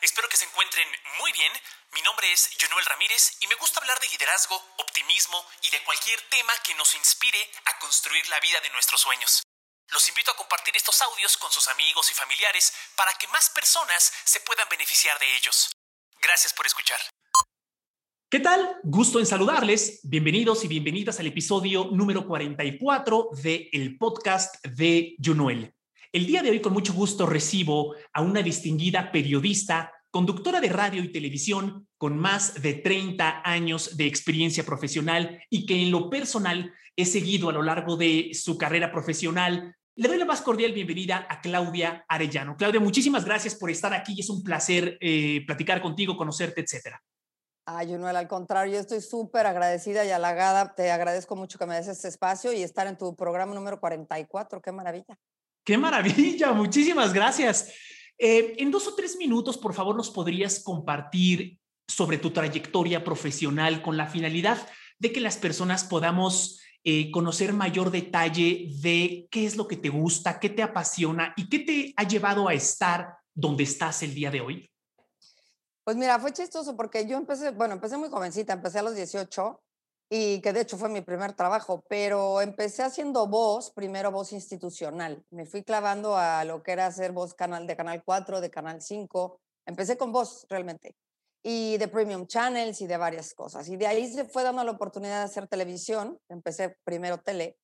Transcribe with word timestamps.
Espero 0.00 0.28
que 0.28 0.36
se 0.36 0.44
encuentren 0.44 0.86
muy 1.18 1.32
bien. 1.32 1.52
Mi 1.92 2.02
nombre 2.02 2.30
es 2.32 2.50
Jonuel 2.60 2.86
Ramírez 2.86 3.36
y 3.40 3.46
me 3.48 3.56
gusta 3.56 3.80
hablar 3.80 3.98
de 3.98 4.08
liderazgo, 4.08 4.54
optimismo 4.78 5.44
y 5.62 5.70
de 5.70 5.82
cualquier 5.82 6.20
tema 6.30 6.52
que 6.64 6.74
nos 6.76 6.94
inspire 6.94 7.38
a 7.66 7.78
construir 7.80 8.26
la 8.28 8.38
vida 8.38 8.60
de 8.60 8.70
nuestros 8.70 9.00
sueños. 9.00 9.42
Los 9.90 10.08
invito 10.08 10.30
a 10.30 10.36
compartir 10.36 10.76
estos 10.76 11.00
audios 11.02 11.36
con 11.36 11.50
sus 11.50 11.66
amigos 11.68 12.10
y 12.10 12.14
familiares 12.14 12.72
para 12.94 13.12
que 13.14 13.26
más 13.28 13.50
personas 13.50 14.12
se 14.24 14.40
puedan 14.40 14.68
beneficiar 14.68 15.18
de 15.18 15.36
ellos. 15.36 15.72
Gracias 16.22 16.52
por 16.52 16.66
escuchar. 16.66 17.00
¿Qué 18.30 18.40
tal? 18.40 18.76
Gusto 18.84 19.18
en 19.18 19.26
saludarles. 19.26 20.00
Bienvenidos 20.04 20.62
y 20.62 20.68
bienvenidas 20.68 21.18
al 21.18 21.26
episodio 21.26 21.88
número 21.90 22.26
44 22.26 23.30
de 23.32 23.70
el 23.72 23.96
podcast 23.96 24.62
de 24.64 25.16
Junuel. 25.24 25.74
El 26.18 26.26
día 26.26 26.42
de 26.42 26.50
hoy 26.50 26.60
con 26.60 26.72
mucho 26.72 26.94
gusto 26.94 27.26
recibo 27.26 27.94
a 28.12 28.22
una 28.22 28.42
distinguida 28.42 29.12
periodista, 29.12 29.92
conductora 30.10 30.60
de 30.60 30.68
radio 30.68 31.00
y 31.00 31.12
televisión 31.12 31.86
con 31.96 32.18
más 32.18 32.60
de 32.60 32.74
30 32.74 33.42
años 33.44 33.96
de 33.96 34.08
experiencia 34.08 34.64
profesional 34.64 35.40
y 35.48 35.64
que 35.64 35.80
en 35.80 35.92
lo 35.92 36.10
personal 36.10 36.74
he 36.96 37.04
seguido 37.04 37.48
a 37.48 37.52
lo 37.52 37.62
largo 37.62 37.96
de 37.96 38.30
su 38.34 38.58
carrera 38.58 38.90
profesional. 38.90 39.76
Le 39.94 40.08
doy 40.08 40.18
la 40.18 40.24
más 40.24 40.42
cordial 40.42 40.72
bienvenida 40.72 41.24
a 41.30 41.40
Claudia 41.40 42.04
Arellano. 42.08 42.56
Claudia, 42.56 42.80
muchísimas 42.80 43.24
gracias 43.24 43.54
por 43.54 43.70
estar 43.70 43.94
aquí. 43.94 44.18
Es 44.18 44.28
un 44.28 44.42
placer 44.42 44.98
eh, 45.00 45.44
platicar 45.46 45.80
contigo, 45.80 46.16
conocerte, 46.16 46.62
etcétera. 46.62 47.00
Ay, 47.64 47.92
no, 47.92 48.08
al 48.08 48.26
contrario, 48.26 48.74
yo 48.74 48.80
estoy 48.80 49.02
súper 49.02 49.46
agradecida 49.46 50.04
y 50.04 50.10
halagada. 50.10 50.74
Te 50.74 50.90
agradezco 50.90 51.36
mucho 51.36 51.60
que 51.60 51.66
me 51.66 51.76
des 51.76 51.86
este 51.86 52.08
espacio 52.08 52.52
y 52.52 52.64
estar 52.64 52.88
en 52.88 52.98
tu 52.98 53.14
programa 53.14 53.54
número 53.54 53.78
44. 53.78 54.60
Qué 54.60 54.72
maravilla. 54.72 55.16
Qué 55.68 55.76
maravilla, 55.76 56.52
muchísimas 56.54 57.12
gracias. 57.12 57.74
Eh, 58.16 58.54
en 58.56 58.70
dos 58.70 58.86
o 58.86 58.94
tres 58.94 59.18
minutos, 59.18 59.58
por 59.58 59.74
favor, 59.74 59.94
nos 59.94 60.08
podrías 60.08 60.60
compartir 60.60 61.60
sobre 61.86 62.16
tu 62.16 62.30
trayectoria 62.30 63.04
profesional 63.04 63.82
con 63.82 63.98
la 63.98 64.06
finalidad 64.06 64.66
de 64.98 65.12
que 65.12 65.20
las 65.20 65.36
personas 65.36 65.84
podamos 65.84 66.58
eh, 66.84 67.10
conocer 67.10 67.52
mayor 67.52 67.90
detalle 67.90 68.70
de 68.80 69.28
qué 69.30 69.44
es 69.44 69.56
lo 69.56 69.68
que 69.68 69.76
te 69.76 69.90
gusta, 69.90 70.40
qué 70.40 70.48
te 70.48 70.62
apasiona 70.62 71.34
y 71.36 71.50
qué 71.50 71.58
te 71.58 71.92
ha 71.98 72.08
llevado 72.08 72.48
a 72.48 72.54
estar 72.54 73.18
donde 73.34 73.64
estás 73.64 74.02
el 74.02 74.14
día 74.14 74.30
de 74.30 74.40
hoy. 74.40 74.70
Pues 75.84 75.98
mira, 75.98 76.18
fue 76.18 76.32
chistoso 76.32 76.78
porque 76.78 77.06
yo 77.06 77.18
empecé, 77.18 77.50
bueno, 77.50 77.74
empecé 77.74 77.98
muy 77.98 78.08
jovencita, 78.08 78.54
empecé 78.54 78.78
a 78.78 78.82
los 78.84 78.94
18 78.96 79.60
y 80.10 80.40
que 80.40 80.52
de 80.52 80.62
hecho 80.62 80.78
fue 80.78 80.88
mi 80.88 81.02
primer 81.02 81.34
trabajo, 81.34 81.84
pero 81.88 82.40
empecé 82.40 82.82
haciendo 82.82 83.26
voz, 83.26 83.70
primero 83.70 84.10
voz 84.10 84.32
institucional. 84.32 85.22
Me 85.30 85.44
fui 85.44 85.62
clavando 85.62 86.16
a 86.16 86.44
lo 86.44 86.62
que 86.62 86.72
era 86.72 86.86
hacer 86.86 87.12
voz 87.12 87.34
canal 87.34 87.66
de 87.66 87.76
Canal 87.76 88.02
4, 88.02 88.40
de 88.40 88.50
Canal 88.50 88.80
5. 88.80 89.40
Empecé 89.66 89.98
con 89.98 90.10
voz 90.10 90.46
realmente. 90.48 90.96
Y 91.42 91.76
de 91.76 91.88
Premium 91.88 92.26
Channels 92.26 92.80
y 92.80 92.86
de 92.86 92.96
varias 92.96 93.34
cosas. 93.34 93.68
Y 93.68 93.76
de 93.76 93.86
ahí 93.86 94.10
se 94.10 94.24
fue 94.24 94.42
dando 94.42 94.64
la 94.64 94.72
oportunidad 94.72 95.18
de 95.18 95.24
hacer 95.24 95.46
televisión. 95.46 96.18
Empecé 96.28 96.76
primero 96.84 97.18
tele. 97.18 97.58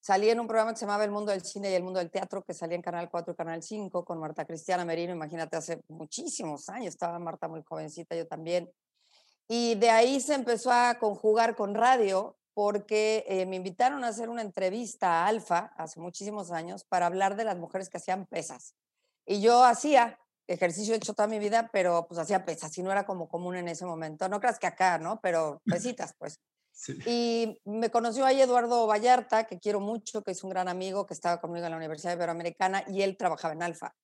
Salí 0.00 0.30
en 0.30 0.38
un 0.38 0.46
programa 0.46 0.72
que 0.72 0.78
se 0.78 0.86
llamaba 0.86 1.04
El 1.04 1.10
Mundo 1.10 1.32
del 1.32 1.44
Cine 1.44 1.70
y 1.70 1.74
El 1.74 1.82
Mundo 1.82 1.98
del 1.98 2.10
Teatro, 2.10 2.44
que 2.44 2.54
salía 2.54 2.76
en 2.76 2.82
Canal 2.82 3.10
4 3.10 3.32
y 3.32 3.36
Canal 3.36 3.62
5 3.62 4.04
con 4.04 4.20
Marta 4.20 4.44
Cristiana 4.44 4.84
Merino. 4.84 5.12
Imagínate, 5.12 5.56
hace 5.56 5.82
muchísimos 5.88 6.68
años. 6.68 6.94
Estaba 6.94 7.18
Marta 7.18 7.48
muy 7.48 7.62
jovencita, 7.64 8.14
yo 8.14 8.26
también. 8.26 8.70
Y 9.48 9.76
de 9.76 9.90
ahí 9.90 10.20
se 10.20 10.34
empezó 10.34 10.70
a 10.70 10.98
conjugar 10.98 11.56
con 11.56 11.74
radio 11.74 12.36
porque 12.52 13.24
eh, 13.28 13.46
me 13.46 13.56
invitaron 13.56 14.04
a 14.04 14.08
hacer 14.08 14.28
una 14.28 14.42
entrevista 14.42 15.22
a 15.22 15.26
Alfa 15.26 15.72
hace 15.76 16.00
muchísimos 16.00 16.50
años 16.50 16.84
para 16.84 17.06
hablar 17.06 17.36
de 17.36 17.44
las 17.44 17.56
mujeres 17.56 17.88
que 17.88 17.96
hacían 17.96 18.26
pesas. 18.26 18.74
Y 19.24 19.40
yo 19.40 19.64
hacía 19.64 20.18
ejercicio 20.48 20.94
hecho 20.94 21.14
toda 21.14 21.28
mi 21.28 21.38
vida, 21.38 21.70
pero 21.72 22.06
pues 22.08 22.18
hacía 22.18 22.44
pesas 22.44 22.76
y 22.76 22.82
no 22.82 22.90
era 22.90 23.06
como 23.06 23.28
común 23.28 23.56
en 23.56 23.68
ese 23.68 23.86
momento. 23.86 24.28
No 24.28 24.40
creas 24.40 24.58
que 24.58 24.66
acá, 24.66 24.98
¿no? 24.98 25.20
Pero 25.20 25.62
pesitas, 25.66 26.14
pues. 26.18 26.40
Y 27.06 27.60
me 27.64 27.90
conoció 27.90 28.24
ahí 28.24 28.40
Eduardo 28.40 28.86
Vallarta, 28.86 29.44
que 29.44 29.58
quiero 29.58 29.80
mucho, 29.80 30.22
que 30.22 30.30
es 30.30 30.44
un 30.44 30.50
gran 30.50 30.68
amigo, 30.68 31.06
que 31.06 31.14
estaba 31.14 31.40
conmigo 31.40 31.66
en 31.66 31.72
la 31.72 31.76
Universidad 31.76 32.14
Iberoamericana 32.14 32.84
y 32.86 33.02
él 33.02 33.16
trabajaba 33.16 33.54
en 33.54 33.62
Alfa. 33.62 33.94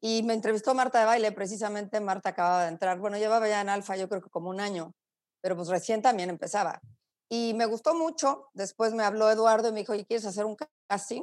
Y 0.00 0.22
me 0.22 0.34
entrevistó 0.34 0.74
Marta 0.74 1.00
de 1.00 1.06
Baile, 1.06 1.32
precisamente 1.32 2.00
Marta 2.00 2.30
acababa 2.30 2.62
de 2.62 2.68
entrar. 2.68 2.98
Bueno, 2.98 3.16
llevaba 3.16 3.48
ya 3.48 3.60
en 3.60 3.68
Alfa 3.68 3.96
yo 3.96 4.08
creo 4.08 4.20
que 4.20 4.30
como 4.30 4.50
un 4.50 4.60
año, 4.60 4.92
pero 5.40 5.56
pues 5.56 5.68
recién 5.68 6.02
también 6.02 6.30
empezaba. 6.30 6.80
Y 7.28 7.54
me 7.54 7.66
gustó 7.66 7.94
mucho. 7.94 8.48
Después 8.52 8.92
me 8.92 9.04
habló 9.04 9.30
Eduardo 9.30 9.68
y 9.68 9.72
me 9.72 9.80
dijo, 9.80 9.94
¿y 9.94 10.04
quieres 10.04 10.26
hacer 10.26 10.44
un 10.44 10.56
casting? 10.88 11.22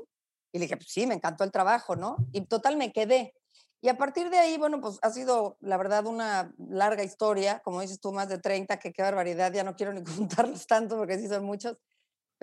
Y 0.52 0.60
le 0.60 0.66
dije, 0.66 0.78
pues 0.78 0.90
sí, 0.90 1.08
me 1.08 1.16
encantó 1.16 1.44
el 1.44 1.52
trabajo, 1.52 1.96
¿no? 1.96 2.18
Y 2.32 2.42
total 2.42 2.78
me 2.78 2.92
quedé. 2.92 3.34
Y 3.82 3.90
a 3.90 3.98
partir 3.98 4.30
de 4.30 4.38
ahí, 4.38 4.58
bueno, 4.58 4.80
pues 4.80 4.98
ha 5.02 5.10
sido, 5.10 5.58
la 5.60 5.78
verdad, 5.78 6.06
una 6.06 6.54
larga 6.58 7.04
historia, 7.04 7.60
como 7.64 7.82
dices 7.82 8.00
tú, 8.00 8.14
más 8.14 8.30
de 8.30 8.38
30, 8.38 8.80
que 8.80 8.94
qué 8.94 9.02
barbaridad, 9.02 9.52
ya 9.52 9.64
no 9.64 9.76
quiero 9.76 9.92
ni 9.92 10.04
contarlos 10.04 10.66
tanto 10.68 10.98
porque 10.98 11.20
sí 11.20 11.28
son 11.28 11.44
muchos 11.44 11.78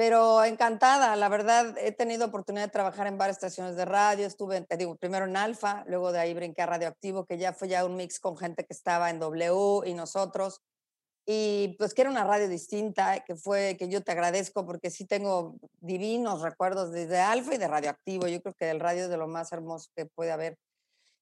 pero 0.00 0.42
encantada, 0.44 1.14
la 1.14 1.28
verdad, 1.28 1.76
he 1.76 1.92
tenido 1.92 2.24
oportunidad 2.24 2.64
de 2.64 2.70
trabajar 2.70 3.06
en 3.06 3.18
varias 3.18 3.36
estaciones 3.36 3.76
de 3.76 3.84
radio, 3.84 4.26
estuve, 4.26 4.62
te 4.62 4.78
digo, 4.78 4.96
primero 4.96 5.26
en 5.26 5.36
Alfa, 5.36 5.84
luego 5.88 6.10
de 6.10 6.18
ahí 6.18 6.32
brinqué 6.32 6.62
a 6.62 6.66
Radioactivo, 6.66 7.26
que 7.26 7.36
ya 7.36 7.52
fue 7.52 7.68
ya 7.68 7.84
un 7.84 7.96
mix 7.96 8.18
con 8.18 8.34
gente 8.34 8.64
que 8.64 8.72
estaba 8.72 9.10
en 9.10 9.18
W 9.18 9.82
y 9.84 9.92
nosotros, 9.92 10.62
y 11.26 11.76
pues 11.76 11.92
que 11.92 12.00
era 12.00 12.10
una 12.10 12.24
radio 12.24 12.48
distinta, 12.48 13.20
que 13.26 13.36
fue, 13.36 13.76
que 13.78 13.90
yo 13.90 14.02
te 14.02 14.12
agradezco 14.12 14.64
porque 14.64 14.88
sí 14.88 15.04
tengo 15.04 15.56
divinos 15.80 16.40
recuerdos 16.40 16.92
desde 16.92 17.18
Alfa 17.18 17.56
y 17.56 17.58
de 17.58 17.68
Radioactivo, 17.68 18.26
yo 18.26 18.40
creo 18.40 18.54
que 18.54 18.70
el 18.70 18.80
radio 18.80 19.02
es 19.02 19.10
de 19.10 19.18
lo 19.18 19.28
más 19.28 19.52
hermoso 19.52 19.90
que 19.94 20.06
puede 20.06 20.32
haber. 20.32 20.56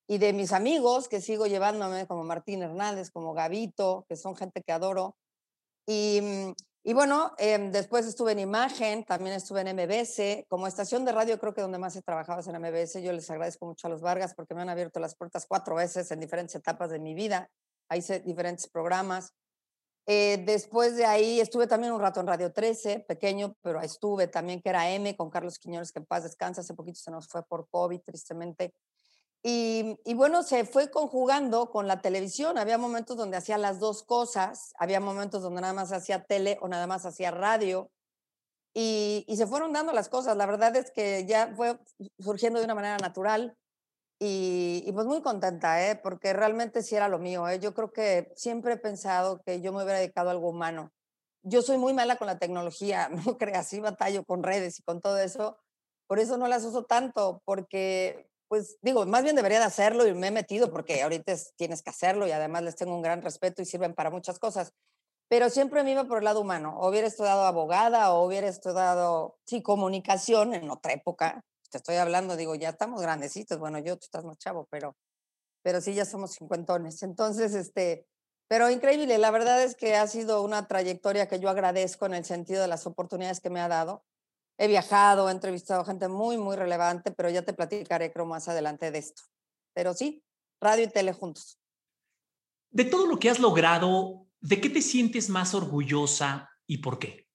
Y 0.07 0.19
de 0.19 0.33
mis 0.33 0.53
amigos 0.53 1.09
que 1.09 1.21
sigo 1.21 1.49
llevándome, 1.49 2.07
como 2.07 2.23
Martín 2.23 2.63
Hernández, 2.63 3.11
como 3.11 3.35
Gavito, 3.35 4.05
que 4.09 4.15
son 4.15 4.37
gente 4.37 4.63
que 4.63 4.71
adoro. 4.71 5.17
Y 5.85 6.21
mm, 6.23 6.53
y 6.89 6.95
bueno, 6.95 7.35
em, 7.37 7.71
después 7.71 8.07
estuve 8.07 8.33
en 8.33 8.39
Imagen, 8.39 9.05
también 9.05 9.37
estuve 9.37 9.61
en 9.61 9.69
MBS. 9.77 10.47
Como 10.49 10.67
estación 10.67 11.05
de 11.05 11.13
radio, 11.13 11.39
creo 11.39 11.53
que 11.53 11.61
donde 11.61 11.77
más 11.77 11.95
he 11.97 12.01
trabajado 12.01 12.41
es 12.41 12.47
en 12.47 12.57
MBS. 12.57 13.03
Yo 13.03 13.13
les 13.13 13.29
agradezco 13.29 13.67
mucho 13.67 13.89
a 13.89 13.91
los 13.91 14.01
Vargas 14.01 14.33
porque 14.35 14.55
me 14.55 14.63
han 14.63 14.71
abierto 14.71 14.99
las 14.99 15.15
puertas 15.15 15.45
cuatro 15.47 15.75
veces 15.75 16.11
en 16.13 16.19
diferentes 16.19 16.55
etapas 16.55 16.89
de 16.89 16.99
mi 16.99 17.13
vida. 17.13 17.51
Ahí 17.91 17.99
hice 17.99 18.21
diferentes 18.21 18.69
programas. 18.69 19.35
Eh, 20.07 20.43
después 20.47 20.97
de 20.97 21.05
ahí 21.05 21.41
estuve 21.41 21.67
también 21.67 21.93
un 21.93 22.01
rato 22.01 22.21
en 22.21 22.27
Radio 22.27 22.55
13, 22.55 23.01
pequeño, 23.01 23.55
pero 23.61 23.83
estuve 23.83 24.27
también, 24.27 24.63
que 24.63 24.71
era 24.71 24.89
M, 24.89 25.15
con 25.15 25.29
Carlos 25.29 25.59
Quiñones, 25.59 25.93
que 25.93 25.99
en 25.99 26.07
paz 26.07 26.23
descansa. 26.23 26.63
Hace 26.63 26.73
poquito 26.73 26.99
se 26.99 27.11
nos 27.11 27.29
fue 27.29 27.43
por 27.43 27.69
COVID, 27.69 28.01
tristemente. 28.01 28.73
Y, 29.51 30.13
bueno, 30.13 30.43
se 30.43 30.67
fue 30.67 30.91
conjugando 30.91 31.71
con 31.71 31.87
la 31.87 32.03
televisión. 32.03 32.59
Había 32.59 32.77
momentos 32.77 33.17
donde 33.17 33.39
hacía 33.39 33.57
las 33.57 33.81
dos 33.81 34.03
cosas, 34.03 34.75
había 34.79 35.01
momentos 35.01 35.43
donde 35.43 35.63
nada 35.63 35.73
más 35.73 35.91
hacía 35.91 36.25
tele 36.25 36.59
o 36.61 36.69
nada 36.69 36.87
más 36.87 37.07
hacía 37.07 37.31
radio. 37.31 37.91
Y, 38.75 39.25
se 39.35 39.47
fueron 39.47 39.73
dando 39.73 39.95
las 39.95 40.11
cosas. 40.11 40.37
La 40.37 40.45
verdad 40.45 40.77
es 40.77 40.91
que 40.91 41.25
ya 41.25 41.55
fue 41.57 41.79
surgiendo 42.19 42.59
de 42.59 42.67
una 42.67 42.75
manera 42.75 42.99
natural. 42.99 43.57
Y, 44.21 44.91
pues 44.93 45.07
muy 45.07 45.23
contenta, 45.23 45.89
¿eh? 45.89 45.97
porque 45.97 46.35
realmente 46.35 46.83
sí 46.83 46.97
era 46.97 47.09
lo 47.09 47.19
mío. 47.19 47.49
¿eh? 47.49 47.59
Yo 47.59 47.73
creo 47.73 47.91
que 47.91 48.31
siempre 48.37 48.75
he 48.75 48.77
pensado 48.77 49.41
que 49.47 49.63
yo 49.63 49.73
me 49.73 49.83
hubiera 49.83 50.01
dedicado 50.01 50.29
a 50.29 50.33
algo 50.33 50.51
humano. 50.51 50.93
Yo 51.43 51.63
soy 51.63 51.79
muy 51.79 51.95
mala 51.95 52.17
con 52.17 52.27
la 52.27 52.39
tecnología, 52.39 53.09
no 53.33 53.39
creas, 53.39 53.69
sí 53.69 53.81
batallo 53.81 54.25
con 54.25 54.43
redes 54.43 54.79
y 54.81 54.83
con 54.83 55.01
todo 55.01 55.17
eso. 55.19 55.57
Por 56.07 56.19
eso 56.19 56.37
no 56.37 56.49
las 56.49 56.65
uso 56.65 56.85
tanto, 56.85 57.41
porque 57.47 58.29
pues 58.49 58.79
digo, 58.83 59.05
más 59.07 59.23
bien 59.23 59.37
debería 59.37 59.59
de 59.59 59.67
hacerlo 59.67 60.07
y 60.07 60.15
me 60.15 60.29
he 60.29 60.31
metido 60.31 60.73
porque 60.73 61.03
ahorita 61.03 61.35
tienes 61.57 61.83
que 61.83 61.91
hacerlo 61.91 62.27
y 62.27 62.33
además 62.33 62.63
les 62.63 62.77
tengo 62.77 62.95
un 62.95 63.03
gran 63.03 63.23
respeto 63.23 63.63
y 63.63 63.67
sirven 63.67 63.95
para 63.95 64.11
muchas 64.11 64.39
cosas. 64.39 64.73
Pero 65.29 65.51
siempre 65.51 65.85
me 65.85 65.93
iba 65.93 66.05
por 66.05 66.19
el 66.19 66.25
lado 66.25 66.41
humano. 66.41 66.79
O 66.79 66.89
hubiera 66.89 67.07
estudiado 67.07 67.43
abogada 67.45 68.15
o 68.15 68.27
hubiera 68.27 68.49
estudiado, 68.49 69.37
sí, 69.45 69.63
comunicación 69.63 70.55
en 70.55 70.71
otra 70.71 70.95
época. 70.95 71.45
Te 71.71 71.77
estoy 71.77 71.97
hablando, 71.97 72.37
digo, 72.37 72.55
ya 72.55 72.71
estamos 72.71 73.03
grandecitos. 73.03 73.59
Bueno, 73.59 73.79
yo, 73.79 73.97
tú 73.99 74.07
estás 74.07 74.25
más 74.25 74.39
chavo, 74.39 74.67
pero, 74.71 74.97
pero 75.63 75.83
sí, 75.83 75.93
ya 75.93 76.07
somos 76.07 76.33
cincuentones. 76.33 77.03
Entonces, 77.03 77.55
este, 77.55 78.07
pero 78.49 78.71
increíble. 78.71 79.19
La 79.19 79.31
verdad 79.31 79.63
es 79.63 79.75
que 79.75 79.97
ha 79.97 80.07
sido 80.07 80.43
una 80.43 80.67
trayectoria 80.67 81.29
que 81.29 81.41
yo 81.41 81.51
agradezco 81.51 82.07
en 82.07 82.15
el 82.15 82.25
sentido 82.25 82.63
de 82.63 82.69
las 82.69 82.87
oportunidades 82.87 83.41
que 83.41 83.51
me 83.51 83.61
ha 83.61 83.69
dado 83.69 84.05
he 84.59 84.67
viajado, 84.67 85.29
he 85.29 85.33
entrevistado 85.33 85.85
gente 85.85 86.09
muy, 86.09 86.37
muy 86.37 86.57
relevante, 86.57 87.13
pero 87.13 87.31
ya 87.31 87.43
te 87.43 87.53
platicaré, 87.53 88.13
creo, 88.13 88.27
más 88.27 88.49
adelante 88.49 88.91
de 88.91 88.99
esto. 88.99 89.23
Pero 89.73 89.95
sí, 89.95 90.25
radio 90.61 90.85
y 90.85 90.89
tele 90.89 91.13
juntos. 91.13 91.59
De 92.71 92.85
todo 92.85 93.07
lo 93.07 93.19
que 93.19 93.31
has 93.31 93.39
logrado, 93.39 94.27
¿de 94.41 94.61
qué 94.61 94.69
te 94.69 94.83
sientes 94.83 95.29
más 95.29 95.55
orgullosa 95.55 96.51
y 96.67 96.79
por 96.79 96.99
qué? 96.99 97.27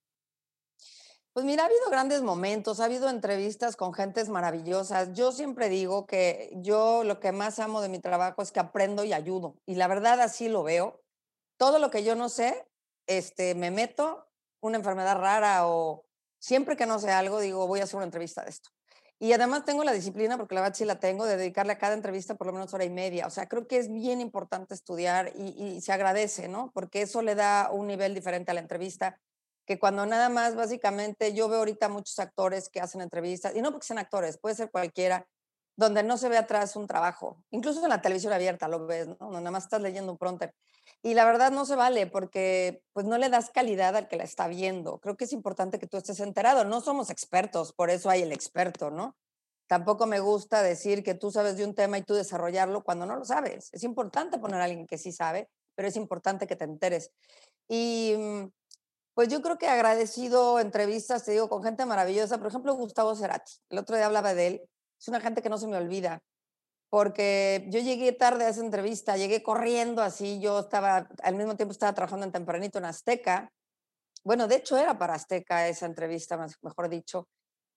Pues 1.31 1.45
mira, 1.45 1.63
ha 1.63 1.65
habido 1.65 1.89
grandes 1.89 2.21
momentos, 2.21 2.79
ha 2.79 2.85
habido 2.85 3.09
entrevistas 3.09 3.75
con 3.75 3.91
gentes 3.93 4.29
maravillosas. 4.29 5.13
Yo 5.13 5.31
siempre 5.31 5.67
digo 5.67 6.05
que 6.05 6.51
yo 6.57 7.03
lo 7.03 7.19
que 7.19 7.31
más 7.31 7.57
amo 7.57 7.81
de 7.81 7.89
mi 7.89 7.97
trabajo 7.97 8.43
es 8.43 8.51
que 8.51 8.59
aprendo 8.59 9.03
y 9.03 9.13
ayudo. 9.13 9.55
Y 9.65 9.73
la 9.75 9.87
verdad 9.87 10.21
así 10.21 10.47
lo 10.47 10.61
veo. 10.61 11.01
Todo 11.57 11.79
lo 11.79 11.89
que 11.89 12.03
yo 12.03 12.13
no 12.13 12.29
sé, 12.29 12.67
este, 13.07 13.55
me 13.55 13.71
meto 13.71 14.27
una 14.61 14.77
enfermedad 14.77 15.17
rara 15.17 15.67
o 15.67 16.05
siempre 16.43 16.75
que 16.75 16.85
no 16.85 16.99
sé 16.99 17.09
algo, 17.09 17.39
digo, 17.39 17.65
voy 17.67 17.79
a 17.79 17.83
hacer 17.83 17.95
una 17.95 18.03
entrevista 18.03 18.43
de 18.43 18.49
esto. 18.49 18.69
Y 19.17 19.31
además 19.31 19.63
tengo 19.63 19.85
la 19.85 19.93
disciplina, 19.93 20.37
porque 20.37 20.55
la 20.55 20.61
verdad 20.61 20.75
sí 20.75 20.83
la 20.83 20.99
tengo, 20.99 21.25
de 21.25 21.37
dedicarle 21.37 21.71
a 21.71 21.77
cada 21.77 21.93
entrevista 21.93 22.35
por 22.35 22.47
lo 22.47 22.53
menos 22.53 22.73
hora 22.73 22.83
y 22.83 22.89
media. 22.89 23.27
O 23.27 23.29
sea, 23.29 23.47
creo 23.47 23.65
que 23.65 23.77
es 23.77 23.89
bien 23.89 24.19
importante 24.19 24.73
estudiar 24.73 25.31
y, 25.37 25.79
se 25.79 25.93
agradece, 25.93 26.49
¿no? 26.49 26.69
Porque 26.73 27.01
eso 27.01 27.21
le 27.21 27.35
da 27.35 27.69
un 27.71 27.87
nivel 27.87 28.13
diferente 28.13 28.51
a 28.51 28.53
la 28.55 28.59
entrevista, 28.59 29.21
que 29.65 29.79
cuando 29.79 30.05
nada 30.05 30.27
más, 30.27 30.55
básicamente, 30.55 31.33
yo 31.33 31.47
veo 31.47 31.59
ahorita 31.59 31.87
muchos 31.87 32.19
actores 32.19 32.67
que 32.67 32.81
hacen 32.81 32.99
entrevistas, 32.99 33.55
y 33.55 33.61
no 33.61 33.71
porque 33.71 33.87
sean 33.87 33.99
actores, 33.99 34.37
puede 34.37 34.55
ser 34.55 34.69
cualquiera, 34.69 35.25
donde 35.77 36.03
no 36.03 36.17
se 36.17 36.27
ve 36.27 36.37
atrás 36.37 36.75
un 36.75 36.87
trabajo. 36.87 37.41
Incluso 37.51 37.81
en 37.81 37.89
la 37.89 38.01
televisión 38.01 38.33
abierta 38.33 38.67
lo 38.67 38.85
ves, 38.85 39.07
¿no? 39.07 39.15
Donde 39.15 39.39
nada 39.39 39.51
más 39.51 39.63
estás 39.63 39.81
leyendo 39.81 40.11
un 40.11 40.17
pronter. 40.17 40.53
Y 41.05 41.15
la 41.15 41.25
verdad 41.25 41.51
no 41.51 41.65
se 41.65 41.75
vale 41.75 42.07
porque 42.07 42.81
pues 42.93 43.05
no 43.05 43.17
le 43.17 43.29
das 43.29 43.49
calidad 43.49 43.97
al 43.97 44.07
que 44.07 44.15
la 44.15 44.23
está 44.23 44.47
viendo. 44.47 44.99
Creo 44.99 45.17
que 45.17 45.25
es 45.25 45.33
importante 45.33 45.77
que 45.77 45.85
tú 45.85 45.97
estés 45.97 46.21
enterado. 46.21 46.63
No 46.63 46.79
somos 46.79 47.09
expertos, 47.09 47.73
por 47.73 47.89
eso 47.89 48.09
hay 48.09 48.21
el 48.21 48.31
experto, 48.31 48.89
¿no? 48.89 49.17
Tampoco 49.67 50.07
me 50.07 50.21
gusta 50.21 50.63
decir 50.63 51.03
que 51.03 51.13
tú 51.13 51.29
sabes 51.29 51.57
de 51.57 51.65
un 51.65 51.75
tema 51.75 51.97
y 51.97 52.03
tú 52.03 52.13
desarrollarlo 52.13 52.83
cuando 52.85 53.05
no 53.05 53.17
lo 53.17 53.25
sabes. 53.25 53.69
Es 53.73 53.83
importante 53.83 54.39
poner 54.39 54.61
a 54.61 54.63
alguien 54.63 54.87
que 54.87 54.97
sí 54.97 55.11
sabe, 55.11 55.49
pero 55.75 55.89
es 55.89 55.97
importante 55.97 56.47
que 56.47 56.55
te 56.55 56.63
enteres. 56.63 57.11
Y 57.67 58.15
mm, 58.17 58.51
pues 59.13 59.27
yo 59.27 59.41
creo 59.41 59.57
que 59.57 59.67
agradecido 59.67 60.61
entrevistas, 60.61 61.25
te 61.25 61.31
digo, 61.31 61.49
con 61.49 61.63
gente 61.63 61.85
maravillosa. 61.85 62.37
Por 62.37 62.47
ejemplo, 62.47 62.75
Gustavo 62.75 63.13
Cerati. 63.15 63.51
El 63.69 63.79
otro 63.79 63.97
día 63.97 64.05
hablaba 64.05 64.33
de 64.33 64.47
él. 64.47 64.61
Es 64.97 65.09
una 65.09 65.19
gente 65.19 65.41
que 65.41 65.49
no 65.49 65.57
se 65.57 65.67
me 65.67 65.75
olvida 65.75 66.23
porque 66.93 67.65
yo 67.69 67.79
llegué 67.79 68.11
tarde 68.11 68.45
a 68.45 68.49
esa 68.49 68.61
entrevista, 68.61 69.17
llegué 69.17 69.41
corriendo 69.41 70.03
así, 70.03 70.39
yo 70.39 70.59
estaba, 70.59 71.09
al 71.23 71.33
mismo 71.33 71.55
tiempo 71.55 71.71
estaba 71.71 71.91
trabajando 71.93 72.23
en 72.23 72.31
Tempranito 72.31 72.77
en 72.77 72.85
Azteca, 72.85 73.51
bueno, 74.23 74.47
de 74.47 74.57
hecho 74.57 74.77
era 74.77 74.95
para 74.99 75.15
Azteca 75.15 75.67
esa 75.67 75.87
entrevista, 75.87 76.37
mejor 76.61 76.89
dicho, 76.89 77.27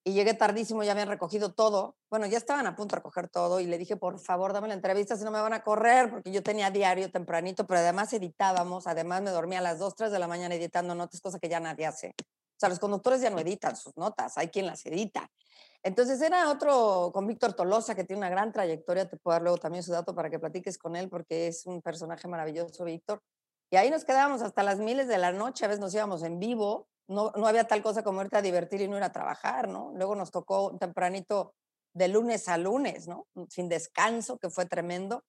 y 0.04 0.12
llegué 0.12 0.34
tardísimo, 0.34 0.82
ya 0.82 0.92
habían 0.92 1.08
recogido 1.08 1.54
todo, 1.54 1.96
bueno, 2.10 2.26
ya 2.26 2.36
estaban 2.36 2.66
a 2.66 2.76
punto 2.76 2.94
de 2.94 2.96
recoger 2.96 3.30
todo 3.30 3.58
y 3.58 3.64
le 3.64 3.78
dije, 3.78 3.96
por 3.96 4.20
favor, 4.20 4.52
dame 4.52 4.68
la 4.68 4.74
entrevista 4.74 5.16
si 5.16 5.24
no 5.24 5.30
me 5.30 5.40
van 5.40 5.54
a 5.54 5.62
correr, 5.62 6.10
porque 6.10 6.30
yo 6.30 6.42
tenía 6.42 6.70
diario 6.70 7.10
tempranito, 7.10 7.66
pero 7.66 7.80
además 7.80 8.12
editábamos, 8.12 8.86
además 8.86 9.22
me 9.22 9.30
dormía 9.30 9.60
a 9.60 9.62
las 9.62 9.78
2, 9.78 9.94
3 9.94 10.12
de 10.12 10.18
la 10.18 10.28
mañana 10.28 10.56
editando 10.56 10.94
notas, 10.94 11.22
cosa 11.22 11.38
que 11.38 11.48
ya 11.48 11.58
nadie 11.58 11.86
hace. 11.86 12.08
O 12.18 12.58
sea, 12.58 12.68
los 12.68 12.78
conductores 12.78 13.22
ya 13.22 13.30
no 13.30 13.38
editan 13.38 13.76
sus 13.76 13.96
notas, 13.96 14.36
hay 14.36 14.48
quien 14.48 14.66
las 14.66 14.84
edita. 14.84 15.30
Entonces 15.86 16.20
era 16.20 16.50
otro 16.50 17.12
con 17.14 17.28
Víctor 17.28 17.52
Tolosa, 17.52 17.94
que 17.94 18.02
tiene 18.02 18.18
una 18.18 18.28
gran 18.28 18.52
trayectoria, 18.52 19.08
te 19.08 19.16
puedo 19.18 19.36
dar 19.36 19.42
luego 19.42 19.56
también 19.56 19.84
su 19.84 19.92
dato 19.92 20.16
para 20.16 20.28
que 20.28 20.40
platiques 20.40 20.78
con 20.78 20.96
él, 20.96 21.08
porque 21.08 21.46
es 21.46 21.64
un 21.64 21.80
personaje 21.80 22.26
maravilloso, 22.26 22.84
Víctor. 22.84 23.22
Y 23.70 23.76
ahí 23.76 23.88
nos 23.88 24.04
quedábamos 24.04 24.42
hasta 24.42 24.64
las 24.64 24.80
miles 24.80 25.06
de 25.06 25.16
la 25.16 25.30
noche, 25.30 25.64
a 25.64 25.68
veces 25.68 25.80
nos 25.80 25.94
íbamos 25.94 26.24
en 26.24 26.40
vivo, 26.40 26.88
no, 27.06 27.30
no 27.36 27.46
había 27.46 27.68
tal 27.68 27.84
cosa 27.84 28.02
como 28.02 28.20
irte 28.20 28.36
a 28.36 28.42
divertir 28.42 28.80
y 28.80 28.88
no 28.88 28.96
ir 28.96 29.04
a 29.04 29.12
trabajar, 29.12 29.68
¿no? 29.68 29.92
Luego 29.94 30.16
nos 30.16 30.32
tocó 30.32 30.76
tempranito 30.76 31.54
de 31.94 32.08
lunes 32.08 32.48
a 32.48 32.58
lunes, 32.58 33.06
¿no? 33.06 33.28
Sin 33.48 33.68
descanso, 33.68 34.38
que 34.38 34.50
fue 34.50 34.66
tremendo, 34.66 35.22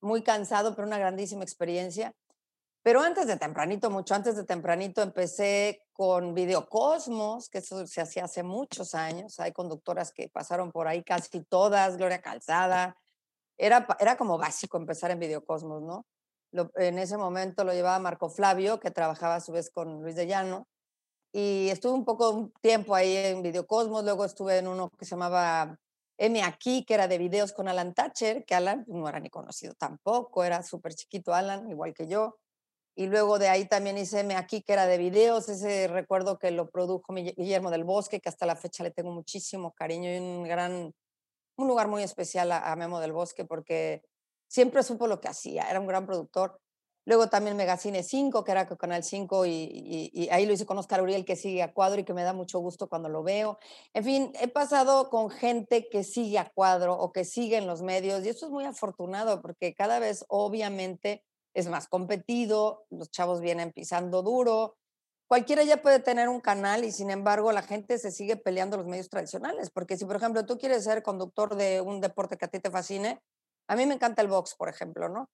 muy 0.00 0.22
cansado, 0.22 0.74
pero 0.74 0.88
una 0.88 0.96
grandísima 0.96 1.44
experiencia. 1.44 2.14
Pero 2.82 3.00
antes 3.02 3.26
de 3.26 3.36
tempranito, 3.36 3.90
mucho 3.90 4.14
antes 4.14 4.36
de 4.36 4.44
tempranito, 4.44 5.02
empecé 5.02 5.82
con 5.92 6.34
Videocosmos, 6.34 7.48
que 7.48 7.58
eso 7.58 7.86
se 7.86 8.00
hacía 8.00 8.24
hace 8.24 8.42
muchos 8.42 8.94
años. 8.94 9.40
Hay 9.40 9.52
conductoras 9.52 10.12
que 10.12 10.28
pasaron 10.28 10.70
por 10.70 10.86
ahí 10.86 11.02
casi 11.02 11.42
todas, 11.42 11.96
Gloria 11.96 12.22
Calzada. 12.22 12.96
Era, 13.56 13.86
era 13.98 14.16
como 14.16 14.38
básico 14.38 14.76
empezar 14.76 15.10
en 15.10 15.18
Videocosmos, 15.18 15.82
¿no? 15.82 16.06
en 16.76 16.98
ese 16.98 17.16
momento 17.16 17.64
lo 17.64 17.72
llevaba 17.72 17.98
Marco 17.98 18.30
Flavio, 18.30 18.80
que 18.80 18.90
trabajaba 18.90 19.36
a 19.36 19.40
su 19.40 19.52
vez 19.52 19.70
con 19.70 20.02
Luis 20.02 20.16
de 20.16 20.26
Llano. 20.26 20.66
Y 21.32 21.68
estuve 21.68 21.92
un 21.92 22.04
poco 22.04 22.30
un 22.30 22.52
tiempo 22.62 22.94
ahí 22.94 23.14
en 23.16 23.42
Videocosmos, 23.42 24.02
luego 24.02 24.24
estuve 24.24 24.58
en 24.58 24.66
uno 24.66 24.90
que 24.90 25.04
se 25.04 25.10
llamaba 25.10 25.78
M 26.16 26.42
aquí, 26.42 26.84
que 26.84 26.94
era 26.94 27.06
de 27.06 27.18
videos 27.18 27.52
con 27.52 27.68
Alan 27.68 27.92
Thatcher, 27.92 28.44
que 28.46 28.54
Alan 28.54 28.84
no 28.88 29.08
era 29.08 29.20
ni 29.20 29.28
conocido 29.28 29.74
tampoco, 29.74 30.42
era 30.42 30.62
súper 30.62 30.94
chiquito 30.94 31.34
Alan, 31.34 31.70
igual 31.70 31.92
que 31.92 32.06
yo 32.06 32.38
y 32.98 33.06
luego 33.06 33.38
de 33.38 33.48
ahí 33.48 33.64
también 33.64 33.96
hice 33.96 34.24
Me 34.24 34.34
Aquí, 34.34 34.60
que 34.60 34.72
era 34.72 34.84
de 34.86 34.98
videos, 34.98 35.48
ese 35.48 35.86
recuerdo 35.86 36.36
que 36.36 36.50
lo 36.50 36.68
produjo 36.68 37.14
Guillermo 37.14 37.70
del 37.70 37.84
Bosque, 37.84 38.20
que 38.20 38.28
hasta 38.28 38.44
la 38.44 38.56
fecha 38.56 38.82
le 38.82 38.90
tengo 38.90 39.12
muchísimo 39.12 39.72
cariño 39.72 40.12
y 40.12 40.18
un 40.18 40.42
gran, 40.42 40.92
un 41.56 41.68
lugar 41.68 41.86
muy 41.86 42.02
especial 42.02 42.50
a, 42.50 42.74
Memo 42.74 42.98
del 42.98 43.12
Bosque, 43.12 43.44
porque 43.44 44.02
siempre 44.48 44.82
supo 44.82 45.06
lo 45.06 45.20
que 45.20 45.28
hacía, 45.28 45.70
era 45.70 45.78
un 45.78 45.86
gran 45.86 46.06
productor. 46.06 46.58
Luego 47.04 47.28
también 47.28 47.56
Megacine 47.56 48.02
5, 48.02 48.42
que 48.42 48.50
era 48.50 48.66
Canal 48.66 49.04
5, 49.04 49.46
y, 49.46 50.10
y, 50.12 50.28
ahí 50.30 50.44
lo 50.44 50.52
hice 50.52 50.66
con 50.66 50.78
Oscar 50.78 51.00
Uriel, 51.00 51.24
que 51.24 51.36
sigue 51.36 51.62
a 51.62 51.72
cuadro 51.72 52.00
y 52.00 52.04
que 52.04 52.14
me 52.14 52.24
da 52.24 52.32
mucho 52.32 52.58
gusto 52.58 52.88
cuando 52.88 53.08
lo 53.08 53.22
veo. 53.22 53.60
En 53.94 54.02
fin, 54.02 54.32
he 54.40 54.48
pasado 54.48 55.08
con 55.08 55.30
gente 55.30 55.88
que 55.88 56.02
sigue 56.02 56.40
a 56.40 56.50
cuadro 56.50 56.98
o 56.98 57.12
que 57.12 57.24
sigue 57.24 57.58
en 57.58 57.68
los 57.68 57.80
medios, 57.80 58.24
y 58.24 58.30
eso 58.30 58.46
es 58.46 58.50
muy 58.50 58.64
afortunado, 58.64 59.40
porque 59.40 59.72
cada 59.72 60.00
vez, 60.00 60.24
obviamente, 60.26 61.22
es 61.58 61.68
más 61.68 61.88
competido, 61.88 62.86
los 62.88 63.10
chavos 63.10 63.40
vienen 63.40 63.72
pisando 63.72 64.22
duro. 64.22 64.76
Cualquiera 65.26 65.64
ya 65.64 65.82
puede 65.82 65.98
tener 65.98 66.28
un 66.28 66.40
canal 66.40 66.84
y 66.84 66.92
sin 66.92 67.10
embargo 67.10 67.50
la 67.50 67.62
gente 67.62 67.98
se 67.98 68.12
sigue 68.12 68.36
peleando 68.36 68.76
los 68.76 68.86
medios 68.86 69.08
tradicionales, 69.08 69.70
porque 69.70 69.96
si 69.96 70.04
por 70.04 70.16
ejemplo 70.16 70.46
tú 70.46 70.56
quieres 70.56 70.84
ser 70.84 71.02
conductor 71.02 71.56
de 71.56 71.80
un 71.80 72.00
deporte 72.00 72.36
que 72.36 72.44
a 72.44 72.48
ti 72.48 72.60
te 72.60 72.70
fascine, 72.70 73.20
a 73.68 73.74
mí 73.74 73.86
me 73.86 73.94
encanta 73.94 74.22
el 74.22 74.28
box, 74.28 74.54
por 74.54 74.68
ejemplo, 74.68 75.08
¿no? 75.08 75.28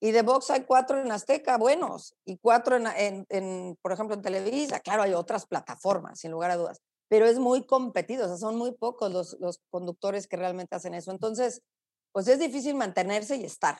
Y 0.00 0.12
de 0.12 0.22
box 0.22 0.50
hay 0.50 0.64
cuatro 0.64 1.00
en 1.00 1.12
Azteca 1.12 1.58
buenos 1.58 2.14
y 2.24 2.38
cuatro 2.38 2.76
en, 2.76 3.76
por 3.82 3.92
ejemplo, 3.92 4.14
en 4.14 4.22
Televisa. 4.22 4.80
Claro, 4.80 5.02
hay 5.02 5.14
otras 5.14 5.46
plataformas, 5.46 6.20
sin 6.20 6.30
lugar 6.30 6.50
a 6.50 6.56
dudas, 6.56 6.80
pero 7.08 7.26
es 7.26 7.38
muy 7.38 7.66
competido, 7.66 8.24
o 8.24 8.28
sea, 8.28 8.36
son 8.38 8.56
muy 8.56 8.72
pocos 8.72 9.12
los, 9.12 9.36
los 9.40 9.60
conductores 9.70 10.26
que 10.26 10.36
realmente 10.36 10.74
hacen 10.74 10.94
eso. 10.94 11.10
Entonces, 11.12 11.60
pues 12.12 12.28
es 12.28 12.38
difícil 12.38 12.74
mantenerse 12.74 13.36
y 13.36 13.44
estar 13.44 13.78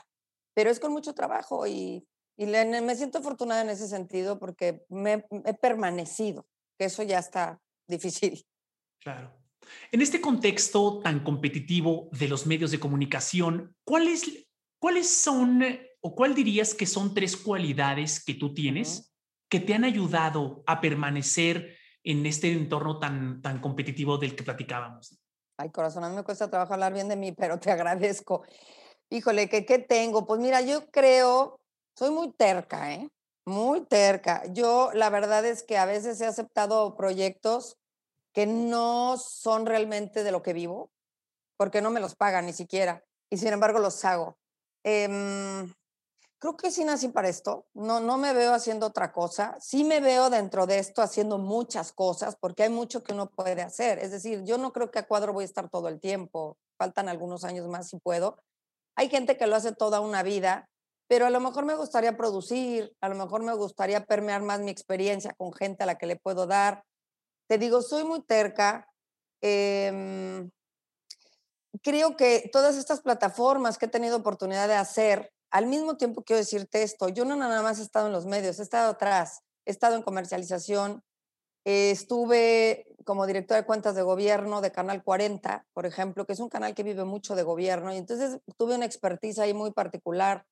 pero 0.56 0.70
es 0.70 0.80
con 0.80 0.90
mucho 0.90 1.12
trabajo 1.12 1.66
y, 1.66 2.08
y 2.38 2.46
me 2.46 2.96
siento 2.96 3.18
afortunada 3.18 3.60
en 3.60 3.68
ese 3.68 3.86
sentido 3.88 4.38
porque 4.38 4.86
me, 4.88 5.26
he 5.44 5.52
permanecido, 5.52 6.46
que 6.78 6.86
eso 6.86 7.02
ya 7.02 7.18
está 7.18 7.60
difícil. 7.86 8.42
Claro. 8.98 9.36
En 9.92 10.00
este 10.00 10.18
contexto 10.18 11.00
tan 11.00 11.22
competitivo 11.22 12.08
de 12.12 12.28
los 12.28 12.46
medios 12.46 12.70
de 12.70 12.80
comunicación, 12.80 13.76
¿cuáles, 13.84 14.48
cuáles 14.78 15.14
son 15.14 15.62
o 16.00 16.14
cuál 16.14 16.34
dirías 16.34 16.72
que 16.72 16.86
son 16.86 17.12
tres 17.12 17.36
cualidades 17.36 18.24
que 18.24 18.32
tú 18.32 18.54
tienes 18.54 19.14
que 19.50 19.60
te 19.60 19.74
han 19.74 19.84
ayudado 19.84 20.64
a 20.66 20.80
permanecer 20.80 21.76
en 22.02 22.24
este 22.24 22.50
entorno 22.50 22.98
tan, 22.98 23.42
tan 23.42 23.60
competitivo 23.60 24.16
del 24.16 24.34
que 24.34 24.42
platicábamos? 24.42 25.20
Ay, 25.58 25.70
corazón, 25.70 26.04
a 26.04 26.08
mí 26.08 26.16
me 26.16 26.24
cuesta 26.24 26.48
trabajo 26.48 26.72
hablar 26.72 26.94
bien 26.94 27.08
de 27.08 27.16
mí, 27.16 27.32
pero 27.32 27.60
te 27.60 27.70
agradezco. 27.70 28.42
Híjole, 29.08 29.48
¿qué, 29.48 29.64
¿qué 29.64 29.78
tengo? 29.78 30.26
Pues 30.26 30.40
mira, 30.40 30.60
yo 30.62 30.90
creo, 30.90 31.60
soy 31.96 32.10
muy 32.10 32.32
terca, 32.32 32.92
¿eh? 32.92 33.08
Muy 33.44 33.82
terca. 33.82 34.42
Yo 34.52 34.90
la 34.94 35.10
verdad 35.10 35.44
es 35.44 35.62
que 35.62 35.78
a 35.78 35.86
veces 35.86 36.20
he 36.20 36.26
aceptado 36.26 36.96
proyectos 36.96 37.78
que 38.32 38.46
no 38.46 39.16
son 39.16 39.64
realmente 39.64 40.24
de 40.24 40.32
lo 40.32 40.42
que 40.42 40.52
vivo, 40.52 40.90
porque 41.56 41.80
no 41.80 41.90
me 41.90 42.00
los 42.00 42.16
pagan 42.16 42.46
ni 42.46 42.52
siquiera, 42.52 43.04
y 43.30 43.38
sin 43.38 43.52
embargo 43.52 43.78
los 43.78 44.04
hago. 44.04 44.36
Em, 44.84 45.72
creo 46.38 46.56
que 46.56 46.70
sí 46.72 46.84
nací 46.84 47.08
para 47.08 47.28
esto, 47.28 47.66
no, 47.74 48.00
no 48.00 48.18
me 48.18 48.34
veo 48.34 48.52
haciendo 48.54 48.86
otra 48.86 49.12
cosa, 49.12 49.56
sí 49.60 49.84
me 49.84 50.00
veo 50.00 50.30
dentro 50.30 50.66
de 50.66 50.78
esto 50.80 51.00
haciendo 51.00 51.38
muchas 51.38 51.92
cosas, 51.92 52.36
porque 52.36 52.64
hay 52.64 52.70
mucho 52.70 53.02
que 53.04 53.12
uno 53.12 53.30
puede 53.30 53.62
hacer. 53.62 54.00
Es 54.00 54.10
decir, 54.10 54.42
yo 54.44 54.58
no 54.58 54.72
creo 54.72 54.90
que 54.90 54.98
a 54.98 55.06
cuadro 55.06 55.32
voy 55.32 55.44
a 55.44 55.46
estar 55.46 55.70
todo 55.70 55.88
el 55.88 56.00
tiempo, 56.00 56.58
faltan 56.76 57.08
algunos 57.08 57.44
años 57.44 57.68
más 57.68 57.88
si 57.88 57.98
puedo, 57.98 58.36
hay 58.96 59.08
gente 59.08 59.36
que 59.36 59.46
lo 59.46 59.56
hace 59.56 59.72
toda 59.72 60.00
una 60.00 60.22
vida, 60.22 60.68
pero 61.08 61.26
a 61.26 61.30
lo 61.30 61.40
mejor 61.40 61.64
me 61.64 61.74
gustaría 61.74 62.16
producir, 62.16 62.92
a 63.00 63.08
lo 63.08 63.14
mejor 63.14 63.42
me 63.42 63.54
gustaría 63.54 64.04
permear 64.04 64.42
más 64.42 64.60
mi 64.60 64.70
experiencia 64.70 65.34
con 65.36 65.52
gente 65.52 65.84
a 65.84 65.86
la 65.86 65.98
que 65.98 66.06
le 66.06 66.16
puedo 66.16 66.46
dar. 66.46 66.82
Te 67.48 67.58
digo, 67.58 67.82
soy 67.82 68.04
muy 68.04 68.22
terca. 68.22 68.88
Em, 69.40 70.50
creo 71.82 72.16
que 72.16 72.48
todas 72.52 72.76
estas 72.76 73.02
plataformas 73.02 73.78
que 73.78 73.86
he 73.86 73.88
tenido 73.88 74.16
oportunidad 74.16 74.66
de 74.66 74.74
hacer, 74.74 75.30
al 75.50 75.66
mismo 75.66 75.96
tiempo 75.96 76.22
quiero 76.22 76.38
decirte 76.38 76.82
esto, 76.82 77.08
yo 77.08 77.24
no 77.24 77.36
nada 77.36 77.62
más 77.62 77.78
he 77.78 77.82
estado 77.82 78.08
en 78.08 78.12
los 78.12 78.26
medios, 78.26 78.58
he 78.58 78.62
estado 78.62 78.90
atrás, 78.90 79.42
he 79.64 79.70
estado 79.70 79.94
en 79.94 80.02
comercialización, 80.02 81.02
estuve 81.66 82.86
como 83.04 83.26
directora 83.26 83.60
de 83.60 83.66
cuentas 83.66 83.94
de 83.96 84.02
gobierno 84.02 84.60
de 84.60 84.70
Canal 84.70 85.02
40, 85.02 85.66
por 85.72 85.84
ejemplo, 85.84 86.24
que 86.24 86.32
es 86.32 86.40
un 86.40 86.48
canal 86.48 86.74
que 86.74 86.84
vive 86.84 87.04
mucho 87.04 87.34
de 87.34 87.42
gobierno, 87.42 87.92
y 87.92 87.96
entonces 87.96 88.40
tuve 88.56 88.76
una 88.76 88.86
expertise 88.86 89.40
ahí 89.40 89.52
muy 89.52 89.72
particular. 89.72 90.46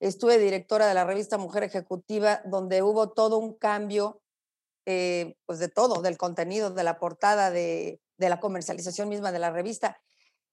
Estuve 0.00 0.38
directora 0.38 0.86
de 0.86 0.94
la 0.94 1.04
revista 1.04 1.36
Mujer 1.36 1.64
Ejecutiva, 1.64 2.42
donde 2.44 2.82
hubo 2.82 3.10
todo 3.10 3.38
un 3.38 3.54
cambio, 3.54 4.20
eh, 4.86 5.36
pues 5.46 5.58
de 5.58 5.68
todo, 5.68 6.00
del 6.00 6.16
contenido, 6.16 6.70
de 6.70 6.84
la 6.84 6.98
portada, 6.98 7.50
de, 7.50 8.00
de, 8.16 8.28
la 8.28 8.40
comercialización 8.40 9.08
misma 9.08 9.32
de 9.32 9.38
la 9.40 9.50
revista. 9.50 10.00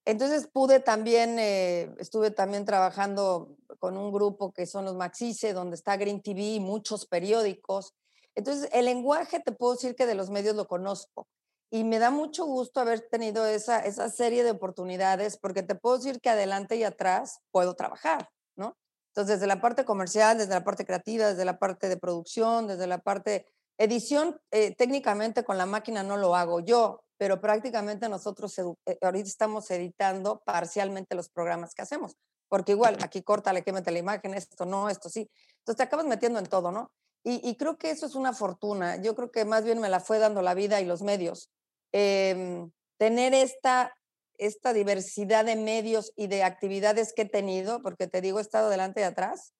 Entonces 0.04 0.48
pude 0.52 0.80
también, 0.80 1.38
eh, 1.38 1.94
estuve 1.98 2.32
también 2.32 2.64
trabajando 2.64 3.56
con 3.78 3.96
un 3.96 4.12
grupo 4.12 4.52
que 4.52 4.66
son 4.66 4.84
los 4.84 4.96
Maxice, 4.96 5.52
donde 5.52 5.76
está 5.76 5.96
Green 5.96 6.22
TV, 6.22 6.58
muchos 6.60 7.06
periódicos, 7.06 7.94
entonces, 8.34 8.68
el 8.72 8.84
lenguaje 8.86 9.40
te 9.40 9.52
puedo 9.52 9.74
decir 9.74 9.94
que 9.94 10.06
de 10.06 10.14
los 10.14 10.30
medios 10.30 10.56
lo 10.56 10.66
conozco. 10.66 11.26
y 11.72 11.84
me 11.84 12.00
da 12.00 12.10
mucho 12.10 12.46
gusto 12.46 12.80
haber 12.80 13.00
tenido 13.08 13.46
esa, 13.46 13.78
esa 13.80 14.10
serie 14.10 14.42
de 14.42 14.50
oportunidades 14.50 15.38
porque 15.38 15.62
te 15.62 15.76
puedo 15.76 15.98
decir 15.98 16.20
que 16.20 16.28
adelante 16.30 16.76
y 16.76 16.82
atrás 16.82 17.40
puedo 17.52 17.74
trabajar, 17.74 18.28
¿no? 18.56 18.76
Entonces, 19.10 19.36
desde 19.36 19.46
la 19.46 19.60
parte 19.60 19.84
comercial, 19.84 20.38
desde 20.38 20.54
la 20.54 20.64
parte 20.64 20.84
creativa, 20.84 21.28
desde 21.28 21.44
la 21.44 21.58
parte 21.58 21.88
de 21.88 21.96
producción, 21.96 22.66
desde 22.66 22.86
la 22.88 22.98
parte 22.98 23.46
edición, 23.78 24.40
eh, 24.50 24.74
técnicamente 24.74 25.44
con 25.44 25.58
la 25.58 25.66
máquina 25.66 26.02
no 26.02 26.16
lo 26.16 26.36
hago 26.36 26.60
yo, 26.60 27.02
pero 27.16 27.40
prácticamente 27.40 28.08
nosotros 28.08 28.58
eh, 28.58 28.98
ahorita 29.00 29.28
estamos 29.28 29.70
editando 29.70 30.42
parcialmente 30.44 31.14
los 31.14 31.28
programas 31.28 31.74
que 31.74 31.82
hacemos, 31.82 32.16
porque 32.48 32.72
igual 32.72 32.98
aquí 33.02 33.22
córtale, 33.22 33.62
quémate 33.62 33.90
la 33.90 33.98
imagen, 33.98 34.34
esto 34.34 34.64
no, 34.64 34.88
esto 34.88 35.08
sí. 35.08 35.30
Entonces 35.58 35.76
te 35.76 35.82
acabas 35.82 36.06
metiendo 36.06 36.38
en 36.38 36.46
todo, 36.46 36.72
¿no? 36.72 36.90
Y, 37.22 37.54
creo 37.56 37.76
que 37.76 37.90
eso 37.90 38.06
es 38.06 38.14
una 38.14 38.32
fortuna. 38.32 38.96
Yo 39.02 39.14
creo 39.14 39.30
que 39.30 39.44
más 39.44 39.62
bien 39.62 39.78
me 39.78 39.90
la 39.90 40.00
fue 40.00 40.18
dando 40.18 40.40
la 40.40 40.54
vida 40.54 40.80
y 40.80 40.86
los 40.86 41.02
medios. 41.02 41.50
Em, 41.92 42.70
tener 42.96 43.34
esta, 43.34 43.94
esta 44.38 44.72
diversidad 44.72 45.44
de 45.44 45.56
medios 45.56 46.12
y 46.16 46.28
de 46.28 46.44
actividades 46.44 47.12
que 47.12 47.22
he 47.22 47.28
tenido, 47.28 47.82
porque 47.82 48.06
te 48.06 48.22
digo, 48.22 48.38
he 48.38 48.42
estado 48.42 48.70
delante 48.70 49.00
y 49.00 49.04
atrás, 49.04 49.52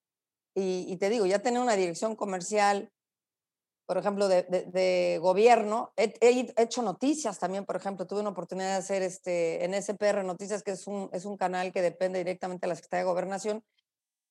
y, 0.55 0.97
te 0.97 1.11
digo, 1.11 1.26
ya 1.26 1.38
tener 1.38 1.61
una 1.61 1.76
dirección 1.76 2.17
comercial, 2.17 2.90
por 3.87 3.99
ejemplo, 3.99 4.29
de, 4.29 5.19
gobierno, 5.21 5.93
he, 5.97 6.12
hecho 6.57 6.83
noticias 6.83 7.38
también, 7.38 7.64
por 7.64 7.76
ejemplo, 7.76 8.07
tuve 8.07 8.21
una 8.21 8.31
oportunidad 8.31 8.71
de 8.71 8.76
hacer 8.76 9.02
este, 9.02 9.64
en 9.64 9.75
SPR 9.75 10.25
Noticias, 10.25 10.62
que 10.62 10.73
es 10.73 10.87
un, 10.87 11.09
es 11.12 11.25
un 11.25 11.37
canal 11.37 11.73
que 11.73 11.83
depende 11.83 12.19
directamente 12.19 12.67
de 12.67 12.69
la 12.69 12.75
Secretaría 12.75 13.05
de 13.05 13.11
Gobernación, 13.11 13.64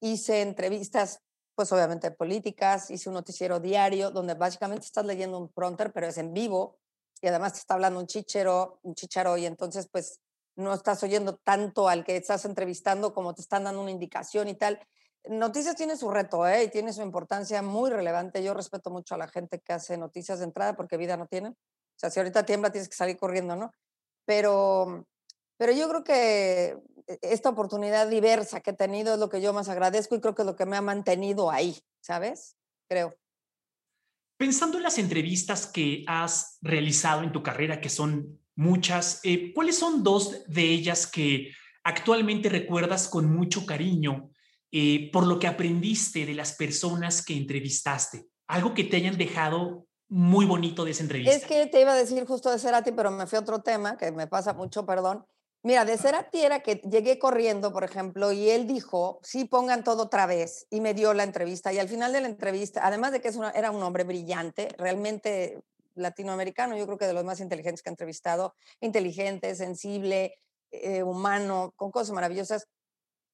hice 0.02 0.42
entrevistas 0.42 1.22
pues 1.60 1.74
obviamente 1.74 2.10
políticas, 2.12 2.90
hice 2.90 3.10
un 3.10 3.16
noticiero 3.16 3.60
diario 3.60 4.12
donde 4.12 4.34
básicamente 4.34 4.86
estás 4.86 5.06
leyendo 5.06 5.38
un 5.38 5.50
pronter, 5.50 5.92
pero 5.92 6.08
es 6.08 6.18
en 6.18 6.34
vivo, 6.34 6.78
y 7.20 7.28
además 7.28 7.52
te 7.52 7.60
está 7.60 7.74
hablando 7.74 8.00
un 8.00 8.08
chichero, 8.08 8.80
un 8.84 8.96
chicharo, 8.96 9.36
y 9.36 9.46
entonces 9.46 9.90
pues 9.92 10.22
no 10.56 10.74
estás 10.74 11.04
oyendo 11.04 11.36
tanto 11.36 11.90
al 11.90 12.06
que 12.06 12.16
estás 12.16 12.46
entrevistando 12.46 13.14
como 13.14 13.36
te 13.36 13.42
están 13.42 13.66
dando 13.66 13.82
una 13.82 13.92
indicación 13.92 14.48
y 14.48 14.54
tal. 14.54 14.80
Noticias 15.26 15.76
tiene 15.76 15.98
su 15.98 16.10
reto, 16.10 16.48
¿eh? 16.48 16.64
Y 16.64 16.70
tiene 16.70 16.94
su 16.94 17.02
importancia 17.02 17.62
muy 17.62 17.90
relevante. 17.90 18.42
Yo 18.42 18.54
respeto 18.54 18.90
mucho 18.90 19.16
a 19.16 19.18
la 19.18 19.28
gente 19.28 19.60
que 19.60 19.74
hace 19.74 19.98
noticias 19.98 20.40
de 20.40 20.46
entrada 20.46 20.78
porque 20.78 20.96
vida 20.96 21.18
no 21.18 21.28
tienen. 21.28 21.52
O 21.52 22.00
sea, 22.00 22.10
si 22.10 22.22
ahorita 22.22 22.46
tiembla 22.46 22.72
tienes 22.72 22.88
que 22.88 22.96
salir 22.96 23.18
corriendo, 23.18 23.58
¿no? 23.58 23.74
Pero, 24.24 25.06
pero 25.58 25.74
yo 25.74 25.90
creo 25.90 26.06
que 26.06 26.78
esta 27.22 27.50
oportunidad 27.50 28.08
diversa 28.08 28.62
que 28.62 28.72
he 28.72 28.74
tenido 28.74 29.14
es 29.14 29.20
lo 29.20 29.30
que 29.30 29.42
yo 29.42 29.54
más 29.54 29.70
agradezco 29.70 30.16
y 30.16 30.22
creo 30.22 30.36
que 30.36 30.44
es 30.44 30.46
lo 30.46 30.56
que 30.56 30.66
me 30.66 30.78
ha 30.78 30.82
mantenido 30.82 31.50
ahí, 31.50 31.78
¿sabes? 32.02 32.56
Creo. 32.88 33.16
Pensando 34.38 34.78
en 34.78 34.84
las 34.84 34.98
entrevistas 34.98 35.68
que 35.68 36.04
has 36.08 36.58
realizado 36.62 37.24
en 37.24 37.32
tu 37.32 37.44
carrera, 37.44 37.82
que 37.82 37.90
son 37.90 38.40
muchas, 38.56 39.20
eh, 39.24 39.52
¿cuáles 39.54 39.78
son 39.78 40.04
dos 40.04 40.44
de 40.48 40.64
ellas 40.64 41.08
que 41.08 41.52
actualmente 41.84 42.48
recuerdas 42.50 43.08
con 43.08 43.34
mucho 43.34 43.66
cariño 43.66 44.30
eh, 44.72 45.10
por 45.12 45.26
lo 45.26 45.40
que 45.40 45.48
aprendiste 45.48 46.26
de 46.26 46.36
las 46.36 46.54
personas 46.54 47.26
que 47.26 47.36
entrevistaste? 47.36 48.28
Algo 48.48 48.74
que 48.74 48.84
te 48.84 48.98
hayan 48.98 49.18
dejado 49.18 49.88
muy 50.08 50.46
bonito 50.46 50.86
de 50.86 50.92
esa 50.92 51.04
entrevista. 51.04 51.36
Es 51.36 51.46
que 51.46 51.68
te 51.68 51.82
iba 51.82 51.92
a 51.92 51.96
decir 51.96 52.26
justo 52.26 52.50
de 52.52 52.60
Cerati, 52.60 52.92
pero 52.92 53.12
me 53.12 53.28
fui 53.28 53.38
a 53.38 53.42
otro 53.42 53.60
tema 53.62 53.98
que 53.98 54.12
me 54.12 54.28
pasa 54.28 54.54
mucho, 54.54 54.86
perdón. 54.86 55.26
Mira, 55.62 55.84
de 55.84 55.98
Cerati 55.98 56.40
era 56.42 56.62
que 56.62 56.76
llegué 56.90 57.20
corriendo, 57.20 57.74
por 57.74 57.84
ejemplo, 57.84 58.32
y 58.32 58.50
él 58.50 58.66
dijo, 58.66 59.20
sí, 59.24 59.44
pongan 59.44 59.84
todo 59.84 60.04
otra 60.04 60.26
vez, 60.26 60.66
y 60.70 60.80
me 60.80 60.94
dio 60.94 61.14
la 61.14 61.24
entrevista. 61.24 61.74
Y 61.74 61.80
al 61.80 61.90
final 61.90 62.14
de 62.14 62.22
la 62.22 62.28
entrevista, 62.28 62.86
además 62.86 63.12
de 63.12 63.20
que 63.20 63.28
es 63.28 63.38
era 63.54 63.70
un 63.72 63.84
hombre 63.84 64.06
brillante, 64.06 64.70
realmente 64.78 65.62
latinoamericano, 65.96 66.78
yo 66.78 66.86
creo 66.86 66.98
que 66.98 67.08
de 67.08 67.14
los 67.14 67.26
más 67.26 67.42
inteligentes 67.42 67.84
que 67.84 67.90
he 67.90 67.92
entrevistado, 67.92 68.56
inteligente, 68.80 69.54
sensible, 69.54 70.40
eh, 70.72 71.04
humano, 71.04 71.74
con 71.76 71.92
cosas 71.92 72.12
maravillosas. 72.12 72.68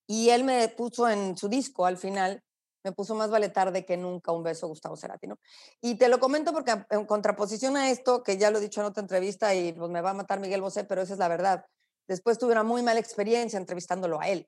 Y 0.08 0.30
él 0.30 0.44
me 0.44 0.68
puso 0.70 1.08
en 1.08 1.38
su 1.38 1.48
disco 1.48 1.86
al 1.86 1.98
final, 1.98 2.44
me 2.84 2.92
puso 2.92 3.14
más 3.14 3.30
vale 3.30 3.50
tarde 3.50 3.86
que 3.86 3.98
nunca 3.98 4.32
un 4.32 4.44
beso 4.44 4.68
Gustavo 4.68 4.96
Cerati, 4.96 5.28
¿no? 5.28 5.38
Y 5.82 5.96
te 5.96 6.08
lo 6.08 6.20
comento 6.20 6.54
porque 6.54 6.86
en 6.90 7.06
contraposición 7.06 7.78
a 7.78 7.92
esto, 7.92 8.24
que 8.24 8.38
ya 8.38 8.50
lo 8.50 8.58
he 8.58 8.62
dicho 8.62 8.82
en 8.82 8.88
otra 8.88 9.02
entrevista 9.02 9.54
y 9.54 9.74
pues 9.74 9.92
me 9.92 10.02
va 10.02 10.12
a 10.12 10.14
matar 10.16 10.40
Miguel 10.40 10.62
Bosé, 10.62 10.86
pero 10.86 11.02
esa 11.04 11.14
es 11.14 11.20
la 11.20 11.28
verdad 11.28 11.66
Después 12.08 12.38
tuve 12.38 12.52
una 12.52 12.64
muy 12.64 12.84
mala 12.84 13.00
experiencia 13.00 13.58
entrevistándolo 13.58 14.20
a 14.22 14.30
él 14.30 14.48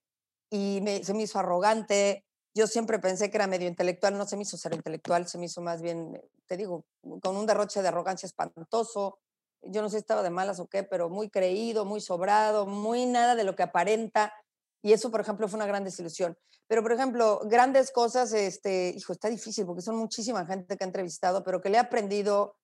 y 0.50 0.82
se 1.04 1.14
me 1.14 1.24
hizo 1.24 1.40
arrogante. 1.40 2.26
Yo 2.54 2.68
siempre 2.68 3.00
pensé 3.00 3.30
que 3.30 3.38
era 3.38 3.48
medio 3.48 3.68
intelectual, 3.68 4.18
no 4.18 4.26
se 4.26 4.36
me 4.36 4.44
hizo 4.44 4.58
ser 4.58 4.74
intelectual, 4.74 5.28
se 5.28 5.38
me 5.38 5.46
hizo 5.46 5.62
más 5.62 5.82
bien, 5.82 6.22
te 6.46 6.58
digo, 6.58 6.86
con 7.22 7.36
un 7.36 7.46
derroche 7.46 7.82
de 7.82 7.88
arrogancia 7.88 8.26
espantoso. 8.26 9.20
Yo 9.62 9.82
no 9.82 9.90
sé 9.90 9.98
si 9.98 10.02
estaba 10.02 10.24
de 10.24 10.30
malas 10.30 10.60
o 10.60 10.68
qué, 10.68 10.84
pero 10.84 11.10
muy 11.10 11.30
creído, 11.30 11.86
muy 11.86 12.02
sobrado, 12.02 12.66
muy 12.66 13.06
nada 13.06 13.36
de 13.36 13.44
lo 13.44 13.56
que 13.56 13.64
aparenta. 13.64 14.34
Y 14.82 14.94
eso, 14.94 15.12
por 15.12 15.22
ejemplo, 15.22 15.48
fue 15.48 15.58
una 15.58 15.66
gran 15.66 15.84
desilusión. 15.84 16.38
Pero, 16.68 16.84
por 16.84 16.92
ejemplo, 16.92 17.42
grandes 17.46 17.92
cosas, 17.92 18.34
este, 18.34 18.90
hijo, 18.96 19.14
está 19.14 19.30
difícil 19.30 19.66
porque 19.66 19.82
son 19.82 19.98
muchísima 19.98 20.46
gente 20.46 20.78
que 20.78 20.84
ha 20.84 20.88
entrevistado, 20.88 21.44
pero 21.44 21.62
que 21.62 21.70
le 21.70 21.78
he 21.78 21.80
aprendido 21.80 22.56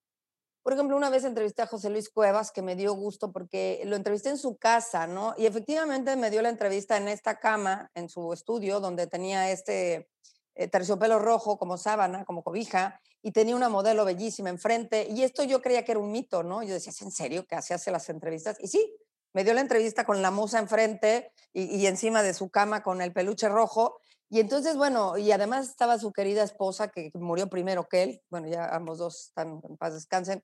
por 0.63 0.72
ejemplo, 0.72 0.96
una 0.96 1.10
vez 1.10 1.25
entrevisté 1.25 1.62
a 1.62 1.67
José 1.67 1.89
Luis 1.89 2.10
Cuevas, 2.10 2.53
que 2.53 2.62
me 2.62 2.77
dio 2.77 2.93
gusto 2.93 3.34
porque 3.34 3.82
lo 3.86 3.98
entrevisté 3.98 4.29
en 4.29 4.38
su 4.38 4.58
casa, 4.58 5.08
¿no? 5.08 5.36
Y 5.38 5.46
efectivamente 5.46 6.15
me 6.15 6.32
dio 6.32 6.41
la 6.41 6.48
entrevista 6.48 6.96
en 6.96 7.10
esta 7.10 7.38
cama, 7.38 7.91
en 7.96 8.08
su 8.08 8.32
estudio, 8.32 8.79
donde 8.79 9.05
tenía 9.08 9.51
este 9.51 10.10
eh, 10.55 10.70
terciopelo 10.70 11.20
rojo 11.20 11.58
como 11.58 11.77
sábana, 11.77 12.24
como 12.24 12.43
cobija, 12.43 13.01
y 13.22 13.34
tenía 13.34 13.58
una 13.58 13.67
modelo 13.67 14.05
bellísima 14.05 14.50
enfrente. 14.50 15.05
Y 15.10 15.24
esto 15.24 15.43
yo 15.43 15.62
creía 15.62 15.84
que 15.84 15.91
era 15.91 16.00
un 16.00 16.13
mito, 16.13 16.43
¿no? 16.43 16.63
Yo 16.63 16.74
decía, 16.74 16.91
¿es 16.91 17.01
en 17.01 17.12
serio 17.12 17.46
que 17.46 17.55
así 17.55 17.74
hace 17.74 17.91
las 17.91 18.08
entrevistas? 18.08 18.55
Y 18.62 18.70
sí, 18.70 18.96
me 19.34 19.43
dio 19.43 19.53
la 19.53 19.62
entrevista 19.62 20.05
con 20.05 20.22
la 20.22 20.32
musa 20.32 20.60
enfrente 20.60 21.34
y, 21.51 21.63
y 21.75 21.88
encima 21.88 22.24
de 22.24 22.34
su 22.34 22.50
cama 22.50 22.84
con 22.84 23.01
el 23.01 23.12
peluche 23.12 23.50
rojo. 23.50 23.98
Y 24.29 24.39
entonces, 24.39 24.77
bueno, 24.77 25.17
y 25.17 25.34
además 25.34 25.67
estaba 25.67 26.00
su 26.00 26.13
querida 26.13 26.41
esposa 26.41 26.88
que 26.88 27.12
murió 27.15 27.50
primero 27.50 27.86
que 27.89 28.03
él. 28.03 28.22
Bueno, 28.29 28.48
ya 28.48 28.74
ambos 28.74 28.98
dos 28.98 29.25
están 29.25 29.60
en 29.67 29.75
paz 29.75 29.93
descansen 29.93 30.41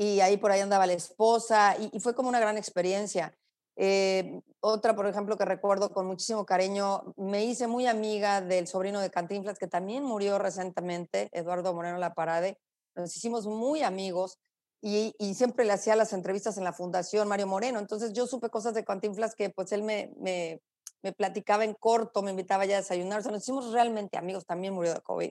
y 0.00 0.22
ahí 0.22 0.38
por 0.38 0.50
ahí 0.50 0.60
andaba 0.60 0.86
la 0.86 0.94
esposa 0.94 1.76
y, 1.78 2.00
fue 2.00 2.14
como 2.14 2.30
una 2.30 2.40
gran 2.40 2.56
experiencia. 2.56 3.36
Eh, 3.76 4.40
otra, 4.60 4.96
por 4.96 5.06
ejemplo, 5.06 5.36
que 5.36 5.44
recuerdo 5.44 5.92
con 5.92 6.06
muchísimo 6.06 6.46
cariño, 6.46 7.12
me 7.18 7.44
hice 7.44 7.66
muy 7.66 7.86
amiga 7.86 8.40
del 8.40 8.66
sobrino 8.66 9.02
de 9.02 9.10
Cantinflas, 9.10 9.58
que 9.58 9.66
también 9.66 10.02
murió 10.02 10.38
recientemente, 10.38 11.28
Eduardo 11.32 11.74
Moreno 11.74 11.98
La 11.98 12.14
Parade. 12.14 12.58
Nos 12.94 13.14
hicimos 13.14 13.46
muy 13.46 13.82
amigos 13.82 14.38
y, 14.80 15.14
y, 15.18 15.34
siempre 15.34 15.66
le 15.66 15.74
hacía 15.74 15.96
las 15.96 16.14
entrevistas 16.14 16.56
en 16.56 16.64
la 16.64 16.72
Fundación 16.72 17.28
Mario 17.28 17.48
Moreno. 17.48 17.78
Entonces 17.78 18.14
yo 18.14 18.26
supe 18.26 18.48
cosas 18.48 18.72
de 18.72 18.86
Cantinflas 18.86 19.34
que 19.34 19.50
pues 19.50 19.70
él 19.70 19.82
me, 19.82 20.14
me, 20.16 20.62
me 21.02 21.12
platicaba 21.12 21.64
en 21.64 21.74
corto, 21.74 22.22
me 22.22 22.30
invitaba 22.30 22.64
ya 22.64 22.76
a 22.76 22.80
desayunar. 22.80 23.18
O 23.18 23.22
sea, 23.22 23.32
nos 23.32 23.42
hicimos 23.42 23.70
realmente 23.70 24.16
amigos. 24.16 24.46
También 24.46 24.72
murió 24.72 24.94
de 24.94 25.02
COVID 25.02 25.30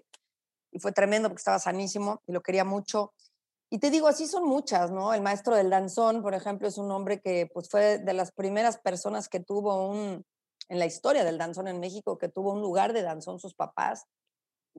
y 0.72 0.80
fue 0.80 0.92
tremendo 0.92 1.28
porque 1.28 1.40
estaba 1.40 1.58
sanísimo 1.58 2.22
y 2.28 2.34
lo 2.34 2.42
quería 2.42 2.66
mucho. 2.66 3.14
Y 3.72 3.78
te 3.78 3.92
digo, 3.92 4.08
así 4.08 4.26
son 4.26 4.46
muchas, 4.48 4.90
¿no? 4.90 5.14
El 5.14 5.22
maestro 5.22 5.56
del 5.56 5.70
danzón, 5.70 6.24
por 6.24 6.34
ejemplo, 6.34 6.68
es 6.68 6.78
un 6.78 6.90
hombre 6.92 7.22
que 7.22 7.48
pues, 7.54 7.70
fue 7.70 8.00
de 8.00 8.14
las 8.14 8.32
primeras 8.32 8.80
personas 8.80 9.30
que 9.30 9.40
tuvo 9.40 9.88
un, 9.88 10.26
en 10.70 10.80
la 10.80 10.88
historia 10.88 11.24
del 11.24 11.38
danzón 11.38 11.68
en 11.68 11.80
México, 11.80 12.18
que 12.18 12.30
tuvo 12.30 12.54
un 12.54 12.62
lugar 12.62 12.94
de 12.94 13.04
danzón 13.04 13.40
sus 13.40 13.54
papás. 13.54 14.06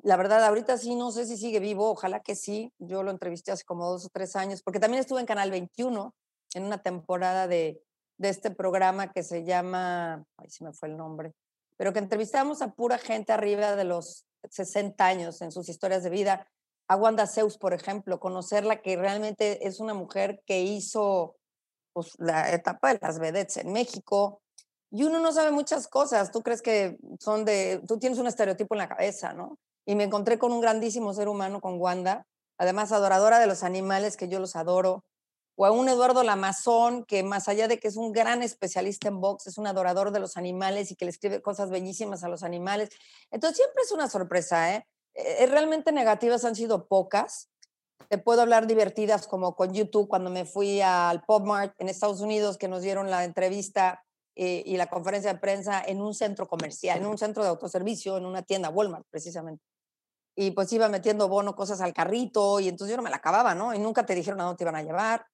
La 0.02 0.16
verdad, 0.16 0.44
ahorita 0.44 0.76
sí, 0.76 0.96
no 0.96 1.12
sé 1.12 1.26
si 1.26 1.36
sigue 1.36 1.60
vivo, 1.60 1.90
ojalá 1.90 2.20
que 2.20 2.34
sí. 2.34 2.72
Yo 2.78 3.04
lo 3.04 3.12
entrevisté 3.12 3.52
hace 3.52 3.64
como 3.64 3.88
dos 3.88 4.06
o 4.06 4.08
tres 4.08 4.34
años, 4.34 4.62
porque 4.62 4.80
también 4.80 5.00
estuve 5.00 5.20
en 5.20 5.26
Canal 5.26 5.52
21 5.52 6.14
en 6.54 6.64
una 6.64 6.82
temporada 6.82 7.46
de, 7.46 7.80
de 8.18 8.28
este 8.28 8.50
programa 8.50 9.12
que 9.12 9.22
se 9.22 9.44
llama, 9.44 10.24
ay, 10.36 10.50
se 10.50 10.64
me 10.64 10.72
fue 10.72 10.88
el 10.88 10.96
nombre, 10.96 11.32
pero 11.76 11.92
que 11.92 12.00
entrevistamos 12.00 12.60
a 12.60 12.74
pura 12.74 12.98
gente 12.98 13.32
arriba 13.32 13.76
de 13.76 13.84
los 13.84 14.26
60 14.48 15.06
años 15.06 15.40
en 15.42 15.52
sus 15.52 15.68
historias 15.68 16.02
de 16.02 16.10
vida 16.10 16.46
a 16.90 16.96
Wanda 16.96 17.28
Zeus, 17.28 17.56
por 17.56 17.72
ejemplo, 17.72 18.18
conocerla 18.18 18.82
que 18.82 18.96
realmente 18.96 19.64
es 19.68 19.78
una 19.78 19.94
mujer 19.94 20.42
que 20.44 20.62
hizo 20.62 21.36
pues, 21.92 22.18
la 22.18 22.52
etapa 22.52 22.92
de 22.92 22.98
las 23.00 23.20
vedettes 23.20 23.58
en 23.58 23.72
México. 23.72 24.42
Y 24.90 25.04
uno 25.04 25.20
no 25.20 25.30
sabe 25.30 25.52
muchas 25.52 25.86
cosas. 25.86 26.32
Tú 26.32 26.42
crees 26.42 26.62
que 26.62 26.98
son 27.20 27.44
de, 27.44 27.80
tú 27.86 28.00
tienes 28.00 28.18
un 28.18 28.26
estereotipo 28.26 28.74
en 28.74 28.78
la 28.78 28.88
cabeza, 28.88 29.32
¿no? 29.32 29.56
Y 29.86 29.94
me 29.94 30.02
encontré 30.02 30.40
con 30.40 30.50
un 30.50 30.60
grandísimo 30.60 31.14
ser 31.14 31.28
humano, 31.28 31.60
con 31.60 31.80
Wanda, 31.80 32.26
además 32.58 32.90
adoradora 32.90 33.38
de 33.38 33.46
los 33.46 33.62
animales, 33.62 34.16
que 34.16 34.26
yo 34.26 34.40
los 34.40 34.56
adoro. 34.56 35.04
O 35.54 35.66
a 35.66 35.70
un 35.70 35.88
Eduardo 35.88 36.24
Lamazón, 36.24 37.04
que 37.04 37.22
más 37.22 37.48
allá 37.48 37.68
de 37.68 37.78
que 37.78 37.86
es 37.86 37.96
un 37.96 38.10
gran 38.10 38.42
especialista 38.42 39.06
en 39.06 39.20
box, 39.20 39.46
es 39.46 39.58
un 39.58 39.68
adorador 39.68 40.10
de 40.10 40.18
los 40.18 40.36
animales 40.36 40.90
y 40.90 40.96
que 40.96 41.04
le 41.04 41.12
escribe 41.12 41.40
cosas 41.40 41.70
bellísimas 41.70 42.24
a 42.24 42.28
los 42.28 42.42
animales. 42.42 42.88
Entonces 43.30 43.58
siempre 43.58 43.80
es 43.84 43.92
una 43.92 44.08
sorpresa, 44.08 44.74
¿eh? 44.74 44.84
Eh, 45.14 45.46
realmente 45.46 45.92
negativas 45.92 46.44
han 46.44 46.54
sido 46.54 46.86
pocas. 46.86 47.50
Te 48.08 48.18
puedo 48.18 48.42
hablar 48.42 48.66
divertidas 48.66 49.26
como 49.26 49.54
con 49.54 49.72
YouTube 49.72 50.08
cuando 50.08 50.30
me 50.30 50.44
fui 50.44 50.80
al 50.80 51.22
Pop 51.24 51.44
Mart 51.46 51.74
en 51.78 51.88
Estados 51.88 52.20
Unidos 52.20 52.58
que 52.58 52.68
nos 52.68 52.82
dieron 52.82 53.10
la 53.10 53.24
entrevista 53.24 54.02
eh, 54.36 54.62
y 54.64 54.76
la 54.76 54.88
conferencia 54.88 55.32
de 55.32 55.38
prensa 55.38 55.82
en 55.84 56.00
un 56.00 56.14
centro 56.14 56.48
comercial, 56.48 56.98
en 56.98 57.06
un 57.06 57.18
centro 57.18 57.42
de 57.42 57.50
autoservicio, 57.50 58.16
en 58.16 58.26
una 58.26 58.42
tienda 58.42 58.70
Walmart 58.70 59.06
precisamente. 59.10 59.62
Y 60.36 60.52
pues 60.52 60.72
iba 60.72 60.88
metiendo 60.88 61.28
bono, 61.28 61.54
cosas 61.54 61.80
al 61.80 61.92
carrito 61.92 62.60
y 62.60 62.68
entonces 62.68 62.92
yo 62.92 62.96
no 62.96 63.02
me 63.02 63.10
la 63.10 63.16
acababa, 63.16 63.54
¿no? 63.54 63.74
Y 63.74 63.78
nunca 63.78 64.06
te 64.06 64.14
dijeron 64.14 64.40
a 64.40 64.44
dónde 64.44 64.58
te 64.58 64.64
iban 64.64 64.76
a 64.76 64.82
llevar. 64.82 65.26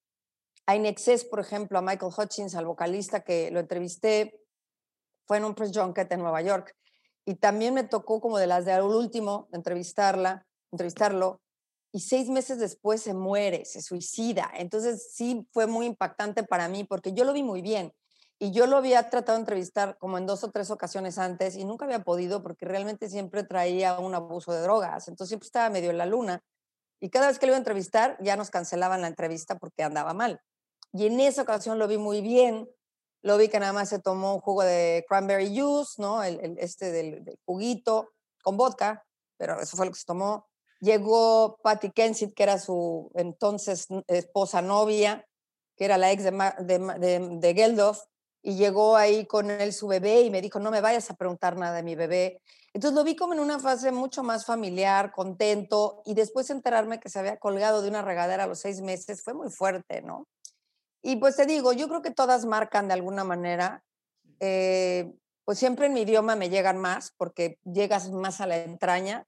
A 0.66 0.74
Inexcess, 0.74 1.24
por 1.24 1.38
ejemplo, 1.38 1.78
a 1.78 1.82
Michael 1.82 2.12
Hutchins, 2.16 2.56
al 2.56 2.66
vocalista 2.66 3.20
que 3.20 3.50
lo 3.50 3.60
entrevisté, 3.60 4.40
fue 5.26 5.36
en 5.36 5.44
un 5.44 5.54
press 5.54 5.70
junket 5.72 6.10
en 6.10 6.20
Nueva 6.20 6.42
York. 6.42 6.74
Y 7.26 7.34
también 7.34 7.74
me 7.74 7.84
tocó 7.84 8.20
como 8.20 8.38
de 8.38 8.46
las 8.46 8.64
de 8.64 8.72
al 8.72 8.84
último 8.84 9.48
entrevistarla, 9.52 10.46
entrevistarlo. 10.72 11.42
Y 11.92 12.00
seis 12.00 12.28
meses 12.28 12.58
después 12.58 13.02
se 13.02 13.14
muere, 13.14 13.64
se 13.64 13.82
suicida. 13.82 14.50
Entonces 14.54 15.12
sí 15.12 15.46
fue 15.52 15.66
muy 15.66 15.86
impactante 15.86 16.44
para 16.44 16.68
mí 16.68 16.84
porque 16.84 17.12
yo 17.12 17.24
lo 17.24 17.32
vi 17.32 17.42
muy 17.42 17.62
bien. 17.62 17.92
Y 18.38 18.52
yo 18.52 18.66
lo 18.66 18.76
había 18.76 19.08
tratado 19.08 19.38
de 19.38 19.42
entrevistar 19.42 19.96
como 19.98 20.18
en 20.18 20.26
dos 20.26 20.44
o 20.44 20.50
tres 20.50 20.70
ocasiones 20.70 21.16
antes 21.18 21.56
y 21.56 21.64
nunca 21.64 21.86
había 21.86 22.04
podido 22.04 22.42
porque 22.42 22.66
realmente 22.66 23.08
siempre 23.08 23.44
traía 23.44 23.98
un 23.98 24.14
abuso 24.14 24.52
de 24.52 24.60
drogas. 24.60 25.08
Entonces 25.08 25.28
siempre 25.28 25.46
estaba 25.46 25.70
medio 25.70 25.90
en 25.90 25.98
la 25.98 26.06
luna. 26.06 26.42
Y 27.00 27.08
cada 27.10 27.28
vez 27.28 27.38
que 27.38 27.46
lo 27.46 27.50
iba 27.50 27.56
a 27.56 27.58
entrevistar 27.58 28.16
ya 28.20 28.36
nos 28.36 28.50
cancelaban 28.50 29.00
la 29.00 29.08
entrevista 29.08 29.58
porque 29.58 29.82
andaba 29.82 30.12
mal. 30.14 30.40
Y 30.92 31.06
en 31.06 31.18
esa 31.20 31.42
ocasión 31.42 31.78
lo 31.78 31.88
vi 31.88 31.98
muy 31.98 32.20
bien. 32.20 32.68
Lo 33.26 33.36
vi 33.38 33.48
que 33.48 33.58
nada 33.58 33.72
más 33.72 33.88
se 33.88 33.98
tomó 33.98 34.36
un 34.36 34.40
jugo 34.40 34.62
de 34.62 35.04
cranberry 35.08 35.48
juice, 35.48 36.00
¿no? 36.00 36.22
El, 36.22 36.56
este 36.60 36.92
del, 36.92 37.24
del, 37.24 37.36
juguito 37.44 38.12
con 38.40 38.56
vodka, 38.56 39.04
pero 39.36 39.60
eso 39.60 39.76
fue 39.76 39.84
lo 39.84 39.90
que 39.90 39.98
se 39.98 40.04
tomó. 40.04 40.46
Llegó 40.78 41.58
Patty 41.60 41.90
Kensit, 41.90 42.34
que 42.34 42.44
era 42.44 42.60
su 42.60 43.10
entonces 43.16 43.88
esposa 44.06 44.62
novia, 44.62 45.26
que 45.76 45.86
era 45.86 45.98
la 45.98 46.12
ex 46.12 46.22
de, 46.22 46.30
de, 46.30 46.78
de, 47.00 47.38
de 47.40 47.54
Geldof, 47.54 47.98
y 48.42 48.54
llegó 48.54 48.96
ahí 48.96 49.26
con 49.26 49.50
él 49.50 49.72
su 49.72 49.88
bebé 49.88 50.20
y 50.20 50.30
me 50.30 50.40
dijo, 50.40 50.60
no 50.60 50.70
me 50.70 50.80
vayas 50.80 51.10
a 51.10 51.14
preguntar 51.14 51.56
nada 51.56 51.74
de 51.74 51.82
mi 51.82 51.96
bebé. 51.96 52.40
Entonces 52.74 52.94
lo 52.94 53.02
vi 53.02 53.16
como 53.16 53.32
en 53.32 53.40
una 53.40 53.58
fase 53.58 53.90
mucho 53.90 54.22
más 54.22 54.46
familiar, 54.46 55.10
contento, 55.10 56.00
y 56.04 56.14
después 56.14 56.48
enterarme 56.50 57.00
que 57.00 57.08
se 57.08 57.18
había 57.18 57.38
colgado 57.38 57.82
de 57.82 57.88
una 57.88 58.02
regadera 58.02 58.44
a 58.44 58.46
los 58.46 58.60
seis 58.60 58.82
meses 58.82 59.24
fue 59.24 59.34
muy 59.34 59.50
fuerte, 59.50 60.00
¿no? 60.00 60.28
Y 61.06 61.14
pues 61.14 61.36
te 61.36 61.46
digo, 61.46 61.72
yo 61.72 61.86
creo 61.86 62.02
que 62.02 62.10
todas 62.10 62.46
marcan 62.46 62.88
de 62.88 62.94
alguna 62.94 63.22
manera, 63.22 63.84
eh, 64.40 65.14
pues 65.44 65.56
siempre 65.56 65.86
en 65.86 65.92
mi 65.92 66.00
idioma 66.00 66.34
me 66.34 66.50
llegan 66.50 66.78
más 66.78 67.12
porque 67.16 67.60
llegas 67.62 68.10
más 68.10 68.40
a 68.40 68.46
la 68.48 68.56
entraña, 68.56 69.24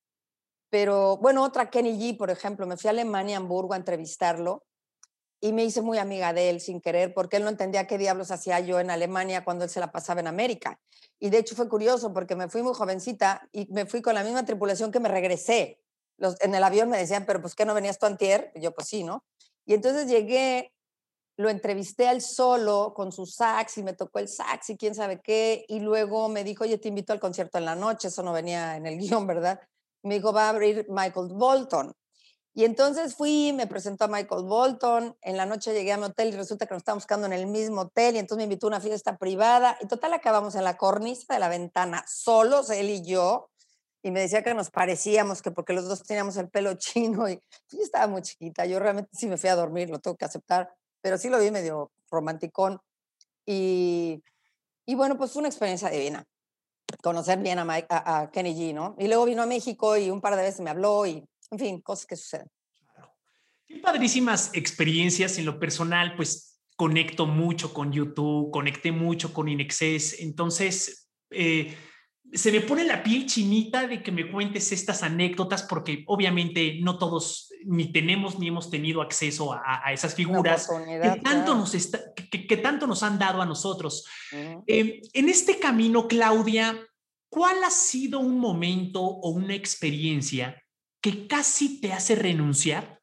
pero 0.71 1.19
bueno, 1.19 1.45
otra 1.45 1.71
Kenny 1.71 1.97
G, 1.97 2.19
por 2.19 2.31
ejemplo, 2.31 2.67
me 2.67 2.77
fui 2.77 2.89
a 2.89 2.91
Alemania, 2.91 3.37
Hamburgo, 3.37 3.75
a 3.75 3.77
entrevistarlo 3.77 4.67
y 5.41 5.53
me 5.53 5.63
hice 5.63 5.81
muy 5.81 5.99
amiga 5.99 6.33
de 6.33 6.51
él 6.51 6.61
sin 6.61 6.81
querer, 6.81 7.15
porque 7.15 7.37
él 7.37 7.45
no 7.45 7.51
entendía 7.51 7.87
qué 7.87 7.97
diablos 7.97 8.33
hacía 8.33 8.59
yo 8.59 8.81
en 8.81 8.91
Alemania 8.91 9.45
cuando 9.45 9.63
él 9.63 9.71
se 9.71 9.79
la 9.79 9.93
pasaba 9.93 10.19
en 10.19 10.27
América. 10.27 10.81
Y 11.21 11.31
de 11.31 11.39
hecho 11.39 11.55
fue 11.55 11.69
curioso 11.69 12.13
porque 12.13 12.35
me 12.35 12.49
fui 12.49 12.61
muy 12.65 12.75
jovencita 12.75 13.49
y 13.53 13.69
me 13.71 13.87
fui 13.87 14.03
con 14.03 14.17
la 14.17 14.25
misma 14.25 14.45
tripulación 14.45 14.91
que 14.91 14.99
me 14.99 15.09
regresé. 15.09 15.81
Los, 16.17 16.41
en 16.41 16.57
el 16.57 16.65
avión 16.65 16.91
me 16.91 16.99
decían, 16.99 17.25
pero 17.25 17.41
pues 17.41 17.55
¿qué 17.55 17.65
no 17.65 17.73
venías 17.73 18.01
tú 18.01 18.07
antier? 18.07 18.51
Y 18.57 18.63
yo 18.63 18.75
pues 18.75 18.89
sí, 18.89 19.05
¿no? 19.05 19.25
Y 19.65 19.75
entonces 19.75 20.09
llegué, 20.09 20.73
lo 21.39 21.49
entrevisté 21.49 22.09
al 22.09 22.21
solo 22.21 22.93
con 22.95 23.13
su 23.13 23.25
sax 23.25 23.79
y 23.79 23.85
me 23.85 23.93
tocó 23.93 24.19
el 24.19 24.27
sax 24.27 24.71
y 24.71 24.77
quién 24.77 24.97
sabe 24.97 25.21
qué. 25.23 25.65
Y 25.69 25.79
luego 25.79 26.29
me 26.29 26.43
dijo, 26.43 26.65
oye, 26.65 26.79
te 26.79 26.89
invito 26.89 27.13
al 27.13 27.21
concierto 27.21 27.59
en 27.59 27.65
la 27.65 27.77
noche. 27.77 28.09
Eso 28.09 28.25
no 28.25 28.33
venía 28.33 28.77
en 28.77 28.87
el 28.87 28.99
guion, 28.99 29.25
¿verdad? 29.27 29.61
Me 30.03 30.17
dijo, 30.17 30.33
va 30.33 30.47
a 30.47 30.49
abrir 30.49 30.85
Michael 30.89 31.29
Bolton. 31.31 31.95
Y 32.55 32.65
entonces 32.65 33.15
fui, 33.15 33.53
me 33.53 33.69
presentó 33.69 34.07
a 34.07 34.09
Michael 34.09 34.43
Bolton, 34.43 35.17
en 35.23 35.37
la 35.37 35.47
noche 35.47 35.73
llegué 35.73 35.93
a 35.93 35.97
mi 35.97 36.05
hotel 36.05 36.31
y 36.31 36.37
resulta 36.37 36.67
que 36.67 36.75
nos 36.75 36.81
estábamos 36.81 37.05
buscando 37.05 37.29
en 37.29 37.33
el 37.33 37.47
mismo 37.47 37.83
hotel 37.83 38.17
y 38.17 38.19
entonces 38.19 38.39
me 38.39 38.45
invitó 38.45 38.67
a 38.67 38.71
una 38.71 38.81
fiesta 38.81 39.17
privada 39.17 39.79
y 39.81 39.87
total 39.87 40.13
acabamos 40.15 40.57
en 40.57 40.65
la 40.65 40.77
cornisa 40.77 41.33
de 41.33 41.39
la 41.39 41.49
ventana, 41.49 42.05
solos, 42.09 42.71
él 42.71 42.91
y 42.91 43.05
yo, 43.05 43.49
y 44.03 44.11
me 44.11 44.19
decía 44.19 44.43
que 44.43 44.55
nos 44.55 44.71
parecíamos, 44.71 45.41
que 45.41 45.53
porque 45.53 45.73
los 45.73 45.87
dos 45.87 46.03
teníamos 46.03 46.37
el 46.37 46.49
pelo 46.49 46.75
chino 46.79 47.29
y 47.29 47.41
yo 47.71 47.81
estaba 47.81 48.09
muy 48.09 48.23
chiquita, 48.23 48.67
yo 48.67 48.81
realmente 48.81 49.11
sí 49.13 49.29
me 49.29 49.37
fui 49.37 49.51
a 49.51 49.55
dormir, 49.55 49.89
lo 49.89 50.01
tengo 50.01 50.17
que 50.17 50.25
aceptar, 50.25 50.75
pero 51.09 51.17
sí 51.17 51.31
lo 51.31 51.41
vi 51.41 51.51
medio 51.51 51.91
romanticón 52.11 52.79
y, 53.47 54.23
y 54.85 54.95
bueno, 54.95 55.17
pues 55.17 55.33
fue 55.33 55.41
una 55.41 55.49
experiencia 55.49 55.89
divina 55.89 56.23
conocer 57.03 57.39
bien 57.39 57.59
a, 57.59 57.65
Mike, 57.65 57.87
a, 57.89 58.31
Kenny 58.31 58.55
G, 58.55 58.75
¿no? 58.75 58.95
Y 58.99 59.07
luego 59.07 59.25
vino 59.25 59.43
a 59.43 59.47
México 59.47 59.97
y 59.97 60.11
un 60.11 60.21
par 60.21 60.37
de 60.37 60.43
veces 60.43 60.61
me 60.61 60.69
habló 60.69 61.07
y 61.07 61.25
en 61.51 61.59
fin, 61.59 61.81
cosas 61.81 62.05
que 62.05 62.17
suceden. 62.17 62.51
Claro. 62.93 63.15
Qué 63.67 63.79
padrísimas 63.79 64.51
experiencias 64.53 65.39
en 65.39 65.47
lo 65.47 65.59
personal, 65.59 66.15
pues 66.15 66.61
conecto 66.77 67.25
mucho 67.25 67.73
con 67.73 67.91
YouTube, 67.91 68.51
conecté 68.51 68.93
mucho 68.93 69.33
con 69.33 69.49
Inexcess, 69.49 70.21
entonces 70.21 71.09
eh, 71.31 71.75
se 72.33 72.53
me 72.53 72.61
pone 72.61 72.85
la 72.85 73.03
piel 73.03 73.27
chinita 73.27 73.87
de 73.87 74.03
que 74.03 74.13
me 74.13 74.31
cuentes 74.31 74.71
estas 74.73 75.03
anécdotas 75.03 75.63
porque 75.63 76.05
obviamente 76.07 76.79
no 76.81 76.99
todos 76.99 77.51
ni 77.65 77.91
tenemos 77.91 78.39
ni 78.39 78.49
hemos 78.49 78.71
tenido 78.71 79.01
acceso 79.03 79.53
a, 79.53 79.81
a 79.85 79.93
esas 79.93 80.15
figuras 80.15 80.69
que 80.69 81.21
tanto, 81.23 81.55
nos 81.55 81.75
está, 81.75 82.01
que, 82.15 82.47
que, 82.47 82.57
tanto 82.57 82.87
nos 82.87 83.03
han 83.03 83.19
dado 83.19 83.41
a 83.41 83.47
nosotros. 83.47 84.05
Uh 84.33 84.37
-huh. 84.37 84.65
eh, 84.67 85.01
en 85.13 85.29
este 85.29 85.59
camino, 85.59 86.07
Claudia, 86.07 86.79
¿cuál 87.31 87.65
ha 87.65 87.71
sido 87.71 88.21
un 88.21 88.39
momento 88.39 89.01
o 89.03 89.31
una 89.31 89.55
experiencia 89.55 90.63
que 91.01 91.27
casi 91.27 91.81
te 91.81 91.93
hace 91.93 92.15
renunciar 92.15 93.01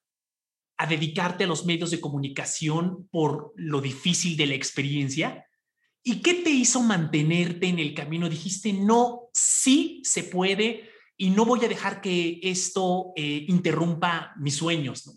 a 0.78 0.86
dedicarte 0.86 1.46
a 1.46 1.48
los 1.48 1.66
medios 1.66 1.90
de 1.90 2.02
comunicación 2.02 3.08
por 3.12 3.54
lo 3.56 3.82
difícil 3.82 4.38
de 4.38 4.48
la 4.48 4.56
experiencia? 4.56 5.46
¿Y 6.08 6.22
qué 6.22 6.36
te 6.36 6.52
hizo 6.52 6.82
mantenerte 6.82 7.66
en 7.66 7.80
el 7.80 7.96
camino? 7.96 8.30
Dijiste, 8.30 8.72
no, 8.74 9.30
sí 9.34 10.04
se 10.06 10.22
puede 10.22 10.88
y 11.18 11.32
no 11.32 11.46
voy 11.46 11.66
a 11.66 11.68
dejar 11.68 12.00
que 12.00 12.40
esto 12.44 13.12
eh, 13.16 13.46
interrumpa 13.48 14.36
mis 14.38 14.56
sueños. 14.56 15.08
¿no? 15.08 15.14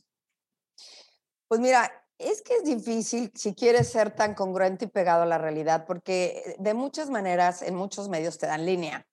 Pues 1.46 1.61
mira, 1.61 1.92
es 2.16 2.40
que 2.40 2.55
es 2.55 2.64
difícil 2.64 3.31
si 3.35 3.55
quieres 3.55 3.88
ser 3.88 4.14
tan 4.14 4.33
congruente 4.35 4.87
y 4.87 4.88
pegado 4.88 5.24
a 5.24 5.27
la 5.27 5.37
realidad, 5.37 5.85
porque 5.87 6.57
de 6.59 6.72
muchas 6.72 7.11
maneras 7.11 7.61
en 7.61 7.74
muchos 7.74 8.09
medios 8.09 8.38
te 8.38 8.46
dan 8.46 8.64
línea. 8.64 9.07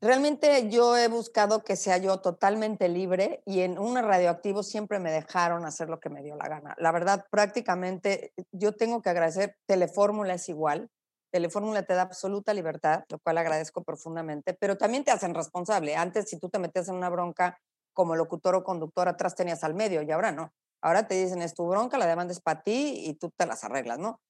Realmente 0.00 0.70
yo 0.70 0.96
he 0.96 1.08
buscado 1.08 1.64
que 1.64 1.74
sea 1.74 1.98
yo 1.98 2.20
totalmente 2.20 2.88
libre 2.88 3.42
y 3.44 3.62
en 3.62 3.80
un 3.80 3.96
radioactivo 3.96 4.62
siempre 4.62 5.00
me 5.00 5.10
dejaron 5.10 5.64
hacer 5.64 5.88
lo 5.88 5.98
que 5.98 6.08
me 6.08 6.22
dio 6.22 6.36
la 6.36 6.48
gana. 6.48 6.76
La 6.78 6.92
verdad, 6.92 7.26
prácticamente 7.32 8.32
yo 8.52 8.76
tengo 8.76 9.02
que 9.02 9.10
agradecer, 9.10 9.56
Telefórmula 9.66 10.34
es 10.34 10.48
igual, 10.48 10.88
Telefórmula 11.30 11.82
te 11.82 11.94
da 11.94 12.02
absoluta 12.02 12.52
libertad, 12.52 13.04
lo 13.08 13.18
cual 13.18 13.38
agradezco 13.38 13.82
profundamente, 13.82 14.54
pero 14.54 14.76
también 14.76 15.04
te 15.04 15.10
hacen 15.10 15.34
responsable. 15.34 15.96
Antes, 15.96 16.28
si 16.28 16.38
tú 16.38 16.48
te 16.48 16.58
metías 16.58 16.88
en 16.88 16.96
una 16.96 17.08
bronca 17.08 17.58
como 17.92 18.16
locutor 18.16 18.54
o 18.54 18.64
conductor, 18.64 19.08
atrás 19.08 19.34
tenías 19.34 19.62
al 19.64 19.74
medio 19.74 20.02
y 20.02 20.10
ahora 20.10 20.32
no. 20.32 20.52
Ahora 20.82 21.06
te 21.06 21.14
dicen, 21.14 21.42
es 21.42 21.54
tu 21.54 21.66
bronca, 21.68 21.98
la 21.98 22.06
demanda 22.06 22.32
es 22.32 22.40
para 22.40 22.62
ti 22.62 23.02
y 23.06 23.14
tú 23.14 23.30
te 23.36 23.46
las 23.46 23.64
arreglas, 23.64 23.98
¿no? 23.98 24.20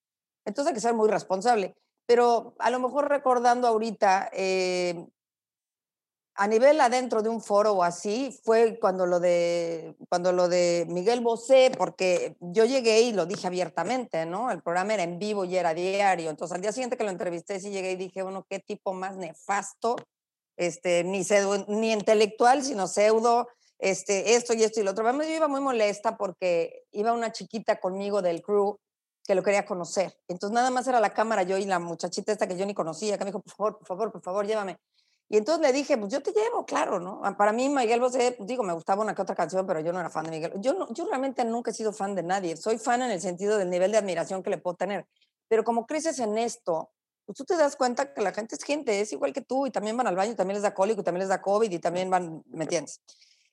Entonces 0.44 0.70
hay 0.70 0.74
que 0.74 0.80
ser 0.80 0.94
muy 0.94 1.08
responsable. 1.08 1.76
Pero 2.06 2.54
a 2.58 2.70
lo 2.70 2.80
mejor 2.80 3.08
recordando 3.08 3.68
ahorita, 3.68 4.30
eh, 4.32 5.06
a 6.40 6.46
nivel 6.46 6.81
adentro 6.81 7.20
de 7.20 7.29
un 7.29 7.42
foro 7.42 7.74
o 7.74 7.83
así, 7.83 8.35
fue 8.44 8.79
cuando 8.81 9.05
lo 9.05 9.20
de, 9.20 9.94
cuando 10.09 10.33
lo 10.33 10.48
de 10.48 10.87
Miguel 10.88 11.20
Bosé, 11.20 11.70
porque 11.76 12.35
yo 12.40 12.64
llegué 12.64 13.03
y 13.03 13.12
lo 13.12 13.26
dije 13.26 13.46
abiertamente, 13.46 14.24
¿no? 14.24 14.50
El 14.50 14.62
programa 14.62 14.94
era 14.94 15.03
en 15.03 15.18
vivo 15.18 15.44
y 15.44 15.59
era 15.59 15.74
diario. 15.74 16.31
Entonces, 16.31 16.55
al 16.55 16.62
día 16.62 16.72
siguiente 16.72 16.96
que 16.96 17.05
lo 17.05 17.11
entrevisté, 17.11 17.61
sí 17.61 17.68
llegué 17.68 17.92
y 17.92 17.96
dije, 17.96 18.22
bueno, 18.22 18.46
qué 18.48 18.59
tipo 18.59 18.94
más 18.94 19.18
nefasto, 19.18 19.96
este, 20.57 21.05
ni, 21.05 21.24
pseudo, 21.24 21.66
ni 21.68 21.92
intelectual, 21.92 22.64
sino 22.64 22.88
pseudo, 22.88 23.48
este, 23.79 24.35
esto 24.35 24.55
y 24.55 24.62
esto 24.62 24.81
y 24.81 24.85
lo 24.85 24.92
otro. 24.92 25.05
Yo 25.12 25.29
iba 25.29 25.46
muy 25.46 25.61
molesta 25.61 26.16
porque 26.16 26.85
iba 26.92 27.12
una 27.12 27.33
chiquita 27.33 27.79
conmigo 27.81 28.22
del 28.22 28.40
crew 28.40 28.79
que 29.26 29.35
lo 29.35 29.42
quería 29.42 29.66
conocer. 29.66 30.16
Entonces, 30.26 30.55
nada 30.55 30.70
más 30.70 30.88
era 30.88 31.00
la 31.00 31.12
cámara, 31.12 31.42
yo 31.42 31.59
y 31.59 31.66
la 31.66 31.79
muchachita 31.79 32.33
esta 32.33 32.48
que 32.48 32.57
yo 32.57 32.64
ni 32.64 32.72
conocía, 32.72 33.18
que 33.18 33.24
me 33.24 33.31
dijo, 33.31 33.42
por 33.42 33.53
favor, 33.53 33.79
por 33.79 33.87
favor, 33.87 34.12
por 34.12 34.22
favor, 34.22 34.46
llévame. 34.46 34.79
Y 35.32 35.36
entonces 35.36 35.64
le 35.64 35.72
dije, 35.72 35.96
pues 35.96 36.12
yo 36.12 36.20
te 36.20 36.32
llevo, 36.32 36.66
claro, 36.66 36.98
¿no? 36.98 37.22
Para 37.38 37.52
mí 37.52 37.68
Miguel 37.68 38.00
Bosé, 38.00 38.36
digo, 38.40 38.64
me 38.64 38.72
gustaba 38.72 39.02
una 39.02 39.14
que 39.14 39.22
otra 39.22 39.36
canción, 39.36 39.64
pero 39.64 39.78
yo 39.78 39.92
no 39.92 40.00
era 40.00 40.10
fan 40.10 40.24
de 40.24 40.32
Miguel. 40.32 40.52
Yo, 40.56 40.74
no, 40.74 40.92
yo 40.92 41.06
realmente 41.06 41.44
nunca 41.44 41.70
he 41.70 41.74
sido 41.74 41.92
fan 41.92 42.16
de 42.16 42.24
nadie. 42.24 42.56
Soy 42.56 42.78
fan 42.78 43.00
en 43.02 43.12
el 43.12 43.20
sentido 43.20 43.56
del 43.56 43.70
nivel 43.70 43.92
de 43.92 43.98
admiración 43.98 44.42
que 44.42 44.50
le 44.50 44.58
puedo 44.58 44.74
tener. 44.74 45.06
Pero 45.46 45.62
como 45.62 45.86
creces 45.86 46.18
en 46.18 46.36
esto, 46.36 46.90
pues 47.24 47.36
tú 47.38 47.44
te 47.44 47.56
das 47.56 47.76
cuenta 47.76 48.12
que 48.12 48.22
la 48.22 48.32
gente 48.32 48.56
es 48.56 48.64
gente, 48.64 49.00
es 49.00 49.12
igual 49.12 49.32
que 49.32 49.40
tú, 49.40 49.68
y 49.68 49.70
también 49.70 49.96
van 49.96 50.08
al 50.08 50.16
baño, 50.16 50.34
también 50.34 50.56
les 50.56 50.64
da 50.64 50.74
cólico, 50.74 51.02
y 51.02 51.04
también 51.04 51.20
les 51.20 51.28
da 51.28 51.40
COVID, 51.40 51.70
y 51.70 51.78
también 51.78 52.10
van, 52.10 52.42
¿me 52.48 52.64
entiendes? 52.64 53.00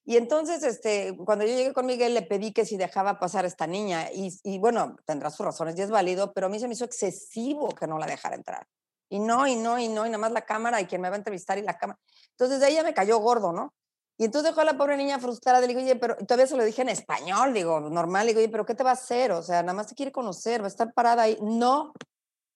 Y 0.03 0.17
entonces, 0.17 0.63
este, 0.63 1.15
cuando 1.15 1.45
yo 1.45 1.55
llegué 1.55 1.73
con 1.73 1.85
Miguel, 1.85 2.15
le 2.15 2.23
pedí 2.23 2.53
que 2.53 2.65
si 2.65 2.75
dejaba 2.75 3.19
pasar 3.19 3.45
a 3.45 3.47
esta 3.47 3.67
niña, 3.67 4.11
y, 4.11 4.35
y 4.41 4.57
bueno, 4.57 4.95
tendrá 5.05 5.29
sus 5.29 5.45
razones 5.45 5.77
y 5.77 5.83
es 5.83 5.91
válido, 5.91 6.33
pero 6.33 6.47
a 6.47 6.49
mí 6.49 6.59
se 6.59 6.67
me 6.67 6.73
hizo 6.73 6.85
excesivo 6.85 7.69
que 7.69 7.85
no 7.85 7.99
la 7.99 8.07
dejara 8.07 8.35
entrar. 8.35 8.65
Y 9.09 9.19
no, 9.19 9.47
y 9.47 9.55
no, 9.55 9.79
y 9.79 9.87
no, 9.87 10.05
y 10.05 10.09
nada 10.09 10.17
más 10.17 10.31
la 10.31 10.45
cámara 10.45 10.81
y 10.81 10.85
quien 10.85 11.01
me 11.01 11.09
va 11.09 11.15
a 11.15 11.17
entrevistar 11.17 11.57
y 11.57 11.61
la 11.61 11.77
cámara. 11.77 11.99
Entonces 12.31 12.59
de 12.59 12.69
ella 12.69 12.83
me 12.83 12.93
cayó 12.93 13.19
gordo, 13.19 13.53
¿no? 13.53 13.73
Y 14.17 14.25
entonces 14.25 14.51
dejó 14.51 14.61
a 14.61 14.65
la 14.65 14.77
pobre 14.77 14.97
niña 14.97 15.19
frustrada. 15.19 15.61
Le 15.61 15.67
digo, 15.67 15.79
oye, 15.79 15.95
pero 15.95 16.15
todavía 16.17 16.47
se 16.47 16.57
lo 16.57 16.63
dije 16.63 16.81
en 16.81 16.89
español, 16.89 17.53
digo, 17.53 17.79
normal. 17.79 18.25
Le 18.25 18.31
digo, 18.31 18.39
oye, 18.39 18.49
pero 18.49 18.65
¿qué 18.65 18.73
te 18.73 18.83
va 18.83 18.89
a 18.89 18.93
hacer? 18.93 19.31
O 19.31 19.43
sea, 19.43 19.61
nada 19.61 19.73
más 19.73 19.87
te 19.87 19.95
quiere 19.95 20.11
conocer, 20.11 20.61
va 20.61 20.65
a 20.65 20.69
estar 20.69 20.91
parada 20.93 21.23
ahí. 21.23 21.37
No. 21.41 21.93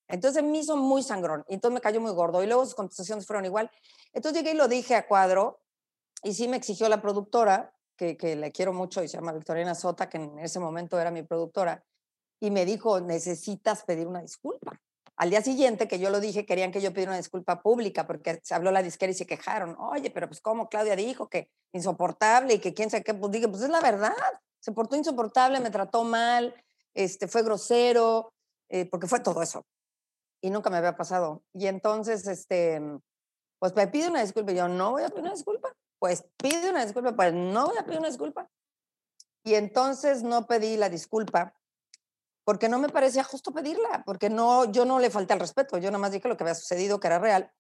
Entonces 0.08 0.44
me 0.44 0.58
hizo 0.58 0.76
muy 0.76 1.04
sangrón. 1.04 1.46
Y 1.48 1.54
entonces 1.54 1.76
me 1.76 1.82
cayó 1.82 2.02
muy 2.02 2.12
gordo. 2.12 2.44
Y 2.44 2.48
luego 2.48 2.66
sus 2.66 2.74
contestaciones 2.74 3.28
fueron 3.28 3.46
igual. 3.46 3.70
Entonces 4.12 4.42
llegué 4.42 4.56
y 4.56 4.58
lo 4.58 4.68
dije 4.68 4.96
a 4.96 5.08
cuadro. 5.08 5.62
Y 6.24 6.34
sí 6.34 6.48
me 6.48 6.58
exigió 6.58 6.90
la 6.90 7.02
productora, 7.02 7.74
que, 7.96 8.18
que 8.18 8.36
le 8.36 8.52
quiero 8.52 8.74
mucho 8.74 9.04
y 9.04 9.08
se 9.08 9.18
llama 9.18 9.32
Victorina 9.32 9.76
Sota, 9.76 10.10
que 10.10 10.18
en 10.18 10.40
ese 10.40 10.60
momento 10.60 11.00
era 11.00 11.12
mi 11.12 11.22
productora 11.22 11.84
y 12.40 12.50
me 12.50 12.66
dijo, 12.66 13.00
necesitas 13.00 13.84
pedir 13.84 14.08
una 14.08 14.22
disculpa. 14.22 14.82
Al 15.18 15.30
día 15.30 15.42
siguiente 15.42 15.88
que 15.88 16.00
yo 16.00 16.10
lo 16.10 16.20
dije, 16.20 16.46
querían 16.46 16.72
que 16.72 16.82
yo 16.82 16.92
pidiera 16.92 17.12
una 17.12 17.18
disculpa 17.18 17.62
pública 17.62 18.08
porque 18.08 18.40
se 18.44 18.56
habló 18.56 18.72
la 18.72 18.82
disquera 18.82 19.12
y 19.12 19.16
se 19.16 19.28
quejaron. 19.28 19.76
Oye, 19.80 20.10
pero 20.10 20.28
pues 20.28 20.42
cómo 20.42 20.70
Claudia 20.70 20.96
dijo 20.96 21.30
que 21.30 21.50
insoportable 21.74 22.56
y 22.56 22.60
que 22.60 22.74
quién 22.74 22.90
sabe 22.90 23.04
qué, 23.04 23.14
pues 23.14 23.32
pues 23.48 23.62
es 23.62 23.70
la 23.70 23.82
verdad. 23.82 24.16
Se 24.60 24.72
portó 24.72 24.96
insoportable, 24.96 25.60
me 25.60 25.70
trató 25.70 26.04
mal, 26.04 26.56
este, 26.94 27.28
fue 27.28 27.44
grosero, 27.44 28.34
eh, 28.70 28.86
porque 28.90 29.08
fue 29.08 29.20
todo 29.20 29.42
eso. 29.42 29.66
Y 30.42 30.50
nunca 30.50 30.70
me 30.70 30.78
había 30.78 30.96
pasado. 30.96 31.44
Y 31.54 31.68
entonces, 31.68 32.26
este, 32.28 32.82
pues 33.60 33.76
me 33.76 33.88
pide 33.88 34.10
una 34.10 34.22
disculpa. 34.22 34.52
Y 34.52 34.56
yo, 34.56 34.68
no 34.68 34.92
voy 34.92 35.04
a 35.04 35.10
pedir 35.10 35.22
una 35.22 35.34
disculpa. 35.34 35.72
Pues 36.00 36.26
pide 36.38 36.72
una 36.72 36.84
disculpa, 36.84 37.16
pues 37.16 37.34
no 37.34 37.68
voy 37.68 37.78
a 37.78 37.86
pedir 37.86 38.00
una 38.00 38.08
disculpa. 38.08 38.50
Y 39.44 39.56
entonces 39.56 40.24
no 40.24 40.48
pedí 40.48 40.78
la 40.78 40.90
disculpa 40.90 41.54
porque 42.44 42.70
no 42.70 42.80
me 42.80 42.90
parecía 42.90 43.24
justo 43.24 43.52
pedirla, 43.52 44.04
porque 44.06 44.30
no, 44.30 44.66
yo 44.72 44.86
no 44.86 45.00
le 45.00 45.10
falté 45.10 45.34
al 45.34 45.40
respeto, 45.40 45.78
yo 45.78 45.92
nada 45.92 46.00
más 46.00 46.12
dije 46.12 46.28
lo 46.28 46.38
que 46.38 46.44
había 46.44 46.56
sucedido, 46.56 47.00
que 47.00 47.08
era 47.08 47.20
real, 47.20 47.52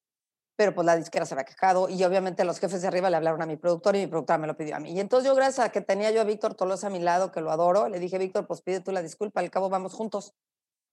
pero 0.55 0.75
pues 0.75 0.85
la 0.85 0.95
disquera 0.95 1.25
se 1.25 1.33
había 1.33 1.45
quejado 1.45 1.89
y 1.89 2.03
obviamente 2.03 2.43
los 2.43 2.59
jefes 2.59 2.81
de 2.81 2.87
arriba 2.87 3.09
le 3.09 3.17
hablaron 3.17 3.41
a 3.41 3.45
mi 3.45 3.57
productor 3.57 3.95
y 3.95 3.99
mi 3.99 4.07
productora 4.07 4.37
me 4.37 4.47
lo 4.47 4.55
pidió 4.55 4.75
a 4.75 4.79
mí. 4.79 4.91
Y 4.91 4.99
entonces 4.99 5.27
yo, 5.27 5.35
gracias 5.35 5.65
a 5.65 5.71
que 5.71 5.81
tenía 5.81 6.11
yo 6.11 6.21
a 6.21 6.23
Víctor 6.23 6.55
Tolosa 6.55 6.87
a 6.87 6.89
mi 6.89 6.99
lado, 6.99 7.31
que 7.31 7.41
lo 7.41 7.51
adoro, 7.51 7.89
le 7.89 7.99
dije, 7.99 8.17
Víctor, 8.17 8.47
pues 8.47 8.61
pide 8.61 8.79
tú 8.79 8.91
la 8.91 9.01
disculpa, 9.01 9.39
al 9.39 9.49
cabo 9.49 9.69
vamos 9.69 9.93
juntos. 9.93 10.33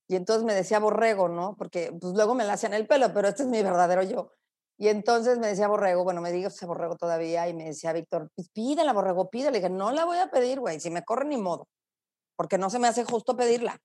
Y 0.08 0.16
entonces 0.16 0.44
me 0.44 0.54
decía 0.54 0.78
Borrego, 0.78 1.28
¿no? 1.28 1.54
Porque 1.58 1.92
pues 2.00 2.14
luego 2.14 2.34
me 2.34 2.44
la 2.44 2.54
hacían 2.54 2.72
el 2.72 2.86
pelo, 2.86 3.12
pero 3.12 3.28
este 3.28 3.42
es 3.42 3.48
mi 3.48 3.62
verdadero 3.62 4.02
yo. 4.02 4.32
Y 4.78 4.88
entonces 4.88 5.38
me 5.38 5.48
decía 5.48 5.68
Borrego, 5.68 6.04
bueno, 6.04 6.20
me 6.20 6.32
diga 6.32 6.48
ese 6.48 6.64
Borrego 6.64 6.96
todavía, 6.96 7.48
y 7.48 7.52
me 7.52 7.64
decía 7.64 7.92
Víctor, 7.92 8.30
pues 8.34 8.48
pídela, 8.48 8.92
Borrego, 8.92 9.28
pídela. 9.28 9.50
Le 9.50 9.58
dije, 9.58 9.70
no 9.70 9.90
la 9.90 10.04
voy 10.04 10.18
a 10.18 10.30
pedir, 10.30 10.60
güey, 10.60 10.80
si 10.80 10.88
me 10.88 11.04
corre 11.04 11.26
ni 11.26 11.36
modo, 11.36 11.68
porque 12.38 12.56
no 12.56 12.70
se 12.70 12.78
me 12.78 12.86
hace 12.86 13.04
justo 13.04 13.36
pedirla. 13.36 13.82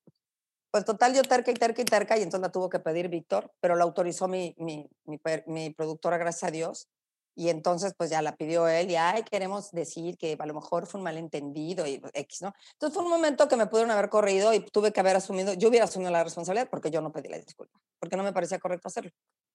Pues 0.70 0.86
total, 0.86 1.16
yo 1.16 1.24
terca 1.24 1.50
y 1.50 1.56
terca 1.56 1.82
y 1.82 1.86
terca, 1.86 2.18
y 2.18 2.22
entonces 2.22 2.42
la 2.42 2.52
tuvo 2.52 2.70
que 2.70 2.80
pedir 2.80 3.10
Víctor, 3.10 3.52
pero 3.60 3.76
la 3.76 3.84
autorizó 3.84 4.28
mi, 4.28 4.54
mi, 4.60 4.88
mi, 5.06 5.20
mi, 5.48 5.70
productora, 5.72 6.20
gracias 6.20 6.44
a 6.44 6.52
Dios. 6.52 6.88
Y 7.36 7.50
entonces, 7.50 7.96
pues 7.98 8.12
ya 8.12 8.22
la 8.22 8.36
pidió 8.36 8.68
él, 8.68 8.92
y 8.92 8.96
ay, 8.96 9.24
queremos 9.24 9.72
decir 9.72 10.20
que 10.20 10.38
a 10.40 10.46
lo 10.46 10.54
mejor 10.54 10.86
fue 10.86 11.00
un 11.00 11.04
malentendido 11.04 11.88
y 11.88 12.00
X, 12.14 12.44
¿no? 12.44 12.54
Entonces 12.74 12.94
fue 12.94 13.04
un 13.04 13.10
momento 13.10 13.48
que 13.48 13.56
me 13.56 13.66
pudieron 13.66 13.90
haber 13.90 14.10
corrido 14.10 14.54
y 14.54 14.60
tuve 14.60 14.94
que 14.94 15.00
haber 15.00 15.16
asumido, 15.16 15.54
yo 15.54 15.70
hubiera 15.70 15.86
asumido 15.86 16.12
la 16.12 16.24
responsabilidad 16.24 16.70
porque 16.70 16.92
yo 16.92 17.02
no 17.02 17.12
pedí 17.12 17.30
la 17.30 17.40
disculpa, 17.40 17.80
porque 18.00 18.18
no 18.18 18.24
me 18.24 18.34
parecía 18.34 18.60
correcto 18.60 18.88
hacerlo. 18.88 19.10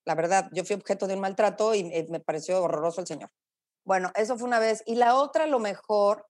La 0.05 0.17
verdad, 0.17 0.49
yo 0.53 0.65
fui 0.65 0.75
objeto 0.75 1.07
de 1.07 1.15
un 1.15 1.21
maltrato 1.21 1.73
y 1.77 1.81
eh, 1.93 2.07
me 2.11 2.19
pareció 2.19 2.61
horroroso 2.65 3.01
el 3.01 3.07
señor. 3.07 3.31
Bueno, 3.85 4.11
eso 4.17 4.37
fue 4.37 4.49
una 4.49 4.59
vez. 4.59 4.83
Y 4.87 4.97
la 4.97 5.15
otra, 5.15 5.47
lo 5.47 5.61
mejor, 5.61 6.27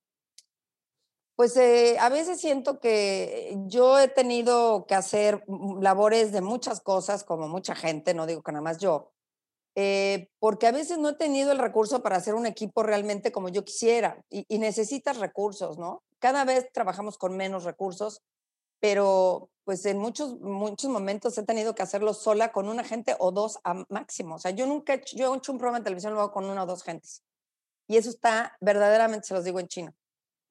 pues 1.38 1.56
eh, 1.56 1.96
a 2.00 2.08
veces 2.08 2.40
siento 2.40 2.80
que 2.80 3.56
yo 3.68 3.96
he 4.00 4.08
tenido 4.08 4.86
que 4.86 4.96
hacer 4.96 5.44
labores 5.80 6.32
de 6.32 6.40
muchas 6.40 6.80
cosas, 6.80 7.22
como 7.22 7.46
mucha 7.46 7.76
gente, 7.76 8.12
no 8.12 8.26
digo 8.26 8.42
que 8.42 8.50
nada 8.50 8.64
más 8.64 8.78
yo, 8.78 9.12
eh, 9.76 10.30
porque 10.40 10.66
a 10.66 10.72
veces 10.72 10.98
no 10.98 11.10
he 11.10 11.14
tenido 11.14 11.52
el 11.52 11.60
recurso 11.60 12.02
para 12.02 12.16
hacer 12.16 12.34
un 12.34 12.44
equipo 12.44 12.82
realmente 12.82 13.30
como 13.30 13.50
yo 13.50 13.64
quisiera 13.64 14.20
y, 14.28 14.46
y 14.48 14.58
necesitas 14.58 15.18
recursos, 15.18 15.78
¿no? 15.78 16.02
Cada 16.18 16.44
vez 16.44 16.72
trabajamos 16.72 17.18
con 17.18 17.36
menos 17.36 17.62
recursos, 17.62 18.20
pero 18.80 19.48
pues 19.62 19.86
en 19.86 19.98
muchos, 19.98 20.40
muchos 20.40 20.90
momentos 20.90 21.38
he 21.38 21.44
tenido 21.44 21.72
que 21.76 21.84
hacerlo 21.84 22.14
sola 22.14 22.50
con 22.50 22.68
una 22.68 22.82
gente 22.82 23.14
o 23.20 23.30
dos 23.30 23.60
a 23.62 23.84
máximo. 23.90 24.34
O 24.34 24.38
sea, 24.40 24.50
yo 24.50 24.66
nunca 24.66 24.94
he 24.94 24.96
hecho, 24.96 25.16
yo 25.16 25.32
he 25.32 25.36
hecho 25.36 25.52
un 25.52 25.58
programa 25.58 25.78
de 25.78 25.84
televisión 25.84 26.14
luego 26.14 26.32
con 26.32 26.46
una 26.46 26.64
o 26.64 26.66
dos 26.66 26.82
gentes. 26.82 27.22
Y 27.86 27.96
eso 27.96 28.10
está 28.10 28.56
verdaderamente, 28.60 29.28
se 29.28 29.34
los 29.34 29.44
digo 29.44 29.60
en 29.60 29.68
chino. 29.68 29.94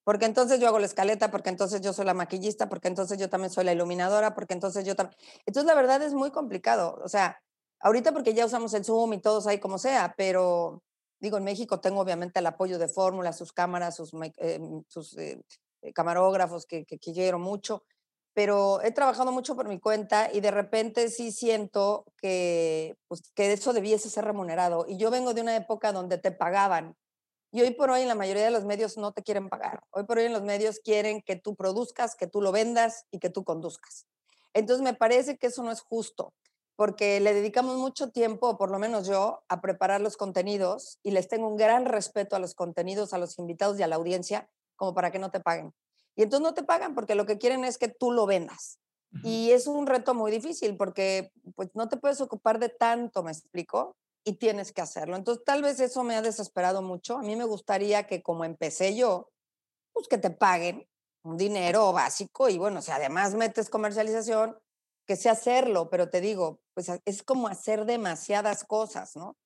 Porque 0.08 0.24
entonces 0.24 0.62
yo 0.62 0.70
hago 0.70 0.80
la 0.80 0.86
escaleta, 0.86 1.32
porque 1.32 1.50
entonces 1.50 1.82
yo 1.82 1.92
soy 1.92 2.06
la 2.06 2.14
maquillista, 2.14 2.70
porque 2.70 2.88
entonces 2.88 3.18
yo 3.18 3.30
también 3.30 3.52
soy 3.52 3.66
la 3.66 3.74
iluminadora, 3.74 4.34
porque 4.34 4.54
entonces 4.54 4.86
yo 4.86 4.96
también... 4.96 5.20
Entonces 5.46 5.68
la 5.68 5.76
verdad 5.76 6.02
es 6.02 6.14
muy 6.14 6.32
complicado. 6.32 6.98
O 7.04 7.10
sea, 7.10 7.42
ahorita 7.82 8.14
porque 8.14 8.34
ya 8.34 8.46
usamos 8.46 8.74
el 8.74 8.86
Zoom 8.86 9.12
y 9.12 9.22
todos 9.22 9.48
ahí 9.48 9.60
como 9.60 9.78
sea, 9.78 10.14
pero 10.16 10.82
digo, 11.20 11.36
en 11.36 11.44
México 11.44 11.82
tengo 11.82 12.00
obviamente 12.00 12.40
el 12.40 12.46
apoyo 12.46 12.80
de 12.80 12.88
Fórmula, 12.88 13.34
sus 13.34 13.52
cámaras, 13.52 13.98
sus, 13.98 14.14
eh, 14.38 14.62
sus 14.88 15.18
eh, 15.18 15.42
camarógrafos 15.94 16.66
que, 16.66 16.86
que, 16.86 16.98
que 17.00 17.12
quiero 17.12 17.38
mucho 17.38 17.84
pero 18.34 18.84
he 18.84 18.92
trabajado 18.92 19.32
mucho 19.32 19.56
por 19.56 19.68
mi 19.68 19.80
cuenta 19.80 20.30
y 20.32 20.42
de 20.42 20.52
repente 20.52 21.10
sí 21.10 21.32
siento 21.32 22.06
que, 22.22 22.96
pues, 23.08 23.24
que 23.34 23.52
eso 23.52 23.74
debiese 23.74 24.12
ser 24.12 24.26
remunerado. 24.26 24.86
Y 24.88 24.98
yo 24.98 25.10
vengo 25.10 25.34
de 25.34 25.42
una 25.42 25.56
época 25.56 25.92
donde 25.92 26.20
te 26.20 26.32
pagaban. 26.32 26.96
Y 27.52 27.62
hoy 27.62 27.72
por 27.72 27.90
hoy 27.90 28.02
en 28.02 28.08
la 28.08 28.16
mayoría 28.16 28.44
de 28.44 28.52
los 28.52 28.66
medios 28.66 28.98
no 28.98 29.14
te 29.14 29.24
quieren 29.24 29.48
pagar. 29.48 29.82
Hoy 29.92 30.04
por 30.04 30.18
hoy 30.18 30.26
en 30.26 30.34
los 30.34 30.44
medios 30.44 30.80
quieren 30.80 31.22
que 31.22 31.38
tú 31.38 31.56
produzcas, 31.56 32.16
que 32.16 32.28
tú 32.28 32.42
lo 32.42 32.52
vendas 32.52 33.06
y 33.10 33.20
que 33.20 33.30
tú 33.30 33.44
conduzcas. 33.44 34.06
Entonces 34.54 34.84
me 34.84 34.94
parece 34.94 35.38
que 35.38 35.48
eso 35.48 35.64
no 35.64 35.72
es 35.72 35.82
justo, 35.82 36.34
porque 36.76 37.20
le 37.20 37.34
dedicamos 37.34 37.78
mucho 37.78 38.12
tiempo, 38.12 38.58
por 38.58 38.70
lo 38.70 38.80
menos 38.80 39.08
yo, 39.08 39.44
a 39.48 39.62
preparar 39.62 40.02
los 40.02 40.18
contenidos 40.18 41.00
y 41.04 41.12
les 41.12 41.28
tengo 41.28 41.48
un 41.48 41.58
gran 41.58 41.86
respeto 41.86 42.36
a 42.36 42.40
los 42.40 42.54
contenidos, 42.54 43.14
a 43.14 43.18
los 43.18 43.40
invitados 43.40 43.80
y 43.80 43.84
a 43.84 43.88
la 43.88 43.96
audiencia, 43.96 44.50
como 44.76 44.94
para 44.94 45.12
que 45.12 45.20
no 45.20 45.32
te 45.32 45.40
paguen. 45.40 45.74
Y 46.16 46.24
entonces 46.24 46.44
no 46.44 46.54
te 46.54 46.64
pagan 46.64 46.96
porque 46.96 47.16
lo 47.16 47.26
que 47.26 47.38
quieren 47.38 47.64
es 47.64 47.78
que 47.78 47.88
tú 47.88 48.12
lo 48.12 48.26
vendas. 48.26 48.80
Y 49.24 49.52
es 49.52 49.68
un 49.68 49.88
reto 49.88 50.14
muy 50.14 50.32
difícil 50.32 50.76
porque 50.76 51.32
pues 51.56 51.70
no 51.74 51.88
te 51.88 51.98
puedes 51.98 52.20
ocupar 52.20 52.60
de 52.60 52.70
tanto, 52.70 53.24
me 53.24 53.32
explico, 53.32 53.96
y 54.28 54.34
tienes 54.34 54.74
que 54.74 54.82
hacerlo. 54.82 55.16
Entonces 55.16 55.46
tal 55.46 55.62
vez 55.62 55.80
eso 55.80 56.04
me 56.04 56.18
ha 56.18 56.22
desesperado 56.22 56.82
mucho. 56.82 57.18
A 57.18 57.22
mí 57.22 57.38
me 57.38 57.46
gustaría 57.46 58.08
que 58.08 58.22
como 58.22 58.44
empecé 58.44 58.94
yo, 58.94 59.32
pues 59.94 60.10
que 60.10 60.18
te 60.18 60.32
paguen 60.32 60.86
un 61.24 61.38
dinero 61.38 61.94
básico 61.94 62.50
y 62.50 62.58
bueno, 62.58 62.82
si 62.82 62.92
además 62.92 63.36
metes 63.36 63.70
comercialización, 63.70 64.58
que 65.06 65.16
sé 65.16 65.30
hacerlo, 65.30 65.90
pero 65.90 66.10
te 66.10 66.20
digo, 66.20 66.60
pues 66.74 66.92
es 67.06 67.24
como 67.24 67.48
hacer 67.48 67.86
demasiadas 67.86 68.66
cosas, 68.66 69.16
¿no? 69.16 69.38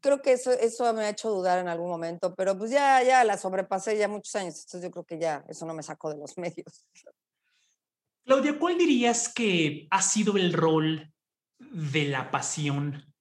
creo 0.00 0.22
que 0.22 0.32
eso, 0.32 0.52
eso 0.52 0.92
me 0.94 1.04
ha 1.04 1.10
hecho 1.10 1.30
dudar 1.30 1.58
en 1.58 1.68
algún 1.68 1.90
momento, 1.90 2.34
pero 2.36 2.56
pues 2.56 2.70
ya, 2.70 3.02
ya 3.02 3.24
la 3.24 3.36
sobrepasé 3.36 3.96
ya 3.96 4.06
muchos 4.06 4.34
años, 4.36 4.54
entonces 4.60 4.82
yo 4.82 4.90
creo 4.90 5.04
que 5.04 5.18
ya 5.18 5.44
eso 5.48 5.66
no 5.66 5.74
me 5.74 5.82
sacó 5.82 6.10
de 6.10 6.18
los 6.18 6.36
medios. 6.38 6.86
Claudia, 8.24 8.56
¿cuál 8.56 8.78
dirías 8.78 9.28
que 9.28 9.88
ha 9.90 10.00
sido 10.00 10.36
el 10.36 10.52
rol 10.52 11.12
de 11.58 12.04
la 12.04 12.30
pasión 12.30 13.11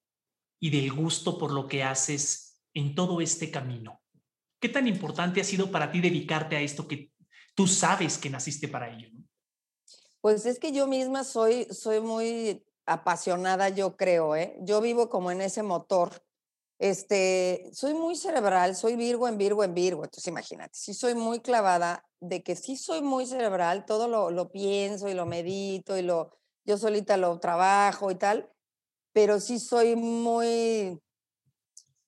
y 0.62 0.70
del 0.70 0.94
gusto 0.94 1.38
por 1.38 1.52
lo 1.52 1.68
que 1.68 1.84
haces 1.84 2.62
en 2.74 2.96
todo 2.96 3.20
este 3.20 3.52
camino? 3.52 4.02
¿Qué 4.62 4.70
tan 4.70 4.88
importante 4.88 5.42
ha 5.42 5.44
sido 5.44 5.70
para 5.72 5.92
ti 5.92 6.00
dedicarte 6.00 6.56
a 6.56 6.62
esto 6.62 6.88
que 6.88 7.12
tú 7.56 7.68
sabes 7.68 8.18
que 8.18 8.30
naciste 8.30 8.70
para 8.70 8.90
ello? 8.90 9.10
Pues 10.22 10.46
es 10.46 10.60
que 10.60 10.72
yo 10.72 10.88
misma 10.88 11.26
soy, 11.26 11.68
soy 11.72 12.00
muy 12.00 12.64
apasionada, 12.86 13.68
yo 13.68 13.98
creo, 13.98 14.36
¿eh? 14.36 14.56
Yo 14.62 14.80
vivo 14.80 15.10
como 15.10 15.32
en 15.32 15.42
ese 15.42 15.64
motor 15.64 16.24
este, 16.82 17.70
soy 17.74 17.94
muy 17.94 18.16
cerebral, 18.16 18.76
soy 18.76 18.96
Virgo 18.96 19.28
en 19.28 19.38
Virgo 19.38 19.64
en 19.64 19.76
Virgo, 19.76 20.04
entonces 20.04 20.28
imagínate, 20.28 20.72
sí 20.74 20.96
soy 20.96 21.14
muy 21.14 21.40
clavada 21.40 22.04
de 22.20 22.42
que 22.42 22.56
sí 22.56 22.76
soy 22.76 23.04
muy 23.04 23.28
cerebral, 23.28 23.86
todo 23.86 24.08
lo, 24.08 24.32
lo 24.32 24.52
pienso 24.52 25.08
y 25.08 25.14
lo 25.14 25.28
medito 25.28 25.96
y 25.96 26.02
lo, 26.02 26.32
yo 26.66 26.80
solita 26.80 27.18
lo 27.18 27.40
trabajo 27.40 28.10
y 28.10 28.16
tal, 28.16 28.50
pero 29.14 29.40
sí 29.40 29.60
soy 29.60 29.96
muy 29.96 31.02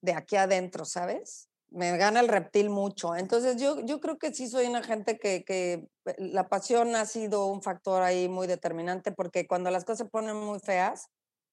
de 0.02 0.14
aquí 0.14 0.36
adentro, 0.36 0.86
¿sabes? 0.86 1.50
Me 1.70 1.98
gana 1.98 2.20
el 2.20 2.28
reptil 2.28 2.70
mucho. 2.70 3.16
Entonces 3.16 3.60
yo, 3.60 3.80
yo 3.86 4.00
creo 4.00 4.18
que 4.18 4.34
sí 4.34 4.48
soy 4.48 4.68
una 4.68 4.84
gente 4.84 5.18
que, 5.18 5.44
que 5.44 5.88
eh, 6.06 6.16
la 6.18 6.50
pasión 6.50 6.96
ha 6.96 7.06
sido 7.06 7.48
un 7.48 7.62
factor 7.62 8.04
ahí 8.04 8.28
muy 8.28 8.48
determinante 8.48 9.12
porque 9.12 9.48
cuando 9.48 9.72
las 9.72 9.86
cosas 9.86 10.00
se 10.00 10.06
ponen 10.06 10.36
muy 10.36 10.60
feas, 10.60 11.08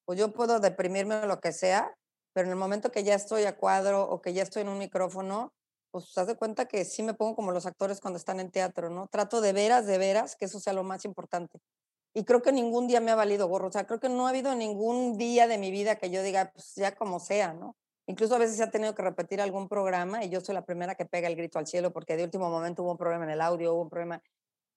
pues 0.05 0.19
yo 0.19 0.33
puedo 0.33 0.59
deprimirme 0.59 1.15
o 1.15 1.25
lo 1.25 1.39
que 1.39 1.51
sea, 1.51 1.95
pero 2.33 2.47
en 2.47 2.51
el 2.51 2.59
momento 2.59 2.91
que 2.91 3.03
ya 3.03 3.15
estoy 3.15 3.45
a 3.45 3.57
cuadro 3.57 4.03
o 4.03 4.21
que 4.21 4.33
ya 4.33 4.43
estoy 4.43 4.63
en 4.63 4.69
un 4.69 4.77
micrófono, 4.77 5.53
pues 5.91 6.17
haz 6.17 6.27
de 6.27 6.35
cuenta 6.35 6.67
que 6.67 6.85
sí 6.85 7.03
me 7.03 7.13
pongo 7.13 7.35
como 7.35 7.51
los 7.51 7.65
actores 7.65 7.99
cuando 7.99 8.17
están 8.17 8.39
en 8.39 8.51
teatro, 8.51 8.89
¿no? 8.89 9.07
Trato 9.07 9.41
de 9.41 9.53
veras, 9.53 9.85
de 9.85 9.97
veras, 9.97 10.35
que 10.35 10.45
eso 10.45 10.59
sea 10.59 10.73
lo 10.73 10.83
más 10.83 11.05
importante. 11.05 11.59
Y 12.13 12.25
creo 12.25 12.41
que 12.41 12.51
ningún 12.51 12.87
día 12.87 12.99
me 12.99 13.11
ha 13.11 13.15
valido 13.15 13.47
gorro, 13.47 13.67
o 13.67 13.71
sea, 13.71 13.87
creo 13.87 13.99
que 13.99 14.09
no 14.09 14.27
ha 14.27 14.29
habido 14.29 14.53
ningún 14.55 15.17
día 15.17 15.47
de 15.47 15.57
mi 15.57 15.71
vida 15.71 15.95
que 15.95 16.09
yo 16.09 16.23
diga, 16.23 16.51
pues 16.53 16.75
ya 16.75 16.93
como 16.95 17.19
sea, 17.19 17.53
¿no? 17.53 17.77
Incluso 18.07 18.35
a 18.35 18.39
veces 18.39 18.57
se 18.57 18.63
ha 18.63 18.71
tenido 18.71 18.93
que 18.93 19.01
repetir 19.01 19.39
algún 19.39 19.69
programa 19.69 20.23
y 20.23 20.29
yo 20.29 20.41
soy 20.41 20.55
la 20.55 20.65
primera 20.65 20.95
que 20.95 21.05
pega 21.05 21.27
el 21.29 21.35
grito 21.35 21.59
al 21.59 21.67
cielo 21.67 21.93
porque 21.93 22.17
de 22.17 22.23
último 22.23 22.49
momento 22.49 22.83
hubo 22.83 22.91
un 22.91 22.97
problema 22.97 23.23
en 23.23 23.31
el 23.31 23.41
audio, 23.41 23.73
hubo 23.73 23.83
un 23.83 23.89
problema. 23.89 24.21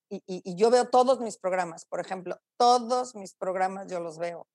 Y, 0.08 0.22
y, 0.26 0.42
y 0.44 0.54
yo 0.54 0.70
veo 0.70 0.88
todos 0.88 1.20
mis 1.20 1.38
programas, 1.38 1.86
por 1.86 1.98
ejemplo, 2.00 2.38
todos 2.56 3.16
mis 3.16 3.34
programas 3.34 3.88
yo 3.88 3.98
los 3.98 4.18
veo. 4.18 4.46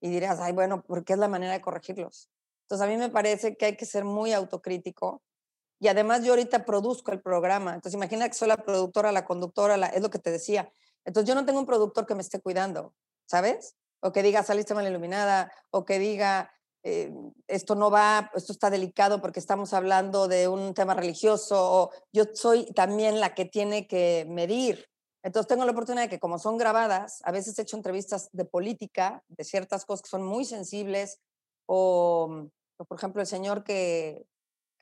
Y 0.00 0.10
dirás, 0.10 0.38
ay, 0.40 0.52
bueno, 0.52 0.82
¿por 0.82 1.04
qué 1.04 1.14
es 1.14 1.18
la 1.18 1.28
manera 1.28 1.52
de 1.52 1.60
corregirlos? 1.60 2.30
Entonces, 2.62 2.86
a 2.86 2.90
mí 2.90 2.96
me 2.96 3.08
parece 3.08 3.56
que 3.56 3.64
hay 3.64 3.76
que 3.76 3.86
ser 3.86 4.04
muy 4.04 4.32
autocrítico. 4.32 5.22
Y 5.80 5.88
además 5.88 6.22
yo 6.22 6.32
ahorita 6.32 6.64
produzco 6.64 7.12
el 7.12 7.20
programa. 7.20 7.74
Entonces, 7.74 7.94
imagina 7.94 8.28
que 8.28 8.34
soy 8.34 8.48
la 8.48 8.58
productora, 8.58 9.10
la 9.10 9.24
conductora, 9.24 9.76
la, 9.76 9.86
es 9.86 10.02
lo 10.02 10.10
que 10.10 10.18
te 10.18 10.30
decía. 10.30 10.70
Entonces, 11.08 11.26
yo 11.26 11.34
no 11.34 11.46
tengo 11.46 11.58
un 11.58 11.64
productor 11.64 12.04
que 12.04 12.14
me 12.14 12.20
esté 12.20 12.38
cuidando, 12.38 12.92
¿sabes? 13.26 13.76
O 14.00 14.12
que 14.12 14.22
diga, 14.22 14.42
saliste 14.42 14.74
mal 14.74 14.86
iluminada, 14.86 15.50
o 15.70 15.86
que 15.86 15.98
diga, 15.98 16.52
eh, 16.82 17.10
esto 17.46 17.74
no 17.74 17.90
va, 17.90 18.30
esto 18.34 18.52
está 18.52 18.68
delicado 18.68 19.22
porque 19.22 19.40
estamos 19.40 19.72
hablando 19.72 20.28
de 20.28 20.48
un 20.48 20.74
tema 20.74 20.92
religioso, 20.92 21.56
o 21.58 21.90
yo 22.12 22.24
soy 22.34 22.66
también 22.74 23.20
la 23.20 23.34
que 23.34 23.46
tiene 23.46 23.88
que 23.88 24.26
medir 24.28 24.86
Entonces 25.22 25.48
tengo 25.48 25.64
la 25.64 25.72
oportunidad 25.72 26.04
de 26.04 26.10
que 26.10 26.20
como 26.20 26.38
son 26.38 26.58
grabadas, 26.58 27.20
a 27.24 27.32
veces 27.32 27.58
he 27.58 27.62
hecho 27.62 27.76
entrevistas 27.76 28.28
de 28.32 28.44
política, 28.44 29.24
de 29.28 29.44
ciertas 29.44 29.86
cosas 29.86 30.02
que 30.02 30.10
son 30.10 30.22
muy 30.22 30.44
sensibles, 30.44 31.20
o, 31.66 32.48
por 32.76 32.98
ejemplo 32.98 33.22
el 33.22 33.26
señor 33.26 33.64
que, 33.64 34.26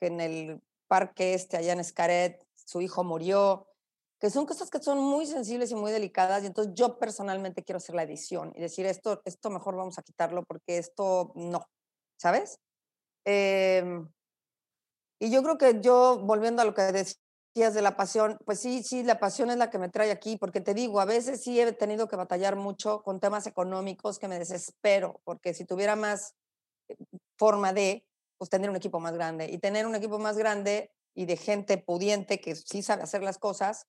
en 0.01 0.19
el 0.19 0.61
parque 0.87 1.33
este 1.33 1.55
allá 1.55 1.71
en 1.71 1.79
Escaret, 1.79 2.45
su 2.53 2.81
hijo 2.81 3.03
murió, 3.03 3.67
que 4.19 4.29
son 4.29 4.45
cosas 4.45 4.69
que 4.69 4.81
son 4.81 4.99
muy 4.99 5.25
sensibles 5.27 5.71
y 5.71 5.75
muy 5.75 5.91
delicadas, 5.91 6.43
y 6.43 6.47
entonces 6.47 6.73
yo 6.75 6.97
personalmente 6.97 7.63
quiero 7.63 7.77
hacer 7.77 7.95
la 7.95 8.03
edición 8.03 8.51
y 8.55 8.61
decir, 8.61 8.85
esto, 8.85 9.21
esto 9.25 9.49
mejor 9.49 9.75
vamos 9.75 9.99
a 9.99 10.03
quitarlo 10.03 10.43
porque 10.43 10.77
esto 10.77 11.31
no, 11.35 11.65
¿sabes? 12.17 12.59
Em, 13.25 14.09
y 15.19 15.29
yo 15.29 15.43
creo 15.43 15.57
que 15.57 15.81
yo, 15.81 16.19
volviendo 16.23 16.61
a 16.61 16.65
lo 16.65 16.73
que 16.73 16.81
decías 16.83 17.73
de 17.73 17.81
la 17.81 17.95
pasión, 17.95 18.39
pues 18.45 18.59
sí, 18.59 18.83
sí, 18.83 19.03
la 19.03 19.19
pasión 19.19 19.51
es 19.51 19.57
la 19.57 19.69
que 19.69 19.79
me 19.79 19.89
trae 19.89 20.11
aquí, 20.11 20.37
porque 20.37 20.61
te 20.61 20.73
digo, 20.73 20.99
a 20.99 21.05
veces 21.05 21.43
sí 21.43 21.59
he 21.59 21.71
tenido 21.73 22.07
que 22.07 22.15
batallar 22.15 22.55
mucho 22.55 23.03
con 23.03 23.19
temas 23.19 23.45
económicos 23.45 24.17
que 24.17 24.27
me 24.27 24.39
desespero, 24.39 25.21
porque 25.25 25.53
si 25.53 25.65
tuviera 25.65 25.95
más 25.95 26.33
eh, 26.89 26.95
forma 27.37 27.71
de, 27.73 28.05
pues 28.37 28.49
tener 28.49 28.69
un 28.69 28.75
equipo 28.75 28.99
más 28.99 29.13
grande, 29.13 29.49
y 29.51 29.59
tener 29.59 29.85
un 29.85 29.95
equipo 29.95 30.17
más 30.17 30.37
grande 30.37 30.91
y 31.13 31.25
de 31.25 31.37
gente 31.37 31.77
pudiente 31.77 32.39
que 32.39 32.55
sí 32.55 32.81
sabe 32.81 33.03
hacer 33.03 33.23
las 33.23 33.37
cosas, 33.39 33.87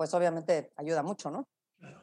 pues 0.00 0.14
obviamente 0.14 0.72
ayuda 0.78 1.02
mucho, 1.02 1.30
¿no? 1.30 1.46
Claro. 1.78 2.02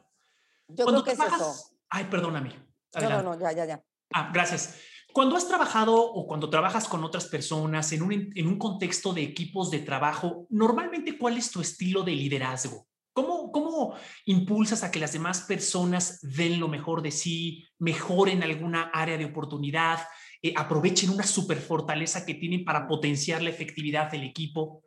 Yo 0.68 0.86
creo 0.86 1.02
que 1.02 1.10
es 1.10 1.18
eso. 1.18 1.72
Ay, 1.88 2.04
perdóname. 2.04 2.54
No, 2.94 3.10
no, 3.10 3.22
no, 3.24 3.40
ya, 3.40 3.50
ya, 3.50 3.64
ya. 3.64 3.84
Ah, 4.14 4.30
gracias. 4.32 4.76
Cuando 5.12 5.34
has 5.34 5.48
trabajado 5.48 6.00
o 6.00 6.24
cuando 6.28 6.48
trabajas 6.48 6.86
con 6.86 7.02
otras 7.02 7.26
personas 7.26 7.90
en 7.90 8.02
un, 8.02 8.30
en 8.36 8.46
un 8.46 8.56
contexto 8.56 9.12
de 9.12 9.24
equipos 9.24 9.72
de 9.72 9.80
trabajo, 9.80 10.46
normalmente, 10.48 11.18
¿cuál 11.18 11.38
es 11.38 11.50
tu 11.50 11.60
estilo 11.60 12.04
de 12.04 12.12
liderazgo? 12.12 12.86
¿Cómo, 13.12 13.50
¿Cómo 13.50 13.96
impulsas 14.26 14.84
a 14.84 14.92
que 14.92 15.00
las 15.00 15.12
demás 15.12 15.40
personas 15.40 16.20
den 16.22 16.60
lo 16.60 16.68
mejor 16.68 17.02
de 17.02 17.10
sí, 17.10 17.66
mejoren 17.80 18.44
alguna 18.44 18.92
área 18.94 19.18
de 19.18 19.24
oportunidad, 19.24 20.06
eh, 20.40 20.54
aprovechen 20.56 21.10
una 21.10 21.24
super 21.24 21.58
fortaleza 21.58 22.24
que 22.24 22.34
tienen 22.34 22.64
para 22.64 22.86
potenciar 22.86 23.42
la 23.42 23.50
efectividad 23.50 24.08
del 24.08 24.22
equipo? 24.22 24.84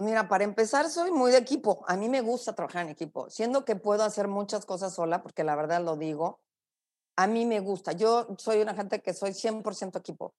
Mira, 0.00 0.28
para 0.28 0.44
empezar, 0.44 0.88
soy 0.88 1.10
muy 1.10 1.30
de 1.30 1.36
equipo. 1.36 1.84
A 1.86 1.94
mí 1.94 2.08
me 2.08 2.22
gusta 2.22 2.54
trabajar 2.54 2.84
en 2.84 2.88
equipo, 2.88 3.28
siendo 3.28 3.66
que 3.66 3.76
puedo 3.76 4.02
hacer 4.02 4.28
muchas 4.28 4.64
cosas 4.64 4.94
sola, 4.94 5.22
porque 5.22 5.44
la 5.44 5.54
verdad 5.54 5.82
lo 5.82 5.96
digo. 5.96 6.40
A 7.16 7.26
mí 7.26 7.44
me 7.44 7.60
gusta. 7.60 7.92
Yo 7.92 8.28
soy 8.38 8.62
una 8.62 8.74
gente 8.74 9.02
que 9.02 9.12
soy 9.12 9.34
100% 9.34 9.98
equipo. 9.98 10.32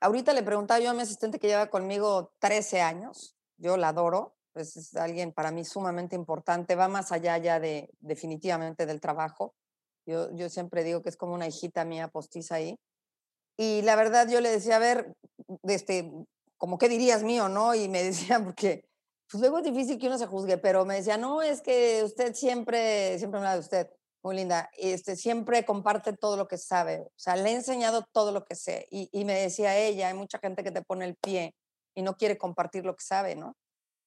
Ahorita 0.00 0.32
le 0.32 0.44
preguntaba 0.44 0.78
yo 0.78 0.90
a 0.90 0.94
mi 0.94 1.02
asistente 1.02 1.40
que 1.40 1.48
lleva 1.48 1.66
conmigo 1.66 2.32
13 2.38 2.80
años. 2.80 3.34
Yo 3.56 3.76
la 3.76 3.88
adoro. 3.88 4.36
Pues 4.52 4.76
es 4.76 4.94
alguien 4.94 5.32
para 5.32 5.50
mí 5.50 5.64
sumamente 5.64 6.14
importante. 6.14 6.76
Va 6.76 6.86
más 6.86 7.10
allá 7.10 7.36
ya 7.38 7.58
de 7.58 7.90
definitivamente 7.98 8.86
del 8.86 9.00
trabajo. 9.00 9.56
Yo, 10.06 10.30
yo 10.36 10.48
siempre 10.48 10.84
digo 10.84 11.02
que 11.02 11.08
es 11.08 11.16
como 11.16 11.34
una 11.34 11.48
hijita 11.48 11.84
mía 11.84 12.06
postiza 12.06 12.54
ahí. 12.54 12.78
Y 13.56 13.82
la 13.82 13.96
verdad 13.96 14.28
yo 14.28 14.40
le 14.40 14.50
decía, 14.50 14.76
a 14.76 14.78
ver, 14.78 15.12
este, 15.64 16.08
como 16.56 16.78
qué 16.78 16.88
dirías 16.88 17.24
mío, 17.24 17.48
¿no? 17.48 17.74
Y 17.74 17.88
me 17.88 18.02
decía, 18.04 18.38
porque 18.44 18.88
pues 19.30 19.40
luego 19.40 19.58
es 19.58 19.64
difícil 19.64 19.98
que 19.98 20.06
uno 20.06 20.18
se 20.18 20.26
juzgue, 20.26 20.58
pero 20.58 20.84
me 20.84 20.96
decía, 20.96 21.16
no, 21.16 21.42
es 21.42 21.60
que 21.60 22.02
usted 22.04 22.34
siempre, 22.34 23.18
siempre 23.18 23.40
me 23.40 23.46
habla 23.46 23.54
de 23.54 23.60
usted, 23.60 23.90
muy 24.22 24.36
linda, 24.36 24.70
este, 24.76 25.16
siempre 25.16 25.64
comparte 25.64 26.12
todo 26.16 26.36
lo 26.36 26.48
que 26.48 26.58
sabe, 26.58 27.00
o 27.00 27.12
sea, 27.16 27.36
le 27.36 27.50
he 27.50 27.54
enseñado 27.54 28.04
todo 28.12 28.32
lo 28.32 28.44
que 28.44 28.54
sé. 28.54 28.86
Y, 28.90 29.08
y 29.12 29.24
me 29.24 29.34
decía 29.34 29.76
ella, 29.76 30.08
hay 30.08 30.14
mucha 30.14 30.38
gente 30.38 30.64
que 30.64 30.70
te 30.70 30.82
pone 30.82 31.04
el 31.04 31.16
pie 31.16 31.54
y 31.94 32.02
no 32.02 32.16
quiere 32.16 32.38
compartir 32.38 32.84
lo 32.84 32.96
que 32.96 33.04
sabe, 33.04 33.36
¿no? 33.36 33.56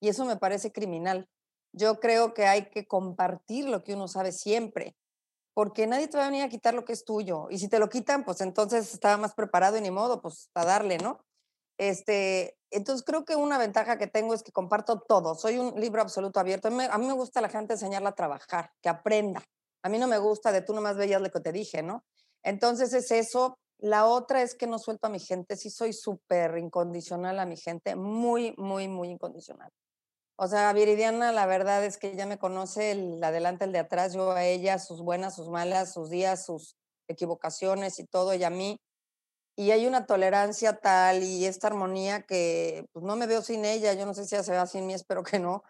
Y 0.02 0.10
eso 0.10 0.26
me 0.26 0.38
parece 0.38 0.72
criminal. 0.72 1.28
Yo 1.74 2.00
creo 2.00 2.34
que 2.34 2.48
hay 2.48 2.70
que 2.70 2.88
compartir 2.88 3.70
lo 3.70 3.84
que 3.84 3.94
uno 3.94 4.08
sabe 4.08 4.32
siempre, 4.32 4.96
porque 5.54 5.88
nadie 5.88 6.08
te 6.08 6.18
va 6.18 6.24
a 6.24 6.30
venir 6.30 6.44
a 6.44 6.50
quitar 6.50 6.74
lo 6.74 6.86
que 6.86 6.94
es 6.94 7.06
tuyo. 7.06 7.48
Y 7.50 7.60
si 7.60 7.68
te 7.68 7.80
lo 7.80 7.90
quitan, 7.90 8.26
pues 8.26 8.42
entonces 8.42 8.94
estaba 8.94 9.18
más 9.18 9.34
preparado 9.34 9.78
y 9.78 9.82
ni 9.82 9.92
modo, 9.92 10.22
pues 10.22 10.50
a 10.56 10.66
darle, 10.66 10.98
¿no? 10.98 11.24
Este, 11.78 12.58
entonces 12.72 13.06
creo 13.06 13.26
que 13.26 13.36
una 13.36 13.58
ventaja 13.58 13.98
que 13.98 14.08
tengo 14.08 14.34
es 14.34 14.44
que 14.44 14.52
comparto 14.52 15.00
todo. 15.00 15.36
Soy 15.36 15.58
un 15.58 15.80
libro 15.80 16.02
absoluto 16.02 16.40
abierto. 16.40 16.70
A 16.70 16.98
mí, 16.98 17.06
me 17.06 17.14
gusta 17.14 17.42
la 17.42 17.50
gente 17.50 17.74
enseñarla 17.74 18.10
a 18.10 18.16
trabajar, 18.16 18.72
que 18.82 18.90
aprenda. 18.90 19.44
A 19.84 19.90
mí 19.90 19.98
no 19.98 20.08
me 20.08 20.18
gusta 20.18 20.52
de 20.52 20.62
tú 20.62 20.74
nomás 20.74 20.96
veías 20.96 21.22
lo 21.22 21.30
que 21.30 21.40
te 21.40 21.52
dije, 21.52 21.84
¿no? 21.84 22.06
Entonces 22.44 22.94
es 22.94 23.12
eso. 23.12 23.58
La 23.78 24.06
otra 24.06 24.42
es 24.42 24.56
que 24.56 24.68
no 24.68 24.80
suelto 24.80 25.08
a 25.08 25.10
mi 25.10 25.20
gente. 25.20 25.58
Sí 25.58 25.70
soy 25.70 25.92
súper 25.92 26.58
incondicional 26.58 27.40
a 27.40 27.46
mi 27.46 27.58
gente. 27.58 27.96
Muy, 27.96 28.54
muy, 28.58 28.88
muy 28.88 29.10
incondicional. 29.10 29.72
O 30.38 30.48
sea, 30.48 30.72
Viridiana, 30.74 31.32
la 31.32 31.46
verdad 31.46 31.84
es 31.84 31.98
que 31.98 32.12
ella 32.12 32.26
me 32.26 32.40
conoce 32.40 32.92
el 32.92 33.24
adelante, 33.24 33.66
el 33.66 33.72
de 33.72 33.80
atrás. 33.80 34.14
Yo 34.14 34.32
a 34.32 34.46
ella, 34.46 34.80
sus 34.80 35.02
buenas, 35.02 35.36
sus 35.36 35.50
malas, 35.50 35.94
sus 35.94 36.10
días, 36.10 36.46
sus 36.46 36.78
equivocaciones 37.08 38.00
y 38.00 38.06
todo. 38.06 38.34
Y 38.34 38.44
a 38.44 38.50
mí 38.50 38.80
y 39.56 39.72
hay 39.72 39.86
una 39.86 40.06
tolerancia 40.06 40.78
tal 40.78 41.24
y 41.24 41.46
esta 41.46 41.68
armonía 41.68 42.22
que 42.22 42.86
pues, 42.94 43.04
no 43.04 43.16
me 43.16 43.28
veo 43.28 43.42
sin 43.42 43.66
ella, 43.66 43.94
yo 43.94 44.06
no 44.06 44.14
sé 44.14 44.26
si 44.26 44.36
ella 44.36 44.44
se 44.44 44.56
va 44.56 44.66
sin 44.66 44.88
mí, 44.88 44.94
espero 44.94 45.24
que 45.24 45.40
no, 45.40 45.64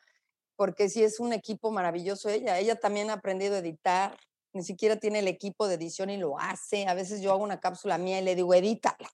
porque 0.55 0.89
sí 0.89 1.03
es 1.03 1.19
un 1.19 1.33
equipo 1.33 1.71
maravilloso 1.71 2.29
ella. 2.29 2.59
Ella 2.59 2.75
también 2.75 3.09
ha 3.09 3.13
aprendido 3.13 3.55
a 3.55 3.59
editar, 3.59 4.17
ni 4.53 4.63
siquiera 4.63 4.97
tiene 4.97 5.19
el 5.19 5.27
equipo 5.27 5.67
de 5.67 5.75
edición 5.75 6.09
y 6.09 6.17
lo 6.17 6.39
hace. 6.39 6.87
A 6.87 6.93
veces 6.93 7.21
yo 7.21 7.31
hago 7.31 7.43
una 7.43 7.59
cápsula 7.59 7.97
mía 7.97 8.19
y 8.19 8.23
le 8.23 8.35
digo, 8.35 8.53
edítala. 8.53 9.09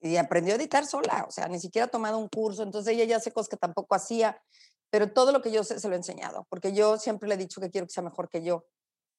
Y 0.00 0.16
aprendió 0.16 0.54
a 0.54 0.56
editar 0.56 0.86
sola, 0.86 1.26
o 1.28 1.30
sea, 1.30 1.48
ni 1.48 1.60
siquiera 1.60 1.86
ha 1.86 1.90
tomado 1.90 2.18
un 2.18 2.28
curso, 2.28 2.64
entonces 2.64 2.94
ella 2.94 3.04
ya 3.04 3.16
hace 3.16 3.30
cosas 3.30 3.48
que 3.48 3.56
tampoco 3.56 3.94
hacía, 3.94 4.40
pero 4.90 5.12
todo 5.12 5.30
lo 5.30 5.40
que 5.42 5.52
yo 5.52 5.62
sé 5.62 5.78
se 5.78 5.88
lo 5.88 5.94
he 5.94 5.96
enseñado, 5.96 6.44
porque 6.48 6.72
yo 6.72 6.98
siempre 6.98 7.28
le 7.28 7.36
he 7.36 7.38
dicho 7.38 7.60
que 7.60 7.70
quiero 7.70 7.86
que 7.86 7.92
sea 7.92 8.02
mejor 8.02 8.28
que 8.28 8.42
yo. 8.42 8.64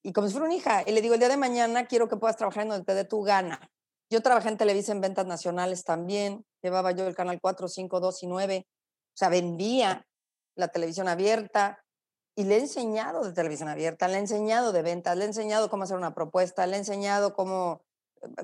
Y 0.04 0.12
como 0.12 0.28
si 0.28 0.34
fuera 0.34 0.46
una 0.46 0.56
hija, 0.56 0.84
y 0.86 0.92
le 0.92 1.02
digo, 1.02 1.14
el 1.14 1.22
día 1.22 1.30
de 1.30 1.38
mañana 1.38 1.86
quiero 1.86 2.10
que 2.10 2.18
puedas 2.18 2.36
trabajar 2.36 2.64
en 2.64 2.70
donde 2.70 2.86
te 2.86 2.94
dé 2.94 3.06
tu 3.06 3.22
gana 3.22 3.72
yo 4.14 4.22
trabajé 4.22 4.50
en 4.50 4.58
Televisa 4.58 4.92
en 4.92 5.02
ventas 5.02 5.26
nacionales 5.26 5.84
también, 5.84 6.46
llevaba 6.62 6.92
yo 6.92 7.08
el 7.08 7.16
canal 7.16 7.40
4, 7.42 7.68
5, 7.68 8.00
2 8.00 8.24
y 8.24 8.28
9, 8.28 8.68
o 8.68 9.18
sea, 9.18 9.30
vendía 9.30 10.06
la 10.56 10.68
televisión 10.68 11.08
abierta 11.08 11.84
y 12.36 12.44
le 12.44 12.58
he 12.58 12.60
enseñado 12.60 13.24
de 13.24 13.34
televisión 13.34 13.70
abierta, 13.70 14.08
le 14.08 14.16
he 14.16 14.20
enseñado 14.20 14.72
de 14.72 14.84
ventas, 14.84 15.18
le 15.18 15.24
he 15.24 15.28
enseñado 15.28 15.68
cómo 15.68 15.84
hacer 15.84 15.98
una 15.98 16.14
propuesta, 16.14 16.68
le 16.68 16.76
he 16.76 16.80
enseñado 16.80 17.34
cómo, 17.34 17.82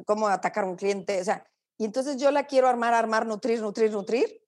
cómo 0.08 0.28
atacar 0.28 0.64
a 0.64 0.68
un 0.68 0.76
cliente, 0.76 1.22
o 1.22 1.24
sea, 1.24 1.46
y 1.78 1.86
entonces 1.86 2.18
yo 2.18 2.32
la 2.32 2.48
quiero 2.48 2.68
armar, 2.68 2.96
armar, 2.96 3.28
nutrir, 3.28 3.62
nutrir, 3.62 3.92
nutrir 3.92 4.42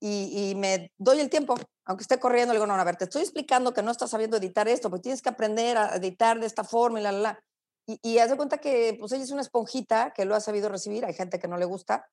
y, 0.00 0.50
y 0.50 0.54
me 0.54 0.92
doy 0.96 1.18
el 1.18 1.28
tiempo, 1.28 1.56
aunque 1.86 2.02
esté 2.02 2.20
corriendo, 2.20 2.54
le 2.54 2.60
digo, 2.60 2.68
no, 2.68 2.74
a 2.74 2.84
ver, 2.84 2.94
te 2.94 3.04
estoy 3.04 3.22
explicando 3.22 3.74
que 3.74 3.82
no 3.82 3.90
estás 3.90 4.10
sabiendo 4.10 4.36
editar 4.36 4.68
esto, 4.68 4.90
pues 4.90 5.02
tienes 5.02 5.22
que 5.22 5.28
aprender 5.28 5.76
a 5.76 5.96
editar 5.96 6.38
de 6.38 6.46
esta 6.46 6.62
forma 6.62 7.00
y 7.00 7.02
la, 7.02 7.10
la, 7.10 7.18
la. 7.18 7.44
Y, 7.88 7.98
y 8.02 8.18
haz 8.18 8.28
de 8.28 8.36
cuenta 8.36 8.58
que 8.58 8.94
pues 9.00 9.12
ella 9.12 9.24
es 9.24 9.30
una 9.30 9.40
esponjita 9.40 10.12
que 10.12 10.26
lo 10.26 10.34
ha 10.34 10.40
sabido 10.40 10.68
recibir, 10.68 11.06
hay 11.06 11.14
gente 11.14 11.38
que 11.38 11.48
no 11.48 11.56
le 11.56 11.64
gusta. 11.64 12.06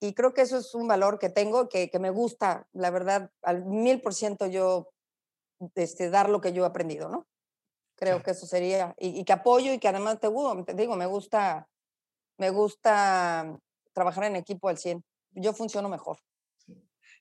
Y 0.00 0.14
creo 0.14 0.32
que 0.34 0.40
eso 0.40 0.56
es 0.56 0.74
un 0.74 0.88
valor 0.88 1.18
que 1.18 1.28
tengo, 1.28 1.68
que, 1.68 1.90
que 1.90 1.98
me 1.98 2.10
gusta, 2.10 2.66
la 2.72 2.90
verdad, 2.90 3.30
al 3.42 3.64
mil 3.66 4.00
por 4.00 4.14
ciento 4.14 4.46
yo 4.46 4.88
este, 5.74 6.10
dar 6.10 6.28
lo 6.28 6.40
que 6.40 6.52
yo 6.52 6.64
he 6.64 6.66
aprendido, 6.66 7.08
¿no? 7.08 7.26
Creo 7.94 8.22
que 8.22 8.32
eso 8.32 8.46
sería, 8.46 8.94
y, 8.98 9.22
que 9.24 9.32
apoyo 9.32 9.72
y 9.72 9.78
que 9.78 9.86
además 9.86 10.18
te, 10.18 10.28
te 10.66 10.74
digo, 10.74 10.96
me 10.96 11.06
gusta, 11.06 11.68
me 12.36 12.50
gusta 12.50 13.56
trabajar 13.92 14.24
en 14.24 14.36
equipo 14.36 14.68
al 14.68 14.78
100. 14.78 15.04
Yo 15.34 15.52
funciono 15.52 15.88
mejor. 15.88 16.18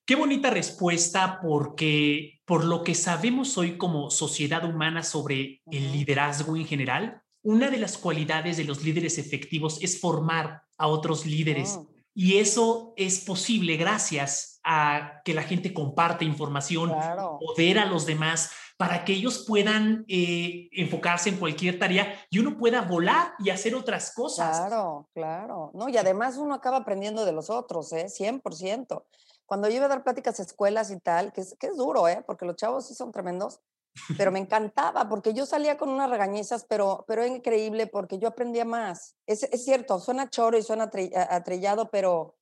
Qué 0.06 0.16
bonita 0.16 0.50
respuesta 0.50 1.40
porque 1.44 2.42
por 2.46 2.66
lo 2.66 2.84
que 2.84 2.96
sabemos 2.96 3.58
hoy 3.58 3.78
como 3.78 4.10
sociedad 4.10 4.66
humana 4.66 5.04
sobre 5.04 5.62
el 5.68 5.92
liderazgo 5.92 6.56
en 6.58 6.66
general, 6.66 7.22
una 7.44 7.70
de 7.70 7.78
las 7.78 7.98
cualidades 7.98 8.58
de 8.58 8.64
los 8.64 8.84
líderes 8.84 9.18
efectivos 9.18 9.80
es 9.82 10.00
formar 10.00 10.64
a 10.78 10.88
otros 10.88 11.26
líderes. 11.26 11.78
Oh. 11.78 11.88
Y 12.14 12.38
eso 12.38 12.94
es 12.98 13.22
posible 13.22 13.78
gracias 13.78 14.60
a 14.64 15.22
que 15.24 15.34
la 15.34 15.44
gente 15.44 15.74
comparte 15.74 16.26
información, 16.26 16.92
poder 17.40 17.80
a 17.80 17.86
los 17.86 18.06
demás 18.06 18.52
para 18.78 19.06
que 19.06 19.14
ellos 19.14 19.46
puedan 19.48 20.06
eh, 20.08 20.68
enfocarse 20.72 21.30
en 21.30 21.38
cualquier 21.38 21.78
tarea 21.78 22.16
y 22.32 22.40
uno 22.40 22.58
pueda 22.58 22.82
volar 22.82 23.34
y 23.38 23.52
hacer 23.52 23.76
otras 23.76 24.12
cosas. 24.14 24.58
Claro, 24.58 25.08
claro. 25.14 25.72
No, 25.76 25.88
y 25.88 25.98
además 25.98 26.38
uno 26.38 26.56
acaba 26.56 26.78
aprendiendo 26.78 27.24
de 27.24 27.32
los 27.32 27.50
otros, 27.50 27.94
¿eh? 27.94 28.08
100%. 28.08 29.04
Cuando 29.46 29.70
yo 29.70 29.76
iba 29.76 29.86
a 29.86 29.90
dar 29.90 30.04
pláticas 30.04 30.40
a 30.40 30.44
escuelas 30.44 30.90
y 30.92 31.00
tal, 31.00 31.32
que 31.32 31.42
es, 31.42 31.56
que 31.60 31.68
es 31.68 31.78
duro, 31.78 32.08
¿eh? 32.08 32.24
Porque 32.26 32.46
los 32.46 32.56
chavos 32.56 32.88
sí 32.88 32.96
son 32.96 33.12
tremendos, 33.12 33.60
pero 34.18 34.32
me 34.32 34.40
encantaba 34.40 35.08
porque 35.10 35.34
yo 35.34 35.46
salía 35.46 35.78
con 35.78 35.90
unas 35.90 36.10
regañezas, 36.10 36.66
pero, 36.68 37.04
pero 37.08 37.24
es 37.24 37.32
increíble 37.32 37.88
porque 37.88 38.18
yo 38.18 38.30
aprendía 38.30 38.66
más. 38.66 39.16
Es, 39.26 39.44
es 39.44 39.64
cierto, 39.64 40.00
suena 40.00 40.30
choro 40.30 40.58
y 40.58 40.64
suena 40.64 40.90
atrellado, 41.30 41.90
pero, 41.90 42.36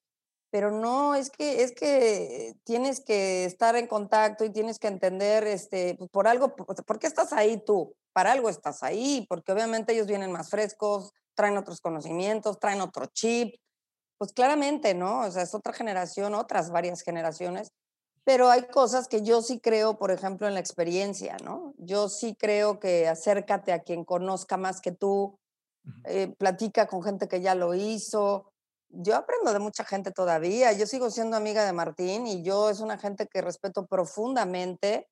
pero 0.51 0.71
no, 0.71 1.15
es 1.15 1.29
que, 1.29 1.63
es 1.63 1.73
que 1.73 2.55
tienes 2.63 3.01
que 3.01 3.45
estar 3.45 3.75
en 3.75 3.87
contacto 3.87 4.45
y 4.45 4.51
tienes 4.51 4.79
que 4.79 4.87
entender, 4.87 5.45
este, 5.45 5.95
pues 5.95 6.09
por 6.09 6.27
algo, 6.27 6.55
¿por 6.55 6.99
qué 6.99 7.07
estás 7.07 7.33
ahí 7.33 7.57
tú? 7.63 7.95
Para 8.13 8.31
algo 8.31 8.49
estás 8.49 8.83
ahí, 8.83 9.25
porque 9.29 9.51
obviamente 9.51 9.93
ellos 9.93 10.07
vienen 10.07 10.31
más 10.31 10.49
frescos, 10.49 11.13
traen 11.35 11.57
otros 11.57 11.81
conocimientos, 11.81 12.59
traen 12.59 12.81
otro 12.81 13.05
chip, 13.05 13.55
pues 14.17 14.33
claramente, 14.33 14.93
¿no? 14.93 15.21
O 15.21 15.31
sea, 15.31 15.43
es 15.43 15.55
otra 15.55 15.71
generación, 15.71 16.35
otras 16.35 16.71
varias 16.71 17.01
generaciones, 17.01 17.71
pero 18.23 18.49
hay 18.49 18.67
cosas 18.67 19.07
que 19.07 19.21
yo 19.21 19.41
sí 19.41 19.59
creo, 19.59 19.97
por 19.97 20.11
ejemplo, 20.11 20.47
en 20.47 20.53
la 20.53 20.59
experiencia, 20.59 21.37
¿no? 21.43 21.73
Yo 21.77 22.09
sí 22.09 22.35
creo 22.37 22.79
que 22.79 23.07
acércate 23.07 23.73
a 23.73 23.79
quien 23.79 24.05
conozca 24.05 24.57
más 24.57 24.81
que 24.81 24.91
tú, 24.91 25.39
eh, 26.05 26.33
platica 26.37 26.87
con 26.87 27.01
gente 27.03 27.27
que 27.27 27.41
ya 27.41 27.55
lo 27.55 27.73
hizo. 27.73 28.51
Yo 28.89 29.15
aprendo 29.15 29.53
de 29.53 29.59
mucha 29.59 29.83
gente 29.83 30.11
todavía. 30.11 30.73
Yo 30.73 30.85
sigo 30.85 31.09
siendo 31.09 31.37
amiga 31.37 31.65
de 31.65 31.73
Martín 31.73 32.27
y 32.27 32.43
yo 32.43 32.69
es 32.69 32.79
una 32.79 32.97
gente 32.97 33.27
que 33.27 33.41
respeto 33.41 33.85
profundamente 33.85 35.07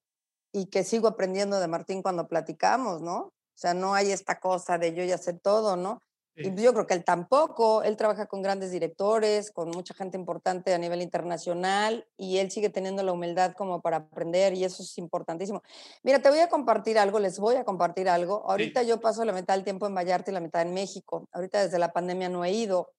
y 0.52 0.68
que 0.68 0.84
sigo 0.84 1.08
aprendiendo 1.08 1.60
de 1.60 1.68
Martín 1.68 2.02
cuando 2.02 2.28
platicamos, 2.28 3.02
¿no? 3.02 3.18
O 3.18 3.60
sea, 3.60 3.74
no 3.74 3.96
hay 3.96 4.12
esta 4.12 4.40
cosa 4.40 4.78
de 4.78 4.94
yo 4.94 5.04
ya 5.04 5.18
sé 5.18 5.34
todo, 5.34 5.76
¿no? 5.76 6.00
Y 6.40 6.54
yo 6.62 6.72
creo 6.72 6.86
que 6.86 6.94
él 6.94 7.04
tampoco, 7.04 7.82
él 7.82 7.98
trabaja 7.98 8.28
con 8.28 8.44
grandes 8.44 8.72
directores, 8.72 9.50
con 9.50 9.72
mucha 9.72 9.96
gente 9.96 10.18
importante 10.18 10.72
a 10.72 10.78
nivel 10.78 11.02
internacional 11.02 12.08
y 12.16 12.38
él 12.38 12.52
sigue 12.52 12.70
teniendo 12.70 13.02
la 13.02 13.12
humildad 13.12 13.54
como 13.54 13.82
para 13.82 13.98
aprender 13.98 14.54
y 14.54 14.64
eso 14.64 14.84
es 14.84 14.98
importantísimo. 15.00 15.64
Mira, 16.04 16.22
te 16.22 16.30
voy 16.30 16.40
a 16.40 16.48
compartir 16.48 17.00
algo, 17.00 17.18
les 17.18 17.40
voy 17.40 17.56
a 17.56 17.64
compartir 17.64 18.08
algo. 18.08 18.44
Ahorita 18.48 18.84
yo 18.84 19.02
paso 19.02 19.26
la 19.26 19.34
mitad 19.34 19.56
del 19.56 19.64
tiempo 19.64 19.88
en 19.88 19.96
Vallarta 19.96 20.30
y 20.30 20.34
la 20.36 20.40
mitad 20.40 20.62
en 20.62 20.76
México. 20.76 21.28
Ahorita 21.32 21.64
desde 21.64 21.80
la 21.80 21.92
pandemia 21.92 22.30
no 22.30 22.46
he 22.46 22.52
ido 22.52 22.92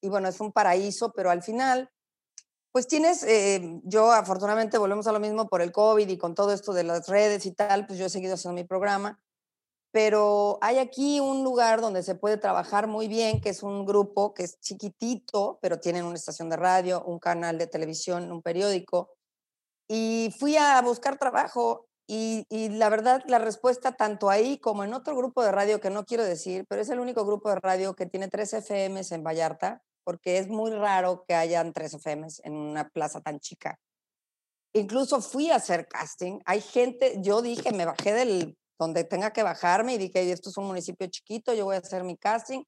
y 0.00 0.08
bueno, 0.08 0.28
es 0.28 0.40
un 0.40 0.50
paraíso, 0.50 1.12
pero 1.12 1.30
al 1.30 1.42
final, 1.42 1.88
pues 2.72 2.88
tienes, 2.88 3.22
eh, 3.22 3.80
yo 3.84 4.10
afortunadamente 4.10 4.78
volvemos 4.78 5.06
a 5.06 5.12
lo 5.12 5.20
mismo 5.20 5.48
por 5.48 5.62
el 5.62 5.70
COVID 5.70 6.08
y 6.08 6.18
con 6.18 6.34
todo 6.34 6.52
esto 6.52 6.72
de 6.72 6.82
las 6.82 7.08
redes 7.08 7.46
y 7.46 7.52
tal, 7.52 7.86
pues 7.86 8.00
yo 8.00 8.06
he 8.06 8.10
seguido 8.10 8.34
haciendo 8.34 8.60
mi 8.60 8.64
programa 8.66 9.23
pero 9.94 10.58
hay 10.60 10.78
aquí 10.78 11.20
un 11.20 11.44
lugar 11.44 11.80
donde 11.80 12.02
se 12.02 12.16
puede 12.16 12.36
trabajar 12.36 12.88
muy 12.88 13.06
bien, 13.06 13.40
que 13.40 13.50
es 13.50 13.62
un 13.62 13.86
grupo 13.86 14.34
que 14.34 14.42
es 14.42 14.58
chiquitito, 14.58 15.60
pero 15.62 15.78
tienen 15.78 16.04
una 16.04 16.16
estación 16.16 16.50
de 16.50 16.56
radio, 16.56 17.04
un 17.04 17.20
canal 17.20 17.58
de 17.58 17.68
televisión, 17.68 18.32
un 18.32 18.42
periódico. 18.42 19.12
Y 19.88 20.34
fui 20.36 20.56
a 20.56 20.82
buscar 20.82 21.16
trabajo 21.16 21.86
y, 22.08 22.44
la 22.50 22.88
verdad, 22.88 23.22
la 23.28 23.38
respuesta 23.38 23.92
tanto 23.92 24.30
ahí 24.30 24.58
como 24.58 24.82
en 24.82 24.94
otro 24.94 25.16
grupo 25.16 25.44
de 25.44 25.52
radio 25.52 25.80
que 25.80 25.90
no 25.90 26.04
quiero 26.04 26.24
decir, 26.24 26.66
pero 26.68 26.82
es 26.82 26.88
el 26.88 26.98
único 26.98 27.24
grupo 27.24 27.50
de 27.50 27.60
radio 27.60 27.94
que 27.94 28.06
tiene 28.06 28.26
tres 28.26 28.52
FMs 28.52 29.12
en 29.12 29.22
Vallarta, 29.22 29.80
porque 30.02 30.38
es 30.38 30.48
muy 30.48 30.72
raro 30.72 31.24
que 31.28 31.36
hayan 31.36 31.72
tres 31.72 31.94
FMs 31.94 32.40
en 32.42 32.56
una 32.56 32.88
plaza 32.88 33.20
tan 33.20 33.38
chica. 33.38 33.78
Incluso 34.72 35.20
fui 35.20 35.52
a 35.52 35.56
hacer 35.56 35.86
casting. 35.86 36.40
Hay 36.46 36.62
gente, 36.62 37.14
yo 37.20 37.42
dije, 37.42 37.70
me 37.70 37.84
bajé 37.84 38.12
del 38.12 38.56
donde 38.78 39.04
tenga 39.04 39.32
que 39.32 39.42
bajarme 39.42 39.94
y 39.94 39.98
dije, 39.98 40.30
esto 40.30 40.50
es 40.50 40.56
un 40.56 40.66
municipio 40.66 41.06
chiquito, 41.06 41.54
yo 41.54 41.64
voy 41.64 41.76
a 41.76 41.78
hacer 41.78 42.04
mi 42.04 42.16
casting. 42.16 42.64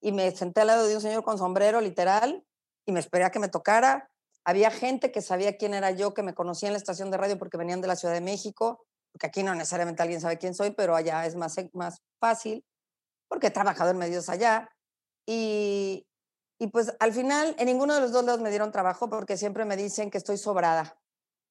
Y 0.00 0.12
me 0.12 0.30
senté 0.30 0.60
al 0.60 0.68
lado 0.68 0.86
de 0.86 0.94
un 0.94 1.00
señor 1.00 1.24
con 1.24 1.38
sombrero, 1.38 1.80
literal, 1.80 2.44
y 2.86 2.92
me 2.92 3.00
esperé 3.00 3.24
a 3.24 3.30
que 3.30 3.38
me 3.38 3.48
tocara. 3.48 4.10
Había 4.44 4.70
gente 4.70 5.10
que 5.10 5.22
sabía 5.22 5.56
quién 5.56 5.74
era 5.74 5.90
yo, 5.90 6.14
que 6.14 6.22
me 6.22 6.34
conocía 6.34 6.68
en 6.68 6.74
la 6.74 6.78
estación 6.78 7.10
de 7.10 7.16
radio 7.16 7.38
porque 7.38 7.56
venían 7.56 7.80
de 7.80 7.88
la 7.88 7.96
Ciudad 7.96 8.14
de 8.14 8.20
México, 8.20 8.86
porque 9.12 9.26
aquí 9.26 9.42
no 9.42 9.54
necesariamente 9.54 10.02
alguien 10.02 10.20
sabe 10.20 10.38
quién 10.38 10.54
soy, 10.54 10.70
pero 10.70 10.94
allá 10.94 11.26
es 11.26 11.34
más, 11.34 11.56
más 11.72 12.00
fácil, 12.20 12.64
porque 13.28 13.48
he 13.48 13.50
trabajado 13.50 13.90
en 13.90 13.98
medios 13.98 14.28
allá. 14.28 14.70
Y, 15.26 16.06
y 16.58 16.68
pues 16.68 16.94
al 17.00 17.12
final, 17.12 17.56
en 17.58 17.66
ninguno 17.66 17.94
de 17.94 18.00
los 18.00 18.12
dos 18.12 18.24
lados 18.24 18.40
me 18.40 18.50
dieron 18.50 18.70
trabajo 18.70 19.10
porque 19.10 19.36
siempre 19.36 19.64
me 19.64 19.76
dicen 19.76 20.10
que 20.10 20.18
estoy 20.18 20.38
sobrada 20.38 20.98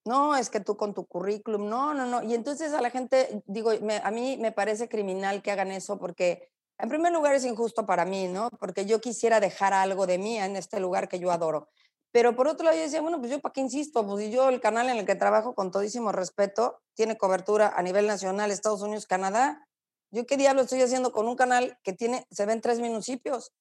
no, 0.08 0.36
es 0.36 0.50
que 0.50 0.60
tú 0.60 0.78
con 0.78 0.93
tu 0.93 1.06
currículum, 1.06 1.70
no, 1.70 1.93
no, 1.93 2.06
no. 2.06 2.24
Y 2.24 2.34
entonces 2.34 2.74
a 2.74 2.82
la 2.82 2.89
gente, 2.89 3.43
digo, 3.46 3.72
a 3.72 4.12
mí 4.12 4.38
me 4.38 4.52
parece 4.52 4.89
criminal 4.89 5.41
que 5.41 5.52
hagan 5.52 5.72
eso 5.72 6.00
porque, 6.00 6.50
en 6.80 6.89
primer 6.89 7.12
lugar, 7.12 7.36
es 7.36 7.46
injusto 7.46 7.86
para 7.86 8.06
mí, 8.06 8.28
¿no? 8.28 8.50
Porque 8.60 8.86
yo 8.86 9.02
quisiera 9.02 9.39
dejar 9.39 9.74
algo 9.74 10.08
de 10.08 10.17
mí 10.17 10.38
en 10.38 10.56
este 10.56 10.80
lugar 10.80 11.08
que 11.08 11.20
yo 11.20 11.32
adoro. 11.32 11.70
Pero 12.12 12.36
por 12.36 12.48
otro 12.48 12.65
lado, 12.65 12.78
yo 12.78 12.84
decía, 12.84 13.02
bueno, 13.02 13.20
pues 13.20 13.32
yo 13.32 13.39
para 13.41 13.54
qué 13.54 13.62
insisto, 13.62 14.08
pues 14.08 14.32
yo 14.32 14.50
el 14.50 14.62
canal 14.62 14.89
en 14.89 14.98
el 14.98 15.06
que 15.06 15.15
trabajo 15.15 15.54
con 15.54 15.72
todísimo 15.72 16.12
respeto 16.12 16.82
tiene 16.96 17.17
cobertura 17.17 17.74
a 17.76 17.84
nivel 17.84 18.08
nacional, 18.08 18.50
Estados 18.50 18.82
Unidos, 18.82 19.06
Canadá. 19.06 19.67
Yo 20.12 20.26
qué 20.26 20.38
diablo 20.38 20.62
estoy 20.62 20.82
haciendo 20.82 21.12
con 21.12 21.28
un 21.28 21.36
canal 21.36 21.78
que 21.84 21.93
tiene, 21.93 22.26
se 22.32 22.46
ven 22.46 22.62
tres 22.62 22.80
municipios. 22.80 23.52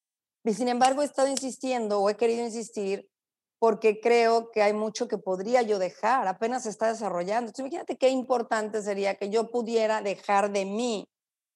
Y 0.45 0.55
sin 0.55 0.69
embargo, 0.69 1.03
he 1.03 1.05
estado 1.05 1.29
insistiendo 1.29 2.01
o 2.01 2.09
he 2.09 2.17
querido 2.17 2.45
insistir 2.45 3.11
porque 3.59 4.01
creo 4.01 4.51
que 4.51 4.63
hay 4.63 4.73
mucho 4.73 5.09
que 5.09 5.19
podría 5.19 5.63
yo 5.63 5.79
dejar, 5.79 6.29
apenas 6.29 6.65
se 6.65 6.71
está 6.71 6.89
desarrollando. 6.89 7.49
Entonces, 7.49 7.61
imagínate 7.61 7.97
qué 7.97 8.11
importante 8.11 8.83
sería 8.83 9.15
que 9.15 9.31
yo 9.31 9.51
pudiera 9.51 10.03
dejar 10.03 10.53
de 10.53 10.65
mí 10.65 11.09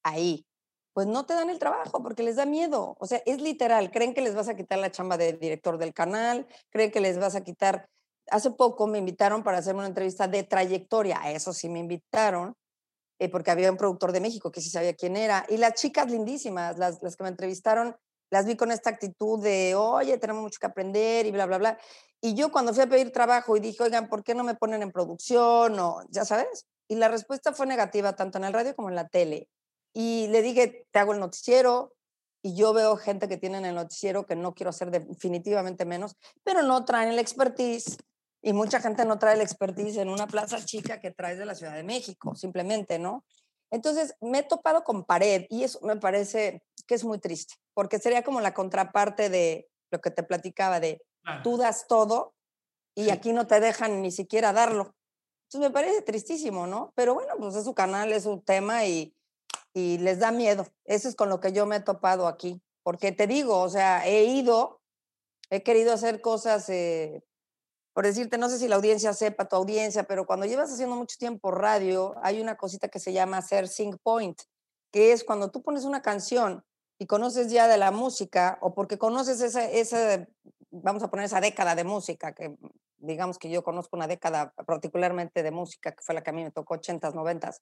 ahí. 0.03 0.45
Pues 0.93 1.07
no 1.07 1.25
te 1.25 1.33
dan 1.33 1.49
el 1.49 1.59
trabajo 1.59 2.03
porque 2.03 2.23
les 2.23 2.35
da 2.35 2.45
miedo. 2.45 2.95
O 2.99 3.05
sea, 3.05 3.21
es 3.25 3.41
literal. 3.41 3.91
Creen 3.91 4.13
que 4.13 4.21
les 4.21 4.35
vas 4.35 4.49
a 4.49 4.55
quitar 4.55 4.79
la 4.79 4.91
chamba 4.91 5.17
de 5.17 5.33
director 5.33 5.77
del 5.77 5.93
canal, 5.93 6.47
creen 6.69 6.91
que 6.91 6.99
les 6.99 7.17
vas 7.17 7.35
a 7.35 7.43
quitar. 7.43 7.87
Hace 8.29 8.51
poco 8.51 8.87
me 8.87 8.97
invitaron 8.97 9.43
para 9.43 9.59
hacerme 9.59 9.79
una 9.79 9.87
entrevista 9.87 10.27
de 10.27 10.43
trayectoria. 10.43 11.21
A 11.21 11.31
eso 11.31 11.53
sí 11.53 11.69
me 11.69 11.79
invitaron, 11.79 12.55
eh, 13.19 13.29
porque 13.29 13.51
había 13.51 13.71
un 13.71 13.77
productor 13.77 14.11
de 14.11 14.21
México 14.21 14.51
que 14.51 14.61
sí 14.61 14.69
sabía 14.69 14.95
quién 14.95 15.15
era. 15.15 15.45
Y 15.49 15.57
las 15.57 15.75
chicas 15.75 16.09
lindísimas, 16.09 16.77
las, 16.77 17.01
las 17.01 17.15
que 17.15 17.23
me 17.23 17.29
entrevistaron, 17.29 17.95
las 18.31 18.45
vi 18.45 18.55
con 18.55 18.71
esta 18.71 18.89
actitud 18.89 19.43
de, 19.43 19.75
oye, 19.75 20.17
tenemos 20.17 20.41
mucho 20.41 20.57
que 20.59 20.65
aprender 20.65 21.25
y 21.25 21.31
bla, 21.31 21.45
bla, 21.45 21.57
bla. 21.57 21.77
Y 22.21 22.33
yo 22.33 22.51
cuando 22.51 22.73
fui 22.73 22.81
a 22.81 22.87
pedir 22.87 23.11
trabajo 23.11 23.57
y 23.57 23.59
dije, 23.59 23.83
oigan, 23.83 24.07
¿por 24.07 24.23
qué 24.23 24.33
no 24.33 24.43
me 24.43 24.55
ponen 24.55 24.81
en 24.81 24.91
producción? 24.91 25.77
O, 25.79 26.01
ya 26.09 26.23
sabes. 26.23 26.65
Y 26.87 26.95
la 26.95 27.09
respuesta 27.09 27.53
fue 27.53 27.67
negativa, 27.67 28.15
tanto 28.15 28.37
en 28.37 28.45
el 28.45 28.53
radio 28.53 28.75
como 28.75 28.89
en 28.89 28.95
la 28.95 29.07
tele. 29.07 29.49
Y 29.93 30.27
le 30.29 30.41
dije, 30.41 30.87
te 30.91 30.99
hago 30.99 31.13
el 31.13 31.19
noticiero. 31.19 31.93
Y 32.41 32.55
yo 32.55 32.73
veo 32.73 32.95
gente 32.95 33.27
que 33.27 33.37
tiene 33.37 33.57
en 33.57 33.65
el 33.65 33.75
noticiero 33.75 34.25
que 34.25 34.35
no 34.35 34.53
quiero 34.55 34.69
hacer 34.69 34.89
definitivamente 34.89 35.85
menos, 35.85 36.15
pero 36.43 36.63
no 36.63 36.85
traen 36.85 37.09
el 37.09 37.19
expertise. 37.19 37.97
Y 38.41 38.53
mucha 38.53 38.79
gente 38.79 39.05
no 39.05 39.19
trae 39.19 39.35
el 39.35 39.41
expertise 39.41 39.97
en 39.97 40.09
una 40.09 40.25
plaza 40.25 40.63
chica 40.63 40.99
que 40.99 41.11
traes 41.11 41.37
de 41.37 41.45
la 41.45 41.53
Ciudad 41.53 41.75
de 41.75 41.83
México, 41.83 42.33
simplemente, 42.33 42.97
¿no? 42.97 43.25
Entonces, 43.71 44.15
me 44.19 44.39
he 44.39 44.43
topado 44.43 44.83
con 44.83 45.05
pared 45.05 45.45
y 45.49 45.63
eso 45.63 45.79
me 45.81 45.95
parece 45.95 46.61
que 46.85 46.95
es 46.95 47.03
muy 47.03 47.19
triste, 47.19 47.55
porque 47.73 47.99
sería 47.99 48.23
como 48.23 48.41
la 48.41 48.53
contraparte 48.53 49.29
de 49.29 49.69
lo 49.91 50.01
que 50.01 50.11
te 50.11 50.23
platicaba 50.23 50.79
de 50.79 51.01
tú 51.43 51.57
das 51.57 51.87
todo 51.87 52.33
y 52.95 53.09
aquí 53.09 53.31
no 53.31 53.47
te 53.47 53.59
dejan 53.59 54.01
ni 54.01 54.11
siquiera 54.11 54.51
darlo. 54.51 54.93
Entonces, 55.45 55.69
me 55.69 55.73
parece 55.73 56.01
tristísimo, 56.01 56.67
¿no? 56.67 56.91
Pero 56.95 57.13
bueno, 57.13 57.33
pues 57.37 57.55
es 57.55 57.63
su 57.63 57.73
canal, 57.73 58.11
es 58.11 58.23
su 58.23 58.41
tema 58.41 58.85
y, 58.85 59.15
y 59.73 59.97
les 59.99 60.19
da 60.19 60.31
miedo. 60.31 60.67
Eso 60.85 61.07
es 61.07 61.15
con 61.15 61.29
lo 61.29 61.39
que 61.39 61.53
yo 61.53 61.65
me 61.65 61.77
he 61.77 61.81
topado 61.81 62.27
aquí, 62.27 62.61
porque 62.83 63.11
te 63.11 63.27
digo, 63.27 63.59
o 63.59 63.69
sea, 63.69 64.05
he 64.05 64.25
ido, 64.25 64.81
he 65.49 65.63
querido 65.63 65.93
hacer 65.93 66.21
cosas 66.21 66.69
eh, 66.69 67.23
por 67.93 68.05
decirte, 68.05 68.37
no 68.37 68.49
sé 68.49 68.57
si 68.57 68.67
la 68.67 68.77
audiencia 68.77 69.13
sepa, 69.13 69.45
tu 69.45 69.55
audiencia, 69.55 70.03
pero 70.03 70.25
cuando 70.25 70.45
llevas 70.45 70.71
haciendo 70.71 70.95
mucho 70.95 71.17
tiempo 71.17 71.51
radio, 71.51 72.15
hay 72.23 72.39
una 72.41 72.55
cosita 72.55 72.87
que 72.87 72.99
se 72.99 73.11
llama 73.11 73.37
hacer 73.37 73.67
sync 73.67 73.97
point, 74.01 74.39
que 74.91 75.11
es 75.11 75.23
cuando 75.23 75.51
tú 75.51 75.61
pones 75.61 75.83
una 75.83 76.01
canción 76.01 76.63
y 76.97 77.05
conoces 77.05 77.51
ya 77.51 77.67
de 77.67 77.77
la 77.77 77.91
música 77.91 78.57
o 78.61 78.73
porque 78.73 78.97
conoces 78.97 79.41
esa, 79.41 79.65
esa, 79.65 80.27
vamos 80.69 81.03
a 81.03 81.09
poner 81.09 81.25
esa 81.25 81.41
década 81.41 81.75
de 81.75 81.83
música, 81.83 82.33
que 82.33 82.55
digamos 82.97 83.37
que 83.37 83.49
yo 83.49 83.63
conozco 83.63 83.97
una 83.97 84.07
década 84.07 84.53
particularmente 84.65 85.43
de 85.43 85.51
música, 85.51 85.91
que 85.91 86.03
fue 86.03 86.15
la 86.15 86.21
que 86.21 86.29
a 86.29 86.33
mí 86.33 86.43
me 86.43 86.51
tocó 86.51 86.75
80s, 86.75 87.13
90s, 87.13 87.59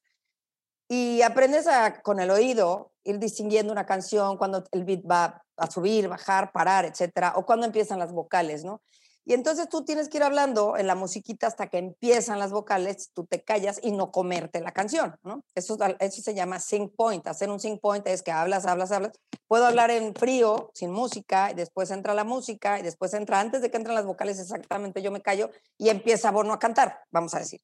y 0.89 1.21
aprendes 1.21 1.67
a, 1.67 2.01
con 2.01 2.19
el 2.19 2.31
oído, 2.31 2.91
ir 3.03 3.19
distinguiendo 3.19 3.71
una 3.71 3.85
canción, 3.85 4.37
cuando 4.37 4.63
el 4.71 4.83
beat 4.83 5.01
va 5.09 5.43
a 5.55 5.69
subir, 5.69 6.07
bajar, 6.07 6.51
parar, 6.51 6.85
etcétera, 6.85 7.33
o 7.35 7.45
cuando 7.45 7.65
empiezan 7.65 7.99
las 7.99 8.11
vocales, 8.11 8.63
¿no? 8.63 8.81
Y 9.29 9.35
entonces 9.35 9.69
tú 9.69 9.85
tienes 9.85 10.09
que 10.09 10.17
ir 10.17 10.23
hablando 10.23 10.75
en 10.75 10.87
la 10.87 10.95
musiquita 10.95 11.45
hasta 11.45 11.67
que 11.67 11.77
empiezan 11.77 12.39
las 12.39 12.51
vocales, 12.51 13.11
tú 13.13 13.27
te 13.27 13.43
callas 13.43 13.79
y 13.83 13.91
no 13.91 14.11
comerte 14.11 14.59
la 14.59 14.71
canción. 14.71 15.15
Eso, 15.53 15.77
eso 15.99 16.21
se 16.23 16.33
llama 16.33 16.59
sync 16.59 16.95
point. 16.95 17.27
Hacer 17.27 17.51
un 17.51 17.59
sync 17.59 17.79
point 17.79 18.07
es 18.07 18.23
que 18.23 18.31
hablas, 18.31 18.65
hablas, 18.65 18.91
hablas. 18.91 19.11
Puedo 19.47 19.67
hablar 19.67 19.91
en 19.91 20.15
frío, 20.15 20.71
sin 20.73 20.89
música, 20.89 21.51
y 21.51 21.53
después 21.53 21.91
entra 21.91 22.15
la 22.15 22.23
música, 22.23 22.79
y 22.79 22.81
después 22.81 23.13
entra, 23.13 23.39
antes 23.39 23.61
de 23.61 23.69
que 23.69 23.77
entren 23.77 23.93
las 23.93 24.07
vocales 24.07 24.39
exactamente, 24.39 25.03
yo 25.03 25.11
me 25.11 25.21
callo 25.21 25.51
y 25.77 25.89
empieza 25.89 26.31
Bono 26.31 26.53
a 26.53 26.57
cantar, 26.57 27.01
vamos 27.11 27.35
a 27.35 27.39
decir. 27.39 27.61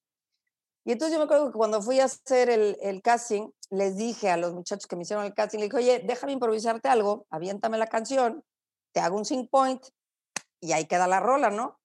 Y 0.83 0.91
entonces 0.91 1.13
yo 1.13 1.17
me 1.17 1.25
acuerdo 1.25 1.51
que 1.51 1.57
cuando 1.57 1.81
fui 1.81 1.99
a 1.99 2.05
hacer 2.05 2.51
el, 2.51 2.77
el, 2.79 3.01
casting, 3.01 3.49
les 3.71 3.97
dije 3.97 4.29
a 4.29 4.37
los 4.37 4.53
muchachos 4.53 4.85
que 4.85 4.95
me 4.95 5.01
hicieron 5.01 5.25
el 5.25 5.33
casting, 5.33 5.57
le 5.57 5.65
dije, 5.65 5.77
oye, 5.77 6.03
déjame 6.05 6.33
improvisarte 6.33 6.89
algo, 6.89 7.25
aviéntame 7.31 7.79
la 7.79 7.87
canción, 7.87 8.43
te 8.91 8.99
hago 8.99 9.17
un 9.17 9.25
sync 9.25 9.49
point, 9.49 9.83
y 10.65 10.73
ahí 10.73 10.85
queda 10.85 11.07
la 11.07 11.19
rola, 11.19 11.49
¿no? 11.49 11.79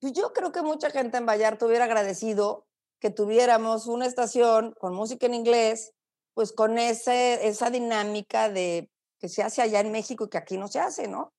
Pues 0.00 0.12
yo 0.14 0.32
creo 0.32 0.50
que 0.50 0.62
mucha 0.62 0.90
gente 0.90 1.18
en 1.18 1.26
Vallarta 1.26 1.66
hubiera 1.66 1.84
agradecido 1.84 2.66
que 2.98 3.10
tuviéramos 3.10 3.86
una 3.86 4.06
estación 4.06 4.74
con 4.78 4.94
música 4.94 5.26
en 5.26 5.34
inglés, 5.34 5.92
pues 6.34 6.52
con 6.52 6.78
ese, 6.78 7.46
esa 7.46 7.70
dinámica 7.70 8.48
de 8.48 8.90
que 9.18 9.28
se 9.28 9.42
hace 9.42 9.62
allá 9.62 9.80
en 9.80 9.92
México 9.92 10.24
y 10.24 10.28
que 10.28 10.38
aquí 10.38 10.56
no 10.56 10.68
se 10.68 10.80
hace, 10.80 11.08
¿no? 11.08 11.32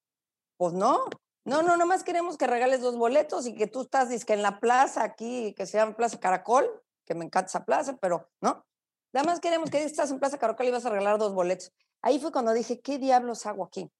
Pues 0.57 0.73
no, 0.73 1.05
no, 1.45 1.61
no, 1.61 1.75
nomás 1.75 2.03
queremos 2.03 2.37
que 2.37 2.47
regales 2.47 2.81
dos 2.81 2.95
boletos 2.95 3.47
y 3.47 3.55
que 3.55 3.67
tú 3.67 3.81
estás 3.81 4.23
que 4.23 4.33
en 4.33 4.41
la 4.41 4.59
plaza 4.59 5.03
aquí, 5.03 5.53
que 5.57 5.65
se 5.65 5.77
llama 5.77 5.95
Plaza 5.95 6.19
Caracol, 6.19 6.69
que 7.05 7.15
me 7.15 7.25
encanta 7.25 7.47
esa 7.47 7.65
plaza, 7.65 7.97
pero 7.99 8.29
no. 8.39 8.65
Nada 9.13 9.25
más 9.25 9.39
queremos 9.39 9.69
que 9.69 9.83
estás 9.83 10.09
en 10.11 10.19
Plaza 10.19 10.37
Caracol 10.37 10.67
y 10.67 10.71
vas 10.71 10.85
a 10.85 10.89
regalar 10.89 11.17
dos 11.17 11.33
boletos. 11.33 11.71
Ahí 12.01 12.19
fue 12.19 12.31
cuando 12.31 12.53
dije, 12.53 12.79
¿qué 12.79 12.97
diablos 12.97 13.45
hago 13.45 13.65
aquí? 13.65 13.91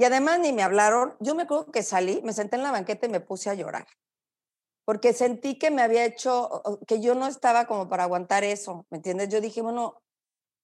Y 0.00 0.04
además 0.04 0.38
ni 0.40 0.54
me 0.54 0.62
hablaron. 0.62 1.14
Yo 1.20 1.34
me 1.34 1.42
acuerdo 1.42 1.70
que 1.70 1.82
salí, 1.82 2.22
me 2.24 2.32
senté 2.32 2.56
en 2.56 2.62
la 2.62 2.70
banqueta 2.70 3.04
y 3.04 3.10
me 3.10 3.20
puse 3.20 3.50
a 3.50 3.54
llorar. 3.54 3.86
porque 4.86 5.12
sentí 5.12 5.58
que 5.58 5.70
me 5.70 5.82
había 5.82 6.06
hecho, 6.06 6.62
que 6.88 7.00
yo 7.00 7.14
no 7.14 7.26
estaba 7.26 7.66
como 7.66 7.88
para 7.88 8.04
aguantar 8.04 8.42
eso, 8.42 8.86
¿me 8.90 8.96
entiendes? 8.96 9.28
Yo 9.28 9.40
dije, 9.40 9.60
bueno, 9.62 10.02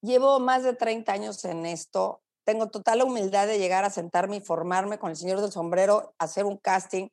llevo 0.00 0.40
más 0.40 0.64
de 0.64 0.72
30 0.72 1.12
años 1.12 1.44
en 1.44 1.66
esto, 1.66 2.22
tengo 2.44 2.68
total 2.68 3.02
humildad 3.02 3.46
de 3.46 3.58
llegar 3.58 3.84
a 3.84 3.90
sentarme 3.90 4.36
y 4.36 4.40
formarme 4.40 4.98
con 4.98 5.10
el 5.10 5.16
señor 5.16 5.40
del 5.42 5.52
sombrero, 5.52 6.14
hacer 6.18 6.44
un 6.44 6.56
casting. 6.56 7.08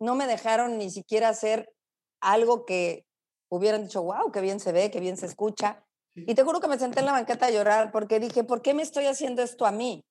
No 0.00 0.14
me 0.14 0.26
dejaron 0.26 0.78
ni 0.78 0.90
siquiera 0.90 1.28
hacer 1.28 1.72
algo 2.20 2.66
que 2.66 3.06
hubieran 3.48 3.84
dicho, 3.84 4.02
wow, 4.02 4.32
qué 4.32 4.40
bien 4.40 4.60
se 4.60 4.72
ve, 4.72 4.90
qué 4.90 5.00
bien 5.00 5.16
se 5.16 5.26
escucha. 5.26 5.86
Y 6.14 6.34
te 6.34 6.42
juro 6.42 6.60
que 6.60 6.68
me 6.68 6.78
senté 6.78 7.00
en 7.00 7.06
la 7.06 7.12
banqueta 7.12 7.46
a 7.46 7.50
llorar 7.50 7.92
porque 7.92 8.20
dije, 8.20 8.44
¿por 8.44 8.60
qué 8.60 8.74
me 8.74 8.82
estoy 8.82 9.06
haciendo 9.06 9.42
esto 9.42 9.64
a 9.64 9.70
mí? 9.70 10.04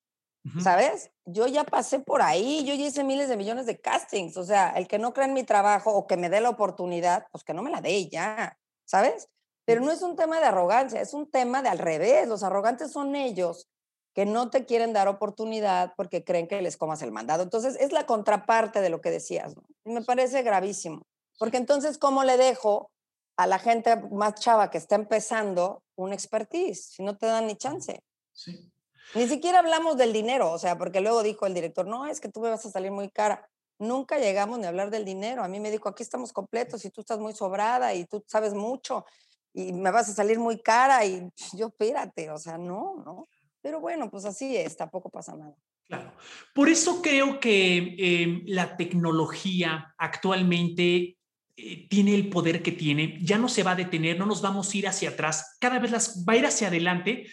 ¿Sabes? 0.60 1.12
Yo 1.24 1.46
ya 1.46 1.62
pasé 1.62 2.00
por 2.00 2.20
ahí, 2.20 2.64
yo 2.64 2.74
ya 2.74 2.86
hice 2.86 3.04
miles 3.04 3.28
de 3.28 3.36
millones 3.36 3.64
de 3.64 3.80
castings, 3.80 4.36
o 4.36 4.44
sea, 4.44 4.70
el 4.70 4.88
que 4.88 4.98
no 4.98 5.12
cree 5.12 5.26
en 5.26 5.34
mi 5.34 5.44
trabajo 5.44 5.92
o 5.92 6.08
que 6.08 6.16
me 6.16 6.28
dé 6.28 6.40
la 6.40 6.50
oportunidad, 6.50 7.26
pues 7.30 7.44
que 7.44 7.54
no 7.54 7.62
me 7.62 7.70
la 7.70 7.80
dé 7.80 8.08
ya, 8.08 8.58
¿sabes? 8.84 9.28
Pero 9.64 9.82
no 9.82 9.92
es 9.92 10.02
un 10.02 10.16
tema 10.16 10.40
de 10.40 10.46
arrogancia, 10.46 11.00
es 11.00 11.14
un 11.14 11.30
tema 11.30 11.62
de 11.62 11.68
al 11.68 11.78
revés, 11.78 12.26
los 12.26 12.42
arrogantes 12.42 12.90
son 12.90 13.14
ellos 13.14 13.68
que 14.14 14.26
no 14.26 14.50
te 14.50 14.66
quieren 14.66 14.92
dar 14.92 15.06
oportunidad 15.06 15.94
porque 15.96 16.24
creen 16.24 16.48
que 16.48 16.60
les 16.60 16.76
comas 16.76 17.02
el 17.02 17.12
mandado. 17.12 17.44
Entonces, 17.44 17.76
es 17.80 17.92
la 17.92 18.04
contraparte 18.04 18.80
de 18.80 18.90
lo 18.90 19.00
que 19.00 19.10
decías, 19.10 19.56
¿no? 19.56 19.62
Y 19.84 19.90
me 19.90 20.02
parece 20.02 20.42
gravísimo, 20.42 21.06
porque 21.38 21.56
entonces, 21.56 21.98
¿cómo 21.98 22.24
le 22.24 22.36
dejo 22.36 22.90
a 23.36 23.46
la 23.46 23.58
gente 23.58 23.96
más 24.10 24.34
chava 24.34 24.70
que 24.70 24.78
está 24.78 24.96
empezando 24.96 25.82
un 25.96 26.12
expertise 26.12 26.84
si 26.90 27.02
no 27.04 27.16
te 27.16 27.26
dan 27.26 27.46
ni 27.46 27.56
chance? 27.56 28.02
Sí. 28.32 28.72
Ni 29.14 29.28
siquiera 29.28 29.58
hablamos 29.58 29.96
del 29.96 30.12
dinero, 30.12 30.50
o 30.50 30.58
sea, 30.58 30.78
porque 30.78 31.00
luego 31.00 31.22
dijo 31.22 31.46
el 31.46 31.54
director, 31.54 31.86
no, 31.86 32.06
es 32.06 32.20
que 32.20 32.28
tú 32.28 32.40
me 32.40 32.50
vas 32.50 32.64
a 32.64 32.70
salir 32.70 32.90
muy 32.90 33.10
cara. 33.10 33.48
Nunca 33.78 34.18
llegamos 34.18 34.58
ni 34.58 34.66
a 34.66 34.68
hablar 34.68 34.90
del 34.90 35.04
dinero. 35.04 35.42
A 35.42 35.48
mí 35.48 35.60
me 35.60 35.70
dijo, 35.70 35.88
aquí 35.88 36.02
estamos 36.02 36.32
completos 36.32 36.84
y 36.84 36.90
tú 36.90 37.00
estás 37.00 37.18
muy 37.18 37.32
sobrada 37.34 37.94
y 37.94 38.06
tú 38.06 38.24
sabes 38.26 38.54
mucho 38.54 39.04
y 39.54 39.72
me 39.72 39.90
vas 39.90 40.08
a 40.08 40.14
salir 40.14 40.38
muy 40.38 40.60
cara 40.60 41.04
y 41.04 41.28
yo 41.52 41.68
espérate, 41.68 42.30
o 42.30 42.38
sea, 42.38 42.58
no, 42.58 43.02
no. 43.04 43.26
Pero 43.60 43.80
bueno, 43.80 44.10
pues 44.10 44.24
así 44.24 44.56
es, 44.56 44.76
tampoco 44.76 45.10
pasa 45.10 45.36
nada. 45.36 45.54
Claro. 45.86 46.12
Por 46.54 46.68
eso 46.68 47.02
creo 47.02 47.38
que 47.38 47.96
em, 47.98 48.42
la 48.46 48.76
tecnología 48.76 49.94
actualmente 49.98 51.18
eh, 51.56 51.86
tiene 51.88 52.14
el 52.14 52.28
poder 52.28 52.62
que 52.62 52.72
tiene, 52.72 53.18
ya 53.20 53.36
no 53.36 53.48
se 53.48 53.62
va 53.62 53.72
a 53.72 53.76
detener, 53.76 54.18
no 54.18 54.26
nos 54.26 54.40
vamos 54.40 54.72
a 54.72 54.76
ir 54.78 54.88
hacia 54.88 55.10
atrás, 55.10 55.56
cada 55.60 55.78
vez 55.78 55.90
las, 55.90 56.24
va 56.26 56.32
a 56.32 56.36
ir 56.36 56.46
hacia 56.46 56.68
adelante. 56.68 57.26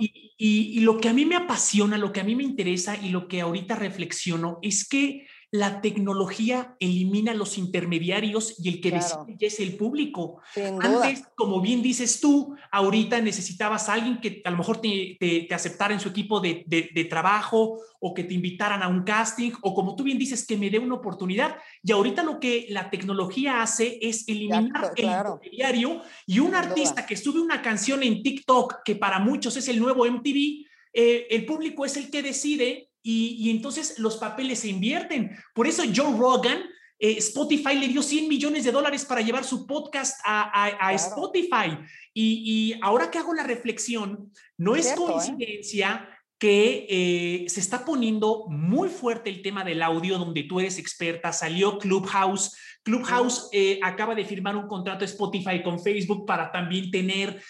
y, 0.00 0.34
y, 0.38 0.80
lo 0.80 0.98
que 0.98 1.08
a 1.08 1.12
mí 1.12 1.26
me 1.26 1.36
apasiona, 1.36 1.98
lo 1.98 2.12
que 2.12 2.20
a 2.20 2.24
mí 2.24 2.34
me 2.34 2.44
interesa 2.44 2.96
y 2.96 3.10
lo 3.10 3.28
que 3.28 3.40
ahorita 3.40 3.76
reflexiono 3.76 4.58
es 4.62 4.88
que 4.88 5.26
la 5.50 5.80
tecnología 5.80 6.76
elimina 6.78 7.32
los 7.32 7.56
intermediarios 7.56 8.54
y 8.58 8.68
el 8.68 8.80
que 8.82 8.90
decide 8.90 9.36
es 9.40 9.60
el 9.60 9.76
público. 9.76 10.42
Antes, 10.80 11.24
como 11.34 11.62
bien 11.62 11.80
dices 11.80 12.20
tú, 12.20 12.54
ahorita 12.70 13.20
necesitabas 13.22 13.88
a 13.88 13.94
alguien 13.94 14.20
que 14.20 14.42
a 14.44 14.50
lo 14.50 14.58
mejor 14.58 14.82
te, 14.82 15.16
te, 15.18 15.54
aceptara 15.54 15.94
en 15.94 16.00
su 16.00 16.10
equipo 16.10 16.40
de, 16.40 16.64
de, 16.66 17.04
trabajo 17.06 17.80
o 17.98 18.12
que 18.12 18.24
te 18.24 18.34
invitaran 18.34 18.82
a 18.82 18.88
un 18.88 19.04
casting 19.04 19.52
o 19.62 19.74
como 19.74 19.96
tú 19.96 20.04
bien 20.04 20.18
dices, 20.18 20.46
que 20.46 20.58
me 20.58 20.68
dé 20.68 20.78
una 20.78 20.96
oportunidad. 20.96 21.56
Y 21.82 21.92
ahorita 21.92 22.22
lo 22.22 22.38
que 22.38 22.66
la 22.68 22.90
tecnología 22.90 23.62
hace 23.62 23.98
es 24.02 24.28
eliminar 24.28 24.92
el 24.96 25.04
intermediario 25.06 26.02
y 26.26 26.40
un 26.40 26.54
artista 26.54 27.06
que 27.06 27.16
sube 27.16 27.40
una 27.40 27.62
canción 27.62 28.02
en 28.02 28.22
TikTok, 28.22 28.82
que 28.84 28.96
para 28.96 29.18
muchos 29.18 29.56
es 29.56 29.68
el 29.68 29.80
nuevo 29.80 30.04
MTV, 30.04 30.66
eh, 30.92 31.26
el 31.30 31.46
público 31.46 31.84
es 31.86 31.96
el 31.96 32.10
que 32.10 32.22
decide 32.22 32.87
y, 33.02 33.50
entonces 33.50 33.98
los 33.98 34.16
papeles 34.16 34.60
se 34.60 34.68
invierten. 34.68 35.36
Por 35.54 35.66
eso 35.66 35.82
Joe 35.94 36.16
Rogan, 36.18 36.62
eh, 36.98 37.16
Spotify 37.18 37.74
le 37.78 37.88
dio 37.88 38.02
100 38.02 38.28
millones 38.28 38.64
de 38.64 38.72
dólares 38.72 39.04
para 39.04 39.20
llevar 39.20 39.44
su 39.44 39.66
podcast 39.66 40.20
a, 40.24 40.92
Spotify. 40.94 41.78
Y, 42.12 42.74
ahora 42.82 43.10
que 43.10 43.18
hago 43.18 43.34
la 43.34 43.44
reflexión, 43.44 44.32
no 44.56 44.76
es, 44.76 44.92
¿eh? 44.92 44.94
coincidencia. 44.96 46.08
que 46.40 46.86
eh, 46.88 47.48
se 47.48 47.58
está 47.58 47.84
poniendo 47.84 48.46
muy 48.48 48.88
fuerte 48.88 49.28
el 49.28 49.42
tema 49.42 49.64
del 49.64 49.82
audio, 49.82 50.18
donde 50.18 50.44
tú 50.44 50.60
eres 50.60 50.78
experta. 50.78 51.32
Salió 51.32 51.78
Clubhouse. 51.78 52.56
Clubhouse 52.84 53.50
acaba 53.82 54.14
de 54.14 54.24
firmar 54.24 54.56
un 54.56 54.68
contrato 54.68 55.04
Spotify 55.04 55.64
con 55.64 55.80
Facebook 55.80 56.24
para 56.26 56.52
también 56.52 56.92
tener 56.92 57.42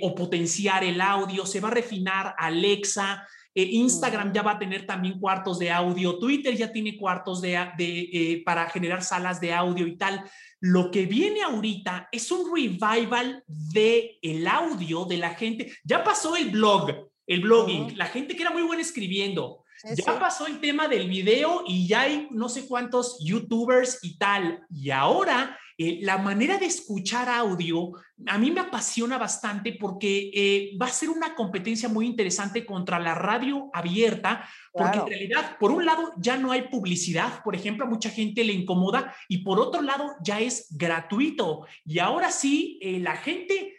o 0.00 0.14
potenciar 0.14 0.84
el 0.84 1.02
audio. 1.02 1.44
Se 1.44 1.60
va 1.60 1.68
a 1.68 1.72
refinar 1.72 2.34
Alexa. 2.38 3.26
Eh, 3.60 3.68
Instagram 3.72 4.32
ya 4.32 4.42
va 4.42 4.52
a 4.52 4.58
tener 4.58 4.86
también 4.86 5.20
cuartos 5.20 5.58
de 5.58 5.70
audio, 5.70 6.18
Twitter 6.18 6.56
ya 6.56 6.72
tiene 6.72 6.96
cuartos 6.96 7.42
de, 7.42 7.58
eh, 7.78 8.42
para 8.42 8.70
generar 8.70 9.02
salas 9.02 9.38
de 9.38 9.52
audio 9.52 9.86
y 9.86 9.98
tal. 9.98 10.24
Lo 10.60 10.90
que 10.90 11.04
viene 11.04 11.42
ahorita 11.42 12.08
es 12.10 12.30
un 12.32 12.50
revival 12.54 13.44
de 13.46 14.18
el 14.22 14.46
audio 14.46 15.04
de 15.04 15.18
la 15.18 15.34
gente. 15.34 15.72
Ya 15.84 16.02
pasó 16.02 16.36
el 16.36 16.48
blog, 16.50 17.10
el 17.26 17.42
blogging, 17.42 17.98
la 17.98 18.06
gente 18.06 18.34
que 18.34 18.42
era 18.42 18.50
muy 18.50 18.62
buena 18.62 18.80
escribiendo. 18.80 19.64
ya 19.84 20.18
pasó 20.18 20.46
el 20.46 20.58
tema 20.60 20.88
del 20.88 21.08
video 21.08 21.64
y 21.66 21.86
ya 21.86 22.02
hay 22.02 22.28
no 22.30 22.48
sé 22.48 22.66
cuántos 22.66 23.18
youtubers 23.22 23.98
y 24.02 24.16
tal. 24.16 24.60
Y 24.70 24.90
ahora 24.90 25.58
eh, 25.82 25.98
la 26.02 26.18
manera 26.18 26.58
de 26.58 26.66
escuchar 26.66 27.30
audio 27.30 27.92
a 28.26 28.36
mí 28.36 28.50
me 28.50 28.60
apasiona 28.60 29.16
bastante 29.16 29.78
porque 29.80 30.30
eh, 30.34 30.76
va 30.76 30.84
a 30.84 30.90
ser 30.90 31.08
una 31.08 31.34
competencia 31.34 31.88
muy 31.88 32.04
interesante 32.04 32.66
contra 32.66 32.98
la 32.98 33.14
radio 33.14 33.70
abierta, 33.72 34.46
porque 34.74 34.98
en 34.98 35.06
realidad, 35.06 35.56
por 35.58 35.70
un 35.70 35.86
lado, 35.86 36.12
ya 36.18 36.36
no 36.36 36.52
hay 36.52 36.68
publicidad, 36.68 37.42
por 37.42 37.56
ejemplo, 37.56 37.86
a 37.86 37.88
mucha 37.88 38.10
gente 38.10 38.44
le 38.44 38.52
incomoda, 38.52 39.14
y 39.26 39.38
por 39.38 39.58
otro 39.58 39.80
lado, 39.80 40.16
ya 40.22 40.38
es 40.38 40.66
gratuito. 40.68 41.66
Y 41.86 41.98
ahora 41.98 42.30
sí, 42.30 42.78
eh, 42.82 43.00
la 43.00 43.16
gente 43.16 43.74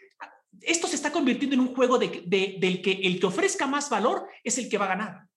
esto 0.60 0.88
se 0.88 0.96
está 0.96 1.12
convirtiendo 1.12 1.54
en 1.54 1.60
un 1.60 1.74
juego 1.74 1.98
de, 1.98 2.24
del 2.26 2.82
que 2.82 2.92
el 3.04 3.20
que 3.20 3.26
ofrezca 3.26 3.68
más 3.68 3.88
valor 3.88 4.26
es 4.42 4.58
el 4.58 4.68
que 4.68 4.78
va 4.78 4.86
a 4.86 4.88
ganar. 4.96 5.28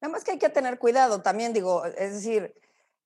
Nada 0.00 0.12
más 0.12 0.24
que 0.24 0.30
hay 0.30 0.38
que 0.38 0.48
tener 0.48 0.78
cuidado 0.78 1.20
también, 1.20 1.52
digo, 1.52 1.84
es 1.84 2.14
decir, 2.14 2.54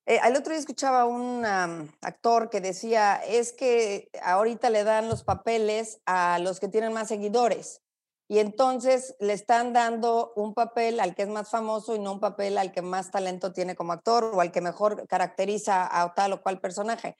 eh, 0.05 0.19
al 0.19 0.35
otro 0.35 0.51
día 0.51 0.59
escuchaba 0.59 1.01
a 1.01 1.05
un 1.05 1.45
actor 1.45 2.49
que 2.49 2.61
decía, 2.61 3.15
es 3.15 3.53
que 3.53 4.09
ahorita 4.21 4.69
le 4.69 4.83
dan 4.83 5.09
los 5.09 5.23
papeles 5.23 6.01
a 6.05 6.39
los 6.39 6.59
que 6.59 6.67
tienen 6.67 6.93
más 6.93 7.07
seguidores 7.07 7.83
y 8.27 8.39
entonces 8.39 9.15
le 9.19 9.33
están 9.33 9.73
dando 9.73 10.33
un 10.35 10.53
papel 10.53 10.99
al 10.99 11.13
que 11.13 11.23
es 11.23 11.29
más 11.29 11.49
famoso 11.49 11.95
y 11.95 11.99
no 11.99 12.13
un 12.13 12.19
papel 12.19 12.57
al 12.57 12.71
que 12.71 12.81
más 12.81 13.11
talento 13.11 13.53
tiene 13.53 13.75
como 13.75 13.93
actor 13.93 14.23
o 14.23 14.41
al 14.41 14.51
que 14.51 14.61
mejor 14.61 15.07
caracteriza 15.07 15.87
a 16.01 16.13
tal 16.13 16.33
o 16.33 16.41
cual 16.41 16.59
personaje. 16.59 17.17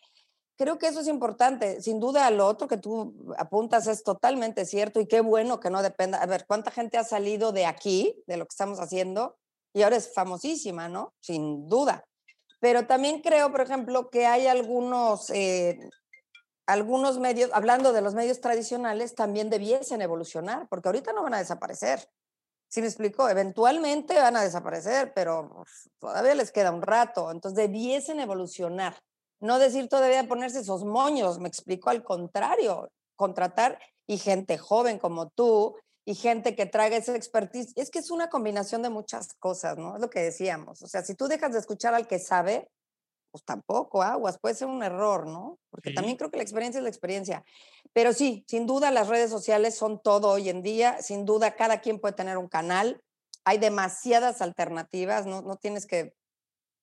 Creo 0.57 0.77
que 0.77 0.87
eso 0.87 1.01
es 1.01 1.07
importante. 1.07 1.81
Sin 1.81 1.99
duda, 1.99 2.29
lo 2.29 2.47
otro 2.47 2.67
que 2.67 2.77
tú 2.77 3.33
apuntas 3.37 3.87
es 3.87 4.03
totalmente 4.03 4.65
cierto 4.65 4.99
y 4.99 5.07
qué 5.07 5.21
bueno 5.21 5.59
que 5.59 5.69
no 5.69 5.81
dependa. 5.81 6.21
A 6.21 6.25
ver, 6.25 6.45
¿cuánta 6.47 6.71
gente 6.71 6.97
ha 6.97 7.03
salido 7.03 7.51
de 7.51 7.65
aquí, 7.65 8.23
de 8.27 8.37
lo 8.37 8.45
que 8.45 8.53
estamos 8.53 8.79
haciendo, 8.79 9.37
y 9.73 9.81
ahora 9.81 9.97
es 9.97 10.13
famosísima, 10.13 10.89
¿no? 10.89 11.13
Sin 11.19 11.67
duda. 11.67 12.05
Pero 12.63 12.87
también 12.87 13.19
creo, 13.19 13.51
por 13.51 13.59
ejemplo, 13.59 14.09
que 14.09 14.25
hay 14.25 14.47
algunos, 14.47 15.29
eh, 15.31 15.77
algunos 16.65 17.19
medios, 17.19 17.49
hablando 17.51 17.91
de 17.91 17.99
los 17.99 18.13
medios 18.13 18.39
tradicionales, 18.39 19.15
también 19.15 19.49
debiesen 19.49 20.01
evolucionar, 20.01 20.69
porque 20.69 20.87
ahorita 20.87 21.11
no 21.11 21.23
van 21.23 21.33
a 21.33 21.39
desaparecer. 21.39 22.07
¿Sí 22.69 22.79
me 22.79 22.87
explico? 22.87 23.27
Eventualmente 23.27 24.15
van 24.15 24.37
a 24.37 24.43
desaparecer, 24.43 25.11
pero 25.13 25.65
todavía 25.99 26.35
les 26.35 26.53
queda 26.53 26.71
un 26.71 26.81
rato. 26.81 27.31
Entonces 27.31 27.57
debiesen 27.57 28.21
evolucionar. 28.21 28.95
No 29.41 29.59
decir 29.59 29.89
todavía 29.89 30.25
ponerse 30.25 30.61
esos 30.61 30.85
moños, 30.85 31.39
me 31.39 31.49
explico, 31.49 31.89
al 31.89 32.01
contrario, 32.01 32.89
contratar 33.17 33.77
y 34.07 34.19
gente 34.19 34.57
joven 34.57 34.99
como 34.99 35.27
tú 35.31 35.75
y 36.05 36.15
gente 36.15 36.55
que 36.55 36.65
traiga 36.65 36.97
esa 36.97 37.15
expertise. 37.15 37.73
Es 37.75 37.89
que 37.89 37.99
es 37.99 38.11
una 38.11 38.29
combinación 38.29 38.81
de 38.81 38.89
muchas 38.89 39.33
cosas, 39.33 39.77
¿no? 39.77 39.95
Es 39.95 40.01
lo 40.01 40.09
que 40.09 40.19
decíamos. 40.19 40.81
O 40.81 40.87
sea, 40.87 41.03
si 41.03 41.15
tú 41.15 41.27
dejas 41.27 41.53
de 41.53 41.59
escuchar 41.59 41.93
al 41.93 42.07
que 42.07 42.19
sabe, 42.19 42.69
pues 43.31 43.43
tampoco 43.45 44.03
aguas, 44.03 44.37
puede 44.37 44.55
ser 44.55 44.67
un 44.67 44.83
error, 44.83 45.25
¿no? 45.25 45.57
Porque 45.71 45.91
también 45.91 46.17
creo 46.17 46.29
que 46.29 46.37
la 46.37 46.43
experiencia 46.43 46.79
es 46.79 46.83
la 46.83 46.89
experiencia. 46.89 47.43
Pero 47.91 48.13
sí, 48.13 48.43
sin 48.47 48.67
duda 48.67 48.91
las 48.91 49.07
redes 49.07 49.31
sociales 49.31 49.75
son 49.75 50.01
todo 50.01 50.29
hoy 50.29 50.49
en 50.49 50.61
día, 50.61 51.01
sin 51.01 51.25
duda 51.25 51.55
cada 51.55 51.81
quien 51.81 51.99
puede 51.99 52.13
tener 52.13 52.37
un 52.37 52.47
canal, 52.47 53.01
hay 53.45 53.57
demasiadas 53.57 54.41
alternativas, 54.41 55.25
no, 55.25 55.41
no 55.41 55.55
tienes 55.57 55.85
que 55.85 56.13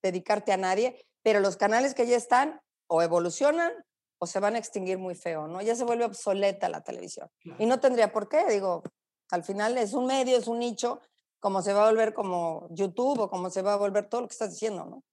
dedicarte 0.03 0.53
a 0.53 0.57
nadie, 0.57 1.07
pero 1.23 1.41
los 1.41 1.57
canales 1.57 1.95
que 1.95 2.07
ya 2.07 2.17
están 2.17 2.61
o 2.89 3.03
evolucionan 3.03 3.73
o 4.19 4.27
se 4.27 4.41
van 4.41 4.55
a 4.55 4.59
extinguir 4.59 4.99
muy 4.99 5.15
feo, 5.15 5.47
¿no? 5.47 5.63
Ya 5.63 5.75
se 5.75 5.85
vuelve 5.85 6.05
obsoleta 6.05 6.69
la 6.69 6.83
televisión. 6.83 7.29
Y 7.59 7.67
no 7.67 7.81
tendría 7.81 8.13
por 8.13 8.29
qué, 8.29 8.45
digo, 8.49 8.83
al 9.31 9.45
final 9.45 9.79
es 9.79 9.93
un 9.93 10.07
medio, 10.07 10.37
es 10.37 10.47
un 10.47 10.59
nicho, 10.59 11.01
como 11.39 11.63
se 11.63 11.73
va 11.73 11.87
a 11.87 11.91
volver 11.91 12.13
como 12.13 12.69
YouTube 12.71 13.21
o 13.21 13.31
como 13.31 13.51
se 13.51 13.63
va 13.63 13.75
a 13.75 13.77
volver 13.77 14.09
todo 14.09 14.23
lo 14.23 14.29
que 14.29 14.33
estás 14.33 14.51
diciendo, 14.51 14.85
¿no? 14.85 15.05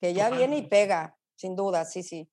Que 0.00 0.14
ya 0.14 0.30
viene 0.30 0.58
y 0.58 0.62
pega, 0.62 1.16
sin 1.36 1.56
duda, 1.56 1.84
sí, 1.84 2.02
sí. 2.02 2.28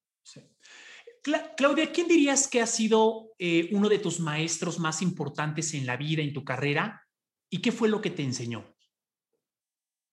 Claudia, 1.56 1.92
¿quién 1.92 2.08
dirías 2.08 2.48
que 2.48 2.62
ha 2.62 2.68
sido 2.68 3.34
eh, 3.38 3.70
uno 3.74 3.90
de 3.90 4.00
tus 4.00 4.20
maestros 4.20 4.80
más 4.80 5.02
importantes 5.02 5.74
en 5.74 5.86
la 5.86 5.96
vida, 5.98 6.22
en 6.22 6.34
tu 6.34 6.44
carrera? 6.44 7.08
¿Y 7.50 7.62
qué 7.62 7.72
fue 7.72 7.90
lo 7.90 8.02
que 8.02 8.10
te 8.10 8.24
enseñó? 8.24 8.74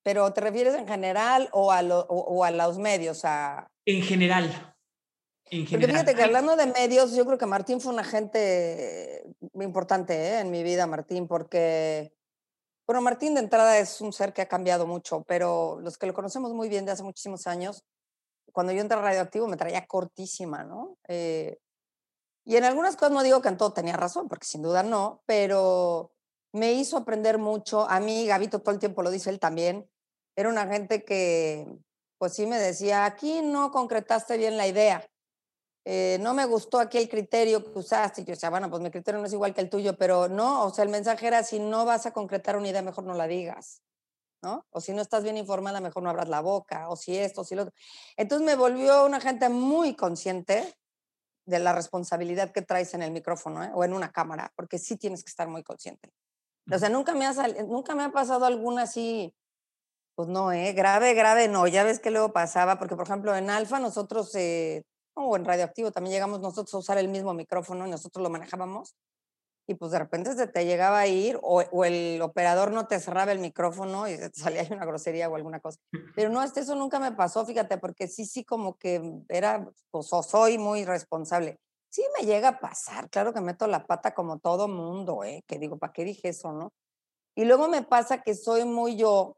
¿Pero 0.02 0.32
te 0.32 0.40
refieres 0.40 0.74
en 0.74 0.86
general 0.86 1.48
o 1.52 1.72
a, 1.72 1.82
o 1.82 2.44
a 2.44 2.50
los 2.50 2.78
medios? 2.78 3.24
A... 3.24 3.70
En 3.86 4.02
general. 4.02 4.76
Porque 5.50 5.86
fíjate 5.86 6.14
que 6.14 6.22
hablando 6.22 6.56
de 6.56 6.66
medios, 6.66 7.14
yo 7.14 7.24
creo 7.24 7.38
que 7.38 7.46
Martín 7.46 7.80
fue 7.80 7.92
un 7.92 8.00
agente 8.00 9.24
importante 9.54 10.14
¿eh? 10.14 10.40
en 10.40 10.50
mi 10.50 10.62
vida, 10.62 10.86
Martín, 10.86 11.26
porque, 11.26 12.12
bueno, 12.86 13.00
Martín 13.00 13.34
de 13.34 13.40
entrada 13.40 13.78
es 13.78 14.00
un 14.00 14.12
ser 14.12 14.32
que 14.32 14.42
ha 14.42 14.48
cambiado 14.48 14.86
mucho, 14.86 15.22
pero 15.26 15.78
los 15.80 15.96
que 15.96 16.06
lo 16.06 16.14
conocemos 16.14 16.52
muy 16.52 16.68
bien 16.68 16.84
de 16.84 16.92
hace 16.92 17.02
muchísimos 17.02 17.46
años, 17.46 17.84
cuando 18.52 18.72
yo 18.72 18.80
entré 18.80 18.98
a 18.98 19.02
Radioactivo 19.02 19.46
me 19.46 19.56
traía 19.56 19.86
cortísima, 19.86 20.64
¿no? 20.64 20.98
Eh, 21.08 21.58
y 22.44 22.56
en 22.56 22.64
algunas 22.64 22.96
cosas 22.96 23.12
no 23.12 23.22
digo 23.22 23.42
que 23.42 23.48
en 23.48 23.56
todo 23.56 23.72
tenía 23.72 23.96
razón, 23.96 24.28
porque 24.28 24.46
sin 24.46 24.62
duda 24.62 24.82
no, 24.82 25.22
pero 25.26 26.12
me 26.52 26.72
hizo 26.72 26.96
aprender 26.96 27.38
mucho. 27.38 27.88
A 27.88 28.00
mí, 28.00 28.26
Gabito 28.26 28.60
todo 28.60 28.72
el 28.72 28.80
tiempo 28.80 29.02
lo 29.02 29.10
dice 29.10 29.30
él 29.30 29.38
también, 29.38 29.88
era 30.34 30.48
una 30.48 30.66
gente 30.66 31.04
que, 31.04 31.66
pues 32.18 32.34
sí 32.34 32.46
me 32.46 32.58
decía, 32.58 33.04
aquí 33.04 33.42
no 33.42 33.70
concretaste 33.70 34.36
bien 34.38 34.56
la 34.56 34.66
idea 34.66 35.08
eh, 35.90 36.18
no 36.20 36.34
me 36.34 36.44
gustó 36.44 36.80
aquí 36.80 36.98
el 36.98 37.08
criterio 37.08 37.64
que 37.64 37.78
usaste. 37.78 38.20
Y 38.20 38.24
yo 38.26 38.32
decía, 38.32 38.50
bueno, 38.50 38.68
pues 38.68 38.82
mi 38.82 38.90
criterio 38.90 39.18
no 39.18 39.26
es 39.26 39.32
igual 39.32 39.54
que 39.54 39.62
el 39.62 39.70
tuyo, 39.70 39.96
pero 39.96 40.28
no, 40.28 40.66
o 40.66 40.70
sea, 40.70 40.84
el 40.84 40.90
mensaje 40.90 41.26
era, 41.26 41.42
si 41.42 41.58
no 41.58 41.86
vas 41.86 42.04
a 42.04 42.12
concretar 42.12 42.58
una 42.58 42.68
idea, 42.68 42.82
mejor 42.82 43.04
no 43.04 43.14
la 43.14 43.26
digas, 43.26 43.80
¿no? 44.42 44.66
O 44.68 44.82
si 44.82 44.92
no 44.92 45.00
estás 45.00 45.22
bien 45.22 45.38
informada, 45.38 45.80
mejor 45.80 46.02
no 46.02 46.10
abras 46.10 46.28
la 46.28 46.42
boca, 46.42 46.90
o 46.90 46.96
si 46.96 47.16
esto, 47.16 47.40
o 47.40 47.44
si 47.44 47.54
lo 47.54 47.62
otro. 47.62 47.74
Entonces 48.18 48.44
me 48.44 48.54
volvió 48.54 49.06
una 49.06 49.18
gente 49.18 49.48
muy 49.48 49.96
consciente 49.96 50.76
de 51.46 51.58
la 51.58 51.72
responsabilidad 51.72 52.52
que 52.52 52.60
traes 52.60 52.92
en 52.92 53.02
el 53.02 53.10
micrófono 53.10 53.64
¿eh? 53.64 53.70
o 53.72 53.82
en 53.82 53.94
una 53.94 54.12
cámara, 54.12 54.52
porque 54.56 54.78
sí 54.78 54.98
tienes 54.98 55.24
que 55.24 55.30
estar 55.30 55.48
muy 55.48 55.62
consciente. 55.62 56.12
O 56.70 56.78
sea, 56.78 56.90
nunca 56.90 57.14
me 57.14 57.24
ha, 57.24 57.32
nunca 57.66 57.94
me 57.94 58.04
ha 58.04 58.12
pasado 58.12 58.44
alguna 58.44 58.82
así, 58.82 59.34
pues 60.14 60.28
no, 60.28 60.52
¿eh? 60.52 60.74
Grave, 60.74 61.14
grave, 61.14 61.48
no. 61.48 61.66
Ya 61.66 61.82
ves 61.82 61.98
que 61.98 62.10
luego 62.10 62.34
pasaba, 62.34 62.78
porque 62.78 62.94
por 62.94 63.06
ejemplo 63.06 63.34
en 63.34 63.48
Alfa 63.48 63.78
nosotros 63.78 64.34
eh, 64.34 64.84
o 65.26 65.36
en 65.36 65.44
radioactivo 65.44 65.90
también 65.90 66.14
llegamos 66.14 66.40
nosotros 66.40 66.74
a 66.74 66.78
usar 66.78 66.98
el 66.98 67.08
mismo 67.08 67.34
micrófono 67.34 67.86
y 67.86 67.90
nosotros 67.90 68.22
lo 68.22 68.30
manejábamos. 68.30 68.94
Y 69.66 69.74
pues 69.74 69.92
de 69.92 69.98
repente 69.98 70.34
se 70.34 70.46
te 70.46 70.64
llegaba 70.64 71.00
a 71.00 71.06
ir 71.06 71.38
o, 71.42 71.60
o 71.60 71.84
el 71.84 72.22
operador 72.22 72.72
no 72.72 72.86
te 72.86 72.98
cerraba 73.00 73.32
el 73.32 73.38
micrófono 73.38 74.08
y 74.08 74.16
te 74.16 74.30
salía 74.34 74.66
una 74.70 74.86
grosería 74.86 75.28
o 75.28 75.36
alguna 75.36 75.60
cosa. 75.60 75.78
Pero 76.16 76.30
no, 76.30 76.42
este, 76.42 76.60
eso 76.60 76.74
nunca 76.74 76.98
me 76.98 77.12
pasó, 77.12 77.44
fíjate, 77.44 77.76
porque 77.78 78.08
sí, 78.08 78.24
sí, 78.24 78.44
como 78.44 78.78
que 78.78 79.22
era, 79.28 79.70
pues 79.90 80.06
soy 80.06 80.56
muy 80.56 80.84
responsable. 80.84 81.58
Sí 81.90 82.02
me 82.18 82.26
llega 82.26 82.48
a 82.48 82.60
pasar, 82.60 83.08
claro 83.10 83.32
que 83.32 83.40
meto 83.40 83.66
la 83.66 83.86
pata 83.86 84.14
como 84.14 84.38
todo 84.38 84.68
mundo, 84.68 85.24
¿eh? 85.24 85.42
Que 85.46 85.58
digo, 85.58 85.78
¿para 85.78 85.92
qué 85.92 86.04
dije 86.04 86.28
eso, 86.28 86.52
no? 86.52 86.72
Y 87.34 87.44
luego 87.44 87.68
me 87.68 87.82
pasa 87.82 88.22
que 88.22 88.34
soy 88.34 88.64
muy 88.64 88.96
yo, 88.96 89.36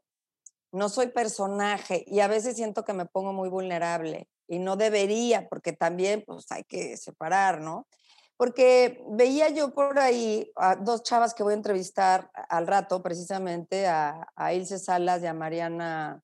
no 0.71 0.89
soy 0.89 1.07
personaje 1.07 2.03
y 2.07 2.21
a 2.21 2.27
veces 2.27 2.55
siento 2.55 2.83
que 2.83 2.93
me 2.93 3.05
pongo 3.05 3.33
muy 3.33 3.49
vulnerable 3.49 4.27
y 4.51 4.59
no 4.59 4.75
debería, 4.75 5.47
porque 5.47 5.71
también 5.71 6.25
pues 6.27 6.51
hay 6.51 6.65
que 6.65 6.97
separar, 6.97 7.61
¿no? 7.61 7.87
Porque 8.35 9.01
veía 9.07 9.47
yo 9.47 9.73
por 9.73 9.97
ahí 9.97 10.51
a 10.57 10.75
dos 10.75 11.03
chavas 11.03 11.33
que 11.33 11.41
voy 11.41 11.53
a 11.53 11.55
entrevistar 11.55 12.29
al 12.49 12.67
rato, 12.67 13.01
precisamente 13.01 13.87
a, 13.87 14.27
a 14.35 14.53
Ilse 14.53 14.77
Salas 14.77 15.23
y 15.23 15.27
a 15.27 15.33
Mariana, 15.33 16.21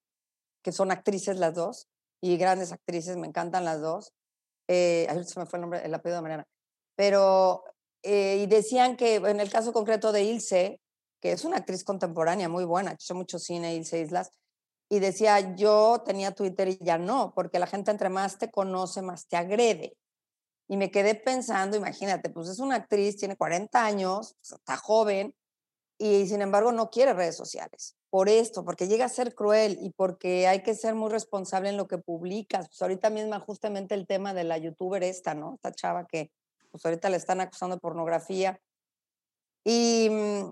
que 0.61 0.73
son 0.73 0.91
actrices 0.91 1.37
las 1.37 1.53
dos, 1.53 1.87
y 2.19 2.35
grandes 2.35 2.73
actrices, 2.73 3.15
me 3.15 3.27
encantan 3.27 3.63
las 3.63 3.79
dos. 3.79 4.13
Eh, 4.67 5.07
se 5.23 5.39
me 5.39 5.45
fue 5.45 5.59
el 5.59 5.61
nombre, 5.61 5.85
el 5.85 5.93
apellido 5.93 6.17
de 6.17 6.23
Mariana. 6.23 6.47
Pero, 6.97 7.63
eh, 8.03 8.39
y 8.41 8.47
decían 8.47 8.97
que 8.97 9.15
en 9.15 9.39
el 9.39 9.49
caso 9.49 9.71
concreto 9.71 10.11
de 10.11 10.23
Ilse, 10.23 10.81
que 11.21 11.31
es 11.31 11.45
una 11.45 11.57
actriz 11.57 11.85
contemporánea 11.85 12.49
muy 12.49 12.65
buena, 12.65 12.91
que 12.91 13.03
hizo 13.03 13.15
mucho 13.15 13.39
cine, 13.39 13.75
Ilse 13.75 14.01
Islas, 14.01 14.31
y 14.89 14.99
decía, 14.99 15.55
yo 15.55 16.01
tenía 16.05 16.31
Twitter 16.31 16.69
y 16.69 16.77
ya 16.81 16.97
no, 16.97 17.33
porque 17.35 17.59
la 17.59 17.67
gente 17.67 17.91
entre 17.91 18.09
más 18.09 18.37
te 18.37 18.49
conoce, 18.49 19.01
más 19.01 19.27
te 19.27 19.35
agrede. 19.35 19.97
Y 20.69 20.77
me 20.77 20.91
quedé 20.91 21.15
pensando, 21.15 21.77
imagínate, 21.77 22.29
pues 22.29 22.49
es 22.49 22.59
una 22.59 22.75
actriz, 22.75 23.17
tiene 23.17 23.35
40 23.35 23.85
años, 23.85 24.35
pues, 24.39 24.59
está 24.59 24.77
joven, 24.77 25.33
y 25.97 26.27
sin 26.27 26.41
embargo 26.41 26.71
no 26.71 26.89
quiere 26.89 27.13
redes 27.13 27.35
sociales. 27.35 27.95
Por 28.09 28.29
esto, 28.29 28.63
porque 28.63 28.87
llega 28.87 29.05
a 29.05 29.09
ser 29.09 29.35
cruel 29.35 29.77
y 29.81 29.91
porque 29.91 30.47
hay 30.47 30.63
que 30.63 30.75
ser 30.75 30.95
muy 30.95 31.09
responsable 31.09 31.69
en 31.69 31.77
lo 31.77 31.87
que 31.87 31.97
publicas. 31.97 32.67
Pues 32.67 32.81
ahorita 32.81 33.09
misma 33.09 33.39
justamente 33.39 33.95
el 33.95 34.07
tema 34.07 34.33
de 34.33 34.43
la 34.43 34.57
youtuber 34.57 35.03
esta, 35.03 35.33
¿no? 35.33 35.55
Esta 35.55 35.71
chava 35.71 36.05
que 36.05 36.31
pues 36.71 36.85
ahorita 36.85 37.09
le 37.09 37.17
están 37.17 37.41
acusando 37.41 37.75
de 37.75 37.81
pornografía. 37.81 38.59
Y 39.63 40.09
mm, 40.09 40.51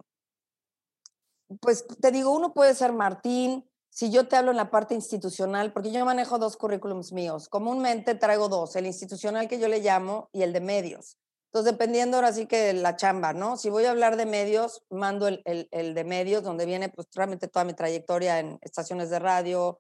pues 1.62 1.86
te 1.88 2.12
digo, 2.12 2.32
uno 2.32 2.54
puede 2.54 2.74
ser 2.74 2.92
Martín, 2.92 3.70
si 3.96 4.12
yo 4.12 4.28
te 4.28 4.36
hablo 4.36 4.52
en 4.52 4.58
la 4.58 4.70
parte 4.70 4.94
institucional, 4.94 5.72
porque 5.72 5.90
yo 5.90 6.04
manejo 6.04 6.38
dos 6.38 6.58
currículums 6.58 7.14
míos, 7.14 7.48
comúnmente 7.48 8.14
traigo 8.14 8.50
dos, 8.50 8.76
el 8.76 8.88
institucional 8.88 9.48
que 9.48 9.58
yo 9.58 9.70
le 9.70 9.80
llamo 9.80 10.30
y 10.34 10.42
el 10.42 10.52
de 10.52 10.60
medios. 10.60 11.18
Entonces, 11.46 11.72
dependiendo 11.72 12.18
ahora 12.18 12.34
sí 12.34 12.46
que 12.46 12.74
la 12.74 12.98
chamba, 12.98 13.32
¿no? 13.32 13.56
Si 13.56 13.70
voy 13.70 13.86
a 13.86 13.92
hablar 13.92 14.18
de 14.18 14.26
medios, 14.26 14.84
mando 14.90 15.30
el, 15.30 15.42
el, 15.46 15.94
de 15.94 16.04
medios, 16.04 16.44
donde 16.44 16.66
viene 16.66 16.90
pues 16.90 17.08
realmente 17.16 17.48
toda 17.48 17.64
mi 17.64 17.74
trayectoria 17.74 18.40
en 18.40 18.60
estaciones 18.62 19.10
de 19.10 19.20
radio, 19.20 19.80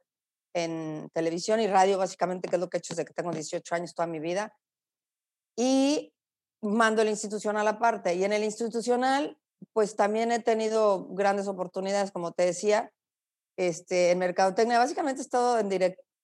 en 0.53 1.09
televisión 1.13 1.59
y 1.59 1.67
radio, 1.67 1.97
básicamente, 1.97 2.47
que 2.47 2.55
es 2.55 2.61
lo 2.61 2.69
que 2.69 2.77
he 2.77 2.79
hecho 2.79 2.93
desde 2.93 3.03
que 3.03 3.13
tengo 3.13 3.33
18 3.33 3.75
años 3.75 3.93
toda 3.93 4.07
mi 4.07 4.21
vida. 4.21 4.55
Y 5.57 6.13
mando 6.61 7.01
el 7.01 7.09
institucional 7.09 7.67
aparte. 7.67 8.15
Y 8.15 8.23
en 8.23 8.31
el 8.31 8.45
institucional, 8.45 9.37
pues 9.73 9.97
también 9.97 10.31
he 10.31 10.39
tenido 10.39 11.05
grandes 11.09 11.49
oportunidades, 11.49 12.11
como 12.11 12.31
te 12.31 12.45
decía, 12.45 12.93
este, 13.57 14.11
en 14.11 14.19
mercadotecnia. 14.19 14.77
Básicamente 14.77 15.21
he 15.21 15.23
estado 15.23 15.59
en 15.59 15.69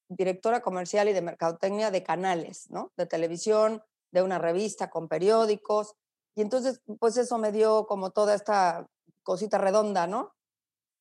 directora 0.10 0.62
comercial 0.62 1.10
y 1.10 1.14
de 1.14 1.22
mercadotecnia 1.22 1.92
de 1.92 2.04
canales, 2.04 2.70
¿no? 2.70 2.92
De 2.98 3.06
televisión, 3.06 3.82
de 4.12 4.22
una 4.22 4.40
revista 4.40 4.90
con 4.90 5.08
periódicos. 5.08 5.96
Y 6.36 6.42
entonces, 6.42 6.82
pues 7.00 7.18
eso 7.18 7.38
me 7.38 7.52
dio 7.52 7.86
como 7.86 8.12
toda 8.12 8.36
esta 8.36 8.88
cosita 9.24 9.58
redonda, 9.58 10.08
¿no? 10.08 10.34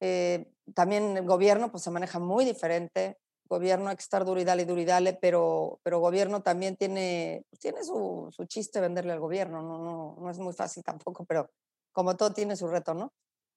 Eh, 0.01 0.51
también 0.75 1.17
el 1.17 1.27
gobierno, 1.27 1.71
pues 1.71 1.83
se 1.83 1.91
maneja 1.91 2.19
muy 2.19 2.45
diferente. 2.45 3.19
Gobierno 3.49 3.91
hay 3.91 3.97
que 3.97 4.03
estar 4.03 4.25
duro 4.25 4.41
y 4.41 4.45
dale, 4.45 4.65
duro 4.65 4.81
y 4.81 4.85
dale, 4.85 5.15
pero, 5.15 5.81
pero 5.83 5.99
gobierno 5.99 6.43
también 6.43 6.77
tiene, 6.77 7.45
pues, 7.51 7.61
tiene 7.61 7.83
su, 7.83 8.29
su, 8.31 8.45
chiste 8.47 8.81
venderle 8.81 9.13
al 9.13 9.21
gobierno. 9.21 9.63
No, 9.63 9.79
no, 9.79 10.17
no 10.21 10.31
es 10.31 10.39
muy 10.39 10.53
fácil 10.53 10.85
tampoco, 10.85 11.25
pero 11.25 11.51
como 11.93 12.17
todo 12.17 12.33
tiene 12.33 12.57
su 12.57 12.69
reto, 12.69 12.95
¿no? 12.95 13.13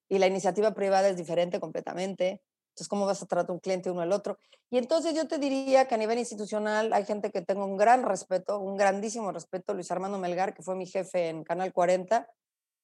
Y 0.09 0.17
la 0.17 0.27
iniciativa 0.27 0.73
privada 0.73 1.09
es 1.09 1.17
diferente 1.17 1.59
completamente. 1.59 2.41
Entonces, 2.73 2.87
¿cómo 2.87 3.05
vas 3.05 3.21
a 3.21 3.27
tratar 3.27 3.51
a 3.51 3.53
un 3.53 3.59
cliente 3.59 3.91
uno 3.91 4.01
al 4.01 4.11
otro? 4.11 4.39
Y 4.71 4.79
entonces 4.79 5.13
yo 5.13 5.27
te 5.27 5.37
diría 5.37 5.87
que 5.87 5.93
a 5.93 5.97
nivel 5.99 6.17
institucional 6.17 6.91
hay 6.91 7.05
gente 7.05 7.29
que 7.29 7.43
tengo 7.43 7.65
un 7.65 7.77
gran 7.77 8.01
respeto, 8.03 8.59
un 8.59 8.75
grandísimo 8.75 9.31
respeto. 9.31 9.75
Luis 9.75 9.91
Armando 9.91 10.17
Melgar, 10.17 10.55
que 10.55 10.63
fue 10.63 10.75
mi 10.75 10.87
jefe 10.87 11.29
en 11.29 11.43
Canal 11.43 11.71
40, 11.71 12.27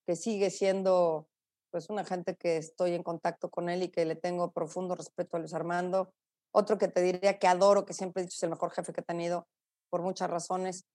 que 0.06 0.16
sigue 0.16 0.52
siendo 0.52 1.28
pues 1.72 1.90
una 1.90 2.06
gente 2.06 2.36
que 2.36 2.58
estoy 2.58 2.94
en 2.94 3.02
contacto 3.02 3.50
con 3.50 3.68
él 3.68 3.82
y 3.82 3.90
que 3.90 4.06
le 4.06 4.16
tengo 4.16 4.52
profundo 4.52 4.94
respeto 4.94 5.38
a 5.38 5.40
Luis 5.40 5.56
Armando. 5.56 6.14
Otro 6.52 6.78
que 6.78 6.88
te 6.88 7.02
diría 7.02 7.40
que 7.40 7.48
adoro, 7.48 7.86
que 7.86 7.94
siempre 7.96 8.22
he 8.22 8.26
dicho 8.26 8.36
es 8.36 8.44
el 8.44 8.52
mejor 8.52 8.70
jefe 8.70 8.94
que 8.94 9.02
he 9.02 9.04
tenido 9.04 9.48
por 9.90 10.04
muchas 10.04 10.30
razones, 10.30 10.86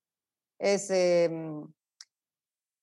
es 0.61 0.89
em, 0.91 1.67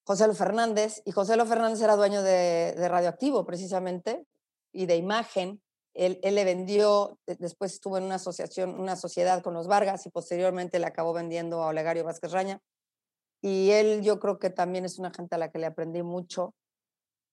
José 0.05 0.27
Lo 0.27 0.35
Fernández. 0.35 1.01
Y 1.05 1.11
José 1.11 1.37
Lo 1.37 1.45
Fernández 1.45 1.81
era 1.81 1.95
dueño 1.95 2.21
de, 2.21 2.73
de 2.77 2.89
Radioactivo, 2.89 3.45
precisamente, 3.45 4.25
y 4.73 4.85
de 4.85 4.97
Imagen. 4.97 5.61
Él, 5.93 6.19
le 6.23 6.45
vendió, 6.45 7.19
después 7.25 7.73
estuvo 7.73 7.97
en 7.97 8.05
una 8.05 8.15
asociación, 8.15 8.79
una 8.79 8.95
sociedad 8.95 9.43
con 9.43 9.53
los 9.53 9.67
Vargas 9.67 10.05
y 10.05 10.09
posteriormente 10.09 10.79
le 10.79 10.85
acabó 10.85 11.13
vendiendo 11.13 11.61
a 11.61 11.67
Olegario 11.67 12.05
Vázquez 12.05 12.31
Raña. 12.31 12.61
Y 13.41 13.71
él 13.71 14.01
yo 14.01 14.19
creo 14.19 14.39
que 14.39 14.49
también 14.49 14.85
es 14.85 14.99
una 14.99 15.11
gente 15.11 15.35
a 15.35 15.37
la 15.37 15.51
que 15.51 15.59
le 15.59 15.65
aprendí 15.65 16.03
mucho, 16.03 16.53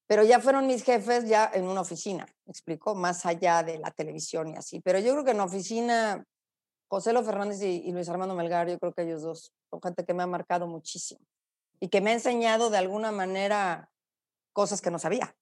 pero 0.06 0.24
ya 0.24 0.40
fueron 0.40 0.66
mis 0.66 0.82
jefes 0.82 1.28
ya 1.28 1.50
en 1.52 1.68
una 1.68 1.82
oficina, 1.82 2.26
me 2.46 2.50
explicó, 2.50 2.94
más 2.94 3.26
allá 3.26 3.62
de 3.62 3.78
la 3.78 3.90
televisión 3.90 4.48
y 4.48 4.56
así. 4.56 4.80
Pero 4.80 4.98
yo 4.98 5.12
creo 5.12 5.24
que 5.24 5.32
en 5.32 5.36
la 5.36 5.44
oficina, 5.44 6.24
José 6.88 7.12
Lo 7.12 7.22
Fernández 7.22 7.60
y, 7.62 7.82
y 7.86 7.92
Luis 7.92 8.08
Armando 8.08 8.34
Melgar, 8.34 8.68
yo 8.68 8.78
creo 8.78 8.94
que 8.94 9.02
ellos 9.02 9.22
dos 9.22 9.52
son 9.70 9.82
gente 9.82 10.04
que 10.04 10.14
me 10.14 10.22
ha 10.22 10.26
marcado 10.26 10.66
muchísimo 10.66 11.20
y 11.78 11.88
que 11.88 12.00
me 12.00 12.10
ha 12.10 12.14
enseñado 12.14 12.70
de 12.70 12.78
alguna 12.78 13.12
manera 13.12 13.90
cosas 14.52 14.80
que 14.80 14.90
no 14.90 14.98
sabía. 14.98 15.37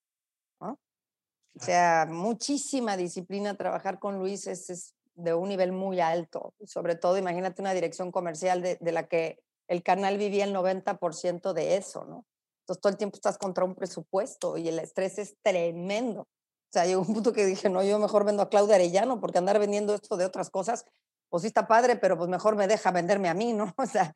O 1.59 1.65
sea, 1.65 2.07
muchísima 2.09 2.97
disciplina. 2.97 3.57
Trabajar 3.57 3.99
con 3.99 4.19
Luis 4.19 4.47
es, 4.47 4.95
de 5.15 5.35
un 5.35 5.49
nivel 5.49 5.73
muy 5.73 6.01
alto. 6.01 6.53
Sobre 6.65 6.95
todo, 6.95 7.17
imagínate 7.17 7.63
una 7.63 7.73
dirección 7.73 8.13
comercial 8.13 8.63
de, 8.63 8.77
de 8.81 8.93
la 8.93 9.09
que 9.09 9.39
el 9.69 9.83
canal 9.83 10.19
vivía 10.19 10.45
el 10.45 10.55
90% 10.55 11.53
de 11.53 11.77
eso, 11.77 12.05
¿no? 12.05 12.25
Entonces, 12.61 12.81
todo 12.81 12.91
el 12.91 12.99
tiempo 12.99 13.17
estás 13.17 13.39
contra 13.39 13.65
un 13.65 13.75
presupuesto 13.75 14.57
y 14.57 14.69
el 14.69 14.79
estrés 14.81 15.19
es 15.19 15.37
tremendo. 15.43 16.23
O 16.23 16.73
sea, 16.73 16.85
llegó 16.85 17.01
un 17.03 17.15
punto 17.15 17.33
que 17.33 17.47
dije, 17.47 17.69
no, 17.71 17.83
yo 17.83 17.99
mejor 17.99 18.25
vendo 18.25 18.43
a 18.43 18.49
Claudia 18.49 18.75
Arellano 18.75 19.21
porque 19.21 19.39
andar 19.39 19.59
vendiendo 19.59 19.95
esto 19.95 20.17
de 20.17 20.25
otras 20.25 20.51
cosas, 20.51 20.85
pues 21.29 21.43
sí 21.43 21.47
está 21.47 21.69
padre, 21.69 21.97
pero 21.97 22.19
pues 22.19 22.29
mejor 22.29 22.57
me 22.57 22.67
deja 22.67 22.91
venderme 22.91 23.29
a 23.29 23.35
mí, 23.35 23.53
¿no? 23.53 23.73
O 23.79 23.87
sea, 23.87 24.13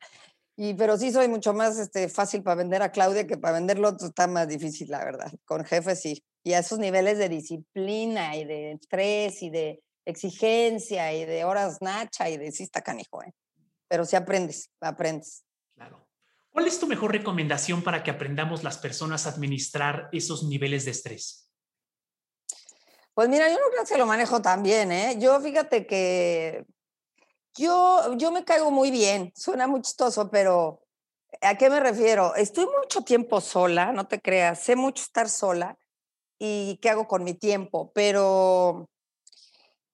y, 0.55 0.73
pero 0.73 0.97
sí 0.97 1.11
soy 1.11 1.27
mucho 1.27 1.53
más 1.53 1.77
este, 1.77 2.09
fácil 2.09 2.43
para 2.43 2.55
vender 2.55 2.81
a 2.81 2.91
Claudia 2.91 3.25
que 3.25 3.37
para 3.37 3.55
venderlo 3.55 3.89
otro 3.89 4.07
está 4.07 4.27
más 4.27 4.47
difícil, 4.47 4.89
la 4.89 5.03
verdad. 5.03 5.31
Con 5.45 5.65
jefes 5.65 6.01
sí. 6.01 6.23
Y 6.43 6.53
a 6.53 6.59
esos 6.59 6.79
niveles 6.79 7.17
de 7.17 7.29
disciplina 7.29 8.35
y 8.35 8.45
de 8.45 8.73
estrés 8.73 9.41
y 9.41 9.49
de 9.49 9.81
exigencia 10.05 11.13
y 11.13 11.25
de 11.25 11.45
horas 11.45 11.77
nacha 11.81 12.29
y 12.29 12.37
de 12.37 12.51
sí 12.51 12.63
está 12.63 12.81
canijo, 12.81 13.23
¿eh? 13.23 13.33
pero 13.87 14.05
sí 14.05 14.15
aprendes, 14.15 14.69
aprendes. 14.81 15.43
Claro. 15.75 16.07
¿Cuál 16.51 16.67
es 16.67 16.79
tu 16.79 16.87
mejor 16.87 17.11
recomendación 17.11 17.83
para 17.83 18.03
que 18.03 18.11
aprendamos 18.11 18.63
las 18.63 18.77
personas 18.77 19.25
a 19.25 19.29
administrar 19.29 20.09
esos 20.11 20.43
niveles 20.43 20.85
de 20.85 20.91
estrés? 20.91 21.49
Pues 23.13 23.29
mira, 23.29 23.49
yo 23.49 23.55
no 23.55 23.69
creo 23.71 23.85
que 23.85 23.97
lo 23.97 24.05
manejo 24.05 24.41
tan 24.41 24.63
bien, 24.63 24.91
¿eh? 24.91 25.17
Yo 25.19 25.39
fíjate 25.41 25.85
que 25.85 26.65
yo, 27.57 28.15
yo 28.17 28.31
me 28.31 28.43
caigo 28.43 28.71
muy 28.71 28.91
bien, 28.91 29.31
suena 29.35 29.67
muy 29.67 29.81
chistoso, 29.81 30.29
pero 30.29 30.81
¿a 31.41 31.57
qué 31.57 31.69
me 31.69 31.79
refiero? 31.79 32.35
Estoy 32.35 32.65
mucho 32.65 33.01
tiempo 33.01 33.41
sola, 33.41 33.91
no 33.91 34.07
te 34.07 34.21
creas, 34.21 34.59
sé 34.59 34.75
mucho 34.75 35.03
estar 35.03 35.29
sola 35.29 35.77
y 36.39 36.79
qué 36.81 36.89
hago 36.89 37.07
con 37.07 37.23
mi 37.23 37.33
tiempo, 37.33 37.91
pero, 37.93 38.89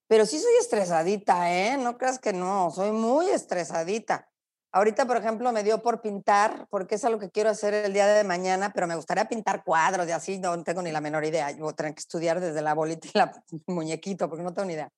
pero 0.06 0.26
sí 0.26 0.38
soy 0.38 0.54
estresadita, 0.60 1.52
¿eh? 1.52 1.76
No 1.76 1.98
creas 1.98 2.18
que 2.18 2.32
no, 2.32 2.70
soy 2.70 2.92
muy 2.92 3.28
estresadita. 3.28 4.28
Ahorita, 4.70 5.06
por 5.06 5.16
ejemplo, 5.16 5.50
me 5.50 5.64
dio 5.64 5.82
por 5.82 6.02
pintar, 6.02 6.66
porque 6.68 6.96
es 6.96 7.04
algo 7.04 7.18
que 7.18 7.30
quiero 7.30 7.48
hacer 7.48 7.72
el 7.72 7.92
día 7.92 8.06
de 8.06 8.22
mañana, 8.22 8.70
pero 8.74 8.86
me 8.86 8.96
gustaría 8.96 9.26
pintar 9.26 9.64
cuadros 9.64 10.06
y 10.06 10.12
así, 10.12 10.38
no 10.38 10.62
tengo 10.62 10.82
ni 10.82 10.92
la 10.92 11.00
menor 11.00 11.24
idea. 11.24 11.50
Yo 11.52 11.74
que 11.74 11.88
estudiar 11.96 12.38
desde 12.38 12.60
la 12.60 12.74
bolita 12.74 13.08
y 13.08 13.18
la 13.18 13.32
muñequito, 13.66 14.28
porque 14.28 14.44
no 14.44 14.52
tengo 14.52 14.66
ni 14.66 14.74
idea. 14.74 14.92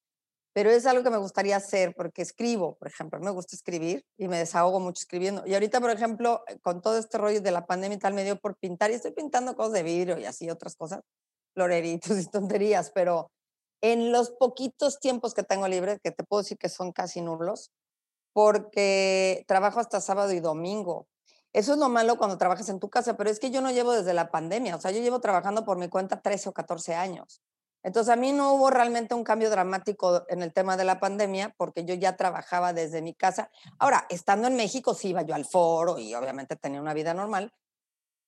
Pero 0.52 0.70
es 0.70 0.84
algo 0.86 1.04
que 1.04 1.10
me 1.10 1.16
gustaría 1.16 1.56
hacer, 1.56 1.94
porque 1.94 2.22
escribo, 2.22 2.76
por 2.76 2.88
ejemplo, 2.88 3.20
me 3.20 3.30
gusta 3.30 3.54
escribir 3.54 4.04
y 4.18 4.26
me 4.26 4.38
desahogo 4.38 4.80
mucho 4.80 5.00
escribiendo. 5.00 5.46
Y 5.46 5.54
ahorita, 5.54 5.80
por 5.80 5.90
ejemplo, 5.90 6.42
con 6.62 6.82
todo 6.82 6.98
este 6.98 7.18
rollo 7.18 7.40
de 7.40 7.50
la 7.52 7.66
pandemia 7.66 7.96
y 7.96 8.00
tal, 8.00 8.14
me 8.14 8.24
dio 8.24 8.36
por 8.36 8.56
pintar 8.56 8.90
y 8.90 8.94
estoy 8.94 9.12
pintando 9.12 9.54
cosas 9.54 9.74
de 9.74 9.82
vidrio 9.84 10.18
y 10.18 10.24
así, 10.24 10.50
otras 10.50 10.74
cosas, 10.74 11.00
floreritos 11.54 12.18
y 12.18 12.26
tonterías, 12.26 12.90
pero 12.90 13.30
en 13.80 14.12
los 14.12 14.30
poquitos 14.30 14.98
tiempos 15.00 15.34
que 15.34 15.42
tengo 15.42 15.68
libre, 15.68 15.98
que 16.02 16.10
te 16.10 16.24
puedo 16.24 16.42
decir 16.42 16.58
que 16.58 16.68
son 16.68 16.92
casi 16.92 17.20
nulos, 17.20 17.70
porque 18.32 19.44
trabajo 19.46 19.80
hasta 19.80 20.00
sábado 20.00 20.32
y 20.32 20.40
domingo. 20.40 21.06
Eso 21.52 21.72
es 21.72 21.78
lo 21.78 21.88
malo 21.88 22.16
cuando 22.16 22.38
trabajas 22.38 22.68
en 22.68 22.78
tu 22.78 22.90
casa, 22.90 23.16
pero 23.16 23.30
es 23.30 23.40
que 23.40 23.50
yo 23.50 23.60
no 23.60 23.70
llevo 23.72 23.92
desde 23.92 24.14
la 24.14 24.30
pandemia, 24.30 24.76
o 24.76 24.80
sea, 24.80 24.92
yo 24.92 25.00
llevo 25.00 25.20
trabajando 25.20 25.64
por 25.64 25.78
mi 25.78 25.88
cuenta 25.88 26.20
13 26.20 26.50
o 26.50 26.52
14 26.52 26.94
años. 26.94 27.42
Entonces, 27.82 28.12
a 28.12 28.16
mí 28.16 28.32
no 28.32 28.54
hubo 28.54 28.70
realmente 28.70 29.14
un 29.14 29.24
cambio 29.24 29.50
dramático 29.50 30.24
en 30.28 30.42
el 30.42 30.52
tema 30.52 30.76
de 30.76 30.84
la 30.84 31.00
pandemia 31.00 31.54
porque 31.56 31.84
yo 31.84 31.94
ya 31.94 32.16
trabajaba 32.16 32.72
desde 32.72 33.02
mi 33.02 33.14
casa. 33.14 33.50
Ahora, 33.78 34.06
estando 34.10 34.48
en 34.48 34.56
México, 34.56 34.94
sí 34.94 35.08
iba 35.08 35.22
yo 35.22 35.34
al 35.34 35.46
foro 35.46 35.98
y 35.98 36.14
obviamente 36.14 36.56
tenía 36.56 36.80
una 36.80 36.94
vida 36.94 37.14
normal, 37.14 37.52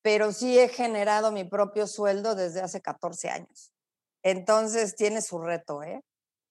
pero 0.03 0.33
sí 0.33 0.59
he 0.59 0.69
generado 0.69 1.33
mi 1.33 1.45
propio 1.45 1.87
sueldo 1.87 2.35
desde 2.35 2.61
hace 2.61 2.81
14 2.81 3.31
años. 3.31 3.73
Entonces, 4.23 4.95
tiene 4.95 5.21
su 5.21 5.39
reto, 5.39 5.83
¿eh? 5.83 6.03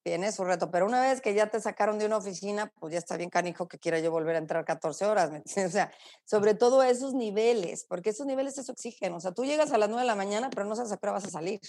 tiene 0.04 0.32
su 0.32 0.44
reto, 0.44 0.72
pero 0.72 0.86
una 0.86 1.02
vez 1.02 1.22
que 1.22 1.34
ya 1.34 1.48
te 1.48 1.62
sacaron 1.62 2.00
de 2.00 2.06
una 2.06 2.18
oficina, 2.18 2.72
pues 2.80 2.94
ya 2.94 3.00
está 3.00 3.18
bien 3.18 3.30
canijo 3.30 3.68
que 3.68 3.78
quiera 3.78 4.00
yo 4.00 4.12
volver 4.12 4.36
a 4.36 4.40
entrar 4.40 4.66
14 4.66 5.06
horas, 5.06 5.32
¿me 5.32 5.38
entiendes? 5.38 5.72
O 5.72 5.74
sea, 5.74 5.92
sobre 6.26 6.56
todo 6.56 6.84
esos 6.84 7.14
niveles, 7.14 7.86
porque 7.88 8.10
esos 8.10 8.26
niveles 8.26 8.58
eso 8.58 8.72
exigen, 8.72 9.14
o 9.14 9.20
sea, 9.20 9.32
tú 9.32 9.46
llegas 9.46 9.72
a 9.72 9.78
las 9.78 9.90
9 9.90 10.02
de 10.02 10.08
la 10.08 10.16
mañana, 10.16 10.50
pero 10.50 10.66
no 10.66 10.76
sabes 10.76 10.92
a 10.92 10.98
qué 10.98 11.06
hora 11.06 11.14
vas 11.14 11.26
a 11.26 11.30
salir. 11.30 11.60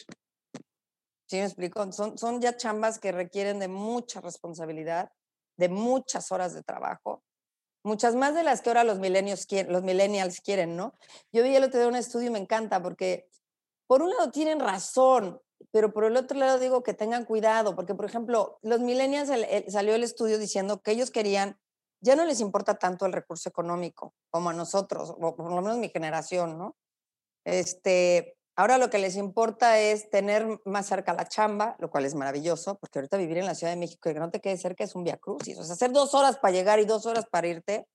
¿Sí 1.33 1.39
me 1.39 1.47
explico? 1.47 1.91
Son, 1.93 2.19
son 2.19 2.43
ya 2.43 2.59
chambas 2.59 2.99
que 2.99 3.11
requieren 3.11 3.59
de 3.59 3.67
mucha 3.67 4.21
responsabilidad, 4.21 5.11
de 5.57 5.71
muchas 5.71 6.31
horas 6.31 6.53
de 6.53 6.63
trabajo, 6.63 7.25
muchas 7.83 8.15
más 8.15 8.35
de 8.35 8.43
las 8.43 8.61
que 8.61 8.69
ahora 8.69 8.85
los 8.85 8.99
millennials 8.99 9.47
quieren, 9.47 9.73
los 9.73 9.83
millennials 9.83 10.43
quieren, 10.43 10.77
¿no? 10.77 10.93
Yo 11.33 11.43
vi 11.43 11.57
el 11.57 11.65
otro 11.65 11.81
día 11.81 11.89
un 11.89 11.97
estudio 11.97 12.27
y 12.29 12.33
me 12.33 12.39
encanta 12.39 12.83
porque 12.83 13.31
por 13.87 14.03
un 14.03 14.11
lado 14.11 14.31
tienen 14.31 14.61
razón, 14.61 15.41
pero 15.71 15.95
por 15.95 16.05
el 16.05 16.19
otro 16.19 16.39
lado 16.39 16.59
digo 16.59 16.83
que 16.83 16.93
tengan 16.93 17.25
cuidado, 17.25 17.75
porque 17.75 17.95
por 17.95 18.05
ejemplo, 18.05 18.59
los 18.61 18.81
millennials 18.81 19.31
salió 19.69 19.95
el 19.95 20.03
estudio 20.03 20.37
diciendo 20.39 20.83
que 20.83 20.91
ellos 20.91 21.11
querían, 21.11 21.59
ya 22.03 22.15
no 22.15 22.27
les 22.27 22.41
importa 22.41 22.75
tanto 22.75 23.07
el 23.07 23.15
recurso 23.15 23.49
económico 23.49 24.13
como 24.29 24.51
a 24.51 24.53
nosotros, 24.53 25.17
o 25.19 25.35
por 25.35 25.51
lo 25.51 25.63
menos 25.63 25.79
mi 25.79 25.89
generación, 25.89 26.59
¿no? 26.59 26.77
Este, 27.47 28.37
ahora 28.57 28.79
lo 28.79 28.91
que 28.91 28.99
les 28.99 29.17
importa 29.17 29.79
es 29.79 30.11
tener 30.11 30.47
más 30.65 30.87
cerca 30.87 31.13
la 31.15 31.27
chamba, 31.27 31.77
lo 31.79 31.91
cual 31.91 32.05
es 32.05 32.15
maravilloso, 32.15 32.79
porque 32.79 32.99
ahorita 32.99 33.17
vivir 33.17 33.39
en 33.39 33.47
la 33.47 33.55
Ciudad 33.55 33.73
de 33.73 33.79
México 33.79 34.11
y 34.11 34.15
que 34.15 34.21
no 34.21 34.31
te 34.31 34.41
quede 34.41 34.57
cerca 34.57 34.85
es 34.85 34.95
un 34.95 35.05
via 35.05 35.17
crucis, 35.17 35.59
o 35.59 35.65
sea, 35.65 35.75
hacer 35.75 35.93
dos 35.93 36.15
horas 36.15 36.39
para 36.39 36.53
llegar 36.53 36.79
y 36.81 36.85
dos 36.85 37.07
horas 37.07 37.27
para 37.31 37.47
irte, 37.47 37.87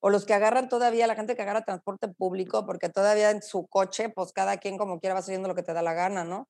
o 0.00 0.10
los 0.10 0.24
que 0.24 0.34
agarran 0.34 0.68
todavía, 0.68 1.06
la 1.06 1.14
gente 1.14 1.36
que 1.36 1.42
agarra 1.42 1.62
transporte 1.62 2.08
público, 2.08 2.66
porque 2.66 2.88
todavía 2.88 3.30
en 3.30 3.42
su 3.42 3.66
coche, 3.68 4.08
pues 4.08 4.32
cada 4.32 4.56
quien 4.56 4.76
como 4.76 4.98
quiera 4.98 5.14
va 5.14 5.20
haciendo 5.20 5.48
lo 5.48 5.54
que 5.54 5.62
te 5.62 5.72
da 5.72 5.82
la 5.82 5.94
gana, 5.94 6.24
¿no? 6.24 6.48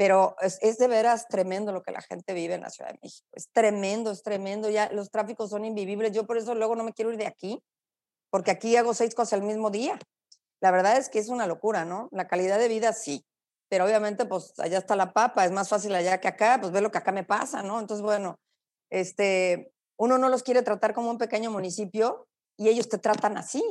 pero 0.00 0.34
es, 0.40 0.78
de 0.78 0.88
veras 0.88 1.28
tremendo 1.28 1.72
lo 1.72 1.82
que 1.82 1.92
la 1.92 2.00
gente 2.00 2.32
vive 2.32 2.54
en 2.54 2.62
la 2.62 2.70
Ciudad 2.70 2.90
de 2.90 2.98
México. 3.02 3.28
Es 3.32 3.50
tremendo, 3.52 4.10
es 4.10 4.22
tremendo. 4.22 4.70
Ya 4.70 4.90
los 4.90 5.10
tráficos 5.10 5.50
son 5.50 5.66
invivibles. 5.66 6.12
Yo 6.12 6.26
por 6.26 6.38
eso 6.38 6.54
luego 6.54 6.74
no 6.74 6.84
me 6.84 6.94
quiero 6.94 7.12
ir 7.12 7.18
de 7.18 7.26
aquí, 7.26 7.62
porque 8.30 8.50
aquí 8.50 8.76
hago 8.76 8.94
seis 8.94 9.14
cosas 9.14 9.34
al 9.34 9.42
mismo 9.42 9.68
día. 9.68 9.98
La 10.60 10.70
verdad 10.70 10.96
es 10.96 11.08
que 11.08 11.18
es 11.18 11.28
una 11.28 11.46
locura, 11.46 11.84
¿no? 11.84 12.08
La 12.12 12.28
calidad 12.28 12.58
de 12.58 12.68
vida 12.68 12.92
sí, 12.92 13.24
pero 13.68 13.84
obviamente 13.84 14.26
pues 14.26 14.52
allá 14.58 14.78
está 14.78 14.96
la 14.96 15.12
papa, 15.12 15.44
es 15.44 15.52
más 15.52 15.68
fácil 15.68 15.94
allá 15.94 16.20
que 16.20 16.28
acá, 16.28 16.58
pues 16.60 16.72
ve 16.72 16.80
lo 16.80 16.90
que 16.90 16.98
acá 16.98 17.12
me 17.12 17.24
pasa, 17.24 17.62
¿no? 17.62 17.80
Entonces, 17.80 18.02
bueno, 18.02 18.38
este, 18.90 19.72
uno 19.96 20.18
no 20.18 20.28
los 20.28 20.42
quiere 20.42 20.62
tratar 20.62 20.92
como 20.92 21.10
un 21.10 21.18
pequeño 21.18 21.50
municipio 21.50 22.26
y 22.56 22.68
ellos 22.68 22.88
te 22.88 22.98
tratan 22.98 23.38
así. 23.38 23.62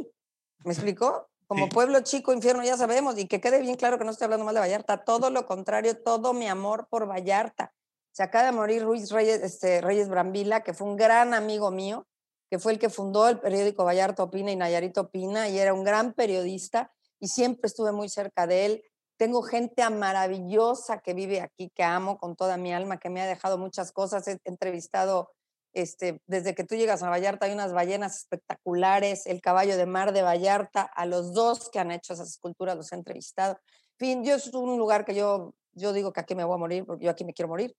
¿Me 0.63 0.73
explico? 0.73 1.29
Como 1.47 1.67
pueblo 1.69 2.01
chico, 2.01 2.31
infierno, 2.31 2.63
ya 2.63 2.77
sabemos, 2.77 3.17
y 3.17 3.27
que 3.27 3.41
quede 3.41 3.59
bien 3.59 3.75
claro 3.75 3.97
que 3.97 4.05
no 4.05 4.11
estoy 4.11 4.25
hablando 4.25 4.45
mal 4.45 4.53
de 4.53 4.61
Vallarta, 4.61 5.03
todo 5.03 5.31
lo 5.31 5.47
contrario, 5.47 5.97
todo 5.97 6.33
mi 6.33 6.47
amor 6.47 6.87
por 6.89 7.09
Vallarta. 7.09 7.73
Se 8.11 8.21
acaba 8.21 8.45
de 8.45 8.51
morir 8.51 8.83
Ruiz 8.83 9.11
Reyes, 9.11 9.41
este, 9.41 9.81
Reyes 9.81 10.09
Brambila, 10.09 10.61
que 10.61 10.73
fue 10.73 10.87
un 10.87 10.95
gran 10.95 11.33
amigo 11.33 11.71
mío, 11.71 12.05
que 12.49 12.59
fue 12.59 12.73
el 12.73 12.79
que 12.79 12.89
fundó 12.89 13.27
el 13.27 13.39
periódico 13.39 13.85
Vallarta 13.85 14.23
Opina 14.23 14.51
y 14.51 14.55
Nayarito 14.55 15.01
Opina, 15.01 15.49
y 15.49 15.59
era 15.59 15.73
un 15.73 15.83
gran 15.83 16.13
periodista, 16.13 16.91
y 17.19 17.27
siempre 17.27 17.67
estuve 17.67 17.91
muy 17.91 18.09
cerca 18.09 18.47
de 18.47 18.65
él. 18.65 18.83
Tengo 19.17 19.41
gente 19.41 19.87
maravillosa 19.89 20.99
que 20.99 21.13
vive 21.13 21.41
aquí, 21.41 21.69
que 21.75 21.83
amo 21.83 22.17
con 22.17 22.35
toda 22.35 22.57
mi 22.57 22.73
alma, 22.73 22.99
que 22.99 23.09
me 23.09 23.21
ha 23.21 23.27
dejado 23.27 23.57
muchas 23.57 23.91
cosas. 23.91 24.27
He 24.27 24.39
entrevistado 24.45 25.31
este, 25.73 26.21
desde 26.25 26.55
que 26.55 26.63
tú 26.63 26.75
llegas 26.75 27.03
a 27.03 27.09
Vallarta 27.09 27.45
hay 27.45 27.53
unas 27.53 27.73
ballenas 27.73 28.17
espectaculares, 28.17 29.25
el 29.27 29.41
caballo 29.41 29.77
de 29.77 29.85
mar 29.85 30.13
de 30.13 30.23
Vallarta, 30.23 30.81
a 30.81 31.05
los 31.05 31.33
dos 31.33 31.69
que 31.69 31.79
han 31.79 31.91
hecho 31.91 32.13
esas 32.13 32.29
esculturas 32.29 32.75
los 32.75 32.91
he 32.91 32.95
entrevistado. 32.95 33.59
En 33.99 34.07
fin, 34.07 34.23
yo 34.23 34.35
es 34.35 34.51
un 34.53 34.77
lugar 34.77 35.05
que 35.05 35.13
yo, 35.13 35.53
yo 35.73 35.93
digo 35.93 36.11
que 36.11 36.21
aquí 36.21 36.33
me 36.35 36.43
voy 36.43 36.55
a 36.55 36.57
morir, 36.57 36.85
porque 36.85 37.05
yo 37.05 37.11
aquí 37.11 37.23
me 37.23 37.33
quiero 37.33 37.49
morir, 37.49 37.75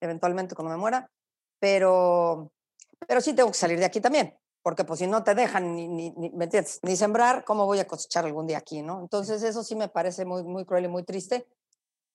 eventualmente 0.00 0.54
cuando 0.54 0.72
me 0.72 0.80
muera, 0.80 1.10
pero, 1.58 2.52
pero 3.06 3.20
sí 3.20 3.32
tengo 3.34 3.50
que 3.50 3.58
salir 3.58 3.78
de 3.78 3.84
aquí 3.84 4.00
también, 4.00 4.38
porque 4.62 4.84
pues 4.84 5.00
si 5.00 5.06
no 5.06 5.22
te 5.22 5.34
dejan 5.34 5.74
ni, 5.74 5.88
ni, 5.88 6.10
ni, 6.12 6.30
¿me 6.30 6.44
entiendes? 6.44 6.80
ni 6.82 6.96
sembrar, 6.96 7.44
¿cómo 7.44 7.66
voy 7.66 7.78
a 7.78 7.86
cosechar 7.86 8.24
algún 8.24 8.46
día 8.46 8.58
aquí? 8.58 8.82
¿no? 8.82 9.00
Entonces 9.00 9.42
eso 9.42 9.62
sí 9.62 9.76
me 9.76 9.88
parece 9.88 10.24
muy, 10.24 10.42
muy 10.42 10.64
cruel 10.64 10.84
y 10.84 10.88
muy 10.88 11.04
triste, 11.04 11.46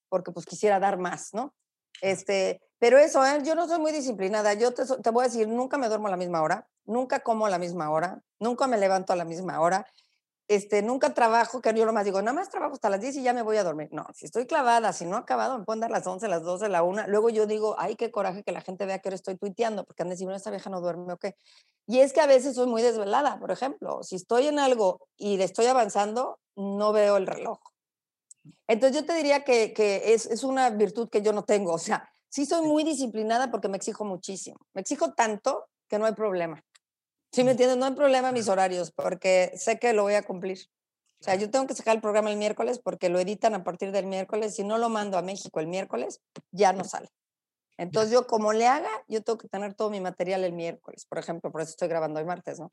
porque 0.10 0.32
pues 0.32 0.46
quisiera 0.46 0.80
dar 0.80 0.98
más, 0.98 1.34
¿no? 1.34 1.54
Este, 2.02 2.62
pero 2.80 2.98
eso, 2.98 3.26
¿eh? 3.26 3.42
yo 3.44 3.56
no 3.56 3.68
soy 3.68 3.80
muy 3.80 3.92
disciplinada. 3.92 4.54
Yo 4.54 4.74
te, 4.74 4.86
te, 4.86 5.10
voy 5.10 5.26
a 5.26 5.28
decir, 5.28 5.48
nunca 5.48 5.78
me 5.78 5.88
duermo 5.88 6.08
a 6.08 6.12
la 6.12 6.18
misma 6.18 6.42
hora, 6.42 6.68
nunca 6.86 7.20
como 7.20 7.46
a 7.46 7.50
la 7.50 7.60
misma 7.60 7.90
hora, 7.90 8.22
nunca 8.40 8.68
me 8.68 8.78
levanto 8.78 9.14
a 9.14 9.16
la 9.16 9.26
misma 9.26 9.60
hora. 9.60 9.86
Este, 10.50 10.82
nunca 10.82 11.14
trabajo, 11.14 11.62
que 11.62 11.72
yo 11.76 11.86
lo 11.86 11.94
más 11.94 12.06
digo, 12.06 12.24
nada 12.24 12.34
más 12.34 12.50
trabajo 12.50 12.74
hasta 12.74 12.90
las 12.90 13.00
10 13.00 13.18
y 13.18 13.22
ya 13.22 13.34
me 13.34 13.44
voy 13.44 13.58
a 13.58 13.64
dormir. 13.64 13.90
No, 13.92 14.08
si 14.16 14.26
estoy 14.26 14.48
clavada, 14.48 14.94
si 14.94 15.06
no 15.06 15.16
he 15.16 15.20
acabado, 15.20 15.60
me 15.60 15.64
pueden 15.64 15.80
dar 15.80 15.92
las 15.92 16.08
11, 16.08 16.28
las 16.28 16.42
12, 16.42 16.70
la 16.70 16.82
1. 16.82 17.04
Luego 17.08 17.30
yo 17.30 17.46
digo, 17.46 17.76
ay, 17.78 17.96
qué 17.96 18.10
coraje 18.10 18.42
que 18.42 18.52
la 18.52 18.62
gente 18.62 18.88
vea 18.88 18.98
que 18.98 19.10
ahora 19.10 19.16
estoy 19.16 19.38
tuiteando, 19.38 19.84
porque 19.86 20.02
han 20.02 20.10
de 20.10 20.16
decir, 20.16 20.28
no, 20.28 20.34
esta 20.34 20.50
vieja 20.50 20.72
no 20.72 20.82
duerme 20.82 21.14
o 21.14 21.18
qué. 21.18 21.36
Y 21.86 22.00
es 22.00 22.14
que 22.14 22.22
a 22.22 22.26
veces 22.26 22.56
soy 22.56 22.66
muy 22.66 22.82
desvelada, 22.82 23.40
por 23.40 23.52
ejemplo. 23.52 24.02
Si 24.02 24.16
estoy 24.16 24.48
en 24.48 24.58
algo 24.58 25.08
y 25.18 25.38
le 25.38 25.44
estoy 25.44 25.68
avanzando, 25.68 26.40
no 26.56 26.94
veo 26.94 27.18
el 27.18 27.28
reloj. 27.28 27.60
Entonces 28.68 29.00
yo 29.00 29.06
te 29.06 29.14
diría 29.14 29.44
que, 29.44 29.72
que 29.72 30.16
es, 30.16 30.26
es 30.26 30.44
una 30.44 30.72
virtud 30.72 31.10
que 31.10 31.22
yo 31.22 31.32
no 31.32 31.44
tengo. 31.44 31.74
O 31.74 31.78
sea, 31.78 32.10
sí 32.28 32.48
soy 32.48 32.66
muy 32.66 32.84
disciplinada 32.84 33.52
porque 33.52 33.68
me 33.68 33.78
exijo 33.78 34.04
muchísimo. 34.04 34.58
Me 34.74 34.82
exijo 34.82 35.14
tanto 35.14 35.68
que 35.88 36.00
no 36.00 36.08
hay 36.08 36.14
problema. 36.14 36.64
¿Sí 37.32 37.44
me 37.44 37.52
entiendes? 37.52 37.78
No 37.78 37.86
hay 37.86 37.94
problema 37.94 38.30
en 38.30 38.34
mis 38.34 38.48
horarios 38.48 38.92
porque 38.92 39.52
sé 39.56 39.80
que 39.80 39.94
lo 39.94 40.04
voy 40.04 40.16
a 40.16 40.24
cumplir. 40.24 40.60
O 41.20 41.24
sea, 41.24 41.36
yo 41.36 41.52
tengo 41.52 41.68
que 41.68 41.76
sacar 41.76 41.96
el 41.96 42.02
programa 42.02 42.32
el 42.32 42.38
miércoles 42.38 42.80
porque 42.80 43.10
lo 43.10 43.20
editan 43.20 43.54
a 43.54 43.64
partir 43.64 43.92
del 43.92 44.06
miércoles. 44.06 44.56
Si 44.56 44.64
no 44.64 44.78
lo 44.78 44.90
mando 44.90 45.18
a 45.18 45.22
México 45.22 45.60
el 45.60 45.68
miércoles, 45.68 46.22
ya 46.52 46.74
no 46.74 46.84
sale. 46.84 47.10
Entonces 47.78 48.12
yo 48.12 48.28
como 48.28 48.52
le 48.52 48.68
haga, 48.68 48.90
yo 49.08 49.22
tengo 49.22 49.38
que 49.38 49.48
tener 49.48 49.74
todo 49.74 49.90
mi 49.90 50.02
material 50.02 50.44
el 50.44 50.52
miércoles, 50.52 51.06
por 51.06 51.18
ejemplo, 51.18 51.50
por 51.50 51.62
eso 51.62 51.70
estoy 51.70 51.88
grabando 51.88 52.20
hoy 52.20 52.26
martes, 52.26 52.60
¿no? 52.60 52.70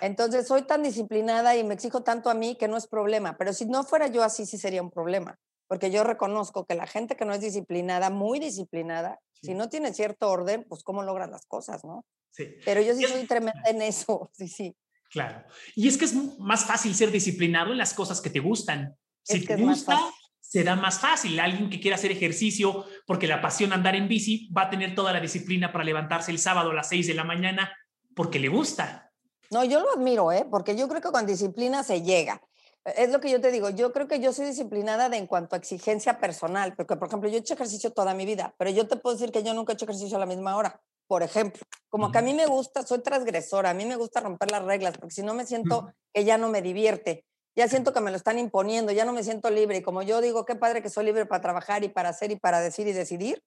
Entonces 0.00 0.46
soy 0.46 0.62
tan 0.62 0.82
disciplinada 0.82 1.56
y 1.56 1.64
me 1.64 1.74
exijo 1.74 2.02
tanto 2.02 2.30
a 2.30 2.34
mí 2.34 2.56
que 2.56 2.66
no 2.66 2.78
es 2.78 2.86
problema, 2.86 3.36
pero 3.36 3.52
si 3.52 3.66
no 3.66 3.84
fuera 3.84 4.06
yo 4.06 4.22
así, 4.22 4.46
sí 4.46 4.56
sería 4.56 4.80
un 4.80 4.90
problema 4.90 5.38
porque 5.70 5.92
yo 5.92 6.02
reconozco 6.02 6.66
que 6.66 6.74
la 6.74 6.88
gente 6.88 7.14
que 7.14 7.24
no 7.24 7.32
es 7.32 7.40
disciplinada, 7.40 8.10
muy 8.10 8.40
disciplinada, 8.40 9.20
si 9.40 9.54
no 9.54 9.68
tiene 9.68 9.94
cierto 9.94 10.28
orden, 10.28 10.66
pues 10.68 10.82
cómo 10.82 11.04
logran 11.04 11.30
las 11.30 11.46
cosas, 11.46 11.84
¿no? 11.84 12.04
Sí. 12.32 12.56
Pero 12.64 12.82
yo 12.82 12.92
sí 12.92 13.04
soy 13.04 13.24
tremenda 13.24 13.62
en 13.66 13.80
eso, 13.80 14.28
sí, 14.36 14.48
sí. 14.48 14.74
Claro. 15.12 15.44
Y 15.76 15.86
es 15.86 15.96
que 15.96 16.06
es 16.06 16.14
más 16.40 16.64
fácil 16.64 16.92
ser 16.92 17.12
disciplinado 17.12 17.70
en 17.70 17.78
las 17.78 17.94
cosas 17.94 18.20
que 18.20 18.30
te 18.30 18.40
gustan. 18.40 18.96
Si 19.22 19.46
te 19.46 19.54
gusta, 19.54 19.96
será 20.40 20.74
más 20.74 20.98
fácil. 20.98 21.38
Alguien 21.38 21.70
que 21.70 21.78
quiera 21.78 21.94
hacer 21.94 22.10
ejercicio 22.10 22.84
porque 23.06 23.28
le 23.28 23.34
apasiona 23.34 23.76
andar 23.76 23.94
en 23.94 24.08
bici 24.08 24.50
va 24.52 24.62
a 24.62 24.70
tener 24.70 24.96
toda 24.96 25.12
la 25.12 25.20
disciplina 25.20 25.70
para 25.70 25.84
levantarse 25.84 26.32
el 26.32 26.40
sábado 26.40 26.72
a 26.72 26.74
las 26.74 26.88
6 26.88 27.06
de 27.06 27.14
la 27.14 27.22
mañana 27.22 27.72
porque 28.16 28.40
le 28.40 28.48
gusta. 28.48 29.12
No, 29.52 29.62
yo 29.62 29.78
lo 29.78 29.92
admiro, 29.92 30.32
¿eh? 30.32 30.48
Porque 30.50 30.74
yo 30.74 30.88
creo 30.88 31.00
que 31.00 31.12
con 31.12 31.26
disciplina 31.26 31.84
se 31.84 32.02
llega. 32.02 32.42
Es 32.84 33.10
lo 33.10 33.20
que 33.20 33.30
yo 33.30 33.40
te 33.40 33.50
digo, 33.50 33.68
yo 33.68 33.92
creo 33.92 34.08
que 34.08 34.20
yo 34.20 34.32
soy 34.32 34.46
disciplinada 34.46 35.10
de 35.10 35.18
en 35.18 35.26
cuanto 35.26 35.54
a 35.54 35.58
exigencia 35.58 36.18
personal, 36.18 36.74
porque 36.74 36.96
por 36.96 37.08
ejemplo 37.08 37.28
yo 37.28 37.36
he 37.36 37.40
hecho 37.40 37.52
ejercicio 37.52 37.92
toda 37.92 38.14
mi 38.14 38.24
vida, 38.24 38.54
pero 38.56 38.70
yo 38.70 38.88
te 38.88 38.96
puedo 38.96 39.16
decir 39.16 39.32
que 39.32 39.42
yo 39.42 39.52
nunca 39.52 39.72
he 39.72 39.74
hecho 39.74 39.84
ejercicio 39.84 40.16
a 40.16 40.20
la 40.20 40.26
misma 40.26 40.56
hora, 40.56 40.80
por 41.06 41.22
ejemplo, 41.22 41.60
como 41.90 42.10
que 42.10 42.18
a 42.18 42.22
mí 42.22 42.32
me 42.32 42.46
gusta, 42.46 42.86
soy 42.86 43.02
transgresora, 43.02 43.70
a 43.70 43.74
mí 43.74 43.84
me 43.84 43.96
gusta 43.96 44.20
romper 44.20 44.50
las 44.50 44.64
reglas, 44.64 44.96
porque 44.96 45.14
si 45.14 45.22
no 45.22 45.34
me 45.34 45.44
siento 45.44 45.92
que 46.14 46.24
ya 46.24 46.38
no 46.38 46.48
me 46.48 46.62
divierte, 46.62 47.26
ya 47.54 47.68
siento 47.68 47.92
que 47.92 48.00
me 48.00 48.10
lo 48.10 48.16
están 48.16 48.38
imponiendo, 48.38 48.92
ya 48.92 49.04
no 49.04 49.12
me 49.12 49.24
siento 49.24 49.50
libre, 49.50 49.78
y 49.78 49.82
como 49.82 50.02
yo 50.02 50.22
digo, 50.22 50.46
qué 50.46 50.54
padre 50.54 50.82
que 50.82 50.88
soy 50.88 51.04
libre 51.04 51.26
para 51.26 51.42
trabajar 51.42 51.84
y 51.84 51.88
para 51.88 52.08
hacer 52.08 52.30
y 52.30 52.36
para 52.36 52.60
decir 52.60 52.86
y 52.86 52.92
decidir, 52.92 53.42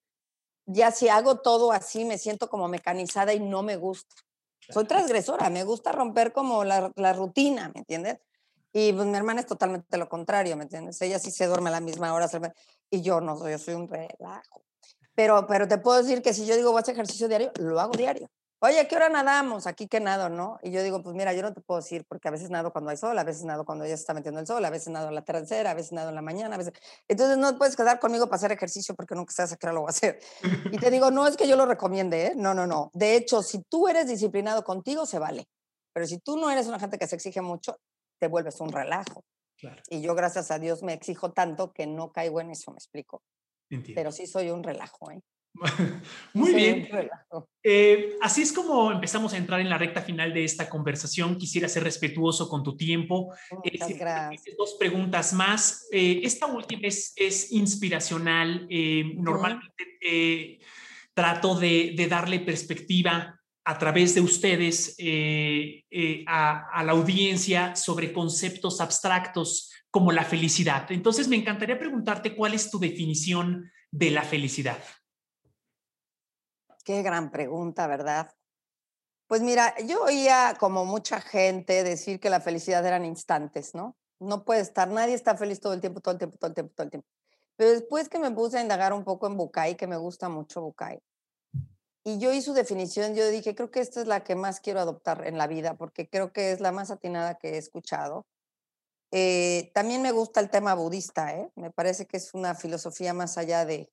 ya 0.66 0.92
si 0.92 1.10
hago 1.10 1.40
todo 1.40 1.72
así 1.72 2.06
me 2.06 2.18
siento 2.18 2.50
como 2.50 2.68
mecanizada 2.68 3.34
y 3.34 3.40
no 3.40 3.64
me 3.64 3.78
gusta. 3.78 4.16
Soy 4.70 4.86
transgresora, 4.86 5.50
me 5.50 5.64
gusta 5.64 5.92
romper 5.92 6.32
como 6.34 6.64
la, 6.64 6.92
la 6.96 7.14
rutina, 7.14 7.72
¿me 7.74 7.80
entiendes? 7.80 8.20
Y 8.74 8.92
pues 8.92 9.06
mi 9.08 9.16
hermana 9.16 9.42
es 9.42 9.46
totalmente 9.46 9.98
lo 9.98 10.10
contrario, 10.10 10.58
¿me 10.58 10.64
entiendes? 10.64 11.00
Ella 11.02 11.20
sí 11.20 11.30
se 11.30 11.46
duerme 11.46 11.70
a 11.70 11.74
la 11.74 11.80
misma 11.80 12.14
hora 12.14 12.28
y 12.90 13.02
yo 13.02 13.22
no, 13.22 13.48
yo 13.48 13.58
soy 13.60 13.76
un 13.76 13.88
relajo. 13.88 14.64
Pero, 15.16 15.46
pero 15.46 15.68
te 15.68 15.78
puedo 15.78 16.02
decir 16.02 16.24
que 16.24 16.34
si 16.34 16.48
yo 16.48 16.56
digo 16.56 16.72
voy 16.72 16.80
a 16.80 16.82
hacer 16.82 16.96
ejercicio 16.96 17.28
diario, 17.28 17.52
lo 17.60 17.80
hago 17.80 17.94
diario. 17.94 18.30
Oye, 18.66 18.80
¿a 18.80 18.88
qué 18.88 18.96
hora 18.96 19.10
nadamos? 19.10 19.68
Aquí 19.68 19.88
que 19.88 20.00
nado, 20.00 20.30
¿no? 20.30 20.58
Y 20.64 20.72
yo 20.72 20.82
digo, 20.82 21.04
pues 21.04 21.16
mira, 21.16 21.34
yo 21.34 21.42
no 21.42 21.54
te 21.54 21.60
puedo 21.60 21.82
decir 21.82 22.06
porque 22.08 22.30
a 22.30 22.32
veces 22.32 22.50
nado 22.50 22.72
cuando 22.72 22.92
hay 22.92 22.98
sol, 22.98 23.20
a 23.20 23.24
veces 23.26 23.44
nado 23.44 23.66
cuando 23.66 23.84
ya 23.86 23.90
se 23.90 24.02
está 24.02 24.14
metiendo 24.14 24.40
el 24.40 24.48
sol, 24.48 24.64
a 24.64 24.70
veces 24.70 24.88
nado 24.88 25.10
en 25.10 25.16
la 25.16 25.26
tercera, 25.26 25.72
a 25.72 25.74
veces 25.74 25.92
nado 25.92 26.10
en 26.10 26.16
la 26.16 26.22
mañana, 26.22 26.56
a 26.56 26.58
veces... 26.58 26.74
Entonces 27.10 27.38
no 27.38 27.58
puedes 27.58 27.76
quedar 27.76 28.00
conmigo 28.00 28.28
para 28.28 28.38
hacer 28.38 28.54
ejercicio 28.54 28.96
porque 28.96 29.16
nunca 29.16 29.34
sabes 29.34 29.52
a 29.52 29.58
qué 29.58 29.68
hora 29.68 29.74
lo 29.74 29.82
voy 29.82 29.90
a 29.90 29.92
hacer. 29.92 30.18
Y 30.72 30.78
te 30.78 30.90
digo, 30.90 31.12
no 31.12 31.28
es 31.28 31.36
que 31.36 31.46
yo 31.46 31.58
lo 31.58 31.66
recomiende, 31.66 32.28
¿eh? 32.28 32.34
No, 32.38 32.54
no, 32.54 32.66
no. 32.66 32.90
De 32.94 33.18
hecho, 33.18 33.44
si 33.44 33.62
tú 33.64 33.90
eres 33.90 34.08
disciplinado 34.08 34.64
contigo, 34.64 35.06
se 35.06 35.20
vale. 35.20 35.46
Pero 35.92 36.08
si 36.08 36.20
tú 36.20 36.38
no 36.38 36.50
eres 36.50 36.66
una 36.68 36.80
gente 36.80 36.98
que 36.98 37.06
se 37.06 37.16
exige 37.16 37.42
mucho, 37.42 37.76
te 38.24 38.30
vuelves 38.30 38.62
un 38.62 38.72
relajo. 38.72 39.26
Y 39.90 40.02
yo, 40.02 40.16
gracias 40.16 40.50
a 40.50 40.60
Dios, 40.60 40.82
me 40.82 40.94
exijo 40.94 41.34
tanto 41.34 41.74
que 41.74 41.86
no 41.86 42.14
caigo 42.14 42.40
en 42.40 42.52
eso, 42.52 42.72
me 42.72 42.78
explico. 42.78 43.22
Pero 43.94 44.14
sí 44.14 44.28
soy 44.28 44.50
un 44.50 44.64
relajo, 44.64 45.12
¿eh? 45.12 45.20
Muy 46.34 46.54
bien. 46.54 46.88
Eh, 47.62 48.16
así 48.22 48.44
es 48.44 48.54
como 48.54 48.94
empezamos 48.94 49.34
a 49.34 49.38
entrar 49.38 49.60
en 49.60 49.70
la 49.70 49.78
recta 49.78 50.02
final 50.02 50.34
de 50.34 50.46
esta 50.46 50.70
conversación. 50.70 51.38
Quisiera 51.38 51.68
ser 51.68 51.84
respetuoso 51.84 52.48
con 52.48 52.64
tu 52.64 52.78
tiempo. 52.78 53.34
Eh, 53.62 53.72
Muchas 53.74 53.98
gracias. 53.98 54.56
Dos 54.58 54.78
preguntas 54.80 55.34
más. 55.34 55.86
Eh, 55.92 56.22
esta 56.24 56.46
última 56.46 56.88
es, 56.88 57.12
es 57.18 57.52
inspiracional. 57.52 58.70
Normalmente 59.18 60.60
trato 61.14 61.56
de, 61.56 61.94
de, 61.98 62.08
darle 62.08 62.40
perspectiva 62.40 63.38
a 63.66 63.78
través 63.78 64.14
de 64.14 64.22
ustedes 64.22 64.96
eh, 64.98 65.86
eh, 65.90 66.26
a, 66.28 66.84
la 66.84 66.92
audiencia 66.92 67.76
sobre 67.76 68.12
conceptos 68.12 68.82
abstractos 68.82 69.72
como 69.90 70.12
la 70.12 70.26
felicidad. 70.26 70.92
Entonces, 70.92 71.28
me 71.28 71.38
encantaría 71.38 71.80
preguntarte 71.80 72.36
cuál 72.36 72.54
es 72.54 72.70
tu 72.70 72.80
definición 72.80 73.72
de 73.92 74.12
la 74.12 74.24
felicidad. 74.24 74.80
Qué 76.84 77.02
gran 77.02 77.32
pregunta, 77.32 77.88
¿verdad? 77.88 78.32
Pues 79.28 79.42
mira, 79.42 79.74
yo 79.86 80.04
oía 80.04 80.56
como 80.60 80.84
mucha 80.84 81.22
gente 81.22 81.84
decir 81.84 82.20
que 82.20 82.30
la 82.30 82.42
felicidad 82.42 82.86
eran 82.86 83.06
instantes, 83.06 83.74
¿no? 83.74 83.96
No 84.20 84.44
puede 84.44 84.62
estar, 84.62 84.90
nadie 84.90 85.14
está 85.14 85.38
feliz 85.38 85.60
todo 85.60 85.74
el 85.74 85.80
tiempo, 85.80 86.02
todo 86.02 86.14
el 86.14 86.18
tiempo, 86.18 86.38
todo 86.38 86.50
el 86.50 86.54
tiempo, 86.54 86.74
todo 86.76 86.84
el 86.84 86.92
tiempo. 86.92 87.08
Pero 87.56 87.72
después 87.72 88.10
que 88.10 88.20
me 88.20 88.32
puse 88.32 88.58
a 88.58 88.62
indagar 88.62 88.94
un 88.94 89.04
poco 89.04 89.28
en 89.28 89.38
Bukai, 89.38 89.78
que 89.78 89.88
me 89.88 89.96
gusta 89.98 90.28
mucho 90.28 90.62
Bukai, 90.62 91.00
y 92.04 92.20
yo 92.20 92.32
hice 92.34 92.48
su 92.48 92.54
definición, 92.54 93.16
yo 93.16 93.28
dije, 93.30 93.56
creo 93.56 93.72
que 93.72 93.80
esta 93.80 94.02
es 94.02 94.08
la 94.08 94.24
que 94.24 94.36
más 94.36 94.60
quiero 94.60 94.82
adoptar 94.82 95.26
en 95.26 95.38
la 95.38 95.48
vida, 95.48 95.76
porque 95.76 96.10
creo 96.10 96.34
que 96.34 96.52
es 96.52 96.60
la 96.60 96.72
más 96.72 96.92
atinada 96.92 97.36
que 97.36 97.52
he 97.52 97.58
escuchado. 97.58 98.26
Eh, 99.12 99.72
también 99.74 100.02
me 100.02 100.12
gusta 100.12 100.40
el 100.40 100.50
tema 100.50 100.74
budista, 100.74 101.34
¿eh? 101.36 101.50
me 101.56 101.72
parece 101.72 102.06
que 102.06 102.18
es 102.18 102.34
una 102.34 102.56
filosofía 102.56 103.14
más 103.14 103.38
allá 103.38 103.64
de 103.64 103.92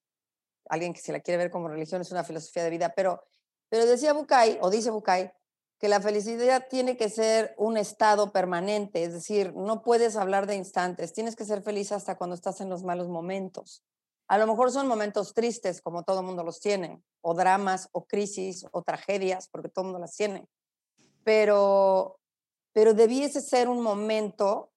alguien 0.69 0.93
que 0.93 1.01
se 1.01 1.13
la 1.13 1.21
quiere 1.21 1.39
ver 1.39 1.51
como 1.51 1.69
religión, 1.69 2.01
es 2.01 2.11
una 2.11 2.25
filosofía 2.25 2.65
de 2.65 2.71
vida, 2.71 2.95
pero, 2.97 3.23
pero 3.69 3.87
decía 3.87 4.13
Bukai, 4.13 4.59
o 4.61 4.71
dice 4.71 4.91
Bukai, 4.91 5.33
que 5.79 5.89
la 5.89 6.01
felicidad 6.01 6.67
tiene 6.69 6.97
que 6.97 7.09
ser 7.09 7.55
un 7.59 7.77
estado 7.77 8.33
permanente, 8.33 9.05
es 9.05 9.13
decir, 9.13 9.55
no 9.55 9.83
puedes 9.83 10.17
hablar 10.17 10.47
de 10.47 10.57
instantes, 10.57 11.13
tienes 11.13 11.37
que 11.37 11.45
ser 11.45 11.63
feliz 11.63 11.93
hasta 11.93 12.17
cuando 12.17 12.35
estás 12.35 12.61
en 12.61 12.69
los 12.69 12.83
malos 12.83 13.09
momentos. 13.09 13.85
A 14.31 14.39
lo 14.39 14.47
mejor 14.47 14.71
son 14.71 14.87
momentos 14.87 15.35
tristes, 15.35 15.83
como 15.83 16.05
todo 16.05 16.23
mundo 16.23 16.45
los 16.45 16.61
tiene, 16.61 17.03
o 17.21 17.35
dramas, 17.35 17.89
o 17.91 18.07
crisis, 18.07 18.65
o 18.71 18.85
tragedias, 18.85 19.49
porque 19.49 19.69
todo 19.69 19.87
mundo 19.87 19.99
las 19.99 20.15
tiene. 20.15 20.47
Pero, 21.25 22.21
pero 22.73 22.95
debiese 22.95 23.41
ser 23.41 23.69
un 23.69 23.83
momento, 23.83 24.71